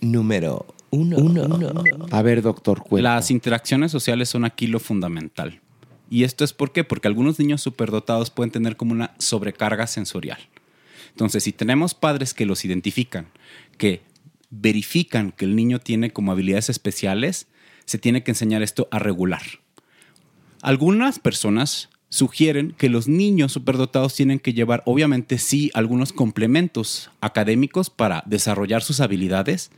Número 0.00 0.66
1. 0.90 1.84
A 2.10 2.22
ver, 2.22 2.42
doctor. 2.42 2.82
Las 2.90 3.30
interacciones 3.30 3.92
sociales 3.92 4.28
son 4.28 4.44
aquí 4.44 4.66
lo 4.66 4.80
fundamental. 4.80 5.60
¿Y 6.10 6.24
esto 6.24 6.42
es 6.42 6.52
por 6.52 6.72
qué? 6.72 6.82
Porque 6.82 7.06
algunos 7.06 7.38
niños 7.38 7.62
superdotados 7.62 8.30
pueden 8.30 8.50
tener 8.50 8.76
como 8.76 8.90
una 8.90 9.14
sobrecarga 9.18 9.86
sensorial. 9.86 10.40
Entonces, 11.10 11.44
si 11.44 11.52
tenemos 11.52 11.94
padres 11.94 12.34
que 12.34 12.46
los 12.46 12.64
identifican, 12.64 13.28
que 13.78 14.02
verifican 14.50 15.32
que 15.32 15.44
el 15.44 15.56
niño 15.56 15.78
tiene 15.78 16.12
como 16.12 16.32
habilidades 16.32 16.68
especiales, 16.68 17.46
se 17.84 17.98
tiene 17.98 18.22
que 18.22 18.32
enseñar 18.32 18.62
esto 18.62 18.88
a 18.90 18.98
regular. 18.98 19.42
Algunas 20.62 21.18
personas 21.18 21.88
sugieren 22.10 22.74
que 22.76 22.90
los 22.90 23.08
niños 23.08 23.52
superdotados 23.52 24.14
tienen 24.14 24.40
que 24.40 24.52
llevar, 24.52 24.82
obviamente 24.84 25.38
sí, 25.38 25.70
algunos 25.74 26.12
complementos 26.12 27.10
académicos 27.20 27.88
para 27.88 28.22
desarrollar 28.26 28.82
sus 28.82 29.00
habilidades, 29.00 29.70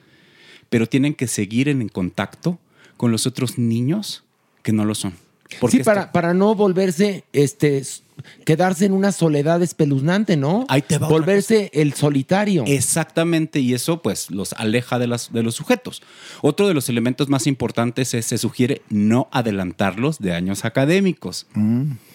pero 0.70 0.88
tienen 0.88 1.14
que 1.14 1.28
seguir 1.28 1.68
en 1.68 1.88
contacto 1.88 2.58
con 2.96 3.12
los 3.12 3.26
otros 3.26 3.58
niños 3.58 4.24
que 4.62 4.72
no 4.72 4.84
lo 4.84 4.94
son. 4.94 5.12
Porque 5.60 5.78
Sí, 5.78 5.82
para, 5.82 6.12
para 6.12 6.34
no 6.34 6.54
volverse, 6.54 7.24
este, 7.32 7.82
quedarse 8.44 8.84
en 8.86 8.92
una 8.92 9.12
soledad 9.12 9.62
espeluznante, 9.62 10.36
¿no? 10.36 10.64
Ahí 10.68 10.82
te 10.82 10.98
va 10.98 11.08
Volverse 11.08 11.70
el 11.74 11.92
solitario. 11.94 12.64
Exactamente, 12.66 13.60
y 13.60 13.74
eso 13.74 14.02
pues 14.02 14.30
los 14.30 14.52
aleja 14.54 14.98
de, 14.98 15.06
las, 15.06 15.32
de 15.32 15.42
los 15.42 15.54
sujetos. 15.54 16.02
Otro 16.40 16.68
de 16.68 16.74
los 16.74 16.88
elementos 16.88 17.28
más 17.28 17.46
importantes 17.46 18.14
es, 18.14 18.26
se 18.26 18.38
sugiere 18.38 18.82
no 18.88 19.28
adelantarlos 19.32 20.18
de 20.18 20.32
años 20.34 20.64
académicos. 20.64 21.46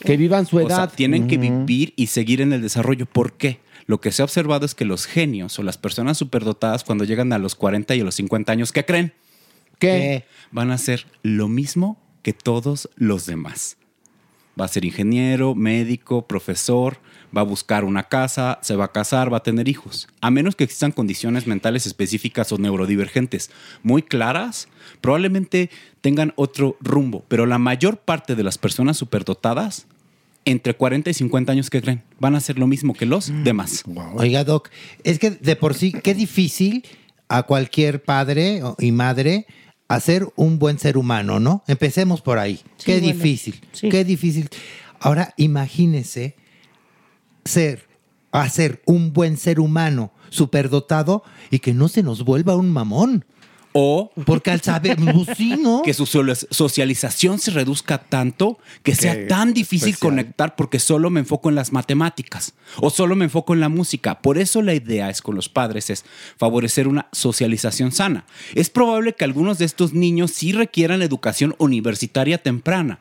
Que 0.04 0.18
vivan 0.18 0.46
su 0.46 0.58
O 0.58 0.68
sea, 0.68 0.78
edad. 0.78 0.94
tienen 0.96 1.28
que 1.28 1.38
vivir 1.38 1.94
y 1.96 2.08
seguir 2.08 2.42
en 2.42 2.54
el 2.54 2.62
desarrollo. 2.62 3.06
¿Por 3.06 3.34
qué? 3.34 3.60
Lo 3.86 4.02
que 4.02 4.12
se 4.12 4.22
ha 4.22 4.26
observado 4.26 4.66
es 4.66 4.76
que 4.76 4.84
los 4.84 5.06
genios 5.06 5.58
o 5.60 5.64
las 5.64 5.78
personas 5.78 6.18
superdotadas 6.18 6.84
cuando 6.84 7.06
llegan 7.06 7.32
a 7.32 7.38
los 7.38 7.56
40 7.56 7.96
y 7.96 8.02
a 8.02 8.04
los 8.04 8.16
50 8.16 8.52
años, 8.52 8.72
¿qué 8.74 8.84
creen? 8.84 9.14
¿Qué? 9.80 10.26
Van 10.52 10.72
a 10.72 10.74
hacer 10.74 11.06
lo 11.24 11.48
mismo 11.48 11.98
que 12.28 12.34
todos 12.34 12.90
los 12.98 13.26
demás. 13.26 13.78
Va 14.60 14.66
a 14.66 14.68
ser 14.68 14.84
ingeniero, 14.84 15.56
médico, 15.56 16.28
profesor, 16.28 16.98
va 17.36 17.40
a 17.40 17.46
buscar 17.46 17.86
una 17.86 18.04
casa, 18.04 18.60
se 18.62 18.76
va 18.76 18.84
a 18.84 18.92
casar, 18.92 19.32
va 19.32 19.38
a 19.38 19.44
tener 19.44 19.70
hijos. 19.70 20.10
A 20.20 20.30
menos 20.30 20.58
que 20.58 20.66
existan 20.66 20.92
condiciones 20.92 21.48
mentales 21.48 21.88
específicas 21.88 22.52
o 22.52 22.58
neurodivergentes 22.58 23.50
muy 23.82 24.02
claras, 24.02 24.68
probablemente 25.00 25.70
tengan 26.02 26.34
otro 26.36 26.76
rumbo. 26.82 27.24
Pero 27.30 27.46
la 27.46 27.60
mayor 27.60 27.96
parte 28.00 28.36
de 28.36 28.44
las 28.44 28.58
personas 28.58 28.98
superdotadas, 28.98 29.88
entre 30.44 30.74
40 30.74 31.10
y 31.10 31.14
50 31.14 31.54
años, 31.54 31.70
¿qué 31.70 31.82
creen? 31.82 32.04
Van 32.20 32.36
a 32.36 32.40
hacer 32.40 32.60
lo 32.60 32.68
mismo 32.68 32.94
que 32.94 33.06
los 33.06 33.32
demás. 33.46 33.86
Oiga, 34.16 34.44
Doc, 34.44 34.70
es 35.06 35.18
que 35.18 35.32
de 35.32 35.56
por 35.56 35.76
sí, 35.76 35.94
qué 35.94 36.14
difícil 36.14 36.84
a 37.30 37.44
cualquier 37.44 38.04
padre 38.04 38.62
y 38.80 38.92
madre 38.92 39.46
hacer 39.88 40.28
un 40.36 40.60
buen 40.60 40.80
ser 40.80 40.98
humano, 40.98 41.40
¿no? 41.40 41.64
Empecemos 41.68 42.22
por 42.22 42.40
ahí. 42.40 42.58
Sí, 42.78 42.86
qué 42.86 43.00
bueno, 43.00 43.14
difícil, 43.14 43.62
sí. 43.72 43.90
qué 43.90 44.04
difícil. 44.04 44.50
Ahora 45.00 45.34
imagínese 45.38 46.36
ser, 47.46 47.88
hacer 48.32 48.82
un 48.86 49.14
buen 49.14 49.38
ser 49.38 49.60
humano 49.60 50.12
superdotado 50.30 51.24
y 51.50 51.60
que 51.60 51.74
no 51.74 51.88
se 51.88 52.04
nos 52.04 52.24
vuelva 52.24 52.56
un 52.56 52.72
mamón. 52.72 53.26
O 53.74 54.12
Porque 54.26 54.52
al 54.52 54.62
saber, 54.62 54.98
que 55.84 55.94
su 55.94 56.06
socialización 56.06 57.40
se 57.40 57.52
reduzca 57.52 58.00
tanto 58.00 58.58
que 58.82 58.96
sea 58.96 59.28
tan 59.28 59.54
difícil 59.54 59.90
especial. 59.90 60.12
conectar 60.12 60.56
porque 60.56 60.80
solo 60.80 61.10
me 61.10 61.20
enfoco 61.20 61.50
en 61.50 61.56
las 61.56 61.72
matemáticas 61.72 62.54
o 62.78 62.90
solo 62.90 63.16
me 63.16 63.26
enfoco 63.26 63.54
en 63.54 63.60
la 63.60 63.70
música. 63.70 64.22
Por 64.22 64.38
eso 64.38 64.62
la 64.62 64.74
idea 64.74 65.10
es 65.10 65.22
con 65.22 65.36
los 65.36 65.50
padres 65.50 65.90
es 65.90 66.06
favorecer 66.38 66.88
una 66.88 67.08
socialización 67.12 67.92
sana. 67.92 68.26
Es 68.56 68.70
probable 68.70 69.14
que 69.14 69.26
algunos 69.26 69.58
de 69.60 69.66
estos 69.66 69.94
niños 69.94 70.32
sí 70.32 70.52
requieran 70.52 71.02
educación 71.02 71.56
universitaria 71.60 72.38
temprana. 72.38 73.00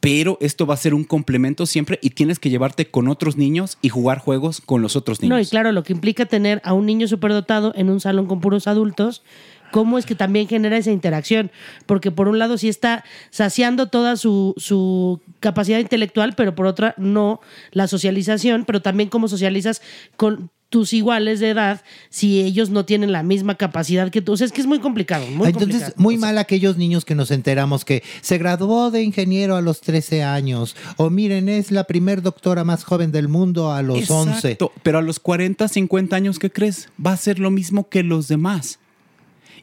Pero 0.00 0.38
esto 0.40 0.66
va 0.66 0.74
a 0.74 0.78
ser 0.78 0.94
un 0.94 1.04
complemento 1.04 1.66
siempre 1.66 1.98
y 2.02 2.10
tienes 2.10 2.38
que 2.38 2.48
llevarte 2.48 2.90
con 2.90 3.06
otros 3.08 3.36
niños 3.36 3.76
y 3.82 3.90
jugar 3.90 4.18
juegos 4.18 4.62
con 4.62 4.80
los 4.80 4.96
otros 4.96 5.20
niños. 5.20 5.36
No, 5.36 5.40
y 5.40 5.46
claro, 5.46 5.72
lo 5.72 5.82
que 5.82 5.92
implica 5.92 6.24
tener 6.24 6.62
a 6.64 6.72
un 6.72 6.86
niño 6.86 7.06
superdotado 7.06 7.74
en 7.76 7.90
un 7.90 8.00
salón 8.00 8.24
con 8.24 8.40
puros 8.40 8.66
adultos, 8.66 9.22
¿cómo 9.70 9.98
es 9.98 10.06
que 10.06 10.14
también 10.14 10.48
genera 10.48 10.76
esa 10.76 10.90
interacción? 10.90 11.50
Porque 11.86 12.10
por 12.10 12.28
un 12.28 12.38
lado 12.38 12.58
sí 12.58 12.68
está 12.68 13.04
saciando 13.30 13.88
toda 13.88 14.16
su, 14.16 14.54
su 14.56 15.20
capacidad 15.40 15.78
intelectual, 15.78 16.34
pero 16.34 16.54
por 16.54 16.66
otra 16.66 16.94
no 16.96 17.40
la 17.72 17.86
socialización, 17.86 18.64
pero 18.64 18.82
también 18.82 19.08
cómo 19.08 19.28
socializas 19.28 19.82
con 20.16 20.50
tus 20.70 20.92
iguales 20.92 21.40
de 21.40 21.50
edad 21.50 21.82
si 22.08 22.40
ellos 22.40 22.70
no 22.70 22.84
tienen 22.84 23.10
la 23.12 23.24
misma 23.24 23.56
capacidad 23.56 24.08
que 24.10 24.22
tú. 24.22 24.32
O 24.32 24.36
sea, 24.36 24.46
es 24.46 24.52
que 24.52 24.60
es 24.60 24.66
muy 24.66 24.78
complicado. 24.78 25.26
Muy 25.26 25.48
Entonces, 25.48 25.82
complicado. 25.82 25.94
muy 25.96 26.16
mal 26.16 26.38
aquellos 26.38 26.76
niños 26.76 27.04
que 27.04 27.16
nos 27.16 27.32
enteramos 27.32 27.84
que 27.84 28.02
se 28.22 28.38
graduó 28.38 28.90
de 28.90 29.02
ingeniero 29.02 29.56
a 29.56 29.60
los 29.60 29.80
13 29.80 30.22
años. 30.22 30.76
O 30.96 31.10
miren, 31.10 31.48
es 31.48 31.72
la 31.72 31.84
primer 31.84 32.22
doctora 32.22 32.64
más 32.64 32.84
joven 32.84 33.10
del 33.10 33.28
mundo 33.28 33.72
a 33.72 33.82
los 33.82 34.08
11. 34.08 34.30
Exacto, 34.32 34.72
Pero 34.84 34.98
a 34.98 35.02
los 35.02 35.18
40, 35.18 35.66
50 35.66 36.16
años, 36.16 36.38
¿qué 36.38 36.50
crees? 36.50 36.88
Va 37.04 37.12
a 37.12 37.16
ser 37.16 37.40
lo 37.40 37.50
mismo 37.50 37.88
que 37.88 38.04
los 38.04 38.28
demás. 38.28 38.78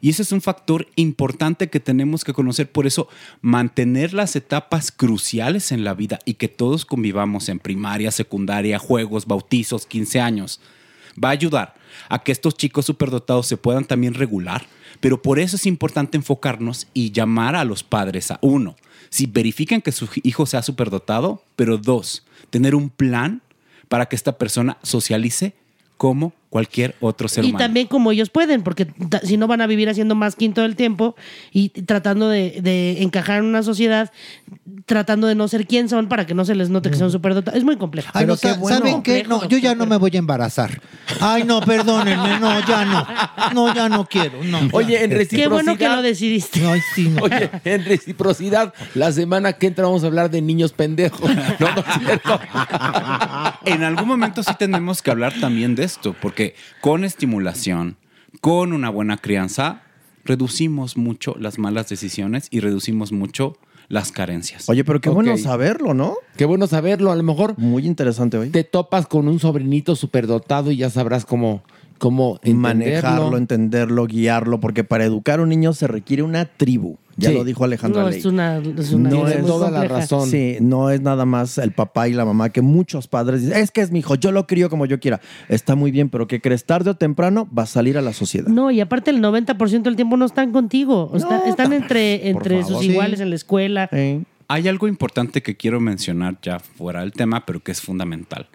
Y 0.00 0.10
ese 0.10 0.22
es 0.22 0.32
un 0.32 0.40
factor 0.40 0.86
importante 0.96 1.68
que 1.68 1.80
tenemos 1.80 2.24
que 2.24 2.32
conocer. 2.32 2.70
Por 2.70 2.86
eso, 2.86 3.08
mantener 3.40 4.14
las 4.14 4.36
etapas 4.36 4.92
cruciales 4.92 5.72
en 5.72 5.84
la 5.84 5.94
vida 5.94 6.18
y 6.24 6.34
que 6.34 6.48
todos 6.48 6.84
convivamos 6.84 7.48
en 7.48 7.58
primaria, 7.58 8.10
secundaria, 8.10 8.78
juegos, 8.78 9.26
bautizos, 9.26 9.86
15 9.86 10.20
años, 10.20 10.60
va 11.22 11.28
a 11.28 11.32
ayudar 11.32 11.74
a 12.08 12.22
que 12.22 12.32
estos 12.32 12.56
chicos 12.56 12.86
superdotados 12.86 13.46
se 13.46 13.56
puedan 13.56 13.84
también 13.84 14.14
regular. 14.14 14.66
Pero 15.00 15.22
por 15.22 15.38
eso 15.38 15.56
es 15.56 15.66
importante 15.66 16.16
enfocarnos 16.16 16.86
y 16.94 17.12
llamar 17.12 17.56
a 17.56 17.64
los 17.64 17.82
padres 17.82 18.30
a 18.30 18.38
uno, 18.42 18.76
si 19.10 19.26
verifican 19.26 19.80
que 19.80 19.92
su 19.92 20.08
hijo 20.22 20.46
sea 20.46 20.62
superdotado, 20.62 21.42
pero 21.56 21.78
dos, 21.78 22.24
tener 22.50 22.74
un 22.74 22.90
plan 22.90 23.42
para 23.88 24.06
que 24.06 24.16
esta 24.16 24.38
persona 24.38 24.78
socialice 24.82 25.54
como 25.96 26.32
cualquier 26.50 26.94
otro 27.00 27.28
ser 27.28 27.44
Y 27.44 27.48
humano. 27.50 27.64
también 27.64 27.86
como 27.88 28.10
ellos 28.10 28.30
pueden, 28.30 28.62
porque 28.62 28.86
si 29.22 29.36
no 29.36 29.46
van 29.46 29.60
a 29.60 29.66
vivir 29.66 29.88
haciendo 29.88 30.14
más 30.14 30.34
quinto 30.36 30.62
del 30.62 30.76
tiempo 30.76 31.14
y 31.52 31.68
tratando 31.68 32.28
de, 32.28 32.60
de 32.62 33.02
encajar 33.02 33.38
en 33.40 33.44
una 33.44 33.62
sociedad, 33.62 34.10
tratando 34.86 35.26
de 35.26 35.34
no 35.34 35.46
ser 35.48 35.66
quién 35.66 35.88
son 35.90 36.08
para 36.08 36.26
que 36.26 36.32
no 36.34 36.44
se 36.46 36.54
les 36.54 36.70
note 36.70 36.90
que 36.90 36.96
son 36.96 37.10
superdotados. 37.10 37.58
Es 37.58 37.64
muy 37.64 37.76
complejo. 37.76 38.08
Ay, 38.14 38.24
no, 38.26 38.36
sa- 38.36 38.58
¿Saben 38.66 39.02
qué? 39.02 39.24
No, 39.24 39.46
yo 39.48 39.58
ya 39.58 39.74
no 39.74 39.84
me 39.86 39.96
voy 39.98 40.10
a 40.14 40.18
embarazar. 40.18 40.80
Ay, 41.20 41.44
no, 41.44 41.60
perdónenme, 41.60 42.40
no, 42.40 42.66
ya 42.66 42.84
no. 42.84 43.06
No, 43.54 43.74
ya 43.74 43.88
no 43.90 44.06
quiero. 44.06 44.42
No. 44.44 44.58
Oye, 44.72 45.04
en 45.04 45.10
reciprocidad. 45.10 45.42
Qué 45.42 45.48
bueno 45.48 45.76
que 45.76 45.88
lo 45.88 46.00
decidiste. 46.02 46.64
Ay, 46.66 46.80
sí, 46.94 47.08
no. 47.08 47.22
Oye, 47.24 47.50
en 47.64 47.84
reciprocidad, 47.84 48.72
la 48.94 49.12
semana 49.12 49.52
que 49.54 49.66
entra 49.66 49.84
vamos 49.84 50.02
a 50.04 50.06
hablar 50.06 50.30
de 50.30 50.40
niños 50.42 50.72
pendejos. 50.72 51.28
No, 51.60 51.74
no 51.74 51.80
es 51.80 51.98
cierto. 52.06 52.40
en 53.64 53.82
algún 53.84 54.08
momento 54.08 54.42
sí 54.42 54.52
tenemos 54.58 55.02
que 55.02 55.10
hablar 55.10 55.34
también 55.40 55.74
de 55.74 55.84
esto, 55.84 56.14
porque 56.20 56.37
con 56.80 57.04
estimulación, 57.04 57.96
con 58.40 58.72
una 58.72 58.90
buena 58.90 59.16
crianza, 59.16 59.82
reducimos 60.24 60.96
mucho 60.96 61.34
las 61.38 61.58
malas 61.58 61.88
decisiones 61.88 62.48
y 62.50 62.60
reducimos 62.60 63.12
mucho 63.12 63.56
las 63.88 64.12
carencias. 64.12 64.68
Oye, 64.68 64.84
pero 64.84 65.00
qué 65.00 65.08
bueno 65.08 65.36
saberlo, 65.38 65.94
¿no? 65.94 66.16
Qué 66.36 66.44
bueno 66.44 66.66
saberlo. 66.66 67.10
A 67.10 67.16
lo 67.16 67.22
mejor 67.22 67.58
Muy 67.58 67.86
interesante 67.86 68.36
hoy. 68.36 68.50
te 68.50 68.64
topas 68.64 69.06
con 69.06 69.28
un 69.28 69.40
sobrinito 69.40 69.96
superdotado 69.96 70.70
y 70.70 70.76
ya 70.76 70.90
sabrás 70.90 71.24
cómo, 71.24 71.62
cómo 71.98 72.40
Manejarlo, 72.44 73.36
entenderlo. 73.36 74.06
guiarlo, 74.06 74.60
porque 74.60 74.84
para 74.84 75.04
educar 75.04 75.40
a 75.40 75.42
un 75.42 75.48
niño 75.50 75.72
se 75.72 75.86
requiere 75.86 76.22
una 76.22 76.44
tribu. 76.46 76.96
Ya 77.16 77.30
Sí. 77.30 77.34
lo 77.34 77.42
dijo 77.42 77.64
Alejandra 77.64 78.02
No, 78.02 78.10
Ley. 78.10 78.20
es 78.20 78.24
una, 78.26 78.58
es 78.58 78.92
una 78.92 79.10
No 79.10 79.26
es 79.26 79.44
toda 79.44 79.72
la 79.72 79.82
razón. 79.84 80.28
Sí, 80.30 80.56
no 80.60 80.88
es 80.90 81.00
nada 81.00 81.24
más 81.24 81.58
el 81.58 81.72
papá 81.72 82.06
y 82.08 82.12
la 82.12 82.24
mamá 82.24 82.50
que 82.50 82.62
muchos 82.62 83.08
padres 83.08 83.42
dicen, 83.42 83.56
es 83.58 83.72
que 83.72 83.80
es 83.80 83.90
mi 83.90 83.98
hijo, 83.98 84.14
yo 84.14 84.30
lo 84.30 84.46
crío 84.46 84.70
como 84.70 84.86
yo 84.86 85.00
quiera. 85.00 85.20
Está 85.48 85.74
muy 85.74 85.90
bien, 85.90 86.10
pero 86.10 86.28
¿qué 86.28 86.40
crees? 86.40 86.64
Tarde 86.64 86.90
o 86.90 86.94
temprano 86.94 87.48
va 87.56 87.64
a 87.64 87.66
salir 87.66 87.98
a 87.98 88.02
la 88.02 88.12
sociedad. 88.12 88.46
No, 88.46 88.70
y 88.70 88.80
aparte 88.80 89.10
el 89.10 89.20
90% 89.20 89.82
del 89.82 89.96
tiempo 89.96 90.16
no 90.16 90.26
están 90.26 90.52
contigo. 90.52 91.10
Están 91.44 91.72
entre, 91.72 92.28
entre 92.28 92.62
sus 92.62 92.84
iguales 92.84 93.18
en 93.18 93.30
la 93.30 93.36
escuela. 93.36 93.90
Hay 94.50 94.68
algo 94.68 94.86
importante 94.86 95.42
que 95.42 95.56
quiero 95.56 95.80
mencionar 95.80 96.38
ya 96.40 96.60
fuera 96.60 97.00
del 97.00 97.12
tema, 97.12 97.44
pero 97.44 97.60
que 97.64 97.72
es 97.72 97.80
fundamental. 97.82 98.46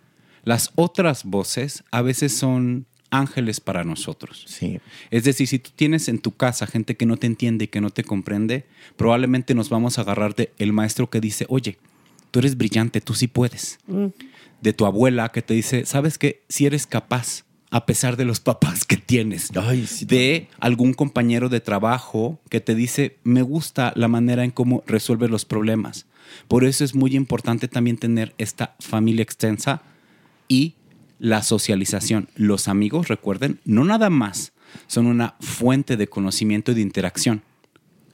Las 0.45 0.71
otras 0.75 1.25
voces 1.25 1.83
a 1.91 2.01
veces 2.01 2.35
son 2.35 2.85
ángeles 3.13 3.61
para 3.61 3.83
nosotros. 3.83 4.43
Sí. 4.47 4.79
Es 5.11 5.23
decir, 5.23 5.47
si 5.47 5.59
tú 5.59 5.69
tienes 5.75 6.09
en 6.09 6.19
tu 6.19 6.31
casa 6.31 6.65
gente 6.65 6.97
que 6.97 7.05
no 7.05 7.17
te 7.17 7.27
entiende 7.27 7.65
y 7.65 7.67
que 7.67 7.79
no 7.79 7.91
te 7.91 8.03
comprende, 8.03 8.65
probablemente 8.97 9.53
nos 9.53 9.69
vamos 9.69 9.97
a 9.97 10.01
agarrar 10.01 10.35
de 10.35 10.51
el 10.57 10.73
maestro 10.73 11.09
que 11.09 11.21
dice, 11.21 11.45
oye, 11.49 11.77
tú 12.31 12.39
eres 12.39 12.57
brillante, 12.57 13.01
tú 13.01 13.13
sí 13.13 13.27
puedes. 13.27 13.77
Mm. 13.87 14.07
De 14.61 14.73
tu 14.73 14.85
abuela 14.85 15.29
que 15.29 15.41
te 15.41 15.53
dice, 15.53 15.85
¿sabes 15.85 16.17
qué? 16.17 16.43
Si 16.49 16.65
eres 16.65 16.87
capaz, 16.87 17.43
a 17.69 17.85
pesar 17.85 18.17
de 18.17 18.25
los 18.25 18.39
papás 18.39 18.85
que 18.85 18.97
tienes. 18.97 19.51
de 19.51 20.47
algún 20.59 20.93
compañero 20.93 21.49
de 21.49 21.59
trabajo 21.59 22.39
que 22.49 22.61
te 22.61 22.75
dice, 22.75 23.17
me 23.23 23.41
gusta 23.41 23.93
la 23.95 24.07
manera 24.07 24.43
en 24.43 24.51
cómo 24.51 24.83
resuelves 24.87 25.29
los 25.29 25.45
problemas. 25.45 26.05
Por 26.47 26.63
eso 26.63 26.83
es 26.83 26.95
muy 26.95 27.15
importante 27.15 27.67
también 27.67 27.97
tener 27.97 28.33
esta 28.37 28.75
familia 28.79 29.23
extensa 29.23 29.81
y 30.47 30.75
la 31.19 31.43
socialización. 31.43 32.29
Los 32.35 32.67
amigos, 32.67 33.07
recuerden, 33.07 33.59
no 33.65 33.83
nada 33.85 34.09
más 34.09 34.53
son 34.87 35.05
una 35.07 35.35
fuente 35.39 35.97
de 35.97 36.07
conocimiento 36.07 36.71
y 36.71 36.75
de 36.75 36.81
interacción. 36.81 37.43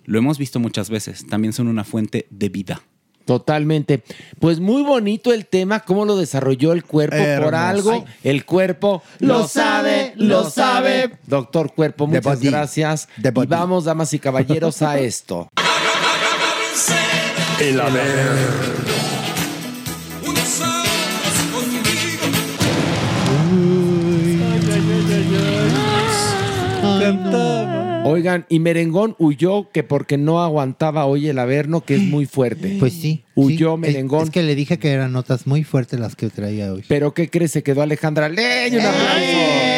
Lo 0.06 0.18
hemos 0.20 0.38
visto 0.38 0.60
muchas 0.60 0.90
veces, 0.90 1.26
también 1.28 1.54
son 1.54 1.68
una 1.68 1.84
fuente 1.84 2.28
de 2.30 2.50
vida. 2.50 2.82
Totalmente. 3.26 4.04
Pues 4.40 4.60
muy 4.60 4.82
bonito 4.82 5.32
el 5.32 5.46
tema, 5.46 5.82
cómo 5.82 6.04
lo 6.04 6.18
desarrolló 6.18 6.74
el 6.74 6.84
cuerpo 6.84 7.16
por 7.44 7.54
algo. 7.54 8.04
El 8.24 8.44
cuerpo 8.44 9.04
lo 9.20 9.48
sabe, 9.48 10.14
lo 10.16 10.50
sabe. 10.50 11.12
Doctor 11.28 11.72
Cuerpo, 11.74 12.08
muchas 12.08 12.24
body. 12.24 12.48
gracias. 12.48 13.08
Y 13.24 13.46
vamos, 13.46 13.86
damas 13.86 14.14
y 14.16 14.20
caballeros, 14.20 14.82
a 14.82 14.98
esto. 15.00 15.48
El 17.60 17.80
haber. 17.80 18.99
Oigan, 28.12 28.46
y 28.50 28.60
Merengón 28.60 29.16
huyó 29.20 29.70
que 29.72 29.84
porque 29.84 30.18
no 30.18 30.42
aguantaba 30.42 31.06
hoy 31.06 31.28
el 31.28 31.40
averno, 31.40 31.82
que 31.82 31.96
es 31.96 32.02
muy 32.02 32.26
fuerte. 32.26 32.76
Pues 32.80 32.94
sí. 32.94 33.24
Huyó 33.36 33.76
sí. 33.76 33.82
Es- 33.84 33.94
Merengón. 33.94 34.24
Es, 34.24 34.30
que 34.30 34.44
le 34.44 34.56
dije 34.56 34.80
que 34.80 34.92
eran 34.92 35.12
notas 35.12 35.48
muy 35.48 35.64
fuertes 35.64 36.00
las 36.00 36.16
que 36.16 36.30
traía 36.30 36.74
hoy. 36.74 36.84
Pero 36.88 37.14
¿qué 37.14 37.30
crees? 37.30 37.52
Se 37.52 37.64
quedó 37.64 37.82
Alejandra 37.82 38.30
Ley. 38.30 38.74
Un 38.76 38.82
aplauso. 38.82 39.69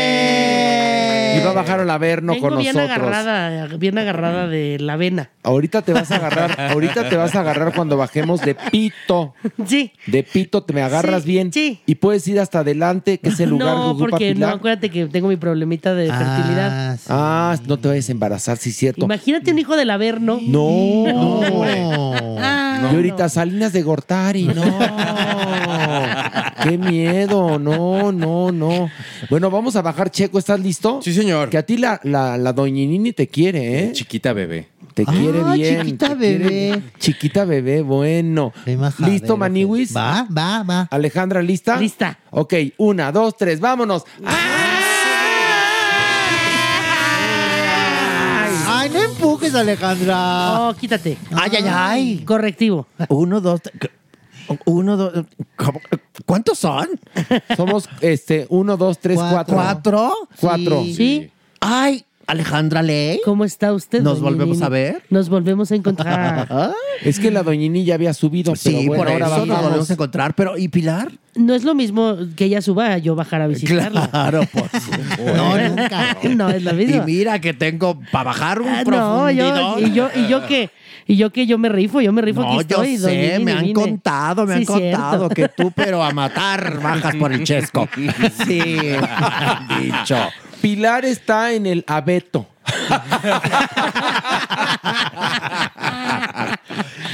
Y 1.38 1.44
va 1.44 1.52
a 1.52 1.54
bajar 1.54 1.80
al 1.80 1.90
averno 1.90 2.34
Vengo 2.34 2.50
con 2.50 2.58
bien 2.60 2.76
nosotros. 2.76 3.00
agarrada, 3.08 3.68
bien 3.78 3.98
agarrada 3.98 4.48
de 4.48 4.78
la 4.80 4.96
vena. 4.98 5.30
Ahorita 5.44 5.82
te 5.82 5.94
vas 5.94 6.12
a 6.12 6.18
agarrar, 6.18 6.60
ahorita 6.72 7.10
te 7.10 7.16
vas 7.18 7.36
a 7.36 7.40
agarrar 7.42 7.74
cuando 7.74 7.98
bajemos 7.98 8.42
de 8.42 8.56
pito. 8.56 9.34
Sí. 9.66 9.92
De 10.08 10.24
pito 10.24 10.64
te 10.64 10.74
me 10.74 10.82
agarras 10.82 11.24
Sí, 11.24 11.30
bien. 11.30 11.52
sí. 11.54 11.80
Y 11.86 11.96
puedes 11.96 12.28
ir 12.28 12.40
hasta 12.40 12.60
adelante, 12.60 13.18
que 13.20 13.30
es 13.30 13.40
el 13.40 13.50
lugar 13.50 13.76
no, 13.76 13.94
Gugu 13.94 14.00
porque 14.10 14.30
no, 14.30 14.42
Papilar. 14.42 14.54
acuérdate 14.56 14.90
que 14.90 15.06
tengo 15.08 15.28
mi 15.28 15.38
problemita 15.38 15.94
de 15.96 16.08
fertilidad. 16.08 17.00
Ah, 17.10 17.56
no 17.68 17.78
te 17.80 17.88
vayas 17.88 18.10
a 18.10 18.12
embarazar, 18.12 18.58
sí 18.58 18.70
es 18.72 18.76
cierto. 18.78 19.06
Imagínate 19.06 19.52
un 19.52 19.60
hijo 19.60 19.76
del 19.76 19.90
averno. 19.90 20.40
No, 20.42 21.06
Ah, 22.44 22.90
Y 22.92 22.96
ahorita 22.96 23.30
Salinas 23.30 23.74
de 23.74 23.82
Gortari, 23.84 24.46
no. 24.46 24.62
Qué 26.64 26.78
miedo, 26.78 27.58
no, 27.60 28.12
no, 28.12 28.52
no. 28.52 28.90
Bueno, 29.30 29.50
vamos 29.50 29.76
a 29.76 29.82
bajar, 29.82 30.10
Checo, 30.12 30.40
¿estás 30.40 30.60
listo? 30.60 31.00
Sí, 31.04 31.14
señor. 31.14 31.50
Que 31.50 31.58
a 31.58 31.64
ti 31.66 31.78
la, 31.78 32.00
la, 32.04 32.38
la 32.38 32.54
doñinini 32.54 33.14
te 33.14 33.28
quiere, 33.28 33.84
¿eh? 33.86 33.92
Chiquita 33.94 34.34
bebé. 34.34 34.68
Te 34.94 35.04
Ah, 35.08 35.12
quiere 35.14 35.44
bien. 35.56 35.82
chiquita 35.86 36.10
te 36.10 36.16
bebé. 36.16 36.50
bien. 36.50 36.92
Chiquita 37.00 37.46
bebé, 37.46 37.82
bueno. 37.82 38.52
¿Listo, 39.00 39.38
Maniwis? 39.38 39.96
Va, 39.96 40.28
va, 40.36 40.64
va. 40.64 40.88
Alejandra, 40.92 41.42
¿lista? 41.42 41.78
Lista. 41.78 42.20
Ok, 42.32 42.54
una, 42.78 43.12
dos, 43.12 43.38
tres, 43.38 43.60
vámonos. 43.62 44.04
Ay, 48.68 48.90
no 48.90 49.02
empujes, 49.04 49.54
Alejandra. 49.56 50.60
Oh, 50.70 50.74
quítate. 50.76 51.18
Ay, 51.32 51.52
ay, 51.58 51.66
ay. 51.68 52.24
Correctivo. 52.26 52.88
Uno, 53.10 53.40
dos, 53.42 53.62
tre- 53.62 53.92
uno, 54.66 54.98
dos. 54.98 55.26
¿cómo? 55.56 55.80
¿Cuántos 56.26 56.60
son? 56.60 56.88
Somos 57.56 57.90
este, 58.02 58.46
uno, 58.50 58.78
dos, 58.78 59.00
tres, 59.00 59.18
cuatro. 59.18 59.56
¿Cuatro? 59.56 60.14
Cuatro. 60.40 60.84
Sí. 60.84 61.30
Ay, 61.60 62.04
Alejandra 62.28 62.82
Ley. 62.82 63.20
¿Cómo 63.26 63.44
está 63.44 63.74
usted? 63.74 64.02
¿Nos 64.02 64.20
doña 64.20 64.32
volvemos 64.32 64.58
Nini? 64.58 64.66
a 64.66 64.70
ver? 64.70 65.04
Nos 65.10 65.28
volvemos 65.30 65.72
a 65.72 65.76
encontrar. 65.76 66.48
Es 67.04 67.20
que 67.20 67.32
la 67.32 67.42
doñinini 67.42 67.84
ya 67.84 67.96
había 67.96 68.14
subido, 68.14 68.54
pero 68.64 68.78
Sí, 68.80 68.88
bueno, 68.88 69.04
por 69.04 69.12
ahora 69.12 69.26
eso 69.26 69.46
nos 69.48 69.62
volvemos 69.64 69.90
a 69.90 69.94
encontrar. 69.94 70.36
Pero, 70.36 70.56
¿y 70.60 70.68
Pilar? 70.68 71.12
No 71.34 71.56
es 71.56 71.64
lo 71.64 71.74
mismo 71.74 72.16
que 72.36 72.46
ella 72.46 72.62
suba 72.62 72.94
a 72.94 72.98
yo 73.00 73.16
bajar 73.16 73.42
a 73.42 73.48
visitarla. 73.48 74.08
Claro, 74.12 74.42
por 74.54 74.70
supuesto. 74.82 75.36
No, 75.36 75.58
nunca. 75.58 76.18
No, 76.36 76.50
es 76.52 76.62
lo 76.62 76.72
Y 76.80 76.86
mismo. 76.86 77.04
mira 77.04 77.42
que 77.42 77.54
tengo 77.54 78.00
para 78.12 78.26
bajar 78.26 78.62
un 78.62 78.68
Ah, 78.70 78.84
no, 78.86 79.32
yo, 79.32 79.80
y 79.80 79.92
yo, 79.94 80.10
y 80.16 80.28
yo 80.28 80.46
qué, 80.46 80.70
Y 81.12 81.18
yo 81.18 81.30
que 81.30 81.46
yo 81.46 81.58
me 81.58 81.68
rifo, 81.68 82.00
yo 82.00 82.14
me 82.14 82.22
rifo 82.22 82.42
aquí 82.42 82.56
No, 82.56 82.62
yo 82.62 82.84
estoy. 82.84 82.98
sé, 82.98 83.38
me 83.40 83.52
han 83.52 83.60
vine. 83.64 83.74
contado, 83.74 84.46
me 84.48 84.54
han 84.54 84.64
contado 84.64 85.28
cierto. 85.28 85.36
que 85.36 85.50
tú, 85.50 85.70
pero 85.76 86.02
a 86.02 86.12
matar, 86.12 86.80
bajas 86.82 87.18
por 87.18 87.34
el 87.34 87.44
chesco. 87.44 87.90
Sí, 88.48 88.62
dicho. 89.82 90.18
Pilar 90.62 91.04
está 91.04 91.52
en 91.52 91.66
el 91.66 91.84
abeto. 91.86 92.48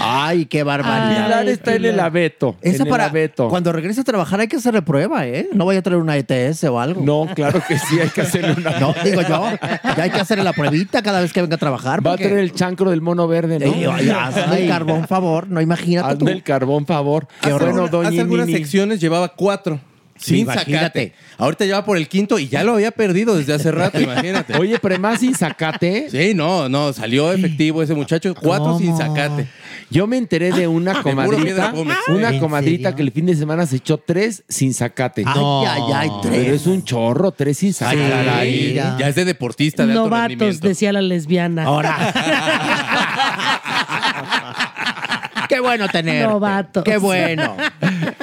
Ay, 0.10 0.46
qué 0.46 0.64
barbaridad. 0.64 1.26
Pilar 1.26 1.50
está 1.50 1.76
en 1.76 1.86
el 1.86 2.00
abeto. 2.00 2.56
Esa 2.62 2.76
en 2.76 2.82
el 2.84 2.88
para 2.88 3.06
abeto. 3.06 3.50
cuando 3.50 3.72
regrese 3.74 4.02
a 4.02 4.04
trabajar 4.04 4.40
hay 4.40 4.48
que 4.48 4.56
hacerle 4.56 4.82
prueba, 4.82 5.28
¿eh? 5.28 5.50
No 5.54 5.66
vaya 5.66 5.80
a 5.80 5.82
traer 5.82 6.00
una 6.00 6.16
ETS 6.18 6.64
o 6.66 6.80
algo. 6.80 7.02
No, 7.02 7.28
claro 7.36 7.62
que 7.68 7.78
sí, 7.78 8.00
hay 8.00 8.10
que 8.10 8.22
hacerle 8.22 8.54
una. 8.58 8.80
No, 8.80 8.96
digo 9.04 9.22
yo, 9.22 9.50
ya 9.96 10.04
hay 10.04 10.10
que 10.10 10.20
hacerle 10.20 10.44
la 10.44 10.54
pruebita 10.54 11.02
cada 11.02 11.22
vez 11.22 11.34
que 11.34 11.42
venga 11.42 11.56
a 11.56 11.60
trabajar. 11.60 12.06
Va 12.06 12.14
a 12.14 12.18
tener 12.18 12.40
el 12.40 12.54
chancro 12.54 12.90
del 12.90 13.02
mono 13.02 13.28
verde, 13.28 13.60
¿no? 13.60 13.72
Oye, 13.72 14.12
hazme 14.12 14.64
el 14.64 14.70
carbón 14.70 15.08
favor, 15.08 15.48
no 15.50 15.62
imagínate 15.62 16.16
tú. 16.16 16.26
Hazme 16.26 16.32
el 16.32 16.44
carbón 16.44 16.86
favor. 16.86 17.28
Hace, 17.42 17.54
bueno, 17.54 17.88
doña 17.88 18.10
hace 18.10 18.22
algunas 18.22 18.48
Nini. 18.48 18.60
secciones 18.60 19.00
llevaba 19.00 19.30
cuatro. 19.30 19.80
Sin 20.20 20.38
imagínate. 20.38 20.74
zacate. 20.74 21.14
Ahorita 21.38 21.66
ya 21.66 21.76
va 21.76 21.86
por 21.86 21.98
el 21.98 22.08
quinto 22.08 22.40
y 22.40 22.48
ya 22.48 22.64
lo 22.64 22.74
había 22.74 22.90
perdido 22.92 23.38
desde 23.38 23.54
hace 23.54 23.72
rato, 23.72 24.02
imagínate. 24.02 24.58
Oye, 24.58 24.80
pero 24.80 24.98
más 25.00 25.20
sin 25.20 25.36
zacate. 25.36 26.10
Sí, 26.10 26.34
no, 26.34 26.68
no, 26.68 26.92
salió 26.92 27.32
efectivo 27.32 27.84
ese 27.84 27.94
muchacho. 27.94 28.34
Cuatro 28.34 28.78
sin 28.80 28.98
zacate. 28.98 29.48
Yo 29.90 30.06
me 30.06 30.18
enteré 30.18 30.52
de 30.52 30.68
una 30.68 31.02
puro 31.02 31.16
comadrita, 31.16 31.74
una 32.10 32.30
¿En 32.30 32.40
comadrita 32.40 32.94
que 32.96 33.02
el 33.04 33.12
fin 33.12 33.26
de 33.26 33.36
semana 33.36 33.66
se 33.66 33.78
echó 33.78 33.98
tres 33.98 34.44
sin 34.50 34.74
zacate. 34.74 35.24
Ay, 35.26 35.66
ay, 35.68 35.82
ay, 35.96 36.10
tres. 36.22 36.44
Pero 36.44 36.56
es 36.56 36.68
un 36.68 36.84
chorro, 36.84 37.32
tres 37.32 37.58
sin 37.60 37.70
Ay, 37.70 37.74
zacate. 37.74 38.10
caray. 38.10 38.74
Ya 38.74 38.98
es 39.08 39.16
de 39.16 39.24
deportista 39.26 39.86
de 39.86 39.94
alto 39.94 40.04
Novatos, 40.06 40.30
rendimiento. 40.30 40.68
decía 40.68 40.92
la 40.92 41.02
lesbiana. 41.02 41.66
Qué 45.48 45.62
bueno 45.62 45.88
tener. 45.88 46.28
Novatos. 46.28 46.84
Qué 46.84 46.98
bueno. 46.98 47.56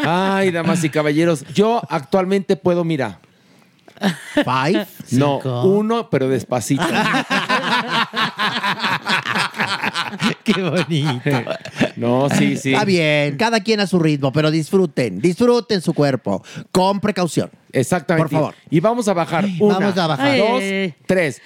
Ay, 0.05 0.51
damas 0.51 0.85
y 0.85 0.91
caballeros, 0.91 1.45
yo 1.55 1.81
actualmente 1.89 2.57
puedo, 2.57 2.85
mira. 2.85 3.21
Five. 4.35 4.87
No, 5.13 5.37
cinco. 5.41 5.63
uno, 5.65 6.11
pero 6.11 6.29
despacito. 6.29 6.83
Qué 10.45 10.63
bonito. 10.63 11.31
No, 11.97 12.29
sí, 12.29 12.57
sí. 12.57 12.73
Está 12.73 12.85
bien, 12.85 13.37
cada 13.37 13.61
quien 13.61 13.79
a 13.81 13.87
su 13.87 13.99
ritmo, 13.99 14.33
pero 14.33 14.51
disfruten, 14.51 15.21
disfruten 15.21 15.81
su 15.81 15.95
cuerpo, 15.95 16.43
con 16.73 17.01
precaución. 17.01 17.51
Exactamente. 17.73 18.31
Por 18.31 18.39
favor. 18.41 18.55
Y 18.71 18.81
vamos 18.81 19.07
a 19.09 19.13
bajar. 19.15 19.45
Una, 19.61 19.79
Vamos 19.79 19.97
a 19.99 20.07
bajar. 20.09 20.39
Dos, 20.39 20.63
tres. 21.07 21.41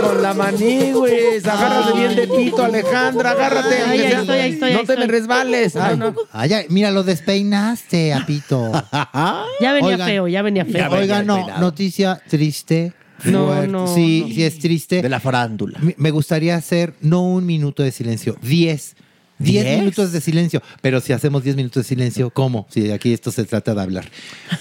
Con 0.00 0.22
la 0.22 0.32
manigües. 0.34 1.44
Agárrate 1.46 1.98
bien 1.98 2.16
de 2.16 2.28
pito, 2.28 2.62
Alejandra. 2.62 3.30
Agárrate. 3.32 3.82
Ay, 3.82 4.00
ahí 4.00 4.12
estoy, 4.12 4.38
ahí 4.38 4.52
estoy, 4.52 4.72
no 4.72 4.78
ahí 4.80 4.86
te 4.86 4.96
me 4.96 5.02
estoy. 5.02 5.18
resbales. 5.18 5.76
Ay, 5.76 6.00
Ay, 6.32 6.52
ay, 6.52 6.66
mira, 6.68 6.90
lo 6.90 7.02
despeinaste, 7.02 8.12
Apito. 8.12 8.70
Ya 9.60 9.72
venía 9.72 9.88
Oigan, 9.94 10.08
feo, 10.08 10.28
ya 10.28 10.42
venía 10.42 10.64
feo. 10.64 10.90
Oiga, 10.92 11.22
no, 11.22 11.58
noticia 11.58 12.20
triste. 12.28 12.92
No, 13.24 13.46
fuerte. 13.46 13.68
no, 13.68 13.94
Sí, 13.94 14.24
no. 14.28 14.34
sí 14.34 14.42
es 14.44 14.58
triste. 14.58 15.02
De 15.02 15.08
la 15.08 15.20
farándula. 15.20 15.78
Me- 15.96 16.10
gustaría 16.10 16.56
hacer 16.56 16.94
no 17.00 17.22
un 17.22 17.44
minuto 17.46 17.82
de 17.82 17.92
silencio, 17.92 18.36
diez. 18.42 18.96
Diez 19.40 19.64
¿Diez? 19.64 19.78
minutos 19.78 20.10
de 20.10 20.20
silencio. 20.20 20.60
Pero 20.82 21.00
si 21.00 21.12
hacemos 21.12 21.44
diez 21.44 21.54
minutos 21.54 21.84
de 21.84 21.88
silencio, 21.88 22.30
¿cómo? 22.30 22.66
Si 22.70 22.90
aquí 22.90 23.12
esto 23.12 23.30
se 23.30 23.44
trata 23.44 23.72
de 23.72 23.80
hablar. 23.82 24.10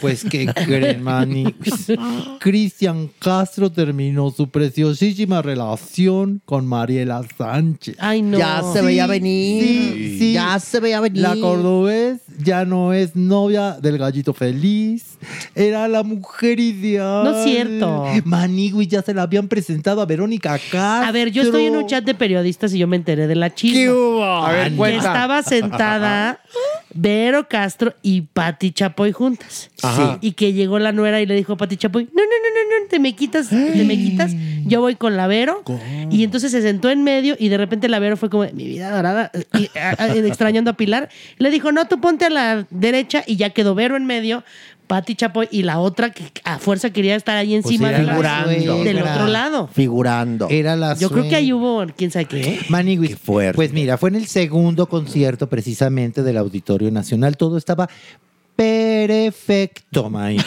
Pues 0.02 0.24
que 0.24 0.46
creen. 0.66 1.04
Cristian 2.40 3.10
Castro 3.20 3.72
terminó 3.72 4.30
su 4.32 4.50
preciosísima 4.50 5.42
relación 5.42 6.42
con 6.46 6.68
Mariela 6.68 7.26
Sánchez. 7.38 7.96
Ay, 8.00 8.22
no. 8.22 8.38
Ya 8.38 8.62
se 8.74 8.82
veía 8.84 9.08
venir. 9.08 9.64
Sí, 9.64 10.16
sí. 10.20 10.34
Ya 10.34 10.60
se 10.60 10.80
veía 10.80 11.00
venir. 11.00 11.22
La 11.24 11.36
cordobés 11.36 12.20
ya 12.38 12.64
no 12.66 12.94
es 12.94 13.16
novia 13.16 13.78
del 13.82 13.98
gallito 13.98 14.34
feliz. 14.34 15.16
Era 15.56 15.88
la 15.88 16.03
mujer 16.03 16.60
ideal. 16.60 17.23
No 17.23 17.38
es 17.38 17.44
cierto. 17.44 18.06
Manigui 18.26 18.88
ya 18.88 19.02
se 19.02 19.14
la 19.14 19.23
habían 19.23 19.48
presentado 19.48 20.02
a 20.02 20.06
Verónica 20.06 20.52
Castro. 20.52 20.80
A 20.80 21.11
ver, 21.11 21.31
yo 21.31 21.41
estoy 21.44 21.65
en 21.65 21.76
un 21.76 21.88
chat 21.88 22.03
de 22.03 22.14
periodistas 22.14 22.73
y 22.73 22.77
yo 22.80 22.88
me 22.88 22.95
enteré 22.95 23.27
de 23.27 23.35
la 23.35 23.53
chisma. 23.53 24.48
A 24.48 24.52
ver, 24.52 24.69
Que 24.72 24.76
cuenta. 24.77 24.98
estaba 25.07 25.44
sentada 25.44 26.39
Vero 26.94 27.48
Castro 27.48 27.94
y 28.02 28.22
Pati 28.22 28.72
Chapoy 28.72 29.11
juntas. 29.11 29.69
Ajá. 29.84 30.18
Y 30.22 30.31
que 30.34 30.53
llegó 30.53 30.80
la 30.80 30.91
nuera 30.91 31.22
y 31.22 31.26
le 31.26 31.35
dijo 31.35 31.53
a 31.53 31.57
Pati 31.57 31.77
Chapoy, 31.77 32.06
no, 32.06 32.10
no, 32.10 32.22
no, 32.23 32.23
no, 32.23 32.84
no, 32.84 32.89
te 32.89 32.99
me 32.99 33.15
quitas, 33.15 33.49
te 33.49 33.84
me 33.84 33.95
quitas, 33.98 34.31
yo 34.65 34.81
voy 34.81 34.95
con 34.95 35.18
la 35.18 35.27
Vero. 35.27 35.64
Y 36.10 36.23
entonces 36.23 36.52
se 36.52 36.61
sentó 36.61 36.89
en 36.89 37.03
medio 37.03 37.35
y 37.38 37.49
de 37.49 37.57
repente 37.57 37.88
la 37.89 37.99
Vero 37.99 38.18
fue 38.18 38.30
como, 38.30 38.44
mi 38.53 38.65
vida 38.68 38.89
dorada, 38.95 39.31
y, 39.57 39.69
a- 39.77 39.95
a- 40.02 40.15
extrañando 40.15 40.72
a 40.72 40.73
Pilar. 40.73 41.10
Le 41.38 41.49
dijo, 41.52 41.72
no, 41.72 41.85
tú 41.88 41.99
ponte 41.99 42.26
a 42.26 42.30
la 42.30 42.65
derecha 42.69 43.23
y 43.27 43.35
ya 43.35 43.49
quedó 43.52 43.76
Vero 43.76 43.95
en 43.98 44.06
medio. 44.06 44.44
Pati 44.88 45.15
Chapoy 45.15 45.47
y 45.51 45.64
la 45.64 45.80
otra 45.80 46.09
que 46.11 46.23
a 46.45 46.59
fuerza 46.59 46.89
quería 46.91 47.15
estar 47.15 47.38
ahí 47.38 47.53
encima 47.55 47.89
era 47.89 47.99
de 47.99 48.03
la 48.05 48.18
la- 48.18 48.43
suegra. 48.45 48.76
del 48.84 49.01
otro 49.01 49.27
lado. 49.27 49.68
Figurando. 49.68 50.47
Era 50.49 50.76
la 50.76 50.95
Yo 50.95 51.09
creo 51.09 51.27
que 51.27 51.35
ahí 51.35 51.51
hubo, 51.53 51.85
quién 51.95 52.09
sabe 52.11 52.26
qué. 52.26 52.59
Manigui. 52.69 53.09
fuerte. 53.09 53.55
Pues 53.55 53.73
mira, 53.73 53.97
fue 53.97 54.09
en 54.09 54.15
el 54.15 54.27
segundo 54.27 54.88
concierto 54.88 55.47
precisamente 55.49 56.23
del 56.23 56.38
Auditorio 56.38 56.89
Nacional. 56.91 57.35
Todo 57.38 57.57
estaba 57.57 57.89
perfecto, 58.55 60.09
Manigui. 60.09 60.43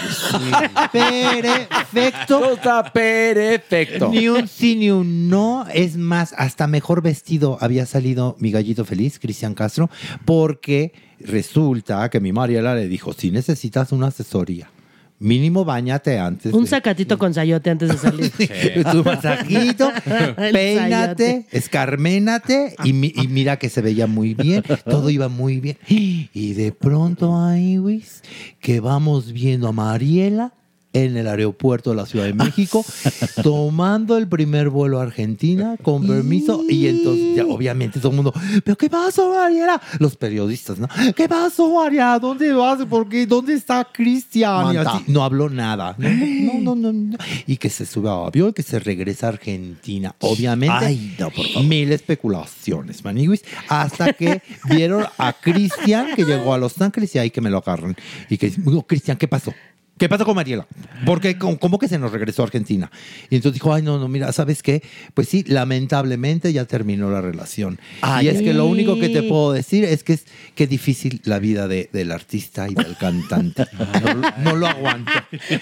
Perfecto. 0.93 2.27
Todo 2.27 2.53
está 2.55 2.83
perfecto. 2.93 4.09
Ni 4.11 4.29
un 4.29 4.49
sí 4.49 4.77
ni 4.77 4.91
un 4.91 5.29
no. 5.29 5.67
Es 5.73 5.97
más, 5.97 6.35
hasta 6.37 6.67
mejor 6.67 7.03
vestido 7.03 7.59
había 7.61 7.87
salido 7.87 8.37
mi 8.39 8.51
gallito 8.51 8.85
feliz, 8.85 9.19
Cristian 9.19 9.55
Castro, 9.55 9.91
porque 10.25 10.93
resulta 11.25 12.09
que 12.11 12.21
mi 12.21 12.33
Mariela 12.33 12.75
le 12.75 12.89
dijo, 12.89 13.13
si 13.13 13.31
necesitas 13.31 13.93
una 13.93 14.09
asesoría, 14.09 14.71
mínimo 15.19 15.65
bañate 15.65 16.19
antes. 16.19 16.53
Un 16.55 16.65
de- 16.65 16.71
sacatito 16.71 17.19
con 17.19 17.35
sayote 17.35 17.71
antes 17.71 17.89
de 17.91 17.99
salir. 17.99 18.33
tu 18.93 19.05
masajito, 19.05 19.91
peínate, 20.53 21.47
escarménate 21.51 22.75
y, 22.85 22.93
mi- 22.93 23.13
y 23.15 23.29
mira 23.29 23.59
que 23.59 23.69
se 23.69 23.81
veía 23.83 24.07
muy 24.07 24.35
bien, 24.35 24.63
todo 24.85 25.11
iba 25.11 25.29
muy 25.29 25.61
bien. 25.61 25.77
Y 25.89 26.55
de 26.55 26.73
pronto 26.73 27.39
ahí, 27.39 27.77
Luis, 27.77 28.23
que 28.61 28.81
vamos 28.81 29.33
viendo 29.33 29.69
a 29.69 29.73
Mariela 29.73 30.55
en 30.93 31.17
el 31.17 31.27
aeropuerto 31.29 31.91
de 31.91 31.97
la 31.97 32.07
Ciudad 32.07 32.25
de 32.27 32.35
México, 32.35 32.85
tomando 33.43 34.17
el 34.17 34.29
primer 34.29 34.71
vuelo 34.71 34.99
a 34.99 35.05
Argentina 35.05 35.77
con 35.83 36.07
permiso. 36.07 36.65
Y 36.69 36.89
entonces, 36.89 37.37
ya, 37.37 37.47
obviamente, 37.47 38.01
todo 38.01 38.11
el 38.11 38.17
mundo, 38.17 38.35
¿pero 38.65 38.77
qué 38.77 38.91
pasó, 38.91 39.33
Mariela? 39.33 39.81
Los 39.99 40.17
periodistas, 40.17 40.79
¿no? 40.79 40.89
¿Qué 41.15 41.29
pasó, 41.29 41.73
Mariela? 41.75 42.19
¿Dónde 42.19 42.53
vas? 42.53 42.85
¿Por 42.87 43.09
qué? 43.09 43.27
¿Dónde 43.27 43.55
está 43.55 43.87
Cristian? 43.91 44.73
Y 44.73 44.77
Manta. 44.77 44.93
así, 44.97 45.05
no 45.07 45.23
habló 45.23 45.49
nada. 45.49 45.95
No, 45.99 46.09
no, 46.61 46.75
no, 46.75 46.75
no, 46.75 46.93
no. 46.93 47.19
Y 47.47 47.57
que 47.57 47.71
se 47.71 47.87
sube 47.87 48.09
a 48.09 48.27
avión 48.27 48.51
y 48.51 48.53
que 48.53 48.63
se 48.63 48.79
regresa 48.79 49.27
a 49.27 49.31
Argentina. 49.31 50.15
Obviamente, 50.21 50.87
Ay, 50.87 51.15
no, 51.19 51.31
por 51.31 51.47
favor. 51.47 51.69
mil 51.69 51.93
especulaciones, 51.93 53.05
maniguis, 53.05 53.45
hasta 53.69 54.13
que 54.13 54.43
vieron 54.69 55.05
a 55.19 55.33
Cristian 55.33 56.15
que 56.17 56.25
llegó 56.25 56.53
a 56.55 56.59
Los 56.59 56.81
Ángeles 56.81 57.15
y 57.15 57.19
ahí 57.19 57.31
que 57.31 57.41
me 57.41 57.51
lo 57.51 57.59
agarran. 57.59 57.97
Y 58.29 58.39
que 58.39 58.53
Cristian, 58.87 59.17
¿qué 59.17 59.29
pasó? 59.29 59.53
¿Qué 60.01 60.09
pasó 60.09 60.25
con 60.25 60.35
Mariela? 60.35 60.67
Porque 61.05 61.37
¿cómo, 61.37 61.59
cómo 61.59 61.79
que 61.79 61.87
se 61.87 61.99
nos 61.99 62.11
regresó 62.11 62.41
a 62.41 62.47
Argentina? 62.47 62.91
Y 63.29 63.37
entonces 63.37 63.61
dijo, 63.61 63.75
ay, 63.75 63.83
no, 63.83 63.99
no, 63.99 64.09
mira, 64.09 64.33
¿sabes 64.33 64.63
qué? 64.63 64.83
Pues 65.13 65.29
sí, 65.29 65.45
lamentablemente 65.47 66.53
ya 66.55 66.65
terminó 66.65 67.11
la 67.11 67.21
relación. 67.21 67.79
Ay, 68.01 68.25
y 68.25 68.29
es 68.31 68.41
que 68.41 68.55
lo 68.55 68.65
único 68.65 68.99
que 68.99 69.11
te 69.11 69.23
puedo 69.23 69.53
decir 69.53 69.85
es 69.85 70.03
que 70.03 70.15
es 70.15 70.25
que 70.55 70.67
difícil 70.67 71.21
la 71.25 71.39
vida 71.39 71.69
de- 71.69 71.91
del 71.93 72.13
artista 72.13 72.67
y 72.67 72.73
del 72.75 72.97
cantante. 72.97 73.67
No, 74.03 74.33
no 74.53 74.57
lo 74.57 74.67
aguanto. 74.69 75.13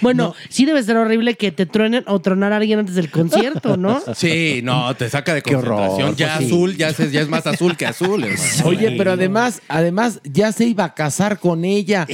Bueno, 0.03 0.35
sí 0.49 0.65
debe 0.67 0.85
ser 0.85 0.97
horrible 0.99 1.35
que 1.35 1.51
te 1.51 1.67
truenen 1.67 2.05
o 2.07 2.21
tronar 2.21 2.53
a 2.53 2.59
alguien 2.59 2.79
antes 2.79 2.95
del 2.95 3.11
concierto, 3.11 3.77
¿no? 3.77 4.01
Sí, 4.15 4.61
no, 4.63 4.95
te 4.95 5.11
saca 5.11 5.35
de 5.35 5.43
Qué 5.43 5.57
horror, 5.57 5.89
concentración. 5.89 6.17
ya 6.17 6.37
pues 6.37 6.49
sí. 6.49 6.55
azul, 6.55 6.77
ya, 6.77 6.89
es- 6.91 7.11
ya 7.13 7.21
es 7.23 7.29
más 7.29 7.45
azul 7.49 7.77
que 7.77 7.87
azul. 7.87 8.23
hermano. 8.23 8.41
Oye, 8.67 8.93
pero 8.97 9.11
además, 9.13 9.63
además 9.67 10.21
ya 10.23 10.53
se 10.53 10.65
iba 10.65 10.85
a 10.85 10.95
casar 10.95 11.41
con 11.41 11.65
ella. 11.65 12.07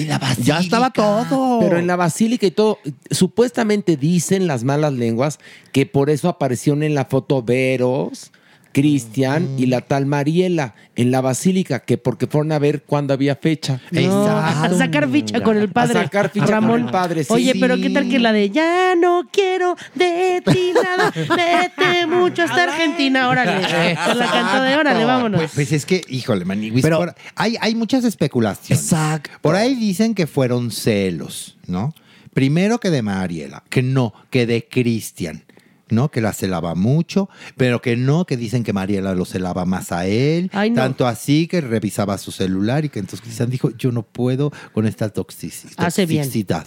Ya 0.42 0.58
estaba 0.60 0.90
todo. 0.90 1.60
Pero 1.60 1.76
en 1.78 1.86
la 1.86 1.96
basílica 1.96 2.13
y 2.20 2.50
todo, 2.50 2.78
supuestamente 3.10 3.96
dicen 3.96 4.46
las 4.46 4.64
malas 4.64 4.92
lenguas 4.92 5.38
que 5.72 5.86
por 5.86 6.10
eso 6.10 6.28
aparecieron 6.28 6.82
en 6.82 6.94
la 6.94 7.04
foto 7.06 7.42
Veros, 7.42 8.30
Cristian 8.72 9.48
y 9.56 9.66
la 9.66 9.82
tal 9.82 10.04
Mariela 10.04 10.74
en 10.96 11.12
la 11.12 11.20
basílica, 11.20 11.78
que 11.78 11.96
porque 11.96 12.26
fueron 12.26 12.50
a 12.50 12.58
ver 12.58 12.82
cuándo 12.82 13.14
había 13.14 13.36
fecha. 13.36 13.80
No, 13.92 14.26
a 14.26 14.68
sacar 14.76 15.08
ficha 15.08 15.40
con 15.44 15.56
el 15.56 15.68
padre. 15.70 16.00
A 16.00 16.02
sacar 16.02 16.28
ficha 16.30 16.46
Ramón. 16.46 16.70
con 16.72 16.80
el 16.86 16.90
padre, 16.90 17.22
sí. 17.22 17.32
Oye, 17.32 17.52
pero. 17.60 17.76
¿qué 17.76 17.90
tal 17.90 18.08
que 18.08 18.18
la 18.18 18.32
de 18.32 18.50
ya 18.50 18.96
no 18.96 19.28
quiero 19.32 19.76
de 19.94 20.42
ti 20.44 20.72
nada? 20.74 21.12
Vete 21.14 22.06
mucho 22.06 22.42
hasta 22.42 22.64
Argentina, 22.64 23.28
órale. 23.28 23.64
Pues 24.04 24.16
la 24.16 24.30
cantó 24.30 24.62
de 24.64 24.76
órale, 24.76 25.04
vámonos. 25.04 25.40
Pues, 25.40 25.52
pues 25.54 25.72
es 25.72 25.86
que, 25.86 26.02
híjole, 26.08 26.44
maniguis, 26.44 26.82
Pero- 26.82 26.98
por- 26.98 27.14
hay, 27.36 27.56
hay 27.60 27.76
muchas 27.76 28.02
especulaciones. 28.04 28.82
Exacto. 28.84 29.30
Por 29.40 29.54
ahí 29.54 29.76
dicen 29.76 30.14
que 30.16 30.26
fueron 30.26 30.72
celos, 30.72 31.56
¿no? 31.68 31.94
Primero 32.34 32.78
que 32.80 32.90
de 32.90 33.02
Mariela, 33.02 33.62
que 33.70 33.82
no, 33.82 34.12
que 34.30 34.46
de 34.46 34.66
Cristian. 34.68 35.44
¿no? 35.90 36.10
Que 36.10 36.22
la 36.22 36.32
celaba 36.32 36.74
mucho, 36.74 37.28
pero 37.58 37.80
que 37.82 37.94
no, 37.94 38.24
que 38.24 38.36
dicen 38.38 38.64
que 38.64 38.72
Mariela 38.72 39.14
lo 39.14 39.26
celaba 39.26 39.64
más 39.66 39.92
a 39.92 40.06
él. 40.06 40.50
no. 40.52 40.74
Tanto 40.74 41.06
así 41.06 41.46
que 41.46 41.60
revisaba 41.60 42.16
su 42.18 42.32
celular 42.32 42.84
y 42.84 42.88
que 42.88 42.98
entonces 42.98 43.20
Cristian 43.20 43.50
dijo, 43.50 43.70
yo 43.76 43.92
no 43.92 44.02
puedo 44.02 44.50
con 44.72 44.86
esta 44.86 45.12
toxici- 45.12 45.72
Hace 45.76 46.06
bien. 46.06 46.22
toxicidad. 46.24 46.66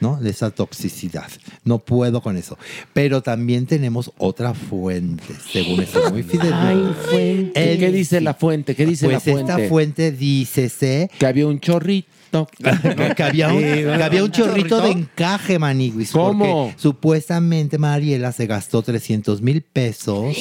¿no? 0.00 0.16
De 0.20 0.30
esa 0.30 0.50
toxicidad. 0.50 1.28
No 1.64 1.78
puedo 1.78 2.20
con 2.20 2.36
eso. 2.36 2.58
Pero 2.92 3.22
también 3.22 3.66
tenemos 3.66 4.12
otra 4.18 4.54
fuente, 4.54 5.24
según 5.50 5.80
esto 5.80 6.10
muy 6.10 6.22
fidedigna. 6.22 6.68
Ay, 6.68 6.94
fuente. 7.10 7.72
El- 7.72 7.78
¿Qué 7.78 7.90
dice 7.92 8.20
la 8.20 8.34
fuente? 8.34 8.74
¿Qué 8.76 8.86
dice 8.86 9.06
pues 9.06 9.14
la 9.14 9.20
fuente? 9.20 9.52
esta 9.52 9.68
fuente 9.68 10.12
dice 10.12 11.10
que 11.18 11.26
había 11.26 11.46
un 11.46 11.58
chorrito. 11.60 12.08
que 13.16 13.22
había 13.22 13.48
un, 13.52 13.60
que 13.60 14.02
había 14.02 14.24
un 14.24 14.30
chorrito 14.30 14.80
de 14.80 14.90
encaje, 14.90 15.58
Maniguis. 15.58 16.10
¿Cómo? 16.12 16.66
porque 16.68 16.80
Supuestamente 16.80 17.78
Mariela 17.78 18.32
se 18.32 18.46
gastó 18.46 18.82
300 18.82 19.40
mil 19.42 19.62
pesos 19.62 20.36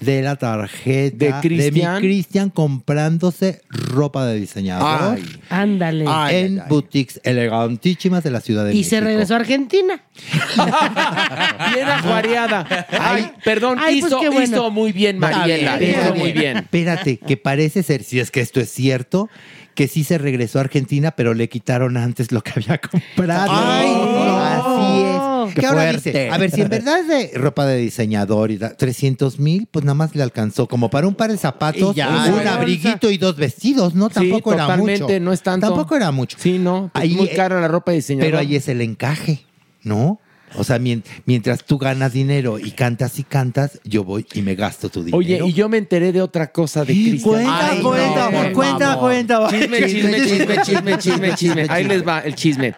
de 0.00 0.20
la 0.20 0.34
tarjeta 0.34 1.16
¿De 1.16 1.32
Cristian? 1.40 1.94
mi 1.94 2.00
Cristian 2.00 2.50
comprándose 2.50 3.62
ropa 3.68 4.26
de 4.26 4.40
diseñador 4.40 5.16
Ay. 5.16 5.40
Ándale. 5.48 6.04
en 6.30 6.60
boutiques 6.68 7.20
elegantísimas 7.22 8.24
de 8.24 8.32
la 8.32 8.40
Ciudad 8.40 8.64
de 8.64 8.72
y 8.72 8.78
México. 8.78 8.90
se 8.90 9.00
regresó 9.00 9.34
a 9.34 9.36
Argentina. 9.36 10.02
Bien 11.74 11.88
ajuareada. 11.88 12.86
Ay, 12.98 13.30
perdón, 13.44 13.78
Ay, 13.80 14.00
pues 14.00 14.10
hizo, 14.12 14.18
bueno. 14.18 14.42
hizo 14.42 14.70
muy 14.70 14.92
bien 14.92 15.18
Mariela. 15.18 15.80
Hizo 15.82 16.14
muy 16.16 16.32
bien. 16.32 16.58
Espérate, 16.58 17.18
que 17.18 17.36
parece 17.36 17.82
ser, 17.82 18.02
si 18.02 18.18
es 18.20 18.30
que 18.30 18.40
esto 18.40 18.60
es 18.60 18.70
cierto, 18.70 19.28
que 19.74 19.88
sí 19.88 20.04
se 20.04 20.18
regresó 20.18 20.58
a 20.58 20.62
Argentina, 20.62 21.12
pero 21.12 21.34
le 21.34 21.48
quitaron 21.48 21.96
antes 21.96 22.32
lo 22.32 22.42
que 22.42 22.52
había 22.56 22.78
comprado. 22.90 23.50
Ay, 23.52 23.88
no. 23.94 24.38
Así 24.38 25.02
es. 25.02 25.54
Qué 25.54 25.60
Que 25.60 25.66
ahora 25.66 25.92
dice, 25.92 26.30
a 26.30 26.38
ver, 26.38 26.50
si 26.50 26.60
en 26.60 26.68
verdad 26.68 27.00
es 27.00 27.08
de 27.08 27.38
ropa 27.38 27.66
de 27.66 27.78
diseñador 27.78 28.50
y 28.50 28.58
da 28.58 28.74
300 28.76 29.38
mil, 29.40 29.66
pues 29.70 29.84
nada 29.84 29.94
más 29.94 30.14
le 30.14 30.22
alcanzó 30.22 30.68
como 30.68 30.88
para 30.88 31.06
un 31.08 31.14
par 31.14 31.30
de 31.30 31.36
zapatos, 31.36 31.96
ya. 31.96 32.08
un 32.32 32.46
abriguito 32.46 33.10
y 33.10 33.18
dos 33.18 33.36
vestidos, 33.36 33.94
¿no? 33.94 34.08
Sí, 34.08 34.14
Tampoco 34.14 34.54
era 34.54 34.64
mucho. 34.76 34.76
totalmente, 34.92 35.20
no 35.20 35.32
es 35.32 35.42
tanto. 35.42 35.66
Tampoco 35.66 35.96
era 35.96 36.10
mucho. 36.12 36.36
Sí, 36.40 36.58
no. 36.58 36.90
pues 36.94 37.10
muy 37.10 37.28
cara 37.28 37.60
la 37.60 37.68
ropa 37.68 37.90
de 37.90 37.96
diseñador. 37.98 38.30
Pero 38.30 38.38
ahí 38.38 38.56
es 38.56 38.68
el 38.68 38.80
encaje, 38.80 39.44
¿no? 39.82 40.20
O 40.56 40.64
sea, 40.64 40.78
mien- 40.78 41.02
mientras 41.26 41.64
tú 41.64 41.78
ganas 41.78 42.12
dinero 42.12 42.58
y 42.58 42.70
cantas 42.72 43.18
y 43.18 43.24
cantas, 43.24 43.80
yo 43.84 44.04
voy 44.04 44.26
y 44.34 44.42
me 44.42 44.54
gasto 44.54 44.88
tu 44.88 45.00
dinero. 45.00 45.18
Oye, 45.18 45.40
y 45.46 45.52
yo 45.52 45.68
me 45.68 45.78
enteré 45.78 46.12
de 46.12 46.20
otra 46.22 46.52
cosa 46.52 46.84
de 46.84 46.92
Cristian. 46.92 47.22
Cuenta, 47.22 47.70
cuenta, 47.82 48.52
cuenta, 48.52 48.96
cuenta. 48.98 49.48
Chisme, 49.50 49.86
chisme, 49.86 50.26
chisme, 50.26 50.56
chisme, 50.62 50.98
chisme, 50.98 51.34
chisme. 51.34 51.66
Ahí 51.68 51.84
les 51.84 52.06
va 52.06 52.20
el 52.20 52.34
chisme. 52.34 52.74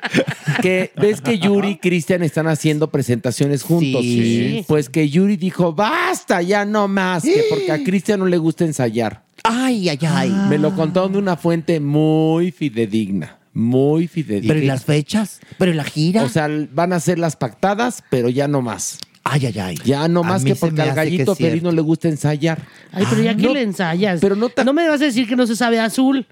Que 0.63 0.93
ves 0.97 1.21
que 1.21 1.39
Yuri 1.39 1.71
y 1.71 1.77
Cristian 1.79 2.23
están 2.23 2.47
haciendo 2.47 2.91
presentaciones 2.91 3.63
juntos. 3.63 4.03
Sí. 4.03 4.65
Pues 4.69 4.89
que 4.89 5.09
Yuri 5.09 5.37
dijo, 5.37 5.73
basta, 5.75 6.43
ya 6.43 6.65
no 6.65 6.89
más, 6.89 7.23
que 7.25 7.45
porque 7.51 7.73
a 7.73 7.83
Cristian 7.83 8.21
no 8.21 8.27
le 8.27 8.39
gusta 8.39 8.65
ensayar. 8.65 9.23
Ay, 9.43 9.89
ay, 9.89 9.99
ay. 10.09 10.31
Me 10.49 10.59
lo 10.59 10.75
contaron 10.75 11.13
de 11.13 11.19
una 11.19 11.37
fuente 11.37 11.79
muy 11.81 12.51
fidedigna. 12.51 13.39
Muy 13.55 14.09
fidedigna. 14.09 14.53
Pero 14.53 14.65
¿y 14.65 14.67
las 14.67 14.85
fechas? 14.85 15.41
¿Pero 15.59 15.71
y 15.71 15.75
la 15.75 15.85
gira? 15.85 16.23
O 16.25 16.29
sea, 16.29 16.49
van 16.73 16.93
a 16.93 17.01
ser 17.01 17.19
las 17.19 17.37
pactadas, 17.37 18.03
pero 18.11 18.29
ya 18.29 18.49
no 18.49 18.61
más. 18.63 18.99
Ay, 19.27 19.47
ay, 19.47 19.59
ay. 19.59 19.79
Ya 19.87 20.07
no 20.07 20.23
más 20.23 20.45
que 20.45 20.55
porque 20.55 20.83
al 20.83 20.95
gallito 20.95 21.35
feliz 21.35 21.63
no 21.63 21.73
le 21.73 21.81
gusta 21.81 22.09
ensayar. 22.09 22.61
Ay, 22.93 23.07
pero 23.09 23.23
ya 23.23 23.35
que 23.35 23.43
No, 23.45 23.55
le 23.55 23.63
ensayas. 23.63 24.21
pero 24.21 24.37
no 24.37 24.51
no 24.65 24.73
me 24.75 24.87
vas 24.87 25.01
a 25.01 25.05
decir 25.07 25.27
que 25.27 25.35
no 25.35 25.47
se 25.47 25.57
sabe 25.57 25.81
azul. 25.81 26.27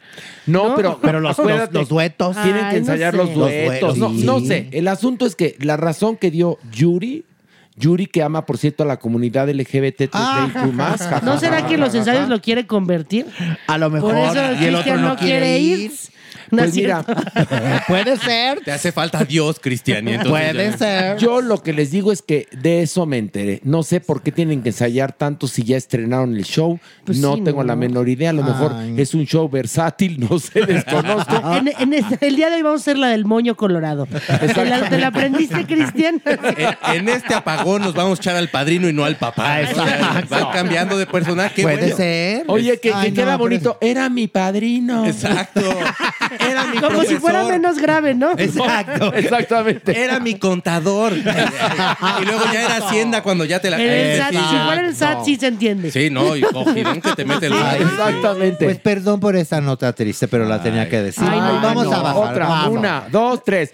No, 0.46 0.68
¿No? 0.70 0.74
pero, 0.74 0.98
Pero 1.00 1.18
los- 1.20 1.38
los- 1.38 1.72
los 1.72 1.88
duetos. 1.88 2.36
Tienen 2.42 2.64
Ay, 2.64 2.74
que 2.74 2.80
no 2.80 2.92
ensayar 2.92 3.12
sé. 3.12 3.16
los 3.16 3.28
Los 3.28 3.36
duetos. 3.50 3.96
No, 3.96 4.40
sé. 4.40 4.68
El 4.72 4.88
asunto 4.88 5.24
es 5.24 5.36
que 5.36 5.56
la 5.60 5.78
razón 5.78 6.18
que 6.18 6.30
dio 6.30 6.58
Yuri, 6.70 7.24
Yuri 7.76 8.04
que 8.06 8.22
ama, 8.22 8.44
por 8.44 8.58
cierto, 8.58 8.82
a 8.82 8.86
la 8.86 8.98
comunidad 8.98 9.48
LGBT 9.48 10.10
más. 10.74 11.22
¿No 11.22 11.38
será 11.40 11.66
que 11.66 11.78
los 11.78 11.94
ensayos 11.94 12.28
lo 12.28 12.42
quiere 12.42 12.66
convertir? 12.66 13.26
A 13.68 13.78
lo 13.78 13.88
mejor. 13.88 14.12
Por 14.12 14.18
eso 14.22 14.52
y 14.60 14.64
el 14.66 14.74
otro 14.74 14.98
no 14.98 15.16
quiere 15.16 15.58
ir. 15.60 15.92
No 16.50 16.58
Pues 16.58 16.70
es 16.70 16.76
mira. 16.76 17.02
Puede 17.88 18.16
ser. 18.18 18.60
Te 18.60 18.72
hace 18.72 18.92
falta 18.92 19.24
Dios, 19.24 19.58
Cristian. 19.60 20.06
y 20.08 20.18
Puede 20.18 20.70
ya- 20.70 20.76
ser. 20.78 21.16
yo 21.18 21.40
lo 21.40 21.62
que 21.62 21.72
les 21.72 21.90
digo 21.90 22.12
es 22.12 22.22
que 22.22 22.48
de 22.52 22.82
eso 22.82 23.06
me 23.06 23.18
enteré. 23.18 23.60
No 23.64 23.82
sé 23.82 24.00
por 24.00 24.22
qué 24.22 24.32
tienen 24.32 24.62
que 24.62 24.70
ensayar 24.70 25.12
tanto 25.12 25.46
si 25.48 25.62
ya 25.64 25.76
estrenaron 25.76 26.36
el 26.36 26.44
show. 26.44 26.78
Pues 27.04 27.18
no 27.18 27.36
sí, 27.36 27.42
tengo 27.42 27.62
no. 27.62 27.68
la 27.68 27.76
menor 27.76 28.08
idea. 28.08 28.30
A 28.30 28.32
lo 28.34 28.42
mejor 28.42 28.74
es 28.96 29.14
un 29.14 29.24
show 29.26 29.48
versátil, 29.48 30.18
no 30.20 30.38
sé, 30.38 30.64
desconozco. 30.66 31.40
En, 31.52 31.68
en 31.78 31.92
este- 31.94 32.26
el 32.26 32.36
día 32.36 32.48
de 32.50 32.56
hoy 32.56 32.62
vamos 32.62 32.80
a 32.80 32.82
hacer 32.82 32.98
la 32.98 33.08
del 33.08 33.24
moño 33.24 33.56
colorado. 33.56 34.06
¿Te 34.06 34.64
la, 34.64 34.88
te 34.88 34.98
la 34.98 35.08
aprendiste, 35.08 35.64
Cristian? 35.66 36.20
En, 36.24 36.96
en 36.96 37.08
este 37.08 37.34
apagón 37.34 37.82
nos 37.82 37.94
vamos 37.94 38.18
a 38.18 38.22
echar 38.22 38.36
al 38.36 38.48
padrino 38.48 38.88
y 38.88 38.92
no 38.92 39.04
al 39.04 39.16
papá. 39.16 39.58
Van 40.28 40.50
cambiando 40.52 40.96
de 40.98 41.06
personaje. 41.06 41.62
Puede 41.62 41.76
bueno. 41.78 41.96
ser. 41.96 42.44
Oye, 42.48 42.78
que, 42.80 42.92
Ay, 42.92 43.04
que 43.04 43.10
no, 43.10 43.14
queda 43.16 43.24
pero- 43.26 43.38
bonito. 43.38 43.78
Era 43.80 44.08
mi 44.08 44.28
padrino. 44.28 45.06
Exacto. 45.06 45.60
Era 46.38 46.64
mi 46.66 46.78
Como 46.78 47.02
si 47.02 47.16
fuera 47.16 47.40
profesor. 47.40 47.52
menos 47.60 47.78
grave, 47.78 48.14
¿no? 48.14 48.32
Exacto. 48.36 49.12
Exactamente. 49.14 50.02
Era 50.02 50.20
mi 50.20 50.38
contador. 50.38 51.12
y 51.12 52.24
luego 52.24 52.44
ya 52.52 52.62
era 52.64 52.76
Hacienda 52.76 53.22
cuando 53.22 53.44
ya 53.44 53.60
te 53.60 53.70
la... 53.70 53.76
El 53.76 53.82
Eh, 53.88 54.16
SAT, 54.18 54.30
si 54.32 54.56
fuera 54.66 54.80
el 54.86 54.96
SAT, 54.96 55.24
sí 55.24 55.36
se 55.36 55.46
entiende. 55.48 55.90
Sí, 55.90 56.10
no, 56.10 56.34
y 56.36 56.42
cogidón 56.42 57.00
que 57.00 57.12
te 57.12 57.24
mete 57.24 57.46
el... 57.46 57.52
Ay, 57.54 57.82
Exactamente. 57.82 58.64
Pues 58.64 58.78
perdón 58.78 59.20
por 59.20 59.36
esa 59.36 59.60
nota 59.60 59.92
triste, 59.92 60.28
pero 60.28 60.44
la 60.46 60.62
tenía 60.62 60.88
que 60.88 61.02
decir. 61.02 61.24
Ay, 61.28 61.40
no, 61.40 61.60
Vamos 61.60 61.84
no. 61.86 61.92
a 61.94 62.02
bajar. 62.02 62.30
Otra, 62.32 62.46
vamos. 62.48 62.78
una, 62.78 63.04
dos, 63.10 63.42
tres. 63.44 63.72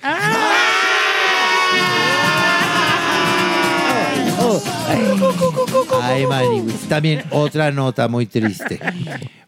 Ay, 6.03 6.27
Maniwis. 6.27 6.89
También 6.89 7.23
otra 7.31 7.71
nota 7.71 8.09
muy 8.09 8.27
triste. 8.27 8.81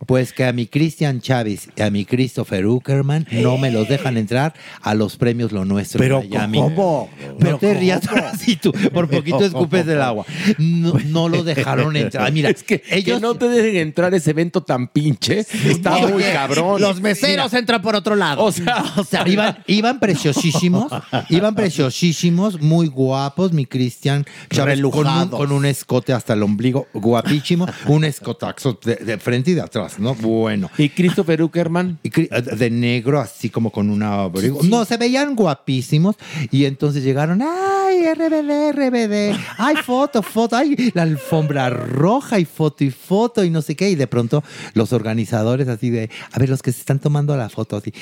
Pues 0.06 0.32
que 0.32 0.44
a 0.44 0.52
mi 0.52 0.66
Cristian 0.66 1.20
Chávez 1.20 1.68
y 1.76 1.82
a 1.82 1.90
mi 1.90 2.04
Christopher 2.04 2.66
Uckerman 2.66 3.26
no 3.30 3.58
me 3.58 3.70
los 3.70 3.88
dejan 3.88 4.16
entrar 4.16 4.54
a 4.82 4.94
los 4.94 5.16
premios 5.16 5.52
Lo 5.52 5.64
Nuestro. 5.64 5.98
Pero, 5.98 6.22
Miami. 6.22 6.58
¿cómo? 6.58 7.10
No 7.28 7.36
Pero, 7.38 7.58
te 7.58 7.74
rías 7.74 8.06
ahora 8.08 8.34
sí 8.36 8.56
tú. 8.56 8.72
Por 8.72 9.08
poquito 9.08 9.44
escupes 9.44 9.86
del 9.86 10.02
agua. 10.02 10.24
No, 10.58 10.94
no 11.04 11.28
lo 11.28 11.44
dejaron 11.44 11.96
entrar. 11.96 12.32
Mira, 12.32 12.50
es 12.50 12.62
que, 12.62 12.82
ellos 12.90 13.18
que 13.18 13.22
no 13.22 13.34
te 13.34 13.48
dejen 13.48 13.76
entrar 13.76 14.12
a 14.12 14.16
ese 14.16 14.30
evento 14.30 14.62
tan 14.62 14.88
pinche. 14.88 15.40
Está 15.40 15.98
muy 16.06 16.22
cabrón. 16.22 16.80
Los 16.80 17.00
meseros 17.00 17.52
entran 17.54 17.82
por 17.82 17.94
otro 17.94 18.16
lado. 18.16 18.42
O 18.44 18.52
sea, 18.52 18.80
O 18.96 19.04
sea, 19.04 19.26
iban, 19.26 19.58
iban 19.66 19.98
preciosísimos, 19.98 20.92
iban 21.28 21.54
preciosísimos, 21.54 22.60
muy 22.60 22.86
guapos, 22.86 23.52
mi 23.52 23.66
Cristian 23.66 24.24
Chávez, 24.50 24.80
con 24.80 24.90
un, 24.90 25.04
Relujados. 25.04 25.30
con 25.30 25.52
un 25.52 25.64
escote 25.64 26.12
hasta 26.12 26.34
el 26.34 26.42
ombligo, 26.42 26.86
guapísimo, 26.92 27.66
un 27.86 28.04
escotaxo 28.04 28.78
de, 28.84 28.96
de 28.96 29.18
frente 29.18 29.52
y 29.52 29.54
de 29.54 29.62
atrás, 29.62 29.89
¿no? 29.98 30.14
Bueno. 30.14 30.70
y 30.78 30.88
Christopher 30.90 31.42
Uckerman. 31.42 31.98
Y 32.02 32.10
cri- 32.10 32.28
de 32.30 32.70
negro, 32.70 33.20
así 33.20 33.50
como 33.50 33.70
con 33.70 33.90
una 33.90 34.22
abrigo. 34.22 34.60
No, 34.62 34.84
se 34.84 34.96
veían 34.96 35.34
guapísimos. 35.34 36.16
Y 36.50 36.64
entonces 36.64 37.02
llegaron, 37.02 37.42
ay, 37.42 38.04
RBD, 38.14 38.72
RBD, 38.72 39.36
ay, 39.58 39.76
foto, 39.84 40.22
foto, 40.22 40.56
ay, 40.56 40.92
la 40.94 41.02
alfombra 41.02 41.70
roja 41.70 42.38
y 42.38 42.44
foto 42.44 42.84
y 42.84 42.90
foto 42.90 43.44
y 43.44 43.50
no 43.50 43.62
sé 43.62 43.74
qué. 43.76 43.90
Y 43.90 43.94
de 43.94 44.06
pronto 44.06 44.42
los 44.74 44.92
organizadores 44.92 45.68
así 45.68 45.90
de, 45.90 46.10
a 46.32 46.38
ver, 46.38 46.48
los 46.48 46.62
que 46.62 46.72
se 46.72 46.80
están 46.80 46.98
tomando 46.98 47.36
la 47.36 47.48
foto 47.48 47.76
así, 47.76 47.92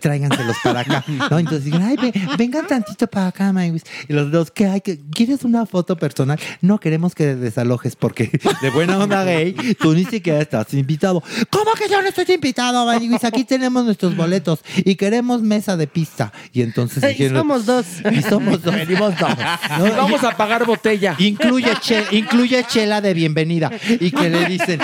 tráiganselos 0.00 0.56
para 0.62 0.80
acá. 0.80 1.04
¿no? 1.30 1.38
Entonces 1.38 1.64
digan, 1.64 1.82
ay, 1.82 1.96
ve- 1.96 2.12
vengan 2.38 2.66
tantito 2.66 3.06
para 3.06 3.28
acá, 3.28 3.52
Maywis. 3.52 3.82
Y 4.08 4.12
los 4.12 4.30
dos, 4.30 4.50
¿qué 4.50 4.66
hay? 4.66 4.80
¿Qué- 4.80 4.98
¿Quieres 5.12 5.44
una 5.44 5.66
foto 5.66 5.96
personal? 5.96 6.38
No 6.60 6.78
queremos 6.78 7.14
que 7.14 7.34
desalojes 7.34 7.96
porque 7.96 8.30
de 8.62 8.70
buena 8.70 8.98
onda 8.98 9.24
gay, 9.24 9.54
tú 9.80 9.94
ni 9.94 10.04
siquiera 10.04 10.40
estás 10.40 10.72
invitado. 10.74 11.09
¿Cómo 11.50 11.72
que 11.72 11.88
yo 11.90 12.00
no 12.00 12.08
estoy 12.08 12.24
invitado, 12.34 12.86
Maywis? 12.86 13.24
Aquí 13.24 13.44
tenemos 13.44 13.84
nuestros 13.84 14.16
boletos 14.16 14.60
y 14.76 14.94
queremos 14.94 15.42
mesa 15.42 15.76
de 15.76 15.86
pista. 15.86 16.32
Y 16.52 16.62
entonces 16.62 17.02
Y 17.04 17.06
dijeron, 17.08 17.38
somos 17.38 17.66
dos. 17.66 17.86
y 18.12 18.22
somos 18.22 18.62
dos. 18.62 18.74
Venimos 18.74 19.18
dos. 19.18 19.30
¿no? 19.78 19.84
Vamos 19.96 20.22
a 20.24 20.36
pagar 20.36 20.64
botella. 20.64 21.16
Incluye, 21.18 21.72
che- 21.80 22.06
incluye 22.12 22.64
chela 22.68 23.00
de 23.00 23.14
bienvenida. 23.14 23.70
Y 24.00 24.10
que 24.10 24.28
le 24.30 24.46
dicen, 24.46 24.80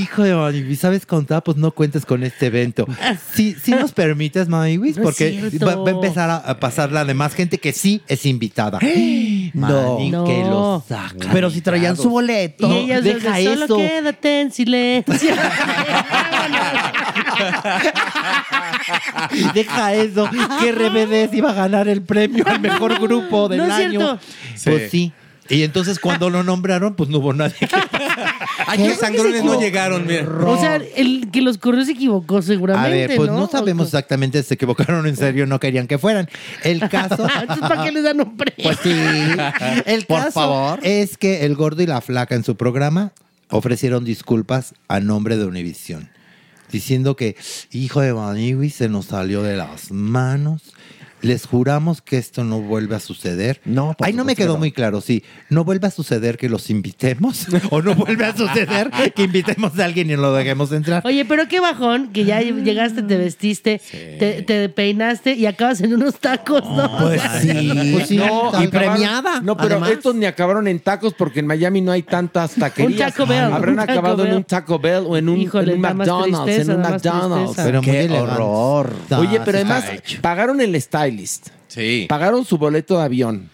hijo 0.00 0.22
de 0.22 0.34
Maniwis, 0.34 0.80
¿sabes 0.80 1.06
contar? 1.06 1.42
Pues 1.42 1.56
no 1.56 1.70
cuentes 1.70 2.04
con 2.04 2.22
este 2.24 2.46
evento. 2.46 2.86
Sí, 3.34 3.54
sí 3.62 3.70
nos 3.72 3.92
permites, 3.92 4.48
Maniwis, 4.48 4.98
porque 4.98 5.50
va, 5.64 5.76
va 5.76 5.90
a 5.90 5.94
empezar 5.94 6.30
a, 6.30 6.36
a 6.36 6.58
pasar 6.60 6.90
la 6.92 7.04
demás 7.04 7.34
gente 7.34 7.58
que 7.58 7.72
sí 7.72 8.02
es 8.08 8.26
invitada. 8.26 8.78
Mani, 8.80 9.52
No. 9.54 10.24
que 10.24 10.38
lo 10.44 10.84
sacan. 10.88 11.30
Pero 11.32 11.50
si 11.50 11.60
traían 11.60 11.96
su 11.96 12.08
boleto. 12.10 12.68
Y 12.72 12.84
ellas 12.84 13.04
deja 13.04 13.36
desde, 13.36 13.56
solo 13.56 13.76
quédate 13.76 14.40
en 14.40 14.52
silencio. 14.52 15.34
Deja 19.54 19.94
eso. 19.94 20.28
Que 20.60 20.72
RBD 20.72 21.32
iba 21.34 21.50
a 21.50 21.54
ganar 21.54 21.88
el 21.88 22.02
premio 22.02 22.44
al 22.46 22.60
mejor 22.60 22.98
grupo 23.00 23.48
del 23.48 23.58
No 23.58 23.66
es 23.66 23.72
año. 23.72 23.90
cierto. 24.00 24.20
Pues 24.64 24.90
sí. 24.90 25.12
Y 25.48 25.62
entonces 25.62 26.00
cuando 26.00 26.28
lo 26.28 26.42
nombraron, 26.42 26.94
pues 26.96 27.08
no 27.08 27.18
hubo 27.18 27.32
nadie. 27.32 27.54
Aquí 28.66 28.88
los 28.88 28.98
sangrones 28.98 29.44
no 29.44 29.60
llegaron, 29.60 30.04
mira. 30.04 30.26
O 30.44 30.58
sea, 30.58 30.74
el 30.96 31.28
que 31.30 31.40
los 31.40 31.56
corrió 31.58 31.84
se 31.84 31.92
equivocó 31.92 32.38
A 32.38 32.42
seguramente, 32.42 33.06
ver, 33.06 33.16
pues 33.16 33.30
no, 33.30 33.38
¿no? 33.40 33.46
sabemos 33.46 33.86
exactamente 33.86 34.42
si 34.42 34.48
se 34.48 34.54
equivocaron 34.54 35.06
en 35.06 35.14
serio, 35.16 35.46
no 35.46 35.60
querían 35.60 35.86
que 35.86 35.98
fueran. 35.98 36.28
El 36.64 36.80
caso. 36.88 37.28
Entonces, 37.40 37.60
¿para 37.68 37.84
qué 37.84 37.92
les 37.92 38.02
dan 38.02 38.16
nombre? 38.16 38.52
Pues 38.60 38.76
sí. 38.82 38.90
El 39.86 40.04
Por 40.06 40.18
caso 40.18 40.32
favor. 40.32 40.80
es 40.82 41.16
que 41.16 41.44
el 41.46 41.54
gordo 41.54 41.80
y 41.82 41.86
la 41.86 42.00
flaca 42.00 42.34
en 42.34 42.42
su 42.42 42.56
programa 42.56 43.12
ofrecieron 43.50 44.04
disculpas 44.04 44.74
a 44.88 45.00
nombre 45.00 45.36
de 45.36 45.44
Univisión, 45.44 46.10
diciendo 46.70 47.16
que 47.16 47.36
hijo 47.70 48.00
de 48.00 48.14
Manigui 48.14 48.70
se 48.70 48.88
nos 48.88 49.06
salió 49.06 49.42
de 49.42 49.56
las 49.56 49.90
manos. 49.90 50.74
Les 51.26 51.44
juramos 51.46 52.02
que 52.02 52.18
esto 52.18 52.44
no 52.44 52.60
vuelve 52.60 52.94
a 52.94 53.00
suceder. 53.00 53.60
No, 53.64 53.96
Ahí 54.00 54.12
no 54.12 54.24
me 54.24 54.34
que 54.36 54.42
quedó 54.42 54.52
no. 54.54 54.58
muy 54.60 54.70
claro. 54.70 55.00
Sí, 55.00 55.24
no 55.50 55.64
vuelve 55.64 55.88
a 55.88 55.90
suceder 55.90 56.36
que 56.36 56.48
los 56.48 56.70
invitemos 56.70 57.46
o 57.70 57.82
no 57.82 57.94
vuelve 57.94 58.24
a 58.26 58.36
suceder 58.36 58.90
que 59.14 59.24
invitemos 59.24 59.78
a 59.78 59.84
alguien 59.86 60.08
y 60.10 60.16
lo 60.16 60.32
dejemos 60.32 60.70
entrar. 60.72 61.02
Oye, 61.04 61.24
pero 61.24 61.48
qué 61.48 61.58
bajón 61.60 62.12
que 62.12 62.24
ya 62.24 62.40
llegaste, 62.40 63.02
te 63.02 63.16
vestiste, 63.16 63.80
te, 64.18 64.42
te 64.42 64.68
peinaste 64.68 65.34
y 65.34 65.46
acabas 65.46 65.80
en 65.80 65.94
unos 65.94 66.20
tacos, 66.20 66.62
¿no? 66.62 66.96
Pues 66.98 67.20
Pues 67.92 68.08
sí, 68.08 68.16
No, 68.16 68.52
y 68.62 68.68
premiada, 68.68 69.40
No, 69.40 69.56
pero 69.56 69.72
además. 69.76 69.90
estos 69.90 70.14
ni 70.14 70.26
acabaron 70.26 70.68
en 70.68 70.78
tacos 70.80 71.12
porque 71.14 71.40
en 71.40 71.46
Miami 71.46 71.80
no 71.80 71.90
hay 71.92 72.02
tantas 72.02 72.54
taquerías. 72.54 73.12
Taco 73.12 73.26
Bell, 73.26 73.52
Habrán 73.52 73.70
un 73.74 73.76
Taco 73.80 73.92
acabado 73.92 74.24
en 74.26 74.34
un 74.34 74.44
Taco 74.44 74.78
Bell 74.78 75.04
o 75.06 75.16
en 75.16 75.28
un, 75.28 75.38
Híjole, 75.38 75.72
en 75.72 75.84
un 75.84 75.96
McDonald's. 75.96 76.44
tristeza, 76.44 76.72
en 76.72 76.76
un 76.78 76.82
McDonald's. 76.82 77.52
Pero 77.56 77.80
Qué 77.80 78.08
horror. 78.10 78.92
Ah, 79.10 79.18
Oye, 79.20 79.38
sí 79.38 79.42
pero 79.44 79.58
además 79.58 79.84
pagaron 80.20 80.60
el 80.60 80.74
Sí. 81.68 82.06
Pagaron 82.08 82.44
su 82.44 82.58
boleto 82.58 82.98
de 82.98 83.04
avión, 83.04 83.50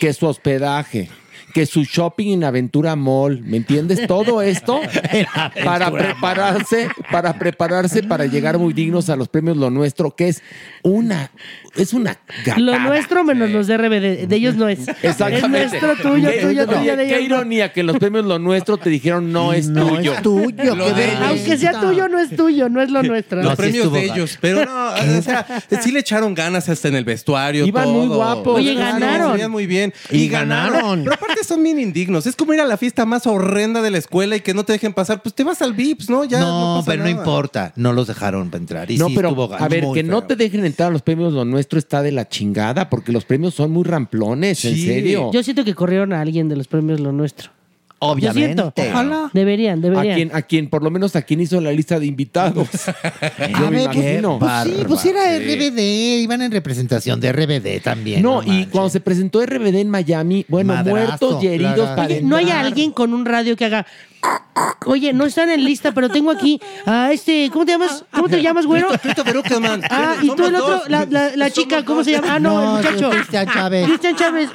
que 0.00 0.12
su 0.12 0.26
hospedaje, 0.26 1.08
que 1.52 1.66
su 1.66 1.84
shopping 1.84 2.32
en 2.34 2.44
Aventura 2.44 2.96
Mall, 2.96 3.42
¿me 3.42 3.56
entiendes? 3.58 4.06
Todo 4.06 4.42
esto 4.42 4.80
para 5.64 5.90
prepararse, 5.90 6.88
para 7.10 7.32
prepararse 7.38 8.02
para 8.02 8.26
llegar 8.26 8.58
muy 8.58 8.72
dignos 8.72 9.10
a 9.10 9.16
los 9.16 9.28
premios 9.28 9.56
Lo 9.56 9.70
Nuestro, 9.70 10.14
que 10.14 10.28
es 10.28 10.42
una, 10.82 11.30
es 11.76 11.92
una 11.92 12.18
Lo 12.56 12.72
gatada. 12.72 12.78
nuestro 12.88 13.24
menos 13.24 13.50
los 13.50 13.66
de 13.66 13.76
RBD, 13.76 14.26
de 14.28 14.36
ellos 14.36 14.54
no 14.56 14.68
es. 14.68 14.80
Exactamente. 15.02 15.76
Es 15.76 15.82
nuestro, 15.82 15.96
tuyo, 16.10 16.30
Qué- 16.30 16.38
tuyo, 16.40 16.66
no, 16.66 16.72
tuyo, 16.78 16.96
de 16.96 17.06
Qué 17.06 17.16
ellos 17.18 17.28
no. 17.30 17.36
ironía 17.36 17.72
que 17.72 17.82
los 17.82 17.98
premios 17.98 18.24
Lo 18.24 18.38
Nuestro 18.38 18.76
te 18.76 18.90
dijeron 18.90 19.32
no 19.32 19.52
es 19.52 19.68
No 19.68 19.86
tuyo. 19.88 20.14
es 20.14 20.22
tuyo, 20.22 20.74
Lo 20.74 20.86
qué 20.86 20.92
de-. 20.94 21.16
Aunque 21.26 21.56
sea 21.58 21.80
tuyo, 21.80 22.08
no 22.08 22.18
es 22.18 22.34
tuyo, 22.36 22.68
no 22.68 22.80
es 22.82 22.90
lo 22.90 23.02
nuestro. 23.02 23.42
Los 23.42 23.56
premios 23.56 23.92
de 23.92 24.04
ellos. 24.04 24.38
Pero 24.40 24.64
no, 24.64 24.88
o 25.18 25.22
sea, 25.22 25.46
sí 25.82 25.92
le 25.92 26.00
echaron 26.00 26.34
ganas 26.34 26.68
hasta 26.68 26.88
en 26.88 26.96
el 26.96 27.04
vestuario. 27.04 27.66
Iban 27.66 27.84
todo. 27.84 27.92
muy 27.94 28.06
guapos. 28.16 28.56
Oye, 28.56 28.74
ganaron. 28.74 29.50
muy 29.50 29.66
bien. 29.66 29.92
Y 30.10 30.28
ganaron. 30.28 31.02
Pero 31.04 31.14
aparte 31.14 31.39
son 31.46 31.62
bien 31.62 31.78
indignos. 31.78 32.26
Es 32.26 32.36
como 32.36 32.54
ir 32.54 32.60
a 32.60 32.64
la 32.64 32.76
fiesta 32.76 33.06
más 33.06 33.26
horrenda 33.26 33.82
de 33.82 33.90
la 33.90 33.98
escuela 33.98 34.36
y 34.36 34.40
que 34.40 34.54
no 34.54 34.64
te 34.64 34.72
dejen 34.72 34.92
pasar. 34.92 35.22
Pues 35.22 35.34
te 35.34 35.44
vas 35.44 35.62
al 35.62 35.72
VIPS, 35.72 36.10
¿no? 36.10 36.24
Ya 36.24 36.40
no, 36.40 36.76
pasa 36.78 36.90
pero 36.90 37.02
no 37.04 37.08
importa. 37.08 37.72
No 37.76 37.92
los 37.92 38.06
dejaron 38.06 38.50
entrar. 38.52 38.90
Y 38.90 38.98
no, 38.98 39.08
sí 39.08 39.14
pero 39.14 39.28
estuvo 39.28 39.54
a 39.54 39.68
ver, 39.68 39.84
que 39.92 40.02
no 40.02 40.24
te 40.24 40.36
dejen 40.36 40.64
entrar 40.64 40.88
a 40.88 40.92
los 40.92 41.02
premios 41.02 41.32
Lo 41.32 41.44
Nuestro 41.44 41.78
está 41.78 42.02
de 42.02 42.12
la 42.12 42.28
chingada, 42.28 42.90
porque 42.90 43.12
los 43.12 43.24
premios 43.24 43.54
son 43.54 43.70
muy 43.70 43.84
ramplones, 43.84 44.64
en 44.64 44.76
serio. 44.76 45.30
Yo 45.32 45.42
siento 45.42 45.64
que 45.64 45.74
corrieron 45.74 46.12
a 46.12 46.20
alguien 46.20 46.48
de 46.48 46.56
los 46.56 46.68
premios 46.68 47.00
Lo 47.00 47.12
Nuestro. 47.12 47.50
Siento. 48.00 48.72
Obviamente. 48.72 48.90
Ojalá. 48.90 49.30
Deberían, 49.34 49.78
a 49.78 49.82
deberían. 49.82 50.16
quien, 50.16 50.30
a 50.34 50.42
quien, 50.42 50.70
por 50.70 50.82
lo 50.82 50.90
menos 50.90 51.14
a 51.16 51.22
quien 51.22 51.40
hizo 51.40 51.60
la 51.60 51.70
lista 51.70 52.00
de 52.00 52.06
invitados. 52.06 52.68
Yo 53.50 53.66
A 53.66 53.70
me 53.70 53.76
ver, 53.76 53.82
imagino. 53.82 54.38
Sí, 54.64 54.84
pues 54.88 55.04
era 55.04 55.38
RBD, 55.38 56.22
iban 56.22 56.40
en 56.40 56.50
representación 56.50 57.20
de 57.20 57.30
RBD 57.32 57.82
también. 57.82 58.22
No, 58.22 58.42
y 58.42 58.46
manches. 58.46 58.68
cuando 58.68 58.88
se 58.90 59.00
presentó 59.00 59.44
RBD 59.44 59.76
en 59.76 59.90
Miami, 59.90 60.46
bueno, 60.48 60.72
Madrazo, 60.74 60.90
muertos 60.96 61.44
y 61.44 61.48
heridos 61.48 61.74
claro. 61.74 61.96
para 61.96 62.06
Oye, 62.06 62.22
no 62.22 62.36
hay 62.36 62.50
alguien 62.50 62.92
con 62.92 63.12
un 63.12 63.26
radio 63.26 63.54
que 63.54 63.66
haga. 63.66 63.86
Oye, 64.86 65.12
no 65.12 65.24
están 65.26 65.48
en 65.50 65.64
lista, 65.64 65.92
pero 65.92 66.08
tengo 66.08 66.30
aquí 66.30 66.60
a 66.84 67.12
este. 67.12 67.48
¿Cómo 67.52 67.64
te 67.64 67.72
llamas? 67.72 68.04
¿Cómo 68.12 68.28
te 68.28 68.42
llamas, 68.42 68.66
güero? 68.66 68.88
Christopher 69.00 69.36
Uckerman. 69.38 69.82
Ah, 69.90 70.16
y 70.22 70.28
tú 70.34 70.46
el 70.46 70.54
otro, 70.54 70.82
la, 70.88 71.06
la, 71.06 71.36
la 71.36 71.50
chica, 71.50 71.84
¿cómo 71.84 72.02
se 72.04 72.12
llama? 72.12 72.34
Ah, 72.34 72.38
no, 72.38 72.50
No, 72.54 72.78
el 72.78 72.84
muchacho. 72.84 73.10
Cristian 73.10 73.46
Chávez. 73.48 73.86
Cristian 73.86 74.16
Chávez. 74.16 74.50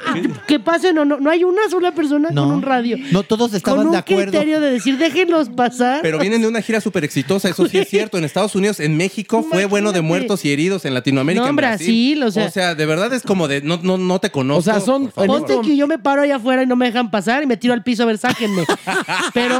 Que 0.46 0.60
pasen 0.60 0.98
o 0.98 1.04
no. 1.04 1.18
No 1.18 1.30
hay 1.30 1.44
una 1.44 1.68
sola 1.70 1.92
persona 1.92 2.28
No. 2.30 2.44
con 2.44 2.54
un 2.56 2.62
radio. 2.62 2.96
No, 3.10 3.22
todos 3.22 3.52
estaban 3.54 3.78
con 3.78 3.86
un 3.88 3.92
de 3.92 3.98
acuerdo. 3.98 4.30
criterio 4.32 4.60
de 4.60 4.70
decir, 4.72 4.98
déjenlos 4.98 5.48
pasar. 5.50 6.00
Pero 6.02 6.18
vienen 6.18 6.40
de 6.42 6.48
una 6.48 6.60
gira 6.62 6.80
súper 6.80 7.04
exitosa, 7.04 7.48
eso 7.48 7.66
sí 7.66 7.78
es 7.78 7.88
cierto. 7.90 8.18
En 8.18 8.24
Estados 8.24 8.54
Unidos, 8.54 8.80
en 8.80 8.96
México, 8.96 9.44
fue 9.48 9.64
bueno 9.66 9.92
de 9.92 10.00
muertos 10.02 10.44
y 10.44 10.52
heridos. 10.52 10.84
En 10.84 10.94
Latinoamérica, 10.94 11.42
No, 11.44 11.50
en 11.50 11.56
Brasil, 11.56 12.22
o 12.22 12.30
sea- 12.30 12.74
de 12.74 12.86
verdad 12.86 13.12
es 13.12 13.22
como 13.22 13.48
de 13.48 13.60
no, 13.62 13.78
no, 13.82 13.96
no 13.98 14.18
te 14.20 14.30
conozco. 14.30 14.58
O 14.60 14.62
sea, 14.62 14.80
son-. 14.80 15.08
Ponte 15.08 15.60
que 15.62 15.76
yo 15.76 15.86
me 15.86 15.98
paro 15.98 16.22
allá 16.22 16.36
afuera 16.36 16.62
y 16.62 16.66
no 16.66 16.76
me 16.76 16.86
dejan 16.86 17.10
pasar 17.10 17.42
y 17.42 17.46
me 17.46 17.56
tiro 17.56 17.74
al 17.74 17.82
piso 17.82 18.02
a 18.02 18.06
ver, 18.06 18.18
sáquenme. 18.18 18.64
Pero, 19.34 19.55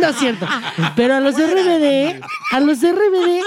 no 0.00 0.08
es 0.08 0.16
cierto. 0.18 0.46
Pero 0.96 1.14
a 1.14 1.20
los 1.20 1.34
RBD, 1.36 2.20
a 2.52 2.60
los 2.60 2.78
RBD, 2.78 3.42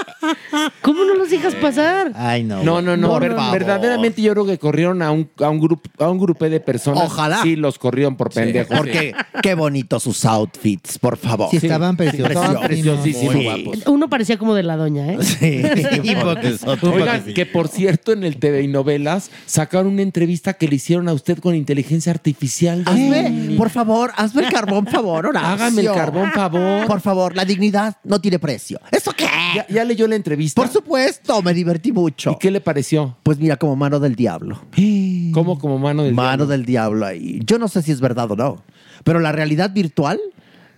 ¿cómo 0.82 1.04
no 1.04 1.14
los 1.14 1.30
dejas 1.30 1.54
pasar? 1.54 2.12
Ay, 2.14 2.42
no. 2.44 2.62
No, 2.62 2.82
no, 2.82 2.96
no. 2.96 3.18
Ver- 3.20 3.34
verdaderamente 3.52 4.22
yo 4.22 4.32
creo 4.32 4.46
que 4.46 4.58
corrieron 4.58 5.02
a 5.02 5.10
un, 5.10 5.28
a 5.40 5.48
un 5.48 5.60
grupo 5.60 5.88
a 5.98 6.10
un 6.10 6.18
grupo 6.18 6.48
de 6.48 6.60
personas. 6.60 7.04
Ojalá. 7.04 7.42
Sí, 7.42 7.56
los 7.56 7.78
corrieron 7.78 8.16
por 8.16 8.32
pendejos. 8.32 8.76
Porque 8.76 9.14
qué 9.42 9.54
bonitos 9.54 10.02
sus 10.02 10.24
outfits, 10.24 10.98
por 10.98 11.16
favor. 11.16 11.48
Sí, 11.50 11.58
estaban 11.58 11.96
preciosos. 11.96 12.30
Estaban 12.30 12.60
preciosísimos. 12.66 13.34
Muy 13.34 13.44
guapos. 13.44 13.86
Uno 13.86 14.08
parecía 14.08 14.38
como 14.38 14.54
de 14.54 14.62
la 14.62 14.76
doña, 14.76 15.12
¿eh? 15.12 15.18
Sí, 15.22 15.62
Oigan, 16.82 17.24
que 17.34 17.46
por 17.46 17.68
cierto, 17.68 18.12
en 18.12 18.24
el 18.24 18.36
TV 18.38 18.62
y 18.62 18.68
novelas 18.68 19.30
sacaron 19.46 19.92
una 19.92 20.02
entrevista 20.02 20.54
que 20.54 20.68
le 20.68 20.76
hicieron 20.76 21.08
a 21.08 21.12
usted 21.12 21.38
con 21.38 21.54
inteligencia 21.54 22.12
artificial. 22.12 22.82
Hazme, 22.86 23.54
por 23.56 23.70
favor, 23.70 24.12
hazme 24.16 24.46
el 24.46 24.52
carbón 24.52 24.86
favor, 24.86 25.26
Horacio. 25.26 25.45
Hágame 25.52 25.82
el 25.82 25.92
carbón 25.92 26.30
favor. 26.32 26.86
Por 26.86 27.00
favor, 27.00 27.36
la 27.36 27.44
dignidad 27.44 27.96
no 28.04 28.20
tiene 28.20 28.38
precio. 28.38 28.80
¿Eso 28.90 29.12
qué? 29.12 29.26
¿Ya, 29.54 29.66
ya 29.68 29.84
leyó 29.84 30.06
la 30.06 30.16
entrevista? 30.16 30.60
Por 30.60 30.70
supuesto, 30.70 31.42
me 31.42 31.54
divertí 31.54 31.92
mucho. 31.92 32.32
¿Y 32.32 32.36
qué 32.38 32.50
le 32.50 32.60
pareció? 32.60 33.16
Pues 33.22 33.38
mira, 33.38 33.56
como 33.56 33.76
mano 33.76 34.00
del 34.00 34.14
diablo. 34.14 34.60
¿Cómo 35.32 35.58
como 35.58 35.78
mano 35.78 36.04
del 36.04 36.14
mano 36.14 36.30
diablo? 36.30 36.46
del 36.46 36.64
diablo 36.64 37.06
ahí. 37.06 37.40
Yo 37.44 37.58
no 37.58 37.68
sé 37.68 37.82
si 37.82 37.92
es 37.92 38.00
verdad 38.00 38.30
o 38.30 38.36
no, 38.36 38.62
pero 39.04 39.20
la 39.20 39.32
realidad 39.32 39.70
virtual 39.72 40.20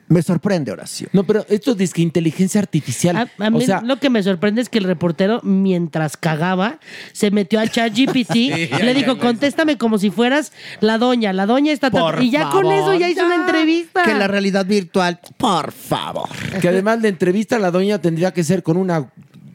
me 0.08 0.22
sorprende, 0.22 0.72
Horacio. 0.72 1.08
No, 1.12 1.24
pero 1.24 1.44
esto 1.48 1.74
dice 1.74 1.92
que 1.94 2.02
inteligencia 2.02 2.60
artificial. 2.60 3.16
A, 3.16 3.46
a 3.46 3.50
mí 3.50 3.58
o 3.58 3.60
sea, 3.60 3.82
lo 3.82 3.98
que 3.98 4.10
me 4.10 4.22
sorprende 4.22 4.62
es 4.62 4.68
que 4.68 4.78
el 4.78 4.84
reportero, 4.84 5.40
mientras 5.42 6.16
cagaba, 6.16 6.78
se 7.12 7.30
metió 7.30 7.60
a 7.60 7.66
ChatGPT 7.66 8.34
y 8.36 8.68
ya, 8.70 8.78
le 8.78 8.94
dijo, 8.94 9.18
contéstame 9.18 9.76
como 9.76 9.98
si 9.98 10.10
fueras 10.10 10.52
la 10.80 10.98
doña, 10.98 11.32
la 11.32 11.46
doña 11.46 11.72
está... 11.72 11.90
tan-". 11.90 12.02
Por 12.02 12.22
Y 12.22 12.30
ya 12.30 12.48
con 12.48 12.66
eso 12.66 12.94
ya 12.94 13.08
hizo 13.08 13.24
una 13.24 13.36
entrevista. 13.36 14.02
Que 14.02 14.14
la 14.14 14.28
realidad 14.28 14.64
virtual, 14.64 15.20
por 15.36 15.72
favor. 15.72 16.28
que 16.60 16.68
además 16.68 17.02
de 17.02 17.08
entrevista 17.08 17.58
la 17.58 17.70
doña 17.70 17.98
tendría 17.98 18.32
que 18.32 18.44
ser 18.44 18.62
con 18.62 18.76
una 18.76 19.10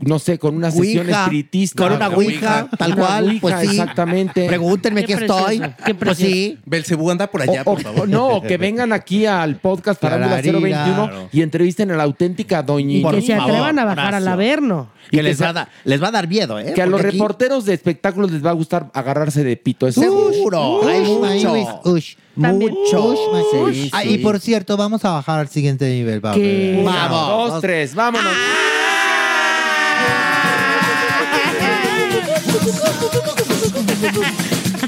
no 0.06 0.20
sé, 0.20 0.38
con 0.40 0.56
una 0.56 0.72
sesión 0.72 1.06
Ouija, 1.06 1.22
espiritista. 1.24 1.84
con 1.84 1.94
una 1.94 2.08
ouija, 2.10 2.68
tal 2.78 2.94
Una 2.94 3.02
cual, 3.06 3.24
ouija, 3.26 3.42
pues 3.42 3.56
sí. 3.62 3.68
Exactamente. 3.68 4.48
Pregúntenme 4.48 5.04
Qué 5.06 5.14
aquí 5.14 5.24
estoy. 5.24 5.58
precioso, 5.60 5.76
qué 5.86 5.96
Pues 5.96 6.18
sí. 6.18 6.60
Belcebú 6.66 7.12
anda 7.12 7.28
por 7.28 7.42
allá, 7.42 7.62
O- 7.62 7.64
por 7.66 7.80
o- 7.80 7.82
favor. 7.84 8.10
no, 8.10 8.42
que 8.42 8.58
vengan 8.58 8.94
aquí 8.94 9.26
al 9.26 9.58
podcast 9.58 10.02
Farándula 10.02 10.42
Clararira. 10.42 10.60
021 10.60 11.30
y 11.32 11.42
entrevisten 11.42 11.92
a 11.92 11.96
la 11.96 12.04
auténtica 12.04 12.64
doña. 12.64 12.94
y 12.98 13.02
por 13.02 13.16
que 13.16 13.22
se 13.22 13.36
favor, 13.36 13.50
atrevan 13.52 13.80
a 13.80 13.86
bajar 13.86 14.16
al. 14.16 14.28
Averno. 14.28 14.90
Que 15.12 15.18
que 15.18 15.24
les 15.24 15.40
va, 15.42 15.50
a 15.50 15.54
dar- 15.54 15.70
les 15.84 16.02
va 16.02 16.08
a 16.08 16.12
dar 16.12 16.28
miedo, 16.28 16.58
¿eh? 16.60 16.74
Que 16.74 16.82
a 16.82 16.86
los 16.86 16.94
Porque 16.94 17.08
aquí- 17.10 17.18
reporteros 17.18 17.66
de 17.66 17.74
espectáculos 17.74 18.32
les 18.32 18.44
va 18.44 18.50
a 18.50 18.54
gustar 18.54 18.90
agarrarse 18.94 19.44
de 19.44 19.56
pito. 19.58 19.88
Eso 19.88 20.02
Seguro. 20.02 20.88
Hay 20.88 21.02
mucho. 21.02 21.54
Ush. 21.86 22.16
También. 22.42 22.72
Mucho. 22.74 23.06
Ush, 23.10 23.18
Sí, 23.52 23.58
ush. 23.84 23.90
Ah, 23.92 24.04
y 24.06 24.18
por 24.18 24.40
cierto, 24.40 24.76
vamos 24.76 25.06
a 25.06 25.12
bajar 25.12 25.40
al 25.42 25.50
siguiente 25.50 25.88
nivel. 25.88 26.20
Vamos. 26.20 27.52
dos, 27.52 27.62
tres, 27.62 27.94
vámonos. 27.94 28.34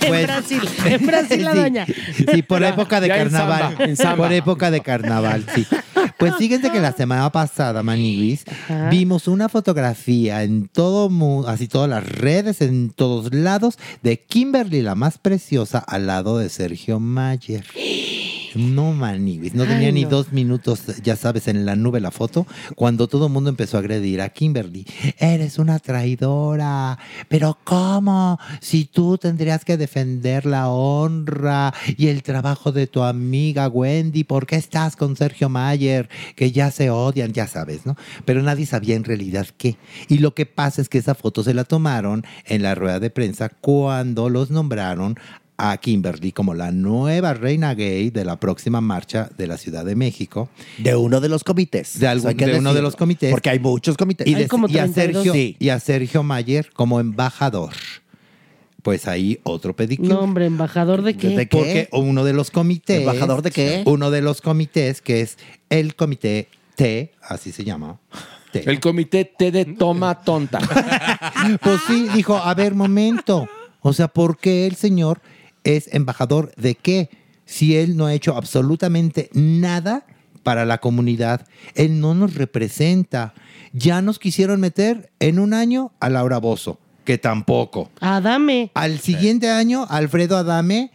En 0.01 0.23
Brasil, 0.25 0.61
en 0.85 1.05
Brasil 1.05 1.43
la 1.43 1.51
Sí. 1.55 1.57
doña. 1.59 1.85
Sí, 2.31 2.41
por 2.43 2.61
Ya, 2.61 2.69
época 2.69 2.99
de 3.01 3.07
en 3.07 3.13
carnaval. 3.13 3.59
samba, 3.69 3.83
en 3.85 3.95
samba. 3.97 4.15
Por 4.17 4.33
época 4.33 4.71
de 4.71 4.81
carnaval, 4.81 5.45
sí. 5.55 5.65
Pues 6.17 6.35
fíjense 6.37 6.69
que 6.71 6.79
la 6.79 6.91
semana 6.93 7.29
pasada, 7.31 7.83
Maniguis, 7.83 8.45
vimos 8.89 9.27
una 9.27 9.49
fotografía 9.49 10.43
en 10.43 10.67
todo 10.67 11.09
mundo, 11.09 11.47
así 11.49 11.67
todas 11.67 11.89
las 11.89 12.07
redes, 12.07 12.61
en 12.61 12.89
todos 12.91 13.33
lados, 13.33 13.77
de 14.01 14.19
Kimberly, 14.21 14.81
la 14.81 14.95
más 14.95 15.17
preciosa, 15.17 15.79
al 15.79 16.07
lado 16.07 16.37
de 16.37 16.49
Sergio 16.49 16.99
Mayer. 16.99 17.65
No, 18.55 18.93
Maniguis, 18.93 19.53
no 19.53 19.63
tenía 19.65 19.87
Ay, 19.87 19.93
ni 19.93 20.03
no. 20.03 20.09
dos 20.09 20.31
minutos, 20.31 20.83
ya 21.03 21.15
sabes, 21.15 21.47
en 21.47 21.65
la 21.65 21.75
nube 21.75 21.99
la 21.99 22.11
foto, 22.11 22.47
cuando 22.75 23.07
todo 23.07 23.27
el 23.27 23.33
mundo 23.33 23.49
empezó 23.49 23.77
a 23.77 23.81
agredir 23.81 24.21
a 24.21 24.29
Kimberly. 24.29 24.85
Eres 25.19 25.59
una 25.59 25.79
traidora. 25.79 26.97
Pero 27.27 27.57
¿cómo? 27.63 28.39
Si 28.61 28.85
tú 28.85 29.17
tendrías 29.17 29.65
que 29.65 29.77
defender 29.77 30.45
la 30.45 30.69
honra 30.69 31.73
y 31.97 32.07
el 32.07 32.23
trabajo 32.23 32.71
de 32.71 32.87
tu 32.87 33.03
amiga 33.03 33.67
Wendy, 33.67 34.23
¿por 34.23 34.45
qué 34.45 34.55
estás 34.55 34.95
con 34.95 35.15
Sergio 35.15 35.49
Mayer? 35.49 36.09
Que 36.35 36.51
ya 36.51 36.71
se 36.71 36.89
odian, 36.89 37.33
ya 37.33 37.47
sabes, 37.47 37.85
¿no? 37.85 37.95
Pero 38.25 38.41
nadie 38.41 38.65
sabía 38.65 38.95
en 38.95 39.03
realidad 39.03 39.47
qué. 39.57 39.77
Y 40.07 40.19
lo 40.19 40.33
que 40.33 40.45
pasa 40.45 40.81
es 40.81 40.89
que 40.89 40.97
esa 40.97 41.15
foto 41.15 41.43
se 41.43 41.53
la 41.53 41.63
tomaron 41.63 42.25
en 42.45 42.63
la 42.63 42.75
rueda 42.75 42.99
de 42.99 43.09
prensa 43.09 43.49
cuando 43.49 44.29
los 44.29 44.51
nombraron 44.51 45.17
a 45.57 45.77
Kimberly 45.77 46.31
como 46.33 46.53
la 46.53 46.71
nueva 46.71 47.33
reina 47.33 47.73
gay 47.73 48.09
de 48.09 48.25
la 48.25 48.37
próxima 48.39 48.81
marcha 48.81 49.29
de 49.37 49.47
la 49.47 49.57
Ciudad 49.57 49.85
de 49.85 49.95
México. 49.95 50.49
De 50.77 50.95
uno 50.95 51.21
de 51.21 51.29
los 51.29 51.43
comités. 51.43 51.97
De, 51.99 52.07
algún- 52.07 52.35
de 52.35 52.57
uno 52.59 52.73
de 52.73 52.81
los 52.81 52.95
comités. 52.95 53.31
Porque 53.31 53.49
hay 53.49 53.59
muchos 53.59 53.95
comités. 53.97 54.27
Y, 54.27 54.35
Hay 54.35 54.41
de- 54.43 54.47
como 54.49 54.67
y 54.67 54.77
a 54.77 54.83
32. 54.83 55.23
Sergio, 55.23 55.33
Sí. 55.33 55.55
y 55.59 55.69
a 55.69 55.79
Sergio 55.79 56.23
Mayer 56.23 56.71
como 56.73 56.99
embajador. 56.99 57.71
Pues 58.81 59.07
ahí 59.07 59.39
otro 59.43 59.75
pedicure. 59.75 60.09
No, 60.09 60.19
hombre, 60.19 60.45
embajador 60.45 61.01
de 61.01 61.15
qué? 61.17 61.47
Porque 61.49 61.89
uno 61.91 62.23
de 62.23 62.33
los 62.33 62.51
comités. 62.51 62.99
¿Embajador 62.99 63.41
de 63.41 63.49
qué? 63.51 63.81
Uno 63.85 64.11
de 64.11 64.21
los 64.21 64.41
comités 64.41 65.01
que 65.01 65.21
es 65.21 65.37
el 65.69 65.95
comité 65.95 66.49
T, 66.75 67.11
así 67.21 67.51
se 67.51 67.63
llama. 67.63 67.97
T. 68.51 68.69
El 68.69 68.79
comité 68.79 69.25
T 69.25 69.51
de 69.51 69.65
toma 69.65 70.21
tonta. 70.21 70.59
Pues 71.61 71.81
sí, 71.87 72.07
dijo, 72.13 72.37
a 72.37 72.53
ver, 72.53 72.75
momento. 72.75 73.47
O 73.81 73.93
sea, 73.93 74.07
¿por 74.07 74.37
qué 74.37 74.65
el 74.67 74.75
señor 74.75 75.19
es 75.65 75.93
embajador 75.93 76.53
de 76.55 76.75
qué? 76.75 77.09
Si 77.45 77.75
él 77.75 77.97
no 77.97 78.05
ha 78.05 78.13
hecho 78.13 78.37
absolutamente 78.37 79.29
nada 79.33 80.05
para 80.43 80.65
la 80.65 80.77
comunidad, 80.77 81.45
él 81.73 81.99
no 81.99 82.15
nos 82.15 82.35
representa. 82.35 83.33
Ya 83.73 84.01
nos 84.01 84.19
quisieron 84.19 84.61
meter 84.61 85.11
en 85.19 85.39
un 85.39 85.53
año 85.53 85.91
a 85.99 86.09
Laura 86.09 86.37
Bozo, 86.37 86.79
que 87.03 87.17
tampoco. 87.17 87.89
Adame. 87.99 88.71
Al 88.75 88.99
siguiente 88.99 89.49
año, 89.49 89.85
Alfredo 89.89 90.37
Adame, 90.37 90.91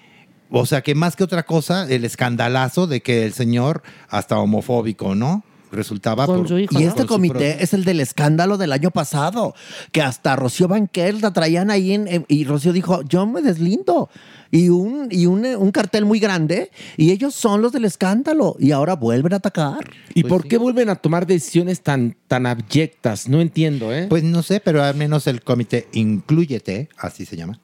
o 0.50 0.66
sea 0.66 0.82
que 0.82 0.94
más 0.94 1.16
que 1.16 1.24
otra 1.24 1.44
cosa, 1.44 1.86
el 1.88 2.04
escandalazo 2.04 2.86
de 2.86 3.02
que 3.02 3.24
el 3.24 3.32
señor, 3.32 3.82
hasta 4.08 4.38
homofóbico, 4.38 5.14
¿no? 5.14 5.44
Resultaba 5.72 6.26
por- 6.26 6.38
y 6.80 6.84
este 6.84 7.06
comité 7.06 7.52
pro- 7.54 7.62
es 7.64 7.74
el 7.74 7.84
del 7.84 8.00
escándalo 8.00 8.58
del 8.58 8.72
año 8.72 8.90
pasado, 8.90 9.54
que 9.92 10.02
hasta 10.02 10.34
Rocío 10.36 10.66
Banquel 10.68 11.20
la 11.20 11.32
traían 11.32 11.70
ahí 11.70 11.92
en- 11.92 12.08
en- 12.08 12.24
y 12.28 12.44
Rocío 12.44 12.72
dijo, 12.72 13.02
yo 13.02 13.26
me 13.26 13.40
deslindo. 13.42 14.08
Y, 14.52 14.68
un, 14.68 15.06
y 15.12 15.26
un, 15.26 15.46
un 15.46 15.70
cartel 15.70 16.04
muy 16.04 16.18
grande, 16.18 16.72
y 16.96 17.12
ellos 17.12 17.36
son 17.36 17.62
los 17.62 17.70
del 17.70 17.84
escándalo, 17.84 18.56
y 18.58 18.72
ahora 18.72 18.96
vuelven 18.96 19.32
a 19.32 19.36
atacar. 19.36 19.88
¿Y 20.12 20.24
por 20.24 20.48
qué 20.48 20.56
vuelven 20.58 20.88
a 20.88 20.96
tomar 20.96 21.24
decisiones 21.24 21.82
tan, 21.82 22.16
tan 22.26 22.46
abyectas? 22.46 23.28
No 23.28 23.40
entiendo, 23.40 23.94
¿eh? 23.94 24.06
Pues 24.10 24.24
no 24.24 24.42
sé, 24.42 24.58
pero 24.58 24.82
al 24.82 24.96
menos 24.96 25.28
el 25.28 25.42
comité 25.44 25.86
Incluyete, 25.92 26.88
así 26.98 27.24
se 27.26 27.36
llama. 27.36 27.60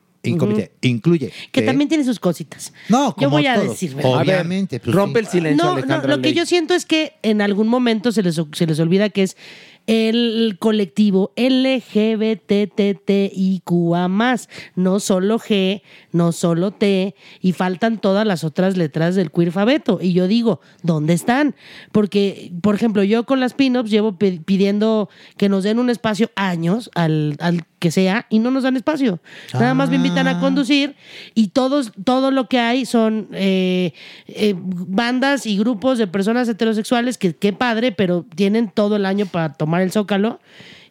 Incluye. 0.82 1.32
Que 1.52 1.62
también 1.62 1.88
tiene 1.88 2.04
sus 2.04 2.18
cositas. 2.20 2.72
No, 2.88 3.08
Yo 3.08 3.14
como 3.14 3.30
voy 3.30 3.46
a 3.46 3.58
decir, 3.58 3.94
¿verdad? 3.94 4.20
Obviamente. 4.22 4.80
pues 4.80 4.94
rompe 4.94 5.20
sí. 5.20 5.26
el 5.26 5.32
silencio, 5.32 5.64
No, 5.64 5.80
no, 5.80 6.06
lo 6.06 6.20
que 6.22 6.32
yo 6.34 6.46
siento 6.46 6.74
es 6.74 6.84
que 6.86 7.14
en 7.22 7.40
algún 7.42 7.68
momento 7.68 8.12
se 8.12 8.22
les, 8.22 8.40
se 8.52 8.66
les 8.66 8.78
olvida 8.80 9.08
que 9.10 9.22
es 9.24 9.36
el 9.88 10.56
colectivo 10.58 11.32
LGBTTIQA+, 13.06 14.08
no 14.74 15.00
solo 15.00 15.38
G, 15.38 15.82
no 16.12 16.32
solo 16.32 16.72
T, 16.72 17.14
y 17.40 17.52
faltan 17.52 18.00
todas 18.00 18.26
las 18.26 18.42
otras 18.44 18.76
letras 18.76 19.14
del 19.14 19.30
queerfabeto. 19.30 19.98
Y 20.02 20.12
yo 20.12 20.26
digo, 20.26 20.60
¿dónde 20.82 21.14
están? 21.14 21.54
Porque, 21.92 22.52
por 22.62 22.74
ejemplo, 22.74 23.02
yo 23.04 23.24
con 23.26 23.40
las 23.40 23.54
pin-ups 23.54 23.90
llevo 23.90 24.18
pi- 24.18 24.40
pidiendo 24.40 25.08
que 25.36 25.48
nos 25.48 25.62
den 25.64 25.78
un 25.78 25.90
espacio 25.90 26.30
años 26.34 26.90
al, 26.94 27.36
al 27.38 27.64
que 27.78 27.90
sea 27.90 28.26
y 28.30 28.38
no 28.38 28.50
nos 28.50 28.62
dan 28.62 28.76
espacio. 28.76 29.20
Nada 29.52 29.74
más 29.74 29.90
me 29.90 29.96
invitan 29.96 30.28
a 30.28 30.40
conducir 30.40 30.96
y 31.34 31.48
todos, 31.48 31.92
todo 32.04 32.30
lo 32.30 32.48
que 32.48 32.58
hay 32.58 32.86
son 32.86 33.28
eh, 33.32 33.92
eh, 34.26 34.54
bandas 34.56 35.46
y 35.46 35.58
grupos 35.58 35.98
de 35.98 36.06
personas 36.06 36.48
heterosexuales 36.48 37.18
que 37.18 37.34
qué 37.34 37.52
padre, 37.52 37.92
pero 37.92 38.24
tienen 38.34 38.70
todo 38.70 38.96
el 38.96 39.06
año 39.06 39.26
para 39.26 39.52
tomar 39.52 39.82
el 39.82 39.92
zócalo 39.92 40.40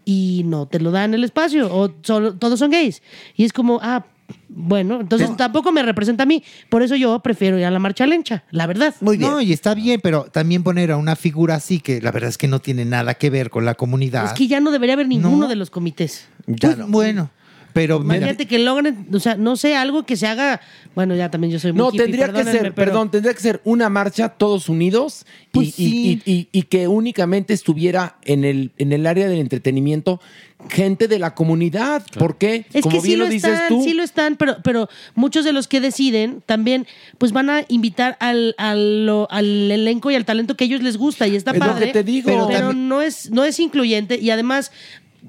y 0.05 0.43
no 0.45 0.67
te 0.67 0.79
lo 0.79 0.91
dan 0.91 1.13
el 1.13 1.23
espacio 1.23 1.67
o 1.75 1.91
solo, 2.03 2.35
todos 2.35 2.59
son 2.59 2.71
gays. 2.71 3.01
Y 3.35 3.43
es 3.43 3.53
como, 3.53 3.79
ah, 3.81 4.05
bueno, 4.47 5.01
entonces 5.01 5.35
tampoco 5.35 5.71
me 5.71 5.83
representa 5.83 6.23
a 6.23 6.25
mí. 6.25 6.43
Por 6.69 6.81
eso 6.81 6.95
yo 6.95 7.19
prefiero 7.19 7.59
ir 7.59 7.65
a 7.65 7.71
la 7.71 7.79
marcha 7.79 8.07
lencha, 8.07 8.43
la 8.51 8.67
verdad. 8.67 8.95
Muy 9.01 9.17
bien. 9.17 9.29
No, 9.29 9.41
y 9.41 9.51
está 9.51 9.73
bien, 9.75 9.99
pero 10.01 10.23
también 10.25 10.63
poner 10.63 10.91
a 10.91 10.97
una 10.97 11.15
figura 11.15 11.55
así 11.55 11.79
que 11.79 12.01
la 12.01 12.11
verdad 12.11 12.29
es 12.29 12.37
que 12.37 12.47
no 12.47 12.59
tiene 12.59 12.85
nada 12.85 13.15
que 13.15 13.29
ver 13.29 13.49
con 13.49 13.65
la 13.65 13.75
comunidad. 13.75 14.25
Es 14.25 14.33
que 14.33 14.47
ya 14.47 14.59
no 14.61 14.71
debería 14.71 14.93
haber 14.93 15.07
ninguno 15.07 15.47
de 15.47 15.55
los 15.55 15.69
comités. 15.69 16.27
Pues, 16.45 16.87
Bueno, 16.87 17.29
pero 17.75 17.99
mira, 17.99 18.15
Imagínate 18.15 18.45
que 18.47 18.57
logren, 18.57 19.05
o 19.13 19.19
sea, 19.19 19.35
no 19.35 19.57
sé, 19.57 19.75
algo 19.75 20.05
que 20.05 20.15
se 20.15 20.25
haga. 20.27 20.61
Bueno, 20.95 21.13
ya 21.13 21.29
también 21.29 21.51
yo 21.51 21.59
soy 21.59 21.73
muy 21.73 21.79
No, 21.79 21.89
hippie, 21.89 22.03
tendría 22.03 22.31
que 22.31 22.43
ser, 22.45 22.61
pero- 22.61 22.73
perdón, 22.73 23.11
tendría 23.11 23.33
que 23.33 23.41
ser 23.41 23.59
una 23.65 23.89
marcha 23.89 24.29
todos 24.29 24.69
unidos 24.69 25.25
y, 25.27 25.49
Pues 25.51 25.77
y- 25.79 26.21
y- 26.25 26.31
y- 26.31 26.47
y 26.53 26.61
que 26.63 26.87
únicamente 26.87 27.53
estuviera 27.53 28.15
en 28.23 28.45
el, 28.45 28.71
en 28.77 28.93
el 28.93 29.05
área 29.05 29.27
del 29.27 29.39
entretenimiento 29.39 30.21
gente 30.69 31.09
de 31.09 31.19
la 31.19 31.35
comunidad. 31.35 32.01
¿Por 32.17 32.37
qué? 32.37 32.65
Es 32.73 32.81
Como 32.83 32.95
que 32.95 33.01
sí 33.01 33.07
bien 33.07 33.19
lo, 33.19 33.25
lo 33.25 33.31
dices 33.31 33.51
están, 33.51 33.67
tú. 33.67 33.83
sí 33.83 33.93
lo 33.93 34.03
están, 34.03 34.35
pero, 34.37 34.55
pero 34.63 34.87
muchos 35.13 35.43
de 35.43 35.51
los 35.51 35.67
que 35.67 35.81
deciden 35.81 36.41
también, 36.45 36.87
pues 37.17 37.33
van 37.33 37.49
a 37.49 37.65
invitar 37.67 38.15
al, 38.21 38.55
al, 38.57 39.05
lo- 39.05 39.27
al 39.31 39.69
elenco 39.69 40.09
y 40.11 40.15
al 40.15 40.23
talento 40.23 40.55
que 40.55 40.63
a 40.63 40.67
ellos 40.67 40.81
les 40.81 40.95
gusta 40.95 41.27
y 41.27 41.35
está 41.35 41.51
Es 41.51 41.59
lo 41.59 41.65
padre. 41.65 41.87
que 41.87 41.91
te 41.91 42.03
digo. 42.05 42.27
Pero, 42.27 42.47
Pero 42.47 42.67
también- 42.69 42.87
no 42.87 43.01
es, 43.01 43.29
no 43.31 43.43
es 43.43 43.59
incluyente 43.59 44.17
y 44.17 44.29
además 44.29 44.71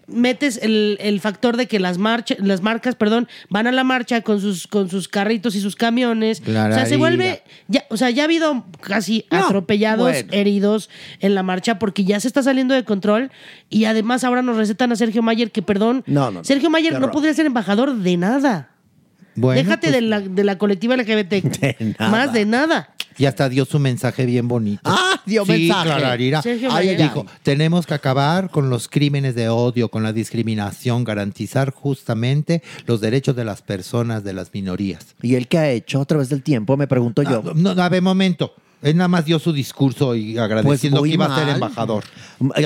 metes 0.07 0.59
el, 0.63 0.99
el 1.01 1.21
factor 1.21 1.57
de 1.57 1.67
que 1.67 1.81
las 1.81 1.99
marchas, 1.99 2.39
las 2.41 2.63
marcas, 2.63 2.95
perdón, 2.95 3.29
van 3.49 3.67
a 3.67 3.73
la 3.73 3.85
marcha 3.85 4.21
con 4.23 4.41
sus, 4.41 4.67
con 4.67 4.89
sus 4.89 5.09
carritos 5.09 5.55
y 5.55 5.61
sus 5.61 5.77
camiones. 5.77 6.41
O 6.47 6.53
sea, 6.53 6.87
se 6.87 6.97
vuelve, 6.97 7.43
ya, 7.69 7.85
o 7.91 7.97
sea, 7.97 8.11
ya 8.11 8.23
ha 8.23 8.25
habido 8.25 8.65
casi 8.81 9.27
atropellados, 9.31 10.13
bueno. 10.13 10.29
heridos 10.33 10.91
en 11.21 11.35
la 11.35 11.43
marcha 11.43 11.79
porque 11.79 12.05
ya 12.05 12.21
se 12.21 12.29
está 12.29 12.43
saliendo 12.43 12.75
de 12.75 12.85
control 12.85 13.31
y 13.71 13.85
además 13.85 14.25
ahora 14.25 14.43
nos 14.43 14.57
recetan 14.57 14.93
a 14.93 14.97
Sergio 14.97 15.23
Mayer 15.23 15.51
que, 15.51 15.63
perdón, 15.63 16.05
No. 16.07 16.45
Sergio 16.45 16.71
Mayer 16.71 16.99
no 17.01 17.11
podría 17.11 17.35
ser 17.35 17.47
embajador 17.47 17.97
de 17.97 18.17
nada. 18.17 18.71
Bueno, 19.37 19.63
Déjate 19.63 19.89
pues- 19.89 19.93
de, 19.95 20.01
la, 20.03 20.21
de 20.21 20.45
la 20.45 20.59
colectiva 20.59 20.97
LGBT. 20.97 21.81
nada. 21.99 22.11
Más 22.11 22.33
de 22.33 22.45
nada. 22.47 22.89
y 23.19 23.27
hasta 23.27 23.49
dio 23.49 23.65
su 23.65 23.79
mensaje 23.79 24.27
bien 24.27 24.49
bonito. 24.49 24.81
Ah, 24.85 25.21
dio 25.25 25.45
sí, 25.45 25.53
mensaje. 25.53 25.89
Clararira. 25.89 26.43
Sergio 26.43 26.71
Mayer. 26.71 26.97
dijo, 27.01 27.25
tenemos 27.43 27.87
que 27.87 27.95
acabar 27.95 28.51
con 28.51 28.69
los 28.71 28.89
crímenes 28.89 29.35
de 29.35 29.49
odio, 29.49 29.89
con 29.91 30.03
la 30.03 30.13
discriminación, 30.13 31.05
garantizar 31.05 31.73
justamente 31.73 32.63
los 32.87 33.01
derechos 33.01 33.37
de 33.37 33.45
las 33.45 33.63
personas, 33.63 34.25
de 34.25 34.33
las 34.33 34.53
minorías. 34.53 35.15
¿Y 35.23 35.35
él 35.37 35.49
qué 35.49 35.59
ha 35.59 35.71
hecho 35.71 36.01
a 36.01 36.05
través 36.05 36.29
del 36.29 36.43
tiempo? 36.43 36.77
Me 36.77 36.87
pregunto 36.87 37.23
yo. 37.23 37.43
Ah, 37.47 37.53
no, 37.55 37.71
a 37.71 37.89
ver, 37.89 38.03
momento. 38.03 38.53
Él 38.87 38.97
nada 38.97 39.09
más 39.09 39.25
dio 39.25 39.39
su 39.39 39.53
discurso 39.53 40.15
y 40.15 40.39
agradeciendo 40.39 41.01
Pues 41.01 41.03
muy 41.03 41.11
que 41.11 41.15
iba 41.15 41.27
a 41.27 41.35
ser 41.37 41.47
mal. 41.47 41.55
embajador. 41.55 42.05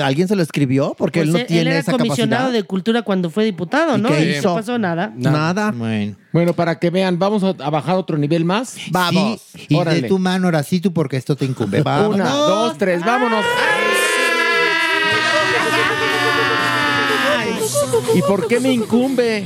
¿Alguien 0.03 0.27
se 0.27 0.35
lo 0.35 0.43
escribió? 0.43 0.93
Porque 0.97 1.19
Pues 1.21 1.27
él 1.27 1.33
no 1.33 1.39
él, 1.39 1.45
tiene 1.47 1.61
él 1.63 1.67
era 1.69 1.79
esa 1.79 1.91
comisionado 1.93 2.43
capacidad. 2.43 2.61
de 2.61 2.63
cultura 2.67 3.01
cuando 3.01 3.29
fue 3.31 3.43
diputado, 3.45 3.97
¿Y 3.97 4.01
¿no? 4.01 4.09
qué 4.09 4.25
Y 4.25 4.29
hizo? 4.37 4.49
no 4.49 4.55
pasó 4.55 4.77
nada. 4.77 5.11
Nada. 5.15 5.71
Bueno. 5.71 6.15
Bueno, 6.31 6.53
para 6.53 6.77
que 6.77 6.89
vean, 6.91 7.17
vamos 7.17 7.43
a, 7.43 7.49
a 7.49 7.69
bajar 7.71 7.95
otro 7.95 8.17
nivel 8.17 8.45
más. 8.45 8.75
Vamos. 8.91 9.41
y 9.67 9.75
Órale. 9.75 10.01
de 10.03 10.07
tu 10.07 10.19
mano, 10.19 10.45
ahora 10.47 10.61
sí 10.63 10.79
tú, 10.79 10.93
porque 10.93 11.17
esto 11.17 11.35
te 11.35 11.45
incumbe. 11.45 11.81
Vamos. 11.81 12.13
Una, 12.15 12.29
dos, 12.29 12.77
tres, 12.77 13.03
vámonos. 13.03 13.43
¿Y 18.15 18.21
por 18.21 18.47
qué 18.47 18.59
me 18.59 18.71
incumbe? 18.73 19.45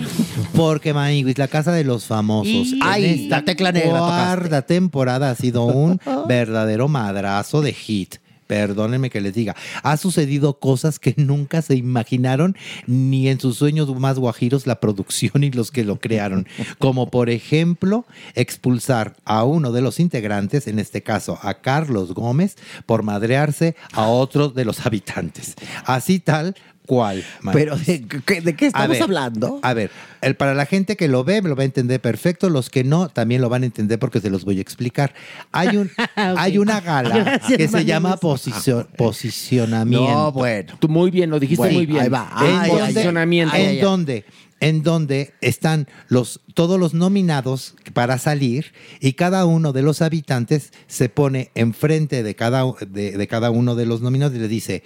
Porque, 0.56 0.94
Maniguis, 0.94 1.38
la 1.38 1.48
casa 1.48 1.72
de 1.72 1.84
los 1.84 2.06
famosos. 2.06 2.48
Y- 2.52 2.80
Ay, 2.82 3.06
esta 3.24 3.38
la 3.38 3.46
tecla 3.46 3.72
negra 3.72 4.00
cuarta 4.00 4.62
temporada 4.64 5.32
ha 5.32 5.36
sido 5.36 5.64
un 5.66 6.00
verdadero 6.28 6.88
madrazo 6.88 7.62
de 7.62 7.74
hit. 7.74 8.16
Perdónenme 8.48 9.10
que 9.10 9.22
les 9.22 9.34
diga. 9.34 9.56
Ha 9.82 9.98
sucedido 9.98 10.60
cosas 10.60 11.00
que 11.00 11.16
nunca 11.18 11.64
se 11.64 11.76
imaginaron 11.76 12.56
ni 12.86 13.28
en 13.28 13.40
sus 13.40 13.58
sueños 13.58 13.94
más 14.00 14.20
guajiros 14.20 14.68
la 14.68 14.80
producción 14.80 15.44
y 15.44 15.50
los 15.50 15.72
que 15.72 15.84
lo 15.84 16.00
crearon. 16.00 16.48
Como 16.78 17.10
por 17.10 17.32
ejemplo, 17.32 18.06
expulsar 18.36 19.16
a 19.26 19.44
uno 19.46 19.72
de 19.72 19.82
los 19.82 20.00
integrantes, 20.00 20.68
en 20.68 20.78
este 20.78 21.02
caso 21.02 21.40
a 21.42 21.56
Carlos 21.56 22.14
Gómez, 22.14 22.56
por 22.86 23.02
madrearse 23.02 23.76
a 23.94 24.06
otro 24.10 24.50
de 24.50 24.64
los 24.64 24.86
habitantes. 24.86 25.56
Así 25.84 26.20
tal 26.20 26.56
cual. 26.86 27.24
Pero. 27.53 27.76
¿de, 27.78 28.06
qué- 28.26 28.41
de 28.41 28.56
qué 28.56 28.66
A 28.66 28.68
estamos 28.70 28.90
ver, 28.90 29.03
hablando? 29.03 29.60
A 29.64 29.74
ver, 29.74 29.91
el, 30.22 30.36
para 30.36 30.53
la 30.53 30.66
gente 30.66 30.95
que 30.95 31.07
lo 31.07 31.24
ve, 31.24 31.41
me 31.41 31.49
lo 31.49 31.56
va 31.56 31.64
a 31.64 31.66
entender 31.66 31.99
perfecto. 32.02 32.49
Los 32.49 32.70
que 32.70 32.84
no, 32.84 33.10
también 33.10 33.41
lo 33.41 33.49
van 33.49 33.64
a 33.64 33.66
entender 33.66 33.99
porque 33.99 34.22
se 34.22 34.30
los 34.30 34.45
voy 34.45 34.57
a 34.57 34.62
explicar. 34.62 35.14
Hay, 35.52 35.78
un, 35.78 35.91
hay 36.16 36.57
una 36.57 36.82
gala 36.82 37.18
Gracias, 37.18 37.57
que 37.57 37.68
se 37.68 37.86
llama 37.86 38.18
posicion- 38.18 38.88
posicionamiento. 38.98 40.07
No, 40.12 40.32
bueno. 40.32 40.74
Tú 40.80 40.88
muy 40.90 41.12
bien, 41.12 41.30
lo 41.30 41.40
dijiste 41.40 41.57
Bueno, 41.62 41.74
muy 41.78 41.86
bien. 41.86 42.02
ahí 42.03 42.10
va. 42.10 42.30
¿En 42.40 42.45
Ay, 42.45 42.70
dónde- 42.70 42.84
ay, 42.84 42.94
Posicionamiento. 42.94 43.56
¿En 43.56 43.82
dónde? 43.82 44.26
En 44.62 44.84
donde 44.84 45.34
están 45.41 45.88
los, 46.07 46.40
todos 46.53 46.80
los 46.80 46.94
nominados 46.94 47.76
para 47.94 48.18
salir 48.18 48.74
y 49.02 49.14
cada 49.14 49.45
uno 49.45 49.74
de 49.74 49.82
los 49.82 50.02
habitantes 50.02 50.72
se 50.88 51.10
pone 51.10 51.52
enfrente 51.56 52.24
de 52.24 52.36
cada, 52.36 52.64
de, 52.88 53.18
de 53.18 53.28
cada 53.28 53.52
uno 53.52 53.76
de 53.76 53.86
los 53.86 54.02
nominados 54.02 54.34
y 54.36 54.40
le 54.40 54.48
dice, 54.48 54.82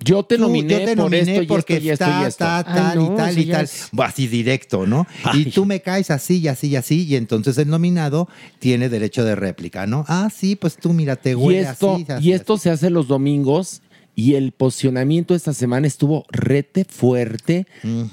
Yo 0.00 0.22
te 0.22 0.36
Tú, 0.36 0.42
nominé 0.42 0.72
yo 0.72 0.78
te 0.84 0.86
por 0.96 0.96
nominé 0.96 1.32
esto 1.32 1.42
y 1.42 1.46
porque 1.46 1.74
y 1.80 1.88
esto 1.90 2.04
está, 2.04 2.22
y 2.22 2.26
esto. 2.26 2.44
ta, 2.44 2.64
tal 2.64 3.02
y 3.02 3.08
tal 3.16 3.38
y 3.38 3.46
tal. 3.46 3.68
Así 3.98 4.28
directo, 4.28 4.86
¿no? 4.86 5.06
Y 5.34 5.46
tú 5.46 5.64
me 5.66 5.80
caes 5.82 6.10
así 6.10 6.38
y 6.38 6.48
así 6.48 6.68
y 6.68 6.76
así. 6.76 7.04
Y 7.04 7.16
entonces 7.16 7.58
el 7.58 7.68
nominado 7.68 8.28
tiene 8.60 8.88
derecho 8.88 9.24
de 9.24 9.34
réplica, 9.34 9.86
¿no? 9.86 10.04
Ah, 10.08 10.28
sí, 10.34 10.54
pues 10.56 10.76
tú 10.76 10.92
mira, 10.92 11.16
te 11.16 11.30
Y 11.30 11.34
huele 11.34 11.60
esto, 11.60 11.94
así. 11.96 12.06
así, 12.08 12.28
y 12.28 12.32
esto 12.32 12.58
se 12.58 12.70
hace 12.70 12.90
los 12.90 13.08
domingos 13.08 13.82
Y 14.20 14.34
el 14.34 14.50
posicionamiento 14.50 15.32
esta 15.36 15.52
semana 15.52 15.86
estuvo 15.86 16.24
rete 16.32 16.84
fuerte 16.84 17.66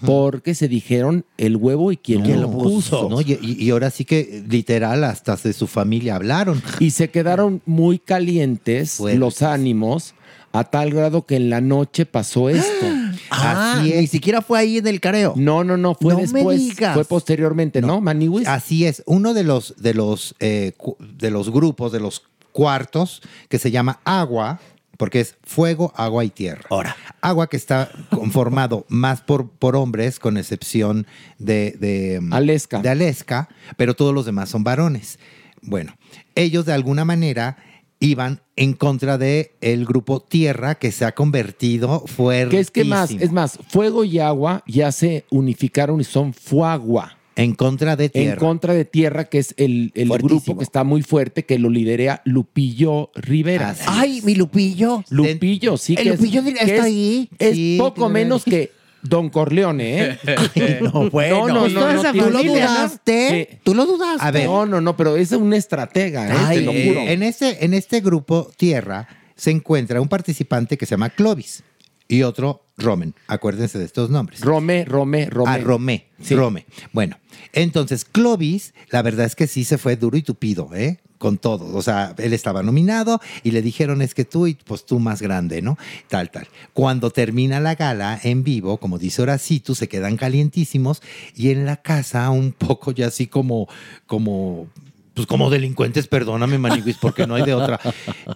porque 0.06 0.54
se 0.54 0.68
dijeron 0.68 1.26
el 1.38 1.56
huevo 1.58 1.92
y 1.92 1.98
quién 1.98 2.22
¿Quién 2.22 2.42
lo 2.42 2.52
puso. 2.52 3.10
¿no? 3.10 3.22
Y, 3.22 3.34
y- 3.42 3.64
y 3.64 3.70
ahora 3.72 3.90
sí 3.90 4.06
que 4.06 4.44
literal 4.48 5.04
hasta 5.04 5.36
de 5.36 5.52
su 5.54 5.66
familia 5.68 6.16
hablaron. 6.16 6.62
Y 6.80 6.92
se 6.92 7.10
quedaron 7.10 7.62
muy 7.66 7.98
calientes 7.98 9.00
los 9.00 9.42
ánimos 9.42 10.14
a 10.60 10.64
tal 10.64 10.92
grado 10.92 11.26
que 11.26 11.36
en 11.36 11.50
la 11.50 11.62
noche 11.62 12.06
pasó 12.06 12.50
esto. 12.50 12.86
Ah, 13.32 13.82
ni 13.84 14.08
siquiera 14.08 14.42
fue 14.42 14.60
ahí 14.60 14.78
en 14.78 14.88
el 14.88 15.02
careo. 15.02 15.34
No, 15.36 15.64
no, 15.64 15.78
no, 15.78 15.96
fue 15.96 16.14
No 16.14 16.20
me 16.20 16.24
después, 16.28 16.60
digas. 16.60 16.94
fue 16.94 17.06
posteriormente, 17.06 17.82
¿no, 17.82 18.00
Maniwis? 18.00 18.48
Así 18.48 18.86
es. 18.86 19.04
Uno 19.08 19.34
de 19.34 19.44
los, 19.44 19.76
de 19.78 19.94
los, 19.94 20.36
eh, 20.40 20.74
de 21.00 21.32
los 21.32 21.50
grupos, 21.50 21.92
de 21.92 22.00
los 22.00 22.24
cuartos, 22.52 23.22
que 23.50 23.58
se 23.58 23.72
llama 23.72 24.00
Agua, 24.06 24.60
porque 24.98 25.20
es 25.22 25.36
fuego, 25.44 25.92
agua 25.96 26.24
y 26.24 26.30
tierra. 26.30 26.62
Ahora. 26.70 26.96
Agua 27.20 27.48
que 27.48 27.58
está 27.58 27.90
conformado 28.12 28.86
más 28.90 29.22
por, 29.22 29.50
por 29.50 29.76
hombres, 29.76 30.20
con 30.20 30.38
excepción 30.38 31.08
de, 31.40 31.76
de 31.80 32.20
mm, 32.22 32.34
Aleska. 32.34 32.80
de 32.80 32.90
Aleska, 32.90 33.50
pero 33.76 33.96
todos 33.96 34.14
los 34.14 34.26
demás 34.26 34.50
son 34.50 34.64
varones. 34.64 35.20
Bueno, 35.62 35.96
ellos 36.36 36.66
de 36.66 36.74
alguna 36.74 37.06
manera 37.06 37.58
iban 38.00 38.42
en 38.56 38.74
contra 38.74 39.18
de 39.18 39.56
el 39.62 39.86
grupo 39.86 40.20
Tierra 40.20 40.76
que 40.76 40.92
se 40.92 41.06
ha 41.06 41.14
convertido 41.14 42.06
fuerte. 42.08 42.56
Que 42.56 42.62
es 42.62 42.72
que 42.72 42.86
más, 42.86 43.12
es 43.12 43.32
más, 43.32 43.60
fuego 43.70 44.04
y 44.04 44.20
agua 44.20 44.64
ya 44.68 44.92
se 44.92 45.26
unificaron 45.30 46.02
y 46.02 46.04
son 46.04 46.34
fuagua. 46.34 47.18
En 47.38 47.54
contra 47.54 47.98
de 47.98 48.08
tierra. 48.08 48.34
En 48.34 48.40
contra 48.40 48.74
de 48.74 48.86
tierra, 48.86 49.26
que 49.26 49.40
es 49.40 49.54
el, 49.58 49.92
el 49.94 50.08
grupo 50.08 50.58
que 50.58 50.64
está 50.64 50.86
muy 50.86 51.02
fuerte, 51.02 51.46
que 51.46 51.60
lo 51.60 51.70
lidera 51.70 52.22
Lupillo 52.24 53.12
Rivera. 53.14 53.76
Ay, 53.88 54.22
mi 54.24 54.36
Lupillo. 54.36 55.04
Lupillo, 55.10 55.76
sí. 55.76 55.96
El 55.98 56.04
que 56.04 56.10
Lupillo 56.12 56.42
es, 56.42 56.48
está 56.48 56.66
que 56.66 56.82
ahí. 56.82 57.30
Es 57.38 57.56
Sí, 57.56 57.76
poco 57.78 58.08
menos 58.08 58.46
que 58.46 58.72
Don 59.08 59.30
Corleone, 59.30 60.02
¿eh? 60.04 60.20
No, 60.82 61.10
bueno. 61.10 61.48
No, 61.48 61.54
no, 61.54 61.70
no, 61.70 61.94
no, 61.94 62.04
¿no? 62.04 62.40
Sí. 62.42 62.48
dudaste? 62.48 63.60
¿Tú 63.64 63.76
lo 63.76 63.86
dudaste? 63.86 64.26
A 64.26 64.32
ver. 64.32 64.46
No, 64.46 64.66
no, 64.66 64.82
no, 64.82 64.98
pero 64.98 65.16
es 65.16 65.32
un 65.32 65.54
estratega, 65.54 66.28
¿eh? 66.28 66.38
Ay, 66.38 66.58
te 66.60 66.66
lo 66.66 66.72
eh, 66.72 66.88
juro. 66.88 67.00
En 67.02 67.24
este, 67.24 67.66
en 67.66 67.74
este 67.74 68.02
grupo 68.02 68.52
Tierra 68.58 69.08
se 69.36 69.52
encuentra 69.52 70.02
un 70.02 70.08
participante 70.08 70.78
que 70.78 70.86
se 70.86 70.92
llama 70.92 71.10
Clovis 71.10 71.64
y 72.08 72.24
otro 72.24 72.66
Romen. 72.78 73.16
Acuérdense 73.28 73.80
de 73.80 73.86
estos 73.86 74.10
nombres. 74.10 74.42
Rome, 74.42 74.86
Rome, 74.86 75.28
Rome. 75.30 75.52
Ah, 75.52 75.58
Romé. 75.58 76.08
Rome. 76.30 76.66
Bueno, 76.92 77.18
entonces 77.54 78.06
Clovis, 78.06 78.74
la 78.90 79.02
verdad 79.02 79.26
es 79.26 79.36
que 79.36 79.48
sí 79.48 79.64
se 79.64 79.78
fue 79.78 79.96
duro 79.96 80.18
y 80.18 80.22
tupido, 80.22 80.70
¿eh? 80.74 81.00
Con 81.18 81.38
todo. 81.38 81.76
O 81.76 81.82
sea, 81.82 82.14
él 82.18 82.34
estaba 82.34 82.62
nominado 82.62 83.22
y 83.44 83.52
le 83.52 83.62
dijeron 83.62 84.02
es 84.02 84.14
que 84.14 84.26
tú 84.26 84.48
y 84.48 84.56
pues 84.56 84.86
tú 84.86 85.00
más 85.00 85.22
grande, 85.22 85.62
¿no? 85.62 85.78
Tal, 86.10 86.30
tal. 86.30 86.48
Cuando 86.74 87.10
termina 87.10 87.60
la 87.60 87.76
gala 87.76 88.20
en 88.24 88.44
vivo, 88.44 88.78
como 88.78 88.98
dice 88.98 89.22
Horacitu, 89.22 89.76
se 89.76 89.88
quedan 89.88 90.18
calientísimos 90.18 91.02
y 91.36 91.52
en 91.52 91.66
la 91.66 91.78
casa 91.78 92.30
un 92.30 92.52
poco 92.52 92.92
ya 92.92 93.08
así 93.08 93.28
como, 93.28 93.68
como 94.08 94.68
pues 95.16 95.26
como 95.28 95.50
delincuentes, 95.50 96.08
perdóname, 96.08 96.58
Maniguis, 96.60 96.98
porque 96.98 97.26
no 97.26 97.34
hay 97.36 97.44
de 97.44 97.54
otra. 97.56 97.80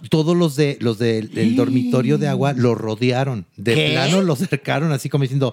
Todos 0.08 0.36
los 0.36 0.56
de 0.56 0.76
los 0.80 0.98
del 0.98 1.30
del 1.30 1.54
dormitorio 1.54 2.18
de 2.18 2.26
agua 2.26 2.52
lo 2.54 2.74
rodearon. 2.74 3.46
De 3.56 3.74
¿Qué? 3.74 3.90
plano 3.92 4.22
lo 4.22 4.34
cercaron 4.34 4.90
así 4.90 5.08
como 5.08 5.22
diciendo, 5.22 5.52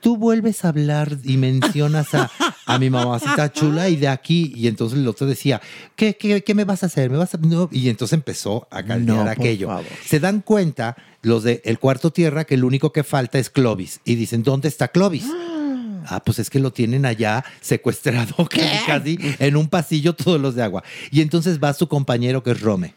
tú 0.00 0.16
vuelves 0.16 0.64
a 0.64 0.68
hablar 0.68 1.18
y 1.24 1.36
mencionas 1.36 2.14
a, 2.14 2.30
a 2.64 2.78
mi 2.78 2.88
mamacita 2.90 3.52
chula 3.52 3.88
y 3.88 3.96
de 3.96 4.08
aquí. 4.08 4.52
Y 4.56 4.68
entonces 4.68 4.98
el 4.98 5.08
otro 5.08 5.26
decía, 5.26 5.60
¿qué, 5.96 6.16
qué, 6.16 6.42
qué 6.42 6.54
me 6.54 6.64
vas 6.64 6.82
a 6.82 6.86
hacer? 6.86 7.10
¿Me 7.10 7.16
vas 7.18 7.34
a...? 7.34 7.38
no?". 7.38 7.68
Y 7.72 7.88
entonces 7.88 8.14
empezó 8.14 8.66
a 8.70 8.82
caldear 8.82 9.00
No, 9.18 9.22
por 9.24 9.28
aquello. 9.28 9.66
favor. 9.66 9.84
Se 10.06 10.20
dan 10.20 10.40
cuenta 10.42 10.96
los 11.22 11.42
de 11.42 11.60
El 11.64 11.78
Cuarto 11.80 12.12
Tierra 12.12 12.44
que 12.44 12.54
el 12.54 12.62
único 12.64 12.92
que 12.92 13.02
falta 13.02 13.38
es 13.40 13.50
Clovis. 13.50 14.00
Y 14.04 14.14
dicen, 14.14 14.44
¿dónde 14.44 14.68
está 14.68 14.88
Clovis? 14.88 15.26
Ah, 16.10 16.20
pues 16.24 16.38
es 16.38 16.48
que 16.50 16.58
lo 16.58 16.72
tienen 16.72 17.04
allá 17.06 17.44
secuestrado 17.60 18.34
casi, 18.50 18.86
casi 18.86 19.18
en 19.38 19.56
un 19.56 19.68
pasillo 19.68 20.14
todos 20.14 20.40
los 20.40 20.54
de 20.54 20.62
agua. 20.62 20.82
Y 21.10 21.20
entonces 21.20 21.58
va 21.62 21.72
su 21.74 21.86
compañero 21.88 22.42
que 22.42 22.52
es 22.52 22.60
Rome. 22.60 22.94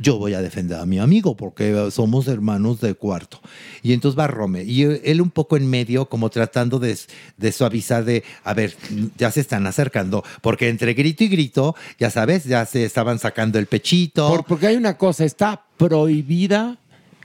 Yo 0.00 0.18
voy 0.18 0.34
a 0.34 0.42
defender 0.42 0.78
a 0.78 0.86
mi 0.86 0.98
amigo 0.98 1.36
porque 1.36 1.88
somos 1.92 2.26
hermanos 2.26 2.80
de 2.80 2.94
cuarto. 2.94 3.40
Y 3.80 3.92
entonces 3.92 4.18
va 4.18 4.26
Rome. 4.26 4.64
Y 4.64 4.82
él 4.82 5.20
un 5.22 5.30
poco 5.30 5.56
en 5.56 5.70
medio, 5.70 6.08
como 6.08 6.30
tratando 6.30 6.80
de, 6.80 6.98
de 7.36 7.52
suavizar 7.52 8.04
de, 8.04 8.24
a 8.42 8.54
ver, 8.54 8.74
ya 9.16 9.30
se 9.30 9.40
están 9.40 9.66
acercando. 9.68 10.24
Porque 10.42 10.68
entre 10.68 10.94
grito 10.94 11.22
y 11.22 11.28
grito, 11.28 11.76
ya 11.98 12.10
sabes, 12.10 12.42
ya 12.44 12.66
se 12.66 12.84
estaban 12.84 13.20
sacando 13.20 13.58
el 13.60 13.66
pechito. 13.66 14.26
Por- 14.28 14.44
porque 14.44 14.66
hay 14.66 14.76
una 14.76 14.98
cosa, 14.98 15.24
está 15.24 15.62
prohibida 15.76 16.76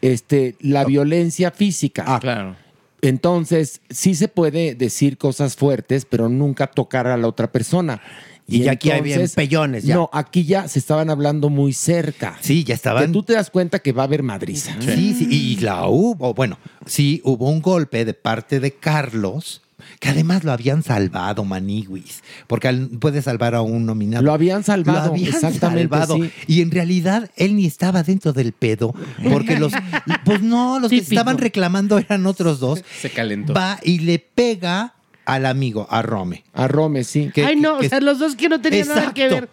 este, 0.01 0.55
la 0.59 0.85
violencia 0.85 1.49
física. 1.51 2.03
Ah, 2.05 2.19
claro. 2.19 2.55
Entonces, 3.01 3.81
sí 3.89 4.15
se 4.15 4.27
puede 4.27 4.75
decir 4.75 5.17
cosas 5.17 5.55
fuertes, 5.55 6.05
pero 6.05 6.29
nunca 6.29 6.67
tocar 6.67 7.07
a 7.07 7.17
la 7.17 7.27
otra 7.27 7.51
persona. 7.51 8.01
Y 8.47 8.63
ya 8.63 8.71
aquí 8.71 8.89
había 8.89 9.17
empellones, 9.17 9.83
ya. 9.83 9.95
No, 9.95 10.09
aquí 10.11 10.43
ya 10.43 10.67
se 10.67 10.79
estaban 10.79 11.09
hablando 11.09 11.49
muy 11.49 11.71
cerca. 11.71 12.37
Sí, 12.41 12.63
ya 12.63 12.73
estaban. 12.73 13.05
Que 13.05 13.11
tú 13.11 13.21
te 13.21 13.33
das 13.33 13.51
cuenta 13.51 13.79
que 13.79 13.91
va 13.91 14.03
a 14.03 14.05
haber 14.05 14.23
madriza. 14.23 14.75
Sí, 14.79 15.13
sí, 15.13 15.27
y 15.29 15.57
la 15.57 15.87
hubo, 15.87 16.33
bueno, 16.33 16.57
sí, 16.85 17.21
hubo 17.23 17.49
un 17.49 17.61
golpe 17.61 18.05
de 18.05 18.15
parte 18.15 18.59
de 18.59 18.71
Carlos, 18.73 19.61
que 19.99 20.09
además 20.09 20.43
lo 20.45 20.51
habían 20.53 20.81
salvado, 20.81 21.43
Maniguis, 21.43 22.23
porque 22.47 22.69
al- 22.69 22.87
puede 22.99 23.21
salvar 23.21 23.53
a 23.53 23.61
un 23.61 23.85
nominado. 23.85 24.23
Lo 24.23 24.31
habían 24.33 24.63
salvado, 24.63 25.07
Lo 25.07 25.13
habían 25.13 25.33
exactamente, 25.33 25.89
salvado. 25.89 26.15
sí. 26.15 26.31
Y 26.47 26.61
en 26.61 26.71
realidad 26.71 27.29
él 27.35 27.55
ni 27.57 27.65
estaba 27.65 28.01
dentro 28.03 28.31
del 28.31 28.53
pedo, 28.53 28.93
porque 29.29 29.59
los, 29.59 29.73
pues 30.25 30.41
no, 30.41 30.79
los 30.79 30.89
que 30.89 30.97
estaban 30.99 31.37
reclamando 31.37 31.97
eran 31.97 32.25
otros 32.27 32.59
dos. 32.61 32.81
Se 33.01 33.09
calentó. 33.09 33.53
Va 33.53 33.77
y 33.83 33.99
le 33.99 34.19
pega 34.19 34.93
al 35.25 35.45
amigo, 35.45 35.85
a 35.91 36.01
Rome. 36.01 36.43
A 36.53 36.67
Rome, 36.67 37.03
sí. 37.03 37.29
Que- 37.33 37.45
Ay, 37.45 37.55
no, 37.57 37.77
que- 37.79 37.85
o 37.87 37.89
sea, 37.89 37.99
los 37.99 38.17
dos 38.19 38.35
que 38.35 38.47
no 38.49 38.61
tenían 38.61 38.87
nada 38.87 39.13
que 39.13 39.27
ver. 39.27 39.49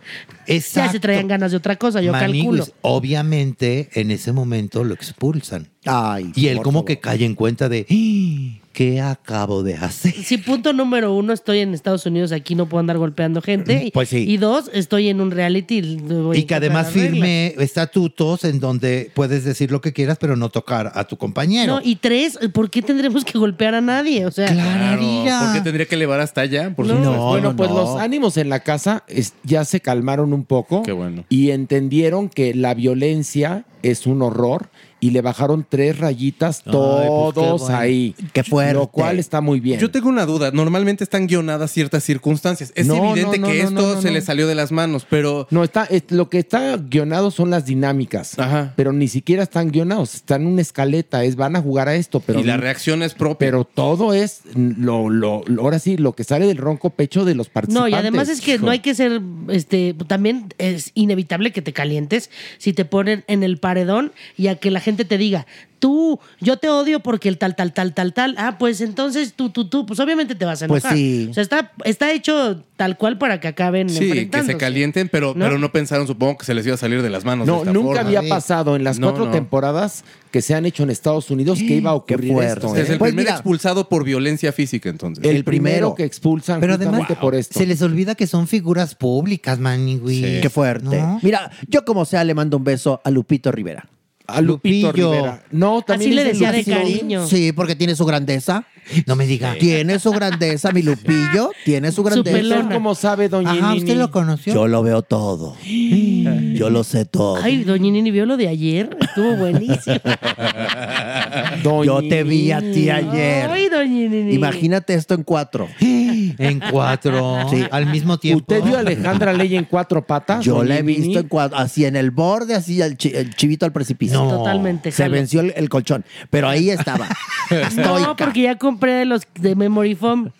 Exacto. 0.47 0.87
Ya 0.87 0.93
se 0.93 1.01
traían 1.01 1.27
ganas 1.29 1.51
de 1.51 1.57
otra 1.59 1.77
cosa, 1.77 2.01
yo 2.01 2.13
Maniguis, 2.13 2.45
calculo. 2.45 2.67
obviamente, 2.83 3.89
en 3.95 4.11
ese 4.11 4.33
momento 4.33 4.85
lo 4.85 4.95
expulsan. 4.95 5.69
Ay, 5.85 6.31
Y 6.35 6.49
él 6.49 6.59
como 6.59 6.79
favor. 6.79 6.85
que 6.87 7.01
cae 7.01 7.25
en 7.25 7.35
cuenta 7.35 7.69
de, 7.69 7.87
"¡Ah! 7.91 8.66
¿Qué 8.77 9.01
acabo 9.01 9.63
de 9.63 9.75
hacer? 9.75 10.13
Si 10.13 10.37
punto 10.37 10.75
número 10.75 11.15
uno, 11.15 11.33
estoy 11.33 11.61
en 11.61 11.73
Estados 11.73 12.05
Unidos, 12.05 12.31
aquí 12.31 12.55
no 12.55 12.69
puedo 12.69 12.81
andar 12.81 12.99
golpeando 12.99 13.41
gente. 13.41 13.91
Pues 13.95 14.11
sí. 14.11 14.19
Y 14.29 14.37
dos, 14.37 14.71
estoy 14.75 15.09
en 15.09 15.23
un 15.23 15.31
reality. 15.31 15.97
voy 15.97 16.37
Y 16.41 16.43
que 16.43 16.55
además 16.57 16.91
firme 16.91 17.55
estatutos 17.59 18.45
en 18.45 18.61
donde 18.61 19.11
puedes 19.15 19.45
decir 19.45 19.71
lo 19.73 19.81
que 19.81 19.95
quieras, 19.95 20.19
pero 20.21 20.37
no 20.37 20.51
tocar 20.51 20.93
a 20.95 21.05
tu 21.05 21.17
compañero. 21.17 21.77
No, 21.77 21.81
y 21.83 21.97
tres, 21.97 22.39
¿por 22.53 22.69
qué 22.69 22.83
tendremos 22.83 23.25
que 23.25 23.39
golpear 23.39 23.75
a 23.75 23.81
nadie? 23.81 24.27
O 24.27 24.31
sea, 24.31 24.49
¿Por 24.49 25.55
qué 25.55 25.61
tendría 25.63 25.87
que 25.87 25.95
elevar 25.95 26.21
hasta 26.21 26.43
allá? 26.43 26.75
Por 26.77 26.85
No, 26.87 26.97
supuesto. 26.97 27.27
bueno, 27.29 27.57
pues 27.57 27.71
los 27.71 27.99
ánimos 27.99 28.37
en 28.37 28.51
la 28.51 28.61
casa 28.61 29.05
es- 29.09 29.33
ya 29.43 29.65
se 29.65 29.81
calmaron 29.81 30.35
un 30.35 30.45
poco 30.45 30.83
Qué 30.83 30.93
bueno. 30.93 31.25
y 31.31 31.51
entendieron 31.51 32.29
que 32.29 32.53
la 32.55 32.75
violencia 32.75 33.65
es 33.83 34.07
un 34.07 34.21
horror 34.21 34.69
y 35.07 35.11
le 35.11 35.21
bajaron 35.21 35.65
tres 35.69 35.99
rayitas 35.99 36.63
Ay, 36.67 36.73
todos 36.73 37.35
pues, 37.35 37.45
qué 37.61 37.63
bueno. 37.65 37.77
ahí. 37.79 38.15
Qué 38.33 38.43
fuerte. 38.43 38.75
Lo 38.75 38.87
cual 38.89 39.19
está 39.19 39.41
muy 39.41 39.61
bien. 39.61 39.79
Yo 39.79 39.91
tengo 39.91 40.09
una 40.09 40.27
duda. 40.27 40.51
Normalmente 40.51 41.05
están 41.05 41.27
guionadas 41.27 41.71
ciertas 41.71 42.03
circunstancias. 42.03 42.73
Es 42.75 42.87
No, 42.87 42.97
evidente 43.13 43.39
no, 43.39 43.47
no, 43.47 43.53
que 43.53 43.59
no, 43.63 43.69
esto 43.69 43.81
no, 43.83 43.95
no, 43.95 44.01
se 44.03 44.09
no. 44.09 44.15
le 44.15 44.21
salió 44.21 44.47
de 44.47 44.55
las 44.55 44.73
manos, 44.73 45.07
pero 45.09 45.47
No, 45.51 45.63
está, 45.63 45.85
es- 45.85 46.05
lo 46.11 46.29
que 46.29 46.39
está 46.39 46.77
guionado 46.77 47.31
son 47.31 47.51
las 47.51 47.67
dinámicas. 47.67 48.37
Pero 48.77 48.93
ni 48.93 49.09
siquiera 49.09 49.43
están 49.43 49.71
guionados. 49.71 50.15
Están 50.15 50.43
en 50.43 50.49
una 50.49 50.63
escaleta. 50.63 51.23
Es 51.25 51.37
van 51.37 51.57
a 51.57 51.61
jugar 51.63 51.89
a 51.89 51.95
esto. 51.95 52.21
Pero 52.21 52.41
y 52.41 52.45
la 52.45 52.57
no- 52.57 52.63
reacción 52.63 53.03
es 53.03 53.15
propia. 53.15 53.47
Pero 53.47 53.65
todo 53.65 54.13
es 54.15 54.41
lo, 54.55 55.09
lo, 55.11 55.43
lo- 55.47 55.63
ahora 55.63 55.79
sí, 55.79 55.97
lo 55.97 56.15
que 56.15 56.25
sale 56.25 56.47
del 56.47 56.57
ronco 56.57 56.91
pecho 56.91 57.25
de 57.25 57.35
los 57.35 57.49
No, 57.49 57.53
participantes. 57.53 57.93
y 57.93 57.95
además 57.97 58.29
es 58.29 58.41
que 58.41 58.59
no 58.59 58.71
hay 58.71 58.81
que 58.81 58.95
ser, 58.95 59.21
este, 59.51 59.95
también 60.09 60.53
es 60.59 60.91
inevitable 60.95 61.53
que 61.53 61.63
te 61.63 61.73
calientes 61.73 62.31
si 62.59 62.73
te 62.73 62.85
ponen 62.85 63.25
en 63.29 63.43
el 63.43 63.59
paredón 63.59 64.13
y 64.37 64.47
a 64.49 64.57
que 64.57 64.71
la 64.71 64.81
gente 64.81 64.96
te 65.05 65.19
diga, 65.19 65.47
tú, 65.79 66.19
yo 66.41 66.57
te 66.57 66.69
odio 66.69 67.01
porque 67.01 67.29
el 67.29 67.39
tal, 67.39 67.55
tal, 67.55 67.73
tal, 67.73 67.93
tal, 67.95 68.13
tal. 68.15 68.35
Ah, 68.39 68.57
pues 68.59 68.81
entonces 68.81 69.35
tú, 69.35 69.51
tú, 69.51 69.69
tú, 69.69 69.85
pues 69.87 70.01
obviamente 70.01 70.35
te 70.35 70.45
vas 70.45 70.63
a 70.63 70.67
Pues 70.69 70.85
enojar. 70.85 70.97
sí. 70.99 71.27
O 71.31 71.35
sea, 71.35 71.43
está, 71.43 71.73
está 71.85 72.13
hecho 72.13 72.63
tal 72.77 72.97
cual 72.97 73.19
para 73.19 73.41
que 73.41 73.49
acaben 73.49 73.89
Sí, 73.91 74.29
que 74.29 74.43
se 74.43 74.57
calienten, 74.57 75.09
pero 75.09 75.35
¿No? 75.35 75.45
pero 75.45 75.59
no 75.59 75.73
pensaron, 75.73 76.07
supongo, 76.07 76.39
que 76.39 76.45
se 76.47 76.55
les 76.55 76.65
iba 76.67 76.75
a 76.75 76.79
salir 76.79 77.03
de 77.03 77.11
las 77.11 77.25
manos. 77.25 77.47
No, 77.47 77.55
de 77.55 77.59
esta 77.61 77.73
nunca 77.73 78.03
forma. 78.03 78.19
había 78.19 78.29
pasado 78.29 78.77
en 78.77 78.85
las 78.85 78.99
No, 78.99 79.09
cuatro 79.09 79.27
no. 79.27 79.31
temporadas 79.33 80.05
que 80.31 80.43
se 80.43 80.55
han 80.55 80.67
hecho 80.67 80.83
en 80.83 80.91
Estados 80.91 81.31
Unidos 81.31 81.59
que 81.59 81.75
iba 81.77 81.91
a 81.91 81.95
ocurrir 81.95 82.33
esto. 82.43 82.75
Es 82.77 82.91
¿eh? 82.91 82.93
el 82.93 82.99
Pues 82.99 83.11
primer 83.11 83.25
mira. 83.25 83.33
expulsado 83.37 83.89
por 83.89 84.05
violencia 84.05 84.53
física, 84.53 84.89
entonces. 84.91 85.25
El, 85.25 85.45
primero 85.45 85.95
que 85.95 86.05
expulsan 86.05 86.61
Pero 86.61 86.75
además 86.75 86.97
justamente 86.97 87.21
por 87.23 87.35
esto. 87.35 87.59
se 87.59 87.65
les 87.67 87.81
olvida 87.81 88.15
que 88.15 88.27
son 88.27 88.47
figuras 88.47 88.95
públicas, 88.95 89.59
Maniguis. 89.59 90.41
Qué 90.43 90.51
fuerte. 90.51 91.01
¿No? 91.01 91.19
Mira, 91.23 91.51
yo 91.69 91.85
como 91.85 92.05
sea 92.05 92.25
le 92.25 92.35
mando 92.35 92.57
un 92.59 92.65
beso 92.65 93.01
a 93.05 93.11
Lupito 93.11 93.51
Rivera. 93.53 93.89
A 94.27 94.41
Lupito 94.41 94.89
Lupillo. 94.89 95.13
Rivera. 95.13 95.45
No, 95.51 95.83
también 95.83 96.11
Así 96.11 96.17
le 96.17 96.25
decía 96.25 96.53
de 96.53 96.65
cariño. 96.65 97.27
Sí, 97.27 97.53
porque 97.53 97.77
tiene 97.77 97.95
su 97.95 98.05
grandeza. 98.05 98.67
No 99.07 99.17
me 99.17 99.27
diga. 99.27 99.55
Tiene 99.59 99.99
su 99.99 100.11
grandeza, 100.13 100.71
mi 100.73 100.83
Lupillo. 100.83 101.51
Tiene 101.65 101.91
su 101.93 102.03
grandeza. 102.03 102.37
pelona. 102.37 102.75
¿Cómo 102.75 102.95
sabe, 102.95 103.29
doña 103.29 103.53
Ajá, 103.53 103.69
Nini? 103.71 103.81
¿usted 103.83 103.97
lo 103.99 104.11
conoció? 104.11 104.55
Yo 104.55 104.69
lo 104.69 104.83
veo 104.83 105.03
todo. 105.03 105.57
Yo 105.65 106.71
lo 106.71 106.85
sé 106.85 107.05
todo. 107.05 107.37
Ay, 107.43 107.65
doña 107.65 107.91
Nini 107.91 108.11
vio 108.11 108.27
lo 108.27 108.37
de 108.37 108.49
ayer, 108.49 108.97
estuvo 109.01 109.37
buenísimo. 109.37 109.97
Yo 111.85 112.01
te 112.09 112.23
vi 112.25 112.53
a 112.53 112.61
ti 112.61 112.91
ayer. 112.91 113.51
Ay, 113.51 113.69
doña 113.69 114.09
Nini. 114.09 114.35
Imagínate 114.35 114.95
esto 114.95 115.15
en 115.15 115.23
cuatro. 115.23 115.69
En 116.39 116.61
cuatro. 116.71 117.47
Sí. 117.51 117.65
Al 117.71 117.87
mismo 117.87 118.19
tiempo. 118.19 118.41
¿Usted 118.43 118.63
vio 118.67 118.77
a 118.77 118.81
Alejandra 118.81 119.33
Ley 119.33 119.57
en 119.57 119.65
cuatro 119.65 120.05
patas? 120.07 120.45
Yo 120.45 120.63
la 120.65 120.77
he 120.79 120.83
Nini? 120.83 120.99
visto 121.07 121.21
en 121.21 121.29
cuatro, 121.29 121.57
así 121.57 121.85
en 121.87 121.97
el 121.97 122.11
borde, 122.11 122.55
así 122.55 122.81
el, 122.83 122.97
chi- 122.99 123.13
el 123.15 123.35
chivito 123.35 123.65
al 123.65 123.73
precipicio. 123.73 124.23
No. 124.25 124.31
Totalmente, 124.39 124.91
Se 124.93 125.05
jalo. 125.05 125.15
venció 125.15 125.41
el, 125.41 125.55
el 125.57 125.69
colchón, 125.69 126.05
pero 126.29 126.49
ahí 126.49 126.69
estaba. 126.71 127.09
Estoica. 127.51 128.01
No, 128.01 128.17
porque 128.17 128.43
ya 128.43 128.57
compré 128.57 128.76
de 128.81 129.05
los 129.07 129.23
de 129.35 129.55
Memory 129.55 129.95
Foam 129.95 130.31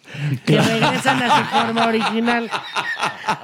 que 0.45 0.61
regresan 0.61 1.23
a 1.23 1.39
su 1.39 1.45
forma 1.45 1.87
original. 1.87 2.51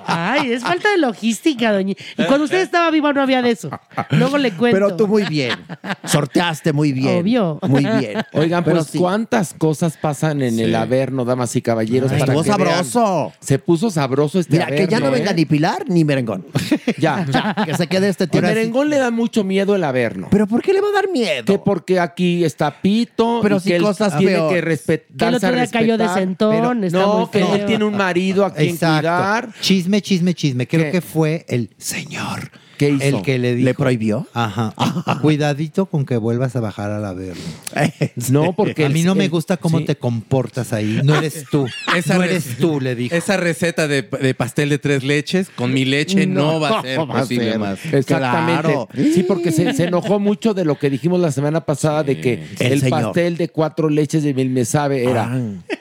Ay, 0.07 0.53
es 0.53 0.63
falta 0.63 0.91
de 0.91 0.99
logística, 0.99 1.73
doña. 1.73 1.95
Y 2.17 2.25
cuando 2.25 2.45
usted 2.45 2.61
estaba 2.61 2.91
viva 2.91 3.13
no 3.13 3.21
había 3.23 3.43
de 3.43 3.51
eso. 3.51 3.71
Luego 4.11 4.39
le 4.39 4.53
cuento. 4.53 4.77
Pero 4.77 4.97
tú 4.97 5.09
muy 5.09 5.25
bien. 5.25 5.59
Sorteaste 6.05 6.73
muy 6.73 6.93
bien. 6.93 7.21
Obvio. 7.23 7.59
Muy 7.67 7.85
bien. 7.85 8.23
Oigan, 8.33 8.63
Pero 8.65 8.77
pues 8.79 8.89
sí. 8.91 8.99
cuántas 8.99 9.55
cosas 9.55 9.97
pasan 9.97 10.43
en 10.43 10.59
el 10.61 10.75
Averno, 10.75 11.25
damas 11.25 11.55
y 11.57 11.63
caballeros. 11.63 12.13
Ay, 12.13 12.21
para 12.21 12.35
estuvo 12.35 12.57
que 12.57 12.63
vean. 12.63 12.85
sabroso. 12.85 13.33
Se 13.41 13.59
puso 13.59 13.91
sabroso 13.91 14.39
este 14.39 14.53
Mira, 14.59 14.67
que 14.67 14.87
ya 14.87 15.01
no 15.01 15.11
venga 15.11 15.31
¿eh? 15.33 15.35
ni 15.35 15.45
Pilar 15.47 15.85
ni 15.89 16.05
Merengón. 16.05 16.47
Ya, 16.99 17.25
Ya, 17.33 17.55
que 17.65 17.75
se 17.75 17.87
quede 17.87 18.09
este 18.09 18.25
A 18.25 18.27
tiempo. 18.27 18.49
Merengón 18.49 18.91
le 18.91 18.99
da 18.99 19.11
mucho 19.11 19.45
miedo 19.45 19.75
el 19.75 19.85
Averno. 19.85 20.29
¿Pero 20.31 20.47
por 20.47 20.63
qué 20.63 20.73
le 20.73 20.81
va 20.81 20.89
a 20.89 20.93
dar 20.93 21.09
miedo? 21.09 21.45
Que 21.45 21.59
porque 21.59 21.99
aquí 21.99 22.45
está 22.45 22.81
Pito, 22.83 23.41
Pero 23.43 23.57
y 23.57 23.61
si 23.61 23.69
que 23.71 23.77
él 23.77 23.83
cosas 23.83 24.17
tiene 24.19 24.49
que 24.49 24.61
Que 24.87 25.25
el 25.27 25.35
otro 25.35 25.53
día 25.53 25.67
cayó 25.69 25.99
de 25.99 26.09
sentón, 26.09 26.85
está 26.85 26.99
no, 27.01 27.19
muy 27.19 27.27
que 27.31 27.39
feo. 27.41 27.55
él 27.55 27.67
tiene 27.67 27.85
un 27.85 27.97
marido 27.97 28.45
a 28.45 28.53
quien 28.53 28.71
Exacto. 28.71 29.01
cuidar. 29.01 29.49
Chisme, 29.61 30.01
chisme, 30.01 30.35
chisme. 30.35 30.67
Creo 30.67 30.85
¿Qué? 30.87 30.91
que 30.93 31.01
fue 31.01 31.45
el 31.49 31.71
señor. 31.79 32.51
¿Qué 32.83 32.91
hizo? 32.91 33.19
El 33.19 33.23
que 33.23 33.39
le 33.39 33.55
dijo. 33.55 33.65
¿Le 33.67 33.75
prohibió? 33.75 34.27
Ajá. 34.35 34.75
Cuidadito 35.23 35.87
con 35.87 36.05
que 36.05 36.17
vuelvas 36.17 36.57
a 36.57 36.61
bajar 36.61 36.91
al 36.91 37.05
Averno. 37.05 37.43
No, 38.31 38.53
porque 38.55 38.85
a 38.87 38.89
mí 38.89 39.01
el- 39.01 39.07
no 39.07 39.15
me 39.15 39.29
gusta 39.29 39.57
cómo 39.57 39.79
sí. 39.79 39.85
te 39.85 39.97
comportas 39.97 40.73
ahí. 40.73 41.01
No 41.05 41.15
eres 41.17 41.45
tú. 41.51 41.67
Esa 41.97 42.15
no 42.15 42.21
re- 42.23 42.31
eres 42.31 42.57
tú, 42.59 42.81
le 42.81 42.95
dijo. 42.95 43.15
Esa 43.15 43.37
receta 43.37 43.87
de, 43.89 44.03
de 44.03 44.35
pastel 44.35 44.69
de 44.69 44.79
tres 44.79 45.03
leches 45.05 45.49
con 45.51 45.73
mi 45.73 45.85
leche 45.85 46.27
no, 46.27 46.59
va 46.61 46.81
a 46.81 46.83
ser 46.83 46.97
no 46.99 47.05
a 47.05 47.21
posible 47.21 47.51
ser. 47.51 47.59
más. 47.59 47.85
Exactamente. 47.93 48.63
Claro. 48.63 48.89
Sí, 48.95 49.25
porque 49.27 49.53
se, 49.53 49.73
se 49.75 49.85
enojó 49.85 50.19
mucho 50.19 50.55
de 50.55 50.65
lo 50.65 50.79
que 50.79 50.91
dijimos 50.91 51.21
la 51.21 51.31
semana 51.33 51.61
pasada 51.65 52.03
de 52.03 52.21
que 52.21 52.45
El 52.59 52.81
pastel 52.89 53.37
de 53.37 53.49
cuatro 53.49 53.89
leches 53.89 54.23
de 54.23 54.35
mil 54.35 54.51
me 54.51 54.65
sabe 54.65 55.05
era 55.05 55.31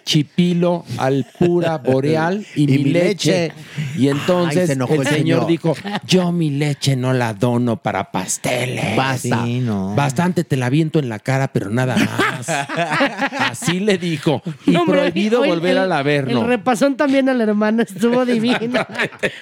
chipilo, 0.04 0.84
alpura, 0.98 1.78
boreal 1.78 2.46
y, 2.56 2.64
Y 2.64 2.68
mi 2.68 2.78
mi 2.84 2.90
leche. 2.92 3.32
leche. 3.50 3.54
Y 3.98 4.08
entonces 4.10 4.62
Ay, 4.62 4.68
se 4.68 4.74
enojó 4.74 4.94
el 4.96 5.02
el 5.02 5.08
señor, 5.08 5.20
señor. 5.40 5.48
dijo, 5.48 5.76
yo 6.08 6.32
mi 6.32 6.50
leche 6.50 6.91
no 6.96 7.14
la 7.14 7.34
dono 7.34 7.78
para 7.78 8.12
pasteles. 8.12 8.96
Basta. 8.96 9.44
Sí, 9.46 9.60
no. 9.60 9.96
Bastante 9.96 10.44
te 10.44 10.58
la 10.58 10.70
viento 10.70 11.00
en 11.00 11.10
la 11.10 11.20
cara, 11.20 11.50
pero 11.54 11.70
nada 11.70 11.96
más. 11.96 12.50
Así 13.52 13.80
le 13.80 13.98
dijo. 13.98 14.42
Y 14.66 14.72
No, 14.72 14.86
prohibido 14.86 15.42
hoy 15.42 15.50
volver 15.50 15.72
el- 15.72 15.78
al 15.80 15.92
Averno. 15.92 16.42
El 16.42 16.48
repasón 16.48 16.96
también 16.98 17.30
a 17.30 17.34
la 17.34 17.44
hermana 17.44 17.84
estuvo 17.84 18.26
divino. 18.26 18.86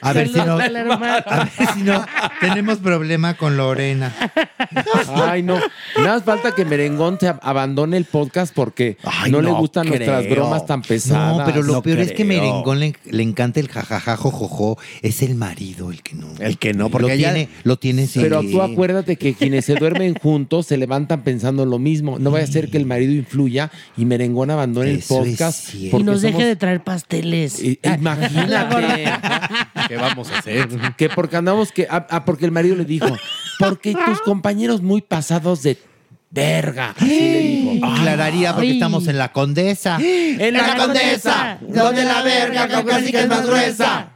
A 0.02 0.14
ver 0.14 0.28
si 0.30 0.36
no. 0.38 0.58
A 0.58 0.68
la 0.70 0.80
hermana. 0.80 1.16
A 1.26 1.38
ver 1.46 1.68
si 1.74 1.84
no. 1.84 2.06
Tenemos 2.42 2.78
problema 2.80 3.36
con 3.36 3.58
Lorena. 3.58 4.14
Ay, 5.16 5.44
no. 5.44 5.56
Nada 5.98 6.16
más 6.16 6.24
falta 6.24 6.54
que 6.54 6.66
Merengón 6.66 7.18
se 7.20 7.28
ab- 7.30 7.40
abandone 7.42 7.98
el 7.98 8.06
podcast 8.06 8.54
porque 8.54 8.98
Ay, 9.04 9.32
no, 9.32 9.42
le 9.42 9.52
gustan 9.52 9.88
nuestras 9.88 10.24
creo. 10.26 10.36
bromas 10.36 10.66
tan 10.66 10.82
pesadas. 10.82 11.38
No, 11.38 11.46
pero 11.46 11.62
lo 11.64 11.74
no 11.74 11.82
peor 11.82 12.00
es 12.00 12.12
que. 12.14 12.26
Merengón 12.26 12.80
le, 12.80 12.96
le 13.06 13.24
encanta 13.24 13.60
el 13.60 13.68
jajaja 13.70 14.16
jojojo. 14.18 14.78
Es 15.02 15.22
el 15.22 15.36
marido 15.36 15.92
el 15.92 16.02
que 16.04 16.16
no. 16.16 16.28
El 16.40 16.58
que 16.58 16.74
no, 16.74 16.90
porque 16.90 17.08
lo 17.08 17.14
ella- 17.14 17.30
tiene, 17.48 17.60
lo 17.64 17.78
tiene 17.78 18.08
sin- 18.08 18.22
Pero 18.24 18.42
tú 18.42 18.62
acuérdate 18.62 19.16
que 19.16 19.34
quienes 19.34 19.66
se 19.66 19.76
duermen 19.76 20.14
juntos 20.22 20.66
se 20.68 20.78
levantan 20.78 21.24
pensando 21.24 21.64
en 21.64 21.70
lo 21.70 21.80
mismo. 21.80 22.20
No 22.20 22.32
vaya 22.32 22.46
a 22.46 22.48
ser 22.48 22.70
que 22.70 22.78
el 22.78 22.86
marido 22.86 23.14
influya 23.14 23.72
y 23.98 24.06
Merengón 24.06 24.52
abandone 24.52 24.92
Eso 24.94 25.24
el 25.24 25.30
podcast. 25.32 25.74
Y 25.76 25.90
nos 26.04 26.22
deje 26.22 26.34
somos- 26.34 26.48
de 26.48 26.56
traer 26.56 26.84
pasteles. 26.84 27.62
Imagínate 27.84 29.12
¿Qué 29.88 29.96
vamos 29.98 30.30
a 30.32 30.40
hacer? 30.40 30.68
que 30.98 31.10
porque 31.10 31.38
andamos 31.38 31.72
que 31.72 31.88
ah, 31.90 32.06
ah, 32.10 32.26
porque 32.26 32.46
el 32.46 32.52
marido 32.52 32.76
le 32.76 32.86
dijo 32.86 33.08
porque 33.58 33.94
tus 34.06 34.22
compañeros 34.22 34.82
muy 34.82 35.02
pasados 35.02 35.64
de 35.64 35.78
verga 36.32 36.94
así 36.96 37.08
le 37.08 37.40
dijo 37.42 37.86
Aclararía 37.86 38.54
porque 38.54 38.68
Ay. 38.70 38.74
estamos 38.74 39.08
en 39.08 39.18
la 39.18 39.32
condesa. 39.32 39.98
en 40.00 40.54
la 40.54 40.76
Condesa, 40.78 41.58
donde 41.62 42.04
la 42.06 42.22
verga 42.22 42.68
caucásica 42.68 43.22
es 43.22 43.28
más 43.30 43.46
gruesa. 43.48 44.10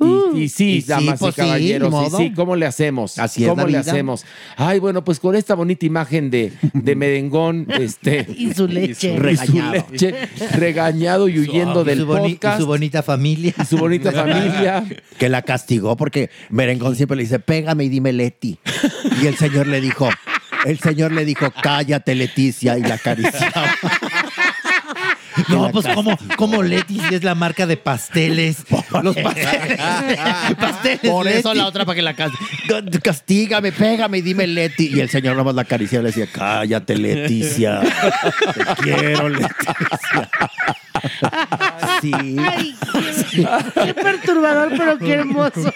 Y, 0.00 0.42
y 0.42 0.48
sí, 0.48 0.64
Y 0.76 0.80
sí, 0.82 0.88
damas 0.88 1.20
pues 1.20 1.32
y 1.32 1.40
sí, 1.40 1.40
caballeros, 1.46 1.92
ni 1.92 2.06
y 2.06 2.10
sí, 2.28 2.32
¿cómo 2.34 2.56
le 2.56 2.66
hacemos? 2.66 3.18
Así 3.18 3.44
es 3.44 3.48
¿Cómo 3.48 3.62
la 3.62 3.66
le 3.68 3.78
vida. 3.78 3.80
hacemos? 3.80 4.24
Ay, 4.56 4.78
bueno, 4.80 5.04
pues 5.04 5.20
con 5.20 5.36
esta 5.36 5.54
bonita 5.54 5.86
imagen 5.86 6.30
de, 6.30 6.52
de 6.72 6.96
merengón, 6.96 7.66
este. 7.78 8.26
Y 8.36 8.52
su 8.54 8.66
leche. 8.66 9.12
y 9.12 9.16
su 9.16 9.22
Regañado. 9.22 9.86
leche, 9.90 10.14
regañado 10.56 11.28
y 11.28 11.38
huyendo 11.38 11.82
Y 11.82 11.84
del 11.84 11.98
su, 12.00 12.06
boni- 12.06 12.30
y 12.30 12.32
podcast. 12.34 12.60
su 12.60 12.66
bonita 12.66 13.02
familia. 13.02 13.54
y 13.60 13.64
su 13.64 13.78
bonita 13.78 14.10
familia. 14.12 14.84
que 15.18 15.28
la 15.28 15.42
castigó 15.42 15.96
porque 15.96 16.30
Merengón 16.50 16.96
siempre 16.96 17.16
le 17.16 17.22
dice, 17.22 17.38
pégame 17.38 17.84
y 17.84 17.88
dime 17.88 18.12
Leti. 18.12 18.58
Y 19.22 19.26
el 19.26 19.36
señor 19.36 19.66
le 19.68 19.80
dijo, 19.80 20.08
el 20.66 20.78
señor 20.80 21.12
le 21.12 21.24
dijo, 21.24 21.52
cállate 21.62 22.14
Leticia 22.14 22.76
y 22.78 22.82
la 22.82 22.94
acariciaba. 22.94 23.70
No, 25.48 25.70
pues 25.70 25.86
como, 25.94 26.16
como 26.36 26.62
Leti 26.62 27.00
es 27.10 27.24
la 27.24 27.34
marca 27.34 27.66
de 27.66 27.76
pasteles. 27.76 28.58
Los 29.02 29.16
pasteles. 29.16 29.78
pasteles. 30.60 31.00
Por 31.10 31.26
eso 31.28 31.48
Leti. 31.48 31.58
la 31.58 31.66
otra 31.66 31.84
para 31.84 31.96
que 31.96 32.02
la 32.02 32.14
cas- 32.14 32.32
castígame, 33.02 33.72
pégame 33.72 34.18
y 34.18 34.22
dime 34.22 34.46
Leti. 34.46 34.90
Y 34.94 35.00
el 35.00 35.08
señor 35.10 35.36
nomás 35.36 35.54
la 35.54 35.62
acariciaba 35.62 36.02
y 36.02 36.04
le 36.04 36.08
decía, 36.10 36.28
cállate 36.32 36.96
Leticia. 36.96 37.80
Te 37.80 38.82
quiero 38.82 39.28
Leticia. 39.28 40.30
Sí. 42.10 42.36
Ay, 42.38 42.74
qué, 43.30 43.46
qué 43.84 43.94
perturbador, 43.94 44.72
pero 44.76 44.98
qué 44.98 45.12
hermoso. 45.14 45.72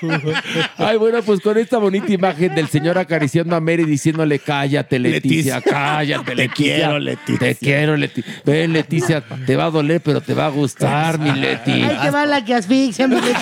Ay, 0.76 0.96
bueno, 0.98 1.22
pues 1.22 1.40
con 1.40 1.56
esta 1.58 1.78
bonita 1.78 2.12
imagen 2.12 2.54
del 2.54 2.68
señor 2.68 2.98
acariciando 2.98 3.56
a 3.56 3.60
Mary 3.60 3.84
diciéndole, 3.84 4.38
cállate, 4.38 4.98
Leticia, 4.98 5.56
Leticia. 5.56 5.60
cállate, 5.62 6.24
Te 6.24 6.34
Leticia. 6.34 6.54
quiero, 6.76 6.98
Leticia. 6.98 7.38
Te 7.38 7.54
quiero, 7.54 7.96
Leticia. 7.96 8.32
Ven, 8.44 8.72
Leticia, 8.72 9.22
te 9.46 9.56
va 9.56 9.64
a 9.66 9.70
doler, 9.70 10.00
pero 10.00 10.20
te 10.20 10.34
va 10.34 10.46
a 10.46 10.50
gustar, 10.50 11.18
mi 11.18 11.32
Leti. 11.32 11.72
Ay, 11.72 11.98
que 12.02 12.10
va 12.10 12.26
la 12.26 12.44
que 12.44 12.54
asfixia. 12.54 13.08
mi 13.08 13.16
leche. 13.16 13.38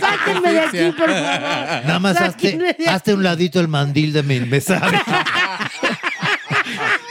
Sáquenme 0.00 0.52
de 0.52 0.60
aquí, 0.60 0.96
por 0.96 1.08
favor. 1.10 1.84
Nada 1.86 1.98
más 1.98 2.16
hazte, 2.20 2.76
hazte 2.88 3.14
un 3.14 3.22
ladito 3.22 3.60
el 3.60 3.68
mandil 3.68 4.12
de 4.12 4.22
mi 4.22 4.40
me 4.40 4.60
sabe. 4.60 5.00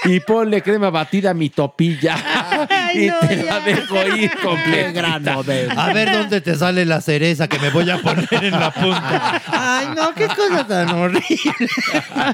Y 0.06 0.20
ponle 0.20 0.62
crema 0.62 0.90
batida 0.90 1.32
a 1.32 1.34
mi 1.34 1.50
topilla. 1.50 2.16
Ay, 2.94 3.04
y 3.04 3.08
no, 3.08 3.20
te 3.20 3.36
la 3.38 3.44
ya. 3.44 3.60
dejo 3.62 4.16
ir 4.16 4.32
completa. 4.42 5.42
A 5.78 5.94
ver 5.94 6.12
dónde 6.12 6.42
te 6.42 6.56
sale 6.56 6.86
la 6.86 7.02
cereza 7.02 7.48
que 7.48 7.60
me 7.60 7.70
voy 7.70 7.90
a 7.90 7.98
poner 8.02 8.28
en 8.32 8.52
la 8.52 8.72
punta. 8.72 9.42
Ay, 9.48 9.88
no, 9.96 10.14
qué 10.14 10.28
cosa 10.28 10.66
tan 10.68 10.90
horrible. 10.90 11.24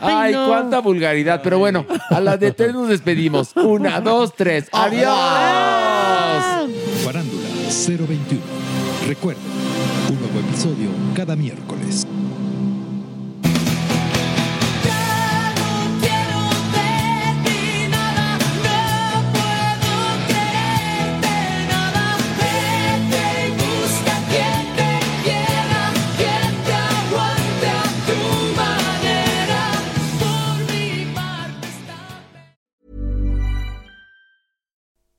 Ay, 0.01 0.33
no. 0.33 0.47
cuánta 0.47 0.79
vulgaridad. 0.79 1.41
Pero 1.43 1.59
bueno, 1.59 1.85
a 2.09 2.19
las 2.19 2.39
de 2.39 2.51
tres 2.51 2.73
nos 2.73 2.89
despedimos. 2.89 3.51
Una, 3.55 3.99
dos, 4.01 4.35
tres. 4.35 4.67
¡Adiós! 4.71 5.09
Farándula 7.03 7.47
021. 7.87 8.41
Recuerda, 9.07 9.41
un 10.09 10.19
nuevo 10.19 10.39
episodio 10.47 10.89
cada 11.15 11.35
miércoles. 11.35 12.05